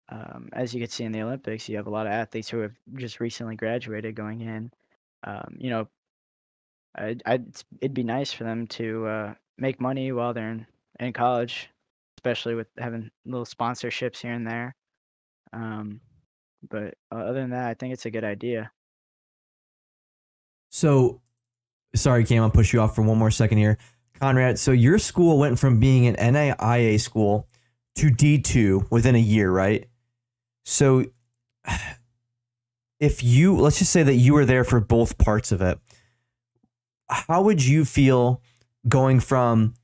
Um, 0.09 0.49
as 0.53 0.73
you 0.73 0.81
can 0.81 0.89
see 0.89 1.03
in 1.03 1.11
the 1.11 1.21
Olympics, 1.21 1.67
you 1.67 1.77
have 1.77 1.87
a 1.87 1.91
lot 1.91 2.05
of 2.05 2.13
athletes 2.13 2.49
who 2.49 2.59
have 2.59 2.73
just 2.95 3.19
recently 3.19 3.55
graduated 3.55 4.15
going 4.15 4.41
in. 4.41 4.71
Um, 5.23 5.55
you 5.57 5.69
know, 5.69 5.87
I, 6.95 7.15
it'd 7.81 7.93
be 7.93 8.03
nice 8.03 8.31
for 8.31 8.43
them 8.43 8.67
to 8.67 9.07
uh, 9.07 9.33
make 9.57 9.81
money 9.81 10.11
while 10.11 10.33
they're 10.33 10.51
in, 10.51 10.67
in 10.99 11.13
college, 11.13 11.69
especially 12.17 12.55
with 12.55 12.67
having 12.77 13.09
little 13.25 13.45
sponsorships 13.45 14.21
here 14.21 14.33
and 14.33 14.45
there. 14.45 14.75
Um, 15.53 16.01
but 16.69 16.95
uh, 17.11 17.15
other 17.15 17.41
than 17.41 17.51
that, 17.51 17.67
I 17.67 17.73
think 17.73 17.93
it's 17.93 18.05
a 18.05 18.11
good 18.11 18.23
idea. 18.23 18.71
So, 20.69 21.21
sorry, 21.95 22.25
Cam, 22.25 22.43
I'll 22.43 22.49
push 22.49 22.73
you 22.73 22.81
off 22.81 22.95
for 22.95 23.01
one 23.01 23.17
more 23.17 23.31
second 23.31 23.57
here. 23.57 23.77
Conrad, 24.19 24.59
so 24.59 24.71
your 24.71 24.97
school 24.97 25.37
went 25.37 25.59
from 25.59 25.79
being 25.79 26.07
an 26.07 26.15
NAIA 26.15 26.99
school 26.99 27.47
to 27.95 28.09
D2 28.09 28.89
within 28.89 29.15
a 29.15 29.19
year, 29.19 29.51
right? 29.51 29.87
So, 30.65 31.05
if 32.99 33.23
you, 33.23 33.57
let's 33.57 33.79
just 33.79 33.91
say 33.91 34.03
that 34.03 34.15
you 34.15 34.33
were 34.33 34.45
there 34.45 34.63
for 34.63 34.79
both 34.79 35.17
parts 35.17 35.51
of 35.51 35.61
it, 35.61 35.77
how 37.09 37.41
would 37.41 37.63
you 37.63 37.85
feel 37.85 38.41
going 38.87 39.19
from, 39.19 39.75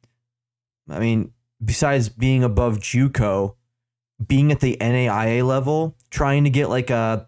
I 0.90 1.00
mean, 1.00 1.34
besides 1.64 2.10
being 2.10 2.44
above 2.44 2.80
JUCO, 2.80 3.56
being 4.26 4.52
at 4.52 4.60
the 4.60 4.78
NAIA 4.80 5.46
level, 5.46 5.96
trying 6.10 6.44
to 6.46 6.50
get 6.50 6.70
like 6.70 6.90
a, 6.90 7.28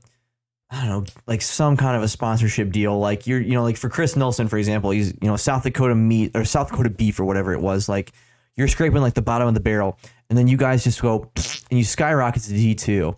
I 0.72 0.86
don't 0.86 0.88
know, 0.88 1.05
like 1.28 1.41
some 1.41 1.76
kind 1.76 1.97
of 1.97 2.03
a 2.03 2.07
sponsorship 2.07 2.72
deal. 2.72 2.97
Like 2.97 3.28
you're, 3.28 3.41
you 3.41 3.53
know, 3.53 3.63
like 3.63 3.76
for 3.76 3.89
Chris 3.89 4.15
Nilsen, 4.15 4.47
for 4.47 4.57
example, 4.57 4.91
he's, 4.91 5.09
you 5.22 5.28
know, 5.28 5.36
South 5.36 5.63
Dakota 5.63 5.95
meat 5.95 6.32
or 6.34 6.45
South 6.45 6.69
Dakota 6.69 6.89
beef 6.89 7.19
or 7.19 7.26
whatever 7.26 7.51
it 7.51 7.59
was. 7.59 7.89
Like 7.89 8.13
you're 8.55 8.69
scraping 8.69 9.01
like 9.01 9.13
the 9.13 9.22
bottom 9.22 9.49
of 9.49 9.53
the 9.53 9.59
barrel, 9.59 9.99
and 10.30 10.38
then 10.38 10.47
you 10.47 10.55
guys 10.55 10.86
just 10.86 11.01
go 11.01 11.30
and 11.69 11.78
you 11.78 11.84
skyrocket 11.84 12.43
to 12.43 12.49
D 12.51 12.74
two. 12.74 13.17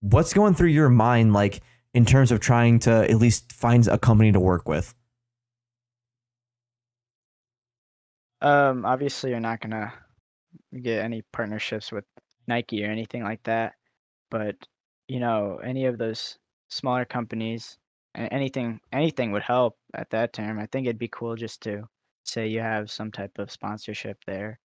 What's 0.00 0.32
going 0.32 0.54
through 0.54 0.68
your 0.68 0.88
mind, 0.88 1.34
like 1.34 1.60
in 1.92 2.06
terms 2.06 2.32
of 2.32 2.40
trying 2.40 2.78
to 2.80 3.10
at 3.10 3.16
least 3.16 3.52
find 3.52 3.86
a 3.86 3.98
company 3.98 4.32
to 4.32 4.40
work 4.40 4.66
with? 4.66 4.94
Um, 8.40 8.86
obviously, 8.86 9.30
you're 9.30 9.40
not 9.40 9.60
gonna 9.60 9.92
get 10.80 11.04
any 11.04 11.22
partnerships 11.32 11.92
with 11.92 12.04
Nike 12.46 12.82
or 12.82 12.90
anything 12.90 13.24
like 13.24 13.42
that, 13.42 13.74
but 14.30 14.56
you 15.06 15.20
know, 15.20 15.60
any 15.62 15.84
of 15.84 15.98
those 15.98 16.38
smaller 16.68 17.04
companies, 17.04 17.78
anything, 18.14 18.80
anything 18.92 19.32
would 19.32 19.42
help 19.42 19.76
at 19.94 20.10
that 20.10 20.32
term. 20.32 20.58
I 20.58 20.66
think 20.66 20.86
it'd 20.86 20.98
be 20.98 21.08
cool 21.08 21.36
just 21.36 21.62
to 21.62 21.88
say 22.24 22.46
you 22.46 22.60
have 22.60 22.90
some 22.90 23.10
type 23.10 23.38
of 23.38 23.50
sponsorship 23.50 24.18
there, 24.26 24.58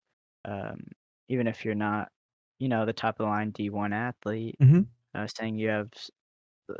um, 0.45 0.81
even 1.29 1.47
if 1.47 1.65
you're 1.65 1.75
not, 1.75 2.11
you 2.59 2.69
know, 2.69 2.85
the 2.87 2.93
top 2.93 3.19
of 3.19 3.25
the 3.25 3.31
line 3.31 3.51
D1 3.53 3.93
athlete. 3.93 4.57
Mhm. 4.61 4.87
Uh, 5.15 5.27
saying 5.27 5.57
you 5.59 5.69
have 5.69 5.89
s- 5.95 6.11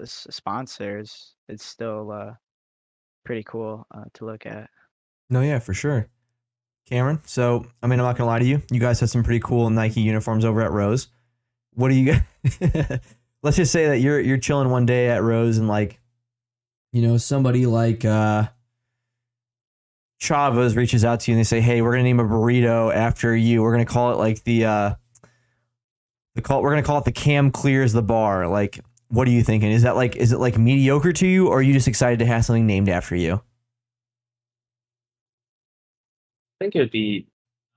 s- 0.01 0.27
sponsors, 0.31 1.35
it's 1.49 1.65
still 1.65 2.13
uh, 2.13 2.35
pretty 3.25 3.43
cool 3.45 3.87
uh, 3.91 4.05
to 4.15 4.25
look 4.25 4.47
at. 4.47 4.71
No, 5.29 5.41
yeah, 5.43 5.59
for 5.59 5.75
sure. 5.75 6.09
Cameron, 6.87 7.21
so 7.25 7.67
I 7.83 7.87
mean, 7.87 8.01
I'm 8.01 8.07
not 8.07 8.17
gonna 8.17 8.29
lie 8.31 8.39
to 8.39 8.45
you. 8.45 8.63
You 8.71 8.81
guys 8.81 9.01
have 9.01 9.11
some 9.11 9.23
pretty 9.23 9.41
cool 9.41 9.69
Nike 9.71 10.01
uniforms 10.01 10.45
over 10.45 10.63
at 10.63 10.71
Rose. 10.73 11.09
What 11.75 11.89
do 11.89 11.95
you 11.95 12.15
let's 13.43 13.57
just 13.57 13.73
say 13.73 13.87
that 13.89 13.99
you're 13.99 14.21
you're 14.21 14.39
chilling 14.39 14.71
one 14.71 14.87
day 14.87 15.09
at 15.09 15.23
Rose 15.23 15.59
and 15.59 15.69
like, 15.69 16.01
you 16.93 17.03
know, 17.03 17.17
somebody 17.17 17.67
like 17.67 18.05
uh 18.05 18.49
Chavez 20.19 20.77
reaches 20.77 21.05
out 21.05 21.21
to 21.21 21.31
you 21.31 21.37
and 21.37 21.41
they 21.41 21.45
say, 21.45 21.61
"Hey, 21.61 21.81
we're 21.81 21.93
gonna 21.93 22.03
name 22.03 22.21
a 22.21 22.25
burrito 22.25 22.95
after 22.95 23.35
you. 23.35 23.63
We're 23.63 23.73
gonna 23.73 23.87
call 23.87 24.13
it 24.13 24.17
like 24.17 24.45
the 24.45 24.67
uh 24.67 24.95
the 26.35 26.43
call. 26.43 26.63
We're 26.63 26.71
gonna 26.71 26.83
call 26.83 26.99
it 26.99 27.05
the 27.05 27.13
Cam 27.13 27.51
clears 27.51 27.93
the 27.93 28.03
bar. 28.03 28.47
Like, 28.47 28.81
what 29.09 29.27
are 29.27 29.31
you 29.31 29.43
thinking? 29.43 29.71
Is 29.73 29.83
that 29.83 29.97
like 29.97 30.17
is 30.17 30.33
it 30.33 30.39
like 30.39 30.59
mediocre 30.59 31.13
to 31.15 31.27
you, 31.27 31.49
or 31.49 31.59
are 31.59 31.63
you 31.63 31.73
just 31.73 31.89
excited 31.89 32.19
to 32.19 32.27
have 32.27 32.45
something 32.45 32.67
named 32.67 32.89
after 32.89 33.17
you? 33.17 33.41
I 36.61 36.65
think 36.65 36.77
it'd 36.77 36.91
be 36.91 37.27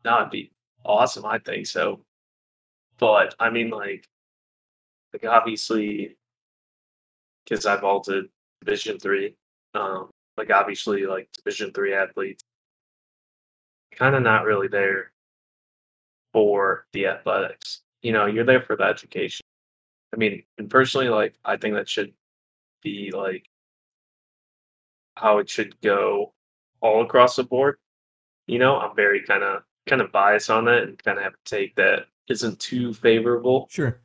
not 0.04 0.30
be 0.30 0.52
awesome. 0.84 1.26
I 1.26 1.40
think 1.40 1.66
so, 1.68 2.02
but 3.00 3.36
I 3.40 3.50
mean, 3.50 3.70
like, 3.70 4.10
like 5.14 5.26
obviously, 5.26 6.18
because 7.44 7.66
I 7.66 7.78
vaulted 7.78 8.26
Division 8.64 9.00
three, 9.00 9.36
um, 9.76 10.10
like 10.38 10.52
obviously, 10.52 11.06
like 11.06 11.30
Division 11.34 11.72
three 11.72 11.94
athletes, 11.94 12.44
kind 13.96 14.16
of 14.16 14.24
not 14.24 14.46
really 14.46 14.68
there 14.68 15.12
for 16.34 16.88
the 16.94 17.08
athletics. 17.08 17.82
You 18.02 18.12
know, 18.12 18.26
you're 18.26 18.46
there 18.46 18.62
for 18.62 18.76
the 18.76 18.84
education. 18.84 19.46
I 20.14 20.18
mean, 20.18 20.44
and 20.58 20.70
personally, 20.70 21.10
like, 21.10 21.36
I 21.46 21.58
think 21.58 21.76
that 21.76 21.90
should 21.90 22.14
be 22.82 23.12
like 23.16 23.48
how 25.16 25.38
it 25.38 25.50
should 25.50 25.80
go 25.82 26.34
all 26.82 27.04
across 27.04 27.36
the 27.36 27.44
board. 27.44 27.78
You 28.48 28.60
know, 28.60 28.78
I'm 28.78 28.96
very 28.96 29.24
kind 29.24 29.44
of 29.44 29.64
kind 29.88 30.02
of 30.02 30.12
biased 30.12 30.50
on 30.50 30.66
that 30.66 30.84
and 30.84 31.04
kind 31.04 31.18
of 31.18 31.24
have 31.24 31.34
a 31.34 31.38
take 31.46 31.76
that 31.76 32.08
isn't 32.30 32.60
too 32.60 32.94
favorable. 32.94 33.68
Sure. 33.70 34.00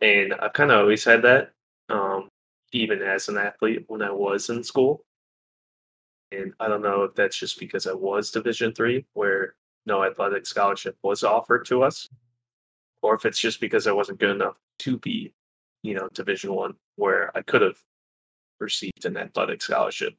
And 0.00 0.34
I've 0.34 0.52
kind 0.52 0.70
of 0.70 0.80
always 0.80 1.04
had 1.04 1.22
that, 1.22 1.52
um, 1.88 2.28
even 2.72 3.02
as 3.02 3.28
an 3.28 3.36
athlete 3.36 3.84
when 3.88 4.02
I 4.02 4.10
was 4.10 4.48
in 4.48 4.64
school. 4.64 5.04
And 6.32 6.54
I 6.60 6.68
don't 6.68 6.82
know 6.82 7.02
if 7.02 7.14
that's 7.14 7.36
just 7.36 7.58
because 7.58 7.86
I 7.86 7.92
was 7.92 8.30
Division 8.30 8.72
three, 8.72 9.04
where 9.14 9.56
no 9.84 10.04
athletic 10.04 10.46
scholarship 10.46 10.96
was 11.02 11.24
offered 11.24 11.66
to 11.66 11.82
us, 11.82 12.08
or 13.02 13.14
if 13.14 13.24
it's 13.26 13.40
just 13.40 13.60
because 13.60 13.86
I 13.86 13.92
wasn't 13.92 14.20
good 14.20 14.30
enough 14.30 14.56
to 14.80 14.98
be, 14.98 15.34
you 15.82 15.94
know, 15.94 16.08
Division 16.14 16.54
one, 16.54 16.74
where 16.96 17.36
I 17.36 17.42
could 17.42 17.62
have 17.62 17.78
received 18.60 19.04
an 19.04 19.16
athletic 19.16 19.60
scholarship. 19.62 20.14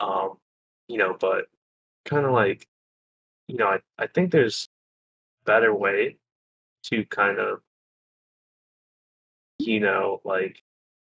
Um, 0.00 0.38
you 0.88 0.98
know, 0.98 1.16
but 1.18 1.46
kind 2.04 2.26
of 2.26 2.32
like, 2.32 2.66
you 3.46 3.56
know, 3.56 3.66
I, 3.66 3.78
I 3.98 4.06
think 4.08 4.30
there's 4.30 4.68
better 5.44 5.74
way 5.74 6.16
to 6.84 7.04
kind 7.06 7.38
of, 7.38 7.60
you 9.58 9.80
know, 9.80 10.20
like 10.24 10.62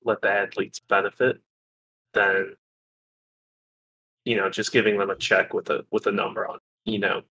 let 0.03 0.21
the 0.21 0.29
athletes 0.29 0.79
benefit 0.87 1.39
than, 2.13 2.55
you 4.25 4.35
know, 4.35 4.49
just 4.49 4.71
giving 4.71 4.97
them 4.97 5.09
a 5.09 5.15
check 5.15 5.53
with 5.53 5.69
a 5.69 5.85
with 5.91 6.07
a 6.07 6.11
number 6.11 6.47
on, 6.47 6.59
you 6.85 6.99
know, 6.99 7.21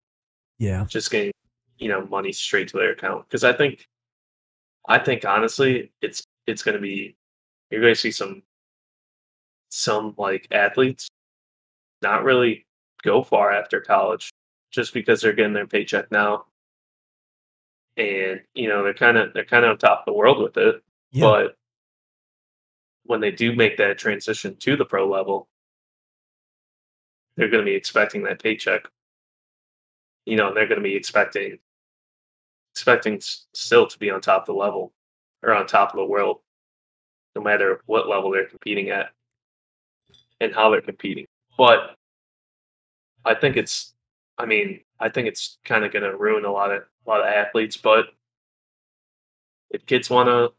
Yeah. 0.58 0.84
just 0.88 1.10
getting, 1.10 1.32
you 1.78 1.88
know, 1.88 2.06
money 2.06 2.32
straight 2.32 2.68
to 2.68 2.76
their 2.78 2.92
account. 2.92 3.26
Because 3.28 3.44
I 3.44 3.52
think, 3.52 3.86
I 4.88 4.98
think 4.98 5.24
honestly, 5.24 5.92
it's 6.00 6.24
it's 6.46 6.62
going 6.62 6.76
to 6.76 6.80
be 6.80 7.16
you're 7.70 7.80
going 7.80 7.94
to 7.94 8.00
see 8.00 8.10
some 8.12 8.42
some 9.70 10.14
like 10.16 10.48
athletes 10.50 11.08
not 12.00 12.24
really 12.24 12.66
go 13.02 13.22
far 13.22 13.52
after 13.52 13.80
college 13.80 14.30
just 14.70 14.94
because 14.94 15.20
they're 15.20 15.32
getting 15.32 15.52
their 15.52 15.66
paycheck 15.66 16.10
now 16.10 16.46
and 17.96 18.40
you 18.54 18.68
know 18.68 18.82
they're 18.82 18.94
kind 18.94 19.18
of 19.18 19.32
they're 19.34 19.44
kind 19.44 19.64
of 19.64 19.72
on 19.72 19.78
top 19.78 20.00
of 20.00 20.04
the 20.06 20.12
world 20.12 20.42
with 20.42 20.56
it 20.56 20.82
Yeah. 21.10 21.22
but 21.22 21.56
when 23.04 23.20
they 23.20 23.30
do 23.30 23.54
make 23.54 23.78
that 23.78 23.98
transition 23.98 24.56
to 24.56 24.76
the 24.76 24.84
pro 24.84 25.08
level 25.08 25.48
they're 27.36 27.48
going 27.48 27.64
to 27.64 27.70
be 27.70 27.76
expecting 27.76 28.22
that 28.24 28.42
paycheck 28.42 28.82
you 30.26 30.36
know 30.36 30.52
they're 30.52 30.66
going 30.66 30.80
to 30.80 30.84
be 30.84 30.94
expecting 30.94 31.58
expecting 32.74 33.20
still 33.54 33.86
to 33.86 33.98
be 33.98 34.10
on 34.10 34.20
top 34.20 34.42
of 34.42 34.46
the 34.46 34.52
level 34.52 34.92
or 35.42 35.54
on 35.54 35.66
top 35.66 35.90
of 35.90 35.96
the 35.96 36.04
world 36.04 36.40
no 37.34 37.42
matter 37.42 37.80
what 37.86 38.08
level 38.08 38.30
they're 38.30 38.46
competing 38.46 38.90
at 38.90 39.10
and 40.40 40.54
how 40.54 40.70
they're 40.70 40.80
competing 40.80 41.26
but 41.56 41.96
i 43.24 43.34
think 43.34 43.56
it's 43.56 43.94
i 44.36 44.44
mean 44.44 44.80
i 45.00 45.08
think 45.08 45.26
it's 45.26 45.58
kind 45.64 45.84
of 45.84 45.92
going 45.92 46.04
to 46.04 46.16
ruin 46.16 46.44
a 46.44 46.52
lot 46.52 46.70
of 46.70 46.82
a 47.06 47.08
lot 47.08 47.20
of 47.20 47.26
athletes 47.26 47.76
but 47.76 48.06
if 49.70 49.84
kids 49.86 50.10
want 50.10 50.28
to 50.28 50.52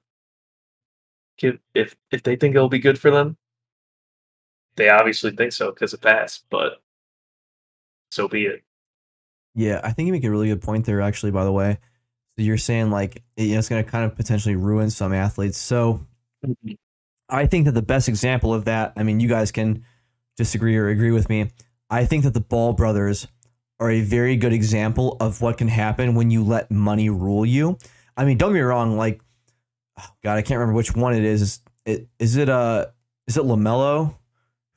if 1.74 1.96
if 2.12 2.24
they 2.24 2.36
think 2.36 2.56
it'll 2.56 2.70
be 2.70 2.80
good 2.80 3.00
for 3.00 3.12
them 3.12 3.38
they 4.76 4.90
obviously 4.90 5.32
think 5.32 5.52
so 5.52 5.72
because 5.72 5.94
it 5.94 6.02
passed 6.02 6.46
but 6.50 6.82
so 8.12 8.28
be 8.28 8.44
it 8.46 8.64
Yeah, 9.56 9.82
I 9.84 9.92
think 9.92 10.08
you 10.08 10.14
make 10.14 10.24
a 10.24 10.30
really 10.32 10.48
good 10.48 10.62
point 10.62 10.86
there. 10.86 11.02
Actually, 11.02 11.32
by 11.32 11.44
the 11.44 11.52
way, 11.52 11.80
so 12.38 12.44
you're 12.44 12.58
saying 12.58 12.92
like 12.92 13.24
you 13.36 13.54
know, 13.54 13.60
it's 13.60 13.70
going 13.70 13.84
to 13.84 13.90
kind 13.90 14.06
of 14.06 14.16
potentially 14.16 14.56
ruin 14.56 14.90
some 14.90 15.14
athletes. 15.14 15.58
So 15.58 16.06
mm-hmm. 16.46 16.74
I 17.30 17.46
think 17.46 17.66
that 17.66 17.74
the 17.74 17.82
best 17.82 18.08
example 18.08 18.54
of 18.54 18.66
that, 18.66 18.94
I 18.96 19.04
mean, 19.04 19.20
you 19.20 19.28
guys 19.28 19.52
can 19.52 19.84
disagree 20.38 20.78
or 20.78 20.88
agree 20.88 21.12
with 21.12 21.30
me. 21.30 21.52
I 21.90 22.06
think 22.06 22.24
that 22.24 22.34
the 22.34 22.40
Ball 22.40 22.74
brothers 22.74 23.28
are 23.80 23.92
a 23.92 24.02
very 24.02 24.36
good 24.36 24.54
example 24.54 25.18
of 25.20 25.42
what 25.42 25.58
can 25.58 25.68
happen 25.68 26.16
when 26.16 26.32
you 26.32 26.44
let 26.44 26.70
money 26.72 27.10
rule 27.10 27.46
you. 27.46 27.78
I 28.16 28.26
mean, 28.26 28.38
don't 28.38 28.52
get 28.52 28.56
me 28.56 28.62
wrong. 28.62 28.98
Like, 28.98 29.22
oh 30.00 30.10
God, 30.24 30.38
I 30.38 30.42
can't 30.42 30.60
remember 30.60 30.76
which 30.76 30.96
one 30.96 31.14
it 31.14 31.24
is. 31.24 31.42
Is 31.42 31.60
it 31.86 32.08
is 32.20 32.36
it 32.38 32.50
uh 32.50 32.88
is 33.28 33.38
it 33.38 33.44
LaMelo 33.44 34.16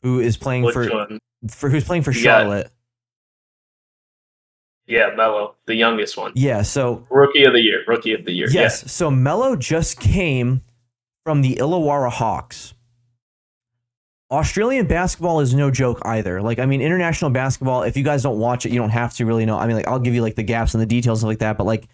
who 0.02 0.20
is 0.20 0.36
playing 0.36 0.62
Which 0.64 0.74
for 0.74 0.88
one? 0.90 1.18
for 1.48 1.68
who's 1.70 1.84
playing 1.84 2.02
for 2.02 2.12
Yeah. 2.12 2.22
Charlotte? 2.22 2.70
Yeah, 4.86 5.10
Melo, 5.16 5.54
the 5.66 5.74
youngest 5.74 6.16
one. 6.16 6.32
Yeah. 6.34 6.62
So 6.62 7.06
Rookie 7.08 7.44
of 7.44 7.52
the 7.52 7.60
year. 7.60 7.82
Rookie 7.86 8.14
of 8.14 8.24
the 8.24 8.32
year. 8.32 8.48
Yes. 8.50 8.90
So 8.92 9.10
Melo 9.10 9.56
just 9.56 10.00
came 10.00 10.62
from 11.24 11.42
the 11.42 11.56
Illawarra 11.56 12.10
Hawks. 12.10 12.74
Australian 14.30 14.86
basketball 14.86 15.40
is 15.40 15.54
no 15.54 15.70
joke 15.70 16.00
either. 16.06 16.40
Like, 16.40 16.58
I 16.58 16.64
mean, 16.64 16.80
international 16.80 17.30
basketball, 17.30 17.82
if 17.82 17.98
you 17.98 18.02
guys 18.02 18.22
don't 18.22 18.38
watch 18.38 18.64
it, 18.64 18.72
you 18.72 18.78
don't 18.78 18.90
have 18.90 19.12
to 19.14 19.26
really 19.26 19.44
know. 19.44 19.58
I 19.58 19.66
mean, 19.66 19.76
like, 19.76 19.86
I'll 19.86 19.98
give 19.98 20.14
you 20.14 20.22
like 20.22 20.36
the 20.36 20.42
gaps 20.42 20.72
and 20.74 20.80
the 20.80 20.86
details 20.86 21.22
and 21.22 21.28
like 21.28 21.40
that. 21.40 21.58
But 21.58 21.64
like 21.64 21.86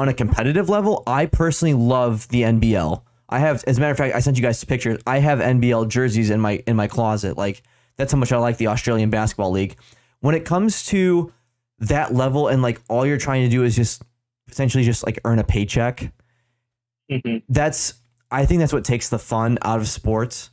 on 0.00 0.08
a 0.08 0.14
competitive 0.14 0.68
level, 0.68 1.02
I 1.06 1.26
personally 1.26 1.74
love 1.74 2.26
the 2.28 2.42
NBL. 2.42 3.02
I 3.28 3.38
have, 3.38 3.62
as 3.66 3.78
a 3.78 3.80
matter 3.80 3.92
of 3.92 3.98
fact, 3.98 4.14
I 4.14 4.20
sent 4.20 4.36
you 4.36 4.42
guys 4.42 4.62
pictures. 4.64 5.00
I 5.06 5.18
have 5.18 5.38
NBL 5.40 5.88
jerseys 5.88 6.30
in 6.30 6.40
my 6.40 6.62
in 6.66 6.74
my 6.76 6.88
closet. 6.88 7.36
Like, 7.36 7.62
that's 7.96 8.12
how 8.12 8.18
much 8.18 8.32
I 8.32 8.38
like 8.38 8.56
the 8.56 8.68
Australian 8.68 9.10
basketball 9.10 9.50
league. 9.52 9.76
When 10.20 10.34
it 10.34 10.44
comes 10.44 10.84
to 10.86 11.32
that 11.78 12.14
level 12.14 12.48
and 12.48 12.62
like 12.62 12.80
all 12.88 13.06
you're 13.06 13.18
trying 13.18 13.44
to 13.44 13.48
do 13.50 13.62
is 13.64 13.76
just 13.76 14.02
potentially 14.48 14.84
just 14.84 15.04
like 15.06 15.18
earn 15.24 15.38
a 15.38 15.44
paycheck 15.44 16.12
Yeah. 17.08 17.18
hmm 17.24 17.36
that's 17.48 17.94
I 18.30 18.46
think 18.46 18.60
that's 18.60 18.72
what 18.72 18.84
takes 18.84 19.08
the 19.08 19.18
fun 19.18 19.58
out 19.62 19.80
of 19.80 19.88
sports. 19.88 20.50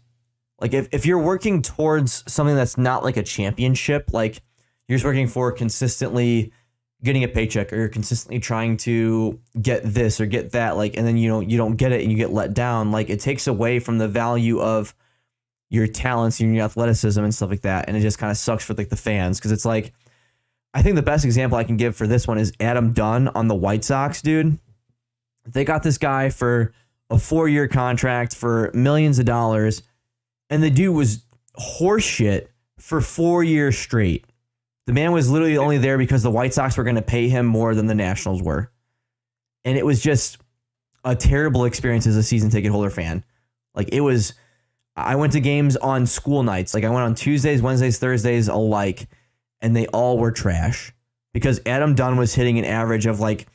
Like 0.59 0.73
if, 0.73 0.87
if 0.91 1.05
you're 1.05 1.21
working 1.21 1.61
towards 1.61 2.23
something 2.31 2.55
that's 2.55 2.77
not 2.77 3.03
like 3.03 3.17
a 3.17 3.23
championship, 3.23 4.11
like 4.13 4.41
you're 4.87 4.97
just 4.97 5.05
working 5.05 5.27
for 5.27 5.51
consistently 5.51 6.51
getting 7.03 7.23
a 7.23 7.27
paycheck 7.27 7.71
or 7.71 7.75
you're 7.75 7.89
consistently 7.89 8.39
trying 8.39 8.77
to 8.77 9.39
get 9.61 9.83
this 9.83 10.19
or 10.19 10.25
get 10.25 10.51
that, 10.51 10.77
like 10.77 10.97
and 10.97 11.05
then 11.05 11.17
you 11.17 11.29
know 11.29 11.39
you 11.39 11.57
don't 11.57 11.75
get 11.75 11.91
it 11.91 12.01
and 12.01 12.11
you 12.11 12.17
get 12.17 12.31
let 12.31 12.53
down, 12.53 12.91
like 12.91 13.09
it 13.09 13.19
takes 13.19 13.47
away 13.47 13.79
from 13.79 13.97
the 13.97 14.07
value 14.07 14.59
of 14.61 14.95
your 15.69 15.87
talents 15.87 16.39
and 16.39 16.55
your 16.55 16.65
athleticism 16.65 17.21
and 17.21 17.33
stuff 17.33 17.49
like 17.49 17.61
that. 17.61 17.87
And 17.87 17.97
it 17.97 18.01
just 18.01 18.17
kind 18.17 18.31
of 18.31 18.37
sucks 18.37 18.63
for 18.63 18.73
like 18.73 18.89
the 18.89 18.95
fans 18.95 19.37
because 19.37 19.51
it's 19.51 19.65
like 19.65 19.93
I 20.73 20.81
think 20.81 20.95
the 20.95 21.01
best 21.01 21.25
example 21.25 21.57
I 21.57 21.63
can 21.63 21.77
give 21.77 21.95
for 21.95 22.07
this 22.07 22.27
one 22.27 22.37
is 22.37 22.53
Adam 22.59 22.93
Dunn 22.93 23.29
on 23.29 23.47
the 23.47 23.55
White 23.55 23.83
Sox, 23.83 24.21
dude. 24.21 24.59
They 25.45 25.65
got 25.65 25.83
this 25.83 25.97
guy 25.97 26.29
for 26.29 26.73
a 27.09 27.17
four 27.17 27.47
year 27.47 27.67
contract 27.67 28.35
for 28.35 28.71
millions 28.73 29.17
of 29.17 29.25
dollars, 29.25 29.81
and 30.49 30.61
the 30.61 30.69
dude 30.69 30.95
was 30.95 31.23
horseshit 31.59 32.47
for 32.77 33.01
four 33.01 33.43
years 33.43 33.77
straight. 33.77 34.25
The 34.87 34.93
man 34.93 35.11
was 35.11 35.29
literally 35.29 35.57
only 35.57 35.77
there 35.77 35.97
because 35.97 36.23
the 36.23 36.31
White 36.31 36.53
Sox 36.53 36.77
were 36.77 36.83
going 36.83 36.95
to 36.95 37.01
pay 37.01 37.27
him 37.29 37.45
more 37.45 37.75
than 37.75 37.87
the 37.87 37.93
Nationals 37.95 38.41
were. 38.41 38.71
And 39.65 39.77
it 39.77 39.85
was 39.85 40.01
just 40.01 40.37
a 41.03 41.13
terrible 41.15 41.65
experience 41.65 42.07
as 42.07 42.15
a 42.15 42.23
season 42.23 42.49
ticket 42.49 42.71
holder 42.71 42.89
fan. 42.89 43.23
Like 43.75 43.89
it 43.91 43.99
was, 44.01 44.33
I 44.95 45.15
went 45.17 45.33
to 45.33 45.41
games 45.41 45.75
on 45.77 46.05
school 46.05 46.41
nights. 46.41 46.73
Like 46.73 46.85
I 46.85 46.89
went 46.89 47.01
on 47.03 47.15
Tuesdays, 47.15 47.61
Wednesdays, 47.61 47.99
Thursdays 47.99 48.47
alike, 48.47 49.07
and 49.61 49.75
they 49.75 49.87
all 49.87 50.17
were 50.17 50.31
trash 50.31 50.93
because 51.33 51.59
Adam 51.65 51.93
Dunn 51.93 52.15
was 52.15 52.33
hitting 52.33 52.57
an 52.57 52.65
average 52.65 53.05
of 53.07 53.19
like 53.19 53.45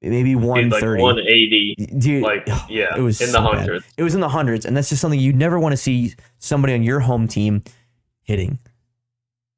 maybe 0.00 0.36
Like 0.36 0.44
130. 0.44 1.02
180. 1.02 1.74
Dude, 1.98 2.22
Like, 2.22 2.46
yeah, 2.68 2.96
it 2.96 3.00
was 3.00 3.20
in 3.20 3.26
the 3.28 3.32
so 3.32 3.42
bad. 3.52 3.58
hundreds. 3.58 3.86
It 3.96 4.02
was 4.04 4.14
in 4.14 4.20
the 4.20 4.28
hundreds, 4.28 4.66
and 4.66 4.76
that's 4.76 4.88
just 4.88 5.00
something 5.00 5.18
you 5.18 5.32
never 5.32 5.58
want 5.58 5.72
to 5.72 5.76
see 5.76 6.14
somebody 6.38 6.74
on 6.74 6.82
your 6.82 7.00
home 7.00 7.26
team 7.26 7.62
hitting. 8.22 8.58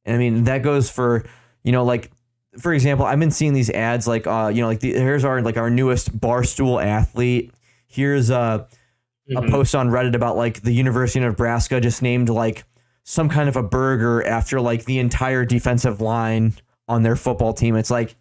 And 0.07 0.15
I 0.17 0.19
mean, 0.19 0.45
that 0.45 0.63
goes 0.63 0.89
for 0.91 1.25
you 1.65 1.73
know, 1.73 1.85
like 1.85 2.11
for 2.59 2.73
example, 2.73 3.05
I've 3.05 3.21
been 3.21 3.31
seeing 3.31 3.53
these 3.53 3.69
ads 3.71 4.07
like 4.07 4.27
uh, 4.27 4.51
you 4.55 4.63
know, 4.63 4.69
like 4.69 4.81
the, 4.81 4.93
here's 4.93 5.25
our 5.25 5.43
like 5.43 5.57
our 5.59 5.69
newest 5.69 6.19
barstool 6.19 6.83
athlete. 6.83 7.53
here's 7.89 8.31
a 8.31 8.67
a 9.29 9.41
Mhm. 9.43 9.51
post 9.51 9.75
on 9.75 9.89
Reddit 9.91 10.15
about 10.15 10.37
like 10.37 10.63
the 10.63 10.73
University 10.73 11.19
of 11.25 11.31
Nebraska 11.33 11.81
just 11.81 12.01
named 12.01 12.29
like 12.29 12.65
some 13.03 13.29
kind 13.29 13.49
of 13.49 13.57
a 13.57 13.63
burger 13.63 14.25
after 14.25 14.61
like 14.61 14.85
the 14.85 14.99
entire 15.01 15.45
defensive 15.45 16.01
line 16.01 16.55
on 16.89 17.03
their 17.03 17.17
football 17.17 17.53
team. 17.53 17.75
It's 17.77 17.91
like 17.91 18.15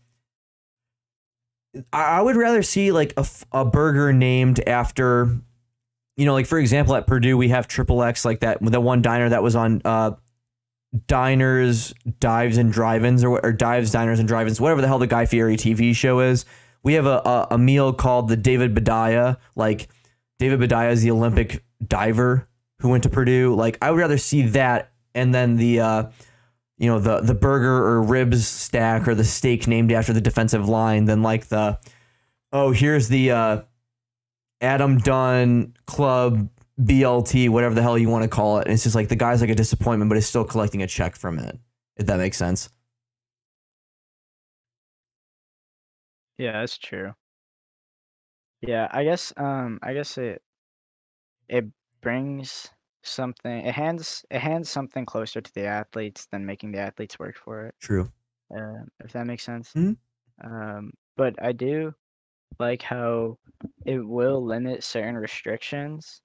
I, 1.94 2.18
I 2.18 2.22
would 2.22 2.36
rather 2.36 2.64
see 2.64 2.92
like 2.92 3.14
a, 3.18 3.26
a 3.52 3.66
burger 3.66 4.14
named 4.14 4.62
after, 4.68 5.38
you 6.18 6.26
know, 6.26 6.34
like 6.34 6.46
for 6.48 6.58
example 6.58 6.96
at 6.96 7.06
Purdue 7.08 7.38
we 7.38 7.50
have 7.50 7.68
Triple 7.68 8.02
X 8.04 8.26
like 8.26 8.40
that 8.40 8.58
the 8.62 8.82
one 8.82 9.02
diner 9.02 9.30
that 9.30 9.44
was 9.44 9.56
on 9.56 9.82
uh 9.86 10.12
diners, 11.08 11.94
dives 12.20 12.58
and 12.58 12.72
drive-ins 12.72 13.24
or, 13.24 13.44
or 13.44 13.52
dives, 13.52 13.92
diners 13.92 14.20
and 14.20 14.28
drive-ins, 14.28 14.62
whatever 14.62 14.82
the 14.82 14.88
hell 14.88 15.00
the 15.00 15.08
Guy 15.08 15.26
Fieri 15.26 15.58
TV 15.58 15.96
show 15.96 16.20
is. 16.20 16.46
We 16.84 16.94
have 16.94 17.06
a, 17.06 17.22
a, 17.26 17.48
a 17.52 17.58
meal 17.58 17.94
called 17.94 18.28
the 18.28 18.38
David 18.38 18.76
Boudia, 18.76 19.38
like 19.56 19.90
David 20.40 20.60
Boudia 20.60 20.92
is 20.92 21.02
the 21.02 21.12
Olympic 21.12 21.64
diver 21.86 22.48
who 22.80 22.90
went 22.90 23.04
to 23.04 23.10
Purdue. 23.10 23.56
Like 23.56 23.78
I 23.82 23.92
would 23.92 24.00
rather 24.00 24.18
see 24.18 24.44
that 24.48 24.92
and 25.14 25.34
then 25.34 25.56
the 25.56 25.80
uh 25.80 26.04
you 26.78 26.90
know 26.90 27.00
the 27.00 27.22
the 27.22 27.34
burger 27.34 27.74
or 27.74 28.04
ribs 28.04 28.46
stack 28.48 29.08
or 29.08 29.16
the 29.16 29.24
steak 29.24 29.68
named 29.68 29.92
after 29.92 30.14
the 30.14 30.22
defensive 30.22 30.68
line 30.68 31.06
than 31.06 31.24
like 31.24 31.48
the 31.48 31.80
oh 32.52 32.72
here's 32.72 33.08
the 33.08 33.32
uh 33.32 33.62
Adam 34.62 34.98
Dunn 34.98 35.74
Club 35.86 36.50
BLT 36.82 37.50
whatever 37.50 37.74
the 37.76 37.82
hell 37.82 37.98
you 37.98 38.10
want 38.10 38.24
to 38.24 38.30
call 38.30 38.58
it. 38.60 38.66
And 38.68 38.74
it's 38.74 38.84
just 38.84 38.96
like 38.96 39.10
the 39.10 39.16
guy's 39.16 39.42
like 39.42 39.50
a 39.50 39.56
disappointment 39.56 40.10
but 40.10 40.18
is 40.18 40.28
still 40.28 40.44
collecting 40.46 40.82
a 40.84 40.88
check 40.88 41.16
from 41.16 41.40
it. 41.40 41.58
If 41.98 42.08
that 42.08 42.18
makes 42.18 42.38
sense. 42.38 42.70
Yeah, 46.38 46.54
that's 46.54 46.78
true. 46.78 47.14
Yeah, 48.62 48.88
I 48.92 49.04
guess 49.04 49.34
um 49.38 49.80
I 49.84 49.94
guess 49.94 50.18
it 50.18 50.42
it 51.48 51.66
brings 52.02 52.70
something 53.04 53.66
it 53.66 53.74
hands 53.76 54.26
it 54.32 54.40
hands 54.40 54.70
something 54.70 55.06
closer 55.06 55.40
to 55.42 55.54
the 55.54 55.66
athletes 55.66 56.26
than 56.32 56.46
making 56.46 56.72
the 56.72 56.80
athletes 56.80 57.20
work 57.20 57.38
for 57.38 57.68
it. 57.68 57.76
True. 57.80 58.12
Uh, 58.56 58.84
if 59.04 59.14
that 59.14 59.28
makes 59.28 59.44
sense. 59.44 59.76
Mhm. 59.76 59.96
Um, 60.44 60.94
but 61.18 61.36
I 61.44 61.52
do 61.54 61.94
like 62.60 62.82
how 62.82 63.40
it 63.86 64.00
will 64.00 64.44
limit 64.46 64.84
certain 64.84 65.16
restrictions. 65.18 66.22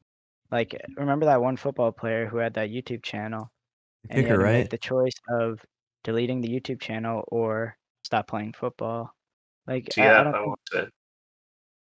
Like 0.50 0.76
remember 0.96 1.26
that 1.26 1.40
one 1.42 1.56
football 1.56 1.92
player 1.92 2.26
who 2.26 2.38
had 2.38 2.54
that 2.54 2.70
YouTube 2.70 3.02
channel 3.02 3.50
The 4.02 4.08
and 4.10 4.20
he 4.22 4.28
had 4.28 4.32
kicker, 4.32 4.38
to 4.38 4.44
make 4.44 4.54
right? 4.62 4.70
the 4.70 4.78
choice 4.78 5.14
of 5.28 5.60
deleting 6.04 6.40
the 6.40 6.48
YouTube 6.48 6.80
channel 6.80 7.24
or 7.28 7.76
stop 8.04 8.26
playing 8.28 8.52
football. 8.54 9.14
Like 9.66 9.88
See, 9.92 10.00
I, 10.02 10.06
I 10.06 10.08
that 10.08 10.24
don't 10.24 10.34
I 10.34 10.38
think 10.38 10.46
want 10.48 10.60
to. 10.72 10.90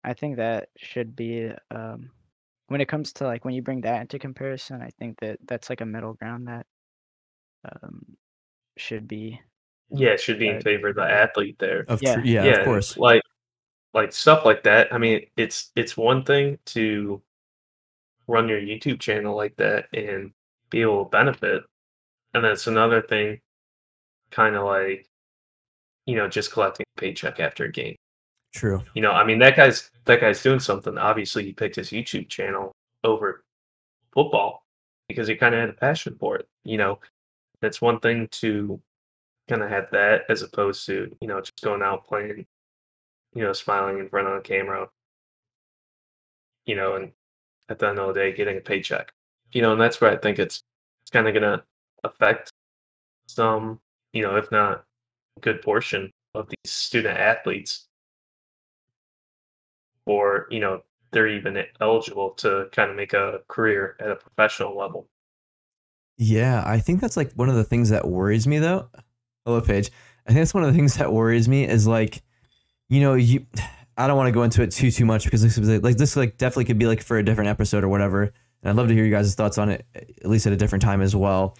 I 0.03 0.13
think 0.13 0.37
that 0.37 0.69
should 0.77 1.15
be 1.15 1.51
um 1.71 2.11
when 2.67 2.81
it 2.81 2.87
comes 2.87 3.13
to 3.13 3.25
like 3.25 3.45
when 3.45 3.53
you 3.53 3.61
bring 3.61 3.81
that 3.81 4.01
into 4.01 4.19
comparison, 4.19 4.81
I 4.81 4.89
think 4.99 5.19
that 5.21 5.39
that's 5.47 5.69
like 5.69 5.81
a 5.81 5.85
middle 5.85 6.13
ground 6.13 6.47
that 6.47 6.65
um 7.65 8.17
should 8.77 9.07
be 9.07 9.39
Yeah, 9.91 10.09
it 10.09 10.21
should 10.21 10.39
be 10.39 10.47
in 10.47 10.55
Right. 10.55 10.63
favor 10.63 10.89
of 10.89 10.95
the 10.95 11.03
athlete 11.03 11.57
there. 11.59 11.85
Of 11.87 12.01
Yeah. 12.01 12.13
tr- 12.15 12.25
yeah, 12.25 12.43
of 12.59 12.65
course. 12.65 12.97
Like 12.97 13.21
like 13.93 14.13
stuff 14.13 14.45
like 14.45 14.63
that. 14.63 14.93
I 14.93 14.97
mean, 14.97 15.27
it's 15.37 15.71
it's 15.75 15.97
one 15.97 16.23
thing 16.23 16.59
to 16.67 17.21
run 18.29 18.47
your 18.47 18.61
YouTube 18.61 18.99
channel 18.99 19.35
like 19.35 19.55
that 19.57 19.87
and 19.93 20.31
be 20.69 20.81
able 20.81 21.03
to 21.03 21.09
benefit. 21.09 21.63
And 22.33 22.43
that's 22.43 22.67
another 22.67 23.01
thing 23.01 23.39
kind 24.31 24.55
of 24.55 24.65
like 24.65 25.09
you 26.05 26.15
know, 26.15 26.27
just 26.27 26.51
collecting 26.51 26.87
a 26.97 26.99
paycheck 26.99 27.39
after 27.39 27.65
a 27.65 27.71
game. 27.71 27.95
True. 28.51 28.81
You 28.95 29.01
know, 29.03 29.11
I 29.11 29.23
mean 29.23 29.37
that 29.39 29.55
guy's 29.55 29.91
that 30.05 30.21
guy's 30.21 30.41
doing 30.41 30.59
something. 30.59 30.97
Obviously 30.97 31.43
he 31.43 31.53
picked 31.53 31.75
his 31.75 31.91
YouTube 31.91 32.29
channel 32.29 32.71
over 33.03 33.43
football 34.11 34.63
because 35.07 35.27
he 35.27 35.35
kind 35.35 35.53
of 35.53 35.61
had 35.61 35.69
a 35.69 35.73
passion 35.73 36.15
for 36.19 36.37
it. 36.37 36.47
You 36.63 36.77
know, 36.77 36.99
that's 37.61 37.79
one 37.79 37.99
thing 37.99 38.27
to 38.31 38.81
kind 39.47 39.61
of 39.61 39.69
have 39.69 39.91
that 39.91 40.21
as 40.29 40.41
opposed 40.41 40.85
to 40.87 41.15
you 41.21 41.27
know 41.27 41.41
just 41.41 41.61
going 41.61 41.83
out 41.83 42.07
playing, 42.07 42.47
you 43.35 43.43
know, 43.43 43.53
smiling 43.53 43.99
in 43.99 44.09
front 44.09 44.27
of 44.27 44.41
the 44.41 44.47
camera. 44.47 44.87
You 46.65 46.75
know, 46.75 46.95
and 46.95 47.11
at 47.69 47.79
the 47.79 47.87
end 47.87 47.99
of 47.99 48.07
the 48.07 48.19
day, 48.19 48.33
getting 48.33 48.57
a 48.57 48.61
paycheck. 48.61 49.11
You 49.51 49.61
know, 49.61 49.71
and 49.71 49.81
that's 49.81 49.99
where 50.01 50.11
I 50.11 50.17
think 50.17 50.39
it's 50.39 50.61
it's 51.01 51.11
kind 51.11 51.27
of 51.27 51.33
gonna 51.33 51.63
affect 52.03 52.51
some, 53.27 53.79
you 54.13 54.21
know, 54.21 54.35
if 54.35 54.51
not 54.51 54.83
a 55.37 55.39
good 55.41 55.61
portion 55.61 56.11
of 56.35 56.47
these 56.49 56.71
student 56.71 57.17
athletes 57.17 57.87
or 60.05 60.47
you 60.49 60.59
know 60.59 60.81
they're 61.11 61.27
even 61.27 61.63
eligible 61.81 62.31
to 62.31 62.67
kind 62.71 62.89
of 62.91 62.95
make 62.95 63.13
a 63.13 63.39
career 63.47 63.95
at 63.99 64.11
a 64.11 64.15
professional 64.15 64.77
level. 64.77 65.07
Yeah, 66.17 66.63
I 66.65 66.79
think 66.79 67.01
that's 67.01 67.17
like 67.17 67.31
one 67.33 67.49
of 67.49 67.55
the 67.55 67.63
things 67.63 67.89
that 67.89 68.07
worries 68.07 68.45
me 68.45 68.59
though. 68.59 68.89
Hello, 69.45 69.61
Paige. 69.61 69.89
I 70.25 70.29
think 70.29 70.41
that's 70.41 70.53
one 70.53 70.63
of 70.63 70.71
the 70.71 70.77
things 70.77 70.95
that 70.95 71.11
worries 71.11 71.47
me 71.47 71.63
is 71.63 71.87
like, 71.87 72.21
you 72.89 72.99
know, 72.99 73.13
you. 73.15 73.45
I 73.99 74.07
don't 74.07 74.17
want 74.17 74.27
to 74.27 74.31
go 74.31 74.43
into 74.43 74.63
it 74.63 74.71
too 74.71 74.89
too 74.91 75.05
much 75.05 75.25
because 75.25 75.41
this 75.41 75.57
is 75.57 75.69
like, 75.69 75.83
like 75.83 75.97
this 75.97 76.15
like 76.15 76.37
definitely 76.37 76.65
could 76.65 76.79
be 76.79 76.87
like 76.87 77.03
for 77.03 77.17
a 77.17 77.23
different 77.23 77.49
episode 77.49 77.83
or 77.83 77.89
whatever. 77.89 78.23
And 78.23 78.69
I'd 78.69 78.75
love 78.75 78.87
to 78.87 78.93
hear 78.93 79.03
you 79.03 79.11
guys' 79.11 79.35
thoughts 79.35 79.57
on 79.57 79.69
it 79.69 79.85
at 79.93 80.25
least 80.25 80.47
at 80.47 80.53
a 80.53 80.57
different 80.57 80.81
time 80.81 81.01
as 81.01 81.15
well. 81.15 81.57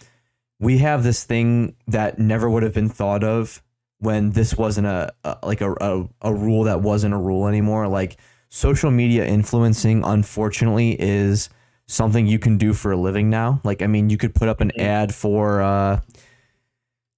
We 0.60 0.80
have 0.80 1.03
this 1.03 1.24
thing 1.24 1.76
that 1.88 2.18
never 2.18 2.49
would 2.49 2.64
have 2.64 2.74
been 2.74 2.90
thought 2.90 3.24
of 3.24 3.61
when 3.99 4.32
this 4.32 4.57
wasn't 4.57 4.88
a, 4.88 5.14
a 5.24 5.38
like 5.44 5.61
a, 5.61 5.74
a 5.82 6.07
a 6.22 6.34
rule 6.34 6.64
that 6.64 6.82
wasn't 6.82 7.14
a 7.14 7.18
rule 7.18 7.48
anymore. 7.48 7.88
Like 7.88 8.18
social 8.49 8.91
media 8.91 9.26
influencing, 9.26 10.03
unfortunately, 10.03 10.95
is 10.99 11.49
something 11.88 12.28
you 12.28 12.40
can 12.40 12.57
do 12.57 12.74
for 12.74 12.91
a 12.91 12.98
living 12.98 13.30
now. 13.30 13.60
Like, 13.64 13.82
I 13.82 13.88
mean, 13.88 14.10
you 14.10 14.18
could 14.18 14.36
put 14.36 14.48
up 14.48 14.61
an 14.61 14.72
ad 14.80 15.14
for, 15.14 15.61
uh, 15.61 16.02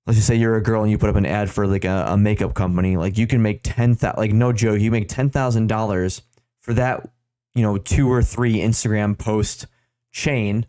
let's 0.08 0.18
just 0.18 0.28
say 0.28 0.36
you're 0.36 0.56
a 0.56 0.64
girl 0.64 0.82
and 0.84 0.92
you 0.92 0.98
put 0.98 1.10
up 1.10 1.16
an 1.16 1.26
ad 1.26 1.50
for 1.50 1.68
like 1.68 1.86
a, 1.86 2.06
a 2.10 2.18
makeup 2.18 2.54
company. 2.54 2.98
Like, 2.98 3.18
you 3.18 3.28
can 3.28 3.42
make 3.42 3.62
ten 3.64 3.96
thousand, 3.96 4.18
like 4.20 4.34
no 4.34 4.52
joke, 4.54 4.80
you 4.80 4.92
make 4.92 5.08
ten 5.08 5.30
thousand 5.30 5.68
dollars 5.68 6.22
for 6.62 6.74
that, 6.74 7.10
you 7.56 7.62
know, 7.62 7.78
two 7.78 8.12
or 8.12 8.22
three 8.24 8.56
Instagram 8.58 9.18
post 9.18 9.68
chain. 10.12 10.66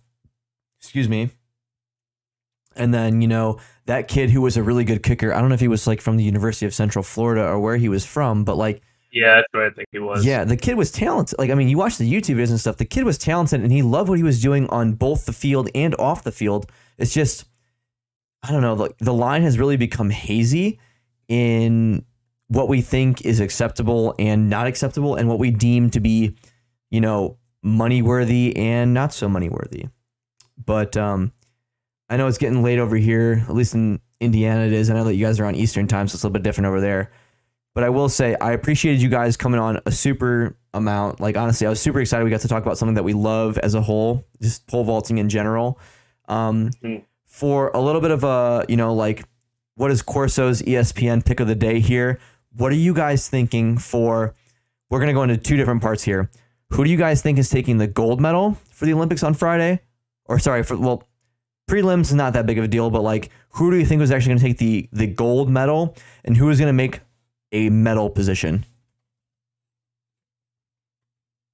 Excuse 0.80 1.08
me. 1.08 1.30
And 2.74 2.92
then 2.94 3.20
you 3.20 3.28
know 3.28 3.60
that 3.86 4.08
kid 4.08 4.30
who 4.30 4.40
was 4.40 4.56
a 4.56 4.62
really 4.62 4.84
good 4.84 5.02
kicker. 5.02 5.32
I 5.32 5.40
don't 5.40 5.48
know 5.50 5.54
if 5.54 5.60
he 5.60 5.68
was 5.68 5.86
like 5.86 6.00
from 6.00 6.16
the 6.16 6.24
University 6.24 6.64
of 6.66 6.72
Central 6.74 7.02
Florida 7.02 7.44
or 7.46 7.60
where 7.60 7.76
he 7.76 7.88
was 7.88 8.06
from, 8.06 8.44
but 8.44 8.56
like 8.56 8.82
Yeah, 9.10 9.34
that's 9.36 9.48
what 9.52 9.64
I 9.64 9.70
think 9.70 9.88
he 9.92 9.98
was. 9.98 10.24
yeah, 10.24 10.44
the 10.44 10.56
kid 10.56 10.76
was 10.76 10.90
talented. 10.90 11.38
Like, 11.38 11.50
I 11.50 11.54
mean, 11.54 11.68
you 11.68 11.76
watch 11.76 11.98
the 11.98 12.10
YouTube 12.10 12.36
videos 12.36 12.48
and 12.50 12.58
stuff. 12.60 12.78
The 12.78 12.86
kid 12.86 13.04
was 13.04 13.18
talented, 13.18 13.60
and 13.60 13.70
he 13.70 13.82
loved 13.82 14.08
what 14.08 14.16
he 14.18 14.22
was 14.24 14.40
doing 14.40 14.66
on 14.70 14.94
both 14.94 15.26
the 15.26 15.34
field 15.34 15.68
and 15.74 15.94
off 15.98 16.24
the 16.24 16.32
field. 16.32 16.70
It's 16.96 17.12
just, 17.12 17.44
I 18.42 18.50
don't 18.52 18.62
know. 18.62 18.74
Like, 18.74 18.96
the 18.98 19.14
line 19.14 19.42
has 19.42 19.58
really 19.58 19.76
become 19.76 20.10
hazy 20.10 20.80
in 21.28 22.04
what 22.48 22.68
we 22.68 22.80
think 22.82 23.24
is 23.24 23.40
acceptable 23.40 24.14
and 24.18 24.50
not 24.50 24.66
acceptable, 24.66 25.14
and 25.14 25.28
what 25.28 25.38
we 25.38 25.50
deem 25.50 25.90
to 25.90 26.00
be, 26.00 26.36
you 26.90 27.00
know, 27.00 27.38
money 27.62 28.02
worthy 28.02 28.54
and 28.56 28.92
not 28.92 29.12
so 29.14 29.28
money 29.28 29.48
worthy. 29.48 29.86
But 30.62 30.96
um, 30.96 31.32
I 32.10 32.16
know 32.16 32.26
it's 32.26 32.38
getting 32.38 32.62
late 32.62 32.78
over 32.78 32.96
here. 32.96 33.44
At 33.48 33.54
least 33.54 33.74
in 33.74 34.00
Indiana, 34.20 34.66
it 34.66 34.72
is. 34.72 34.90
I 34.90 34.94
know 34.94 35.04
that 35.04 35.14
you 35.14 35.24
guys 35.24 35.40
are 35.40 35.46
on 35.46 35.54
Eastern 35.54 35.86
time, 35.86 36.08
so 36.08 36.16
it's 36.16 36.22
a 36.22 36.26
little 36.26 36.34
bit 36.34 36.42
different 36.42 36.66
over 36.66 36.80
there. 36.80 37.12
But 37.74 37.84
I 37.84 37.88
will 37.88 38.10
say, 38.10 38.36
I 38.38 38.52
appreciated 38.52 39.00
you 39.00 39.08
guys 39.08 39.36
coming 39.38 39.58
on 39.58 39.80
a 39.86 39.92
super 39.92 40.58
amount. 40.74 41.20
Like, 41.20 41.38
honestly, 41.38 41.66
I 41.66 41.70
was 41.70 41.80
super 41.80 42.00
excited. 42.00 42.22
We 42.24 42.30
got 42.30 42.40
to 42.42 42.48
talk 42.48 42.62
about 42.62 42.76
something 42.76 42.96
that 42.96 43.04
we 43.04 43.14
love 43.14 43.56
as 43.58 43.74
a 43.74 43.80
whole, 43.80 44.26
just 44.42 44.66
pole 44.66 44.84
vaulting 44.84 45.16
in 45.18 45.30
general. 45.30 45.78
Um, 46.28 46.70
Mhm. 46.82 47.04
For 47.32 47.70
a 47.72 47.80
little 47.80 48.02
bit 48.02 48.10
of 48.10 48.24
a, 48.24 48.66
you 48.68 48.76
know, 48.76 48.92
like, 48.92 49.24
what 49.76 49.90
is 49.90 50.02
Corso's 50.02 50.60
ESPN 50.60 51.24
pick 51.24 51.40
of 51.40 51.48
the 51.48 51.54
day 51.54 51.80
here? 51.80 52.20
What 52.54 52.72
are 52.72 52.76
you 52.76 52.92
guys 52.92 53.26
thinking 53.26 53.78
for? 53.78 54.34
We're 54.90 54.98
going 54.98 55.08
to 55.08 55.14
go 55.14 55.22
into 55.22 55.38
two 55.38 55.56
different 55.56 55.80
parts 55.80 56.02
here. 56.02 56.30
Who 56.72 56.84
do 56.84 56.90
you 56.90 56.98
guys 56.98 57.22
think 57.22 57.38
is 57.38 57.48
taking 57.48 57.78
the 57.78 57.86
gold 57.86 58.20
medal 58.20 58.58
for 58.70 58.84
the 58.84 58.92
Olympics 58.92 59.22
on 59.22 59.32
Friday? 59.32 59.80
Or, 60.26 60.38
sorry, 60.38 60.62
for, 60.62 60.76
well, 60.76 61.08
prelims 61.70 62.02
is 62.02 62.14
not 62.14 62.34
that 62.34 62.44
big 62.44 62.58
of 62.58 62.64
a 62.64 62.68
deal, 62.68 62.90
but 62.90 63.02
like, 63.02 63.30
who 63.52 63.70
do 63.70 63.78
you 63.78 63.86
think 63.86 64.00
was 64.00 64.10
actually 64.10 64.32
going 64.32 64.38
to 64.38 64.44
take 64.44 64.58
the, 64.58 64.88
the 64.92 65.06
gold 65.06 65.48
medal? 65.48 65.96
And 66.26 66.36
who 66.36 66.50
is 66.50 66.58
going 66.58 66.68
to 66.68 66.74
make 66.74 67.00
a 67.50 67.70
medal 67.70 68.10
position. 68.10 68.66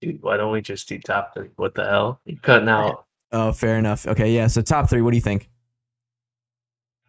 Dude, 0.01 0.21
why 0.23 0.37
don't 0.37 0.51
we 0.51 0.61
just 0.61 0.89
do 0.89 0.99
top 0.99 1.35
three? 1.35 1.51
What 1.55 1.77
the 1.77 1.85
hell? 1.85 2.21
You 2.25 2.37
cutting 2.37 2.69
out 2.69 3.05
Oh, 3.31 3.53
fair 3.53 3.79
enough. 3.79 4.07
Okay, 4.07 4.33
yeah. 4.33 4.47
So 4.47 4.63
top 4.63 4.89
three. 4.89 5.03
What 5.03 5.11
do 5.11 5.17
you 5.17 5.23
think? 5.23 5.51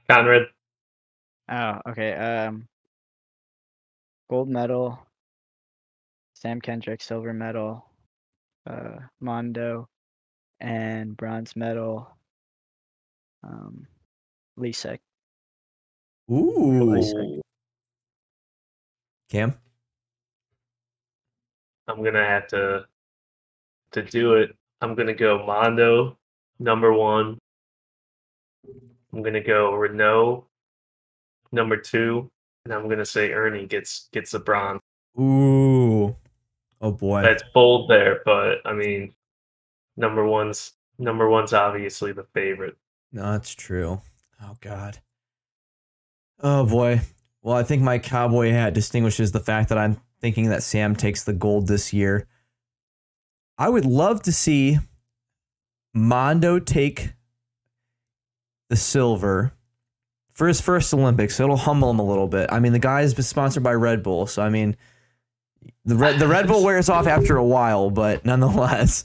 Conrad? 0.09 0.47
Oh, 1.51 1.81
okay. 1.89 2.13
Um, 2.13 2.67
gold 4.29 4.49
medal, 4.49 4.99
Sam 6.33 6.61
Kendrick, 6.61 7.01
silver 7.01 7.33
medal, 7.33 7.85
uh, 8.67 8.97
Mondo, 9.19 9.87
and 10.59 11.15
bronze 11.15 11.55
medal, 11.55 12.07
um, 13.43 13.85
Lisek. 14.59 14.99
Ooh, 16.31 17.41
Cam. 19.29 19.53
I'm 21.87 22.03
gonna 22.03 22.25
have 22.25 22.47
to 22.47 22.85
to 23.91 24.03
do 24.03 24.35
it, 24.35 24.55
I'm 24.81 24.95
gonna 24.95 25.13
go 25.15 25.45
Mondo 25.45 26.17
number 26.59 26.93
one. 26.93 27.38
I'm 29.13 29.23
gonna 29.23 29.41
go 29.41 29.73
Renaud 29.73 30.45
number 31.51 31.77
two, 31.77 32.29
and 32.65 32.73
I'm 32.73 32.87
gonna 32.89 33.05
say 33.05 33.31
Ernie 33.31 33.65
gets 33.65 34.09
gets 34.11 34.31
the 34.31 34.39
bronze. 34.39 34.81
Ooh. 35.19 36.15
Oh 36.81 36.91
boy. 36.91 37.21
That's 37.21 37.43
bold 37.53 37.89
there, 37.89 38.21
but 38.25 38.57
I 38.65 38.73
mean, 38.73 39.13
number 39.97 40.25
one's 40.25 40.73
number 40.97 41.29
one's 41.29 41.53
obviously 41.53 42.11
the 42.11 42.25
favorite. 42.33 42.77
No, 43.11 43.31
that's 43.31 43.53
true. 43.53 44.01
Oh 44.41 44.55
God. 44.61 44.99
Oh 46.41 46.65
boy. 46.65 47.01
Well, 47.41 47.55
I 47.55 47.63
think 47.63 47.81
my 47.81 47.99
cowboy 47.99 48.51
hat 48.51 48.73
distinguishes 48.73 49.31
the 49.31 49.39
fact 49.39 49.69
that 49.69 49.77
I'm 49.77 49.99
thinking 50.21 50.49
that 50.49 50.63
Sam 50.63 50.95
takes 50.95 51.23
the 51.23 51.33
gold 51.33 51.67
this 51.67 51.93
year. 51.93 52.27
I 53.57 53.69
would 53.69 53.85
love 53.85 54.21
to 54.23 54.31
see 54.31 54.77
Mondo 55.93 56.59
take 56.59 57.13
the 58.69 58.75
silver 58.75 59.53
for 60.33 60.47
his 60.47 60.61
first 60.61 60.93
Olympics. 60.93 61.35
So 61.35 61.43
it'll 61.43 61.57
humble 61.57 61.89
him 61.89 61.99
a 61.99 62.05
little 62.05 62.27
bit. 62.27 62.49
I 62.51 62.59
mean, 62.59 62.71
the 62.71 62.79
guy 62.79 63.01
been 63.05 63.23
sponsored 63.23 63.63
by 63.63 63.73
Red 63.73 64.03
Bull, 64.03 64.25
so 64.25 64.41
I 64.41 64.49
mean, 64.49 64.77
the 65.83 65.95
Red 65.95 66.19
the 66.19 66.27
Red 66.27 66.47
Bull 66.47 66.63
wears 66.63 66.89
off 66.89 67.07
after 67.07 67.35
a 67.35 67.43
while, 67.43 67.89
but 67.89 68.23
nonetheless, 68.25 69.03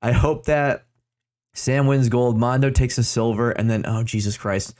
I 0.00 0.12
hope 0.12 0.46
that 0.46 0.86
Sam 1.54 1.86
wins 1.86 2.08
gold, 2.08 2.38
Mondo 2.38 2.70
takes 2.70 2.96
a 2.96 3.04
silver, 3.04 3.50
and 3.50 3.68
then 3.68 3.84
oh 3.86 4.02
Jesus 4.02 4.36
Christ, 4.38 4.74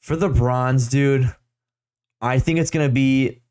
for 0.00 0.14
the 0.16 0.28
bronze, 0.28 0.88
dude. 0.88 1.34
I 2.20 2.38
think 2.38 2.58
it's 2.58 2.70
gonna 2.70 2.88
be. 2.88 3.42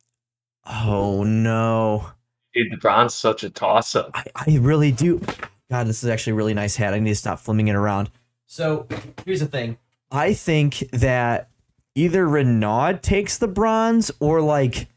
Oh 0.65 1.23
no. 1.23 2.11
Dude, 2.53 2.71
the 2.71 2.77
bronze 2.77 3.11
is 3.13 3.19
such 3.19 3.43
a 3.43 3.49
toss 3.49 3.95
up. 3.95 4.11
I, 4.13 4.23
I 4.33 4.57
really 4.59 4.93
do. 4.93 5.21
God, 5.69 5.87
this 5.87 6.03
is 6.03 6.09
actually 6.09 6.31
a 6.31 6.35
really 6.35 6.53
nice 6.53 6.77
hat. 6.77 6.93
I 6.93 6.99
need 6.99 7.09
to 7.09 7.15
stop 7.15 7.39
flipping 7.39 7.67
it 7.67 7.75
around. 7.75 8.09
So 8.45 8.87
here's 9.25 9.41
the 9.41 9.47
thing. 9.47 9.77
I 10.15 10.33
think 10.33 10.77
that 10.91 11.49
either 11.93 12.27
Renaud 12.27 12.99
takes 13.01 13.37
the 13.37 13.47
bronze 13.47 14.11
or 14.19 14.41
like, 14.41 14.87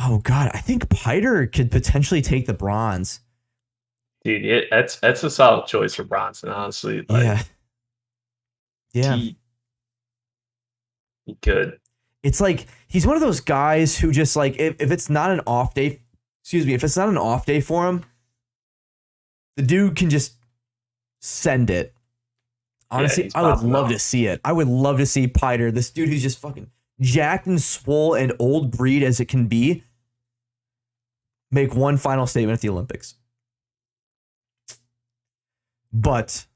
oh 0.00 0.18
God, 0.18 0.50
I 0.52 0.58
think 0.58 0.88
Piter 0.90 1.46
could 1.46 1.70
potentially 1.70 2.20
take 2.22 2.46
the 2.46 2.54
bronze. 2.54 3.20
Dude, 4.24 4.44
it, 4.44 4.68
that's 4.70 4.96
that's 4.96 5.24
a 5.24 5.30
solid 5.30 5.66
choice 5.66 5.94
for 5.94 6.04
Bronson, 6.04 6.50
honestly. 6.50 7.04
Like, 7.08 7.22
yeah. 7.24 7.42
Yeah. 8.92 9.16
He, 9.16 9.36
he 11.26 11.34
could. 11.36 11.78
it's 12.22 12.40
like 12.40 12.66
he's 12.88 13.06
one 13.06 13.16
of 13.16 13.22
those 13.22 13.40
guys 13.40 13.96
who 13.98 14.12
just 14.12 14.36
like 14.36 14.56
if, 14.58 14.76
if 14.80 14.90
it's 14.90 15.08
not 15.08 15.30
an 15.30 15.40
off 15.46 15.72
day 15.72 16.00
excuse 16.42 16.66
me 16.66 16.74
if 16.74 16.84
it's 16.84 16.96
not 16.96 17.08
an 17.08 17.16
off 17.16 17.46
day 17.46 17.60
for 17.60 17.86
him 17.86 18.04
the 19.56 19.62
dude 19.62 19.96
can 19.96 20.10
just 20.10 20.34
send 21.20 21.70
it 21.70 21.94
honestly 22.92 23.24
he's 23.24 23.34
i 23.34 23.42
would 23.42 23.62
love 23.62 23.88
to 23.88 23.98
see 23.98 24.26
it 24.26 24.40
i 24.44 24.52
would 24.52 24.68
love 24.68 24.98
to 24.98 25.06
see 25.06 25.26
piter 25.26 25.70
this 25.70 25.90
dude 25.90 26.08
who's 26.08 26.22
just 26.22 26.38
fucking 26.38 26.70
jacked 27.00 27.46
and 27.46 27.60
swole 27.60 28.14
and 28.14 28.32
old 28.38 28.70
breed 28.70 29.02
as 29.02 29.18
it 29.18 29.26
can 29.26 29.48
be 29.48 29.82
make 31.50 31.74
one 31.74 31.96
final 31.96 32.26
statement 32.26 32.54
at 32.54 32.60
the 32.60 32.68
olympics 32.68 33.16
but 35.92 36.46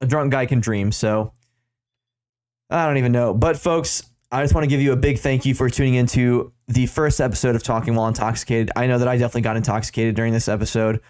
a 0.00 0.06
drunk 0.06 0.30
guy 0.30 0.46
can 0.46 0.60
dream 0.60 0.92
so 0.92 1.32
I 2.70 2.86
don't 2.86 2.96
even 2.96 3.12
know. 3.12 3.34
But 3.34 3.56
folks, 3.56 4.02
I 4.32 4.42
just 4.42 4.54
want 4.54 4.64
to 4.64 4.68
give 4.68 4.80
you 4.80 4.92
a 4.92 4.96
big 4.96 5.18
thank 5.18 5.44
you 5.44 5.54
for 5.54 5.68
tuning 5.70 5.94
into 5.94 6.52
the 6.66 6.86
first 6.86 7.20
episode 7.20 7.54
of 7.54 7.62
Talking 7.62 7.94
While 7.94 8.08
Intoxicated. 8.08 8.70
I 8.74 8.86
know 8.86 8.98
that 8.98 9.08
I 9.08 9.16
definitely 9.16 9.42
got 9.42 9.56
intoxicated 9.56 10.16
during 10.16 10.32
this 10.32 10.48
episode. 10.48 11.00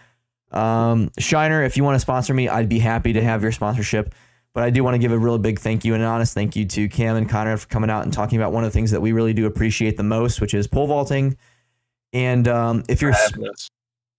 Um, 0.54 1.10
Shiner, 1.18 1.62
if 1.64 1.76
you 1.76 1.84
want 1.84 1.96
to 1.96 2.00
sponsor 2.00 2.32
me, 2.32 2.48
I'd 2.48 2.68
be 2.68 2.78
happy 2.78 3.12
to 3.12 3.22
have 3.22 3.42
your 3.42 3.52
sponsorship. 3.52 4.14
But 4.54 4.62
I 4.62 4.70
do 4.70 4.84
want 4.84 4.94
to 4.94 4.98
give 4.98 5.10
a 5.10 5.18
real 5.18 5.36
big 5.36 5.58
thank 5.58 5.84
you 5.84 5.94
and 5.94 6.02
an 6.02 6.08
honest 6.08 6.32
thank 6.32 6.54
you 6.54 6.64
to 6.64 6.88
Cam 6.88 7.16
and 7.16 7.28
Connor 7.28 7.56
for 7.56 7.66
coming 7.66 7.90
out 7.90 8.04
and 8.04 8.12
talking 8.12 8.38
about 8.38 8.52
one 8.52 8.62
of 8.62 8.72
the 8.72 8.72
things 8.72 8.92
that 8.92 9.02
we 9.02 9.10
really 9.10 9.34
do 9.34 9.46
appreciate 9.46 9.96
the 9.96 10.04
most, 10.04 10.40
which 10.40 10.54
is 10.54 10.68
pole 10.68 10.86
vaulting. 10.86 11.36
And 12.12 12.46
um, 12.46 12.84
if 12.88 13.02
you're 13.02 13.12
for 13.12 13.18
having 13.18 13.48
us. 13.48 13.68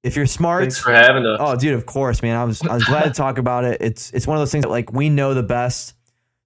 if 0.03 0.17
you're 0.17 0.25
smart, 0.25 0.63
Thanks 0.63 0.77
for 0.77 0.91
having 0.91 1.25
us. 1.25 1.37
Oh, 1.41 1.55
dude, 1.55 1.73
of 1.73 1.85
course, 1.85 2.21
man. 2.21 2.35
I 2.35 2.43
was 2.43 2.61
I 2.63 2.73
was 2.73 2.83
glad 2.83 3.03
to 3.05 3.11
talk 3.11 3.37
about 3.37 3.63
it. 3.63 3.77
It's 3.79 4.11
it's 4.11 4.27
one 4.27 4.35
of 4.35 4.41
those 4.41 4.51
things 4.51 4.63
that 4.63 4.69
like 4.69 4.91
we 4.91 5.07
know 5.07 5.33
the 5.33 5.41
best. 5.41 5.95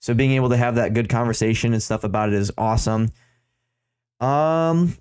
So 0.02 0.14
being 0.14 0.34
able 0.34 0.50
to 0.50 0.58
have 0.58 0.76
that 0.76 0.94
good 0.94 1.10
conversation 1.10 1.74
and 1.74 1.82
stuff 1.82 2.04
about 2.04 2.30
it 2.30 2.36
is 2.36 2.52
awesome. 2.60 3.12
Um 4.20 4.96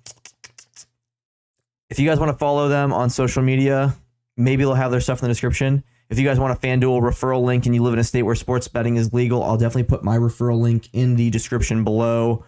if 1.91 1.99
you 1.99 2.09
guys 2.09 2.19
want 2.19 2.31
to 2.31 2.37
follow 2.37 2.69
them 2.69 2.91
on 2.91 3.11
social 3.11 3.43
media, 3.43 3.95
maybe 4.39 4.63
they'll 4.63 4.73
have 4.73 4.91
their 4.91 5.01
stuff 5.01 5.19
in 5.19 5.23
the 5.23 5.29
description. 5.29 5.83
If 6.09 6.17
you 6.17 6.25
guys 6.25 6.39
want 6.39 6.57
a 6.57 6.59
FanDuel 6.59 7.01
referral 7.01 7.43
link 7.43 7.65
and 7.67 7.75
you 7.75 7.83
live 7.83 7.93
in 7.93 7.99
a 7.99 8.03
state 8.03 8.23
where 8.23 8.33
sports 8.33 8.67
betting 8.67 8.95
is 8.95 9.13
legal, 9.13 9.43
I'll 9.43 9.57
definitely 9.57 9.83
put 9.83 10.03
my 10.03 10.17
referral 10.17 10.59
link 10.59 10.89
in 10.93 11.15
the 11.15 11.29
description 11.29 11.83
below. 11.83 12.45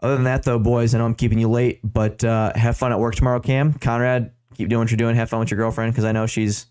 Other 0.00 0.14
than 0.14 0.24
that, 0.24 0.44
though, 0.44 0.58
boys, 0.58 0.94
I 0.94 0.98
know 0.98 1.06
I'm 1.06 1.14
keeping 1.14 1.38
you 1.38 1.48
late, 1.48 1.80
but 1.82 2.22
uh, 2.22 2.52
have 2.54 2.76
fun 2.76 2.92
at 2.92 3.00
work 3.00 3.14
tomorrow, 3.14 3.40
Cam. 3.40 3.72
Conrad, 3.72 4.30
keep 4.54 4.68
doing 4.68 4.80
what 4.80 4.90
you're 4.90 4.98
doing. 4.98 5.16
Have 5.16 5.30
fun 5.30 5.40
with 5.40 5.50
your 5.50 5.58
girlfriend 5.58 5.92
because 5.92 6.04
I 6.04 6.12
know 6.12 6.26
she's 6.26 6.66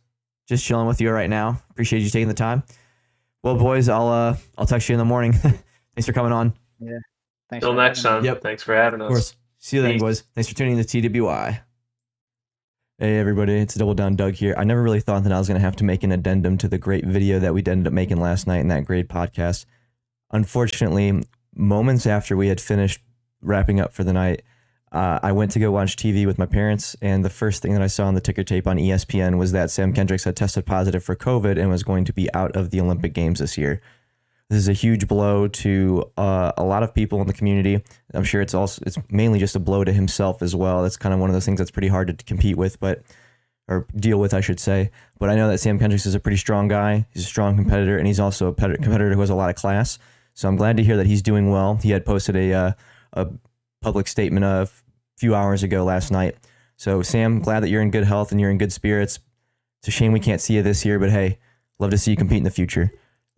just 0.48 0.64
chilling 0.64 0.88
with 0.88 1.02
you 1.02 1.12
right 1.12 1.30
now. 1.30 1.62
Appreciate 1.72 2.02
you 2.02 2.10
taking 2.10 2.28
the 2.28 2.34
time. 2.34 2.64
Well, 3.44 3.56
boys, 3.56 3.90
I'll 3.90 4.08
uh, 4.08 4.38
I'll 4.58 4.68
text 4.68 4.88
you 4.88 4.94
in 4.94 5.00
the 5.00 5.06
morning. 5.06 5.34
Thanks 5.96 6.06
for 6.06 6.14
coming 6.14 6.32
on. 6.32 6.54
Yeah. 6.80 6.98
Thanks 7.50 7.64
Till 7.66 7.74
for 7.74 7.78
next 7.78 8.04
having 8.04 8.18
time. 8.18 8.26
Yep. 8.26 8.42
Thanks 8.42 8.64
for 8.64 8.76
having 8.76 9.02
us. 9.02 9.06
Of 9.06 9.10
course. 9.10 9.36
See 9.60 9.78
you 9.78 9.84
then, 9.84 9.94
Peace. 9.94 10.02
boys. 10.02 10.24
Thanks 10.34 10.48
for 10.48 10.56
tuning 10.56 10.78
in 10.78 10.84
to 10.84 11.10
TWI. 11.10 11.62
Hey, 12.98 13.20
everybody. 13.20 13.56
It's 13.56 13.76
Double 13.76 13.94
Down 13.94 14.16
Doug 14.16 14.36
here. 14.36 14.56
I 14.58 14.64
never 14.64 14.82
really 14.82 15.02
thought 15.02 15.26
that 15.26 15.34
I 15.34 15.38
was 15.38 15.50
going 15.50 15.60
to 15.60 15.66
have 15.66 15.76
to 15.76 15.84
make 15.84 16.04
an 16.04 16.14
addendum 16.14 16.58
to 16.60 16.70
the 16.70 16.78
great 16.78 17.04
video 17.04 17.40
that 17.40 17.54
we 17.54 17.60
ended 17.60 17.88
up 17.88 17.92
making 17.92 18.22
last 18.22 18.48
night 18.48 18.62
in 18.62 18.70
that 18.70 18.86
great 18.86 19.10
podcast. 19.10 19.66
Unfortunately, 20.32 21.22
moments 21.54 22.08
after 22.08 22.38
we 22.38 22.48
had 22.48 22.62
finished 22.62 23.02
wrapping 23.42 23.82
up 23.82 23.92
for 23.92 24.06
the 24.06 24.14
night, 24.14 24.44
uh, 24.94 25.20
I 25.22 25.34
went 25.34 25.52
to 25.52 25.60
go 25.60 25.72
watch 25.72 25.98
TV 25.98 26.26
with 26.26 26.38
my 26.38 26.46
parents, 26.46 26.96
and 27.02 27.26
the 27.26 27.30
first 27.30 27.62
thing 27.62 27.74
that 27.74 27.82
I 27.82 27.88
saw 27.88 28.06
on 28.06 28.14
the 28.14 28.22
ticker 28.22 28.46
tape 28.46 28.66
on 28.66 28.78
ESPN 28.78 29.38
was 29.38 29.52
that 29.52 29.72
Sam 29.72 29.92
Kendricks 29.92 30.24
had 30.24 30.38
tested 30.38 30.66
positive 30.66 31.04
for 31.04 31.18
COVID 31.18 31.60
and 31.60 31.70
was 31.70 31.84
going 31.84 32.06
to 32.06 32.14
be 32.14 32.34
out 32.34 32.56
of 32.56 32.70
the 32.70 32.80
Olympic 32.80 33.14
Games 33.14 33.40
this 33.40 33.58
year. 33.58 33.82
This 34.50 34.60
is 34.60 34.68
a 34.68 34.74
huge 34.74 35.08
blow 35.08 35.48
to 35.48 36.12
uh, 36.18 36.52
a 36.56 36.64
lot 36.64 36.84
of 36.84 36.94
people 36.94 37.20
in 37.20 37.28
the 37.28 37.34
community. 37.34 37.84
I'm 38.14 38.24
sure 38.24 38.42
it's 38.42 38.54
also 38.54 38.84
it's 38.86 38.98
mainly 39.10 39.40
just 39.40 39.56
a 39.56 39.60
blow 39.60 39.84
to 39.84 39.92
himself 39.92 40.42
as 40.44 40.56
well. 40.56 40.84
That's 40.84 40.98
kind 40.98 41.14
of 41.14 41.20
one 41.20 41.30
of 41.30 41.34
those 41.34 41.46
things 41.46 41.58
that's 41.58 41.72
pretty 41.72 41.88
hard 41.88 42.16
to 42.16 42.26
compete 42.26 42.56
with, 42.56 42.80
but 42.80 43.04
or 43.68 43.88
deal 43.96 44.20
with, 44.20 44.34
I 44.36 44.42
should 44.42 44.60
say. 44.60 44.92
But 45.18 45.30
I 45.30 45.36
know 45.36 45.50
that 45.50 45.58
Sam 45.58 45.80
Kendricks 45.80 46.06
is 46.06 46.14
a 46.14 46.20
pretty 46.20 46.38
strong 46.38 46.68
guy. 46.68 47.08
He's 47.12 47.24
a 47.24 47.28
strong 47.28 47.56
competitor, 47.56 47.98
and 47.98 48.06
he's 48.06 48.20
also 48.20 48.48
a 48.48 48.54
pet- 48.54 48.76
competitor 48.76 49.16
who 49.16 49.22
has 49.22 49.32
a 49.32 49.36
lot 49.36 49.50
of 49.50 49.56
class. 49.56 49.98
So 50.36 50.48
I'm 50.48 50.58
glad 50.58 50.78
to 50.78 50.84
hear 50.84 50.98
that 50.98 51.08
he's 51.08 51.24
doing 51.24 51.50
well. 51.50 51.80
He 51.82 51.90
had 51.90 52.06
posted 52.06 52.36
a 52.36 52.54
uh, 52.54 52.72
a 53.14 53.28
public 53.82 54.08
statement 54.08 54.46
a 54.46 54.70
few 55.18 55.34
hours 55.34 55.64
ago 55.64 55.84
last 55.84 56.12
night. 56.12 56.36
So 56.78 57.02
Sam, 57.02 57.40
glad 57.40 57.62
that 57.62 57.70
you're 57.70 57.82
in 57.82 57.92
good 57.92 58.04
health 58.04 58.32
and 58.32 58.40
you're 58.40 58.52
in 58.52 58.58
good 58.58 58.74
spirits. 58.74 59.20
It's 59.80 59.88
a 59.88 59.92
shame 59.92 60.12
we 60.12 60.20
can't 60.20 60.42
see 60.42 60.56
you 60.56 60.62
this 60.62 60.86
year, 60.86 61.00
but 61.00 61.10
hey, 61.10 61.40
love 61.80 61.92
to 61.92 61.98
see 61.98 62.12
you 62.12 62.18
compete 62.18 62.40
in 62.40 62.44
the 62.44 62.52
future. 62.52 62.92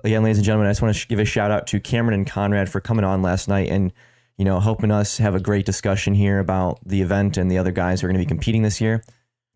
Again, 0.07 0.23
ladies 0.23 0.37
and 0.37 0.45
gentlemen, 0.45 0.67
I 0.67 0.69
just 0.69 0.81
want 0.81 0.95
to 0.95 0.99
sh- 1.01 1.07
give 1.09 1.19
a 1.19 1.25
shout 1.25 1.51
out 1.51 1.67
to 1.67 1.81
Cameron 1.81 2.13
and 2.13 2.25
Conrad 2.25 2.69
for 2.69 2.79
coming 2.79 3.03
on 3.03 3.21
last 3.21 3.49
night 3.49 3.67
and 3.67 3.91
you 4.37 4.45
know 4.45 4.61
helping 4.61 4.89
us 4.89 5.17
have 5.17 5.35
a 5.35 5.39
great 5.41 5.65
discussion 5.65 6.13
here 6.13 6.39
about 6.39 6.79
the 6.85 7.01
event 7.01 7.35
and 7.35 7.51
the 7.51 7.57
other 7.57 7.73
guys 7.73 7.99
who 7.99 8.07
are 8.07 8.09
going 8.09 8.17
to 8.17 8.25
be 8.25 8.29
competing 8.29 8.61
this 8.61 8.79
year. 8.79 9.03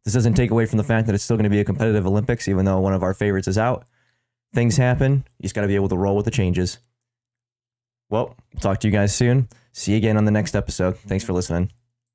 This 0.03 0.13
doesn't 0.13 0.33
take 0.33 0.51
away 0.51 0.65
from 0.65 0.77
the 0.77 0.83
fact 0.83 1.07
that 1.07 1.15
it's 1.15 1.23
still 1.23 1.37
going 1.37 1.45
to 1.45 1.49
be 1.49 1.61
a 1.61 1.63
competitive 1.63 2.05
Olympics, 2.05 2.49
even 2.49 2.65
though 2.65 2.81
one 2.81 2.93
of 2.93 3.01
our 3.01 3.13
favorites 3.13 3.47
is 3.47 3.57
out. 3.57 3.85
Things 4.53 4.75
happen. 4.75 5.23
You 5.39 5.43
just 5.43 5.55
got 5.55 5.61
to 5.61 5.69
be 5.69 5.75
able 5.75 5.87
to 5.87 5.97
roll 5.97 6.17
with 6.17 6.25
the 6.25 6.31
changes. 6.31 6.79
Well, 8.09 8.35
talk 8.59 8.81
to 8.81 8.89
you 8.89 8.91
guys 8.91 9.15
soon. 9.15 9.47
See 9.71 9.93
you 9.93 9.99
again 9.99 10.17
on 10.17 10.25
the 10.25 10.31
next 10.31 10.53
episode. 10.53 10.97
Thanks 10.97 11.23
for 11.23 11.31
listening. 11.31 11.71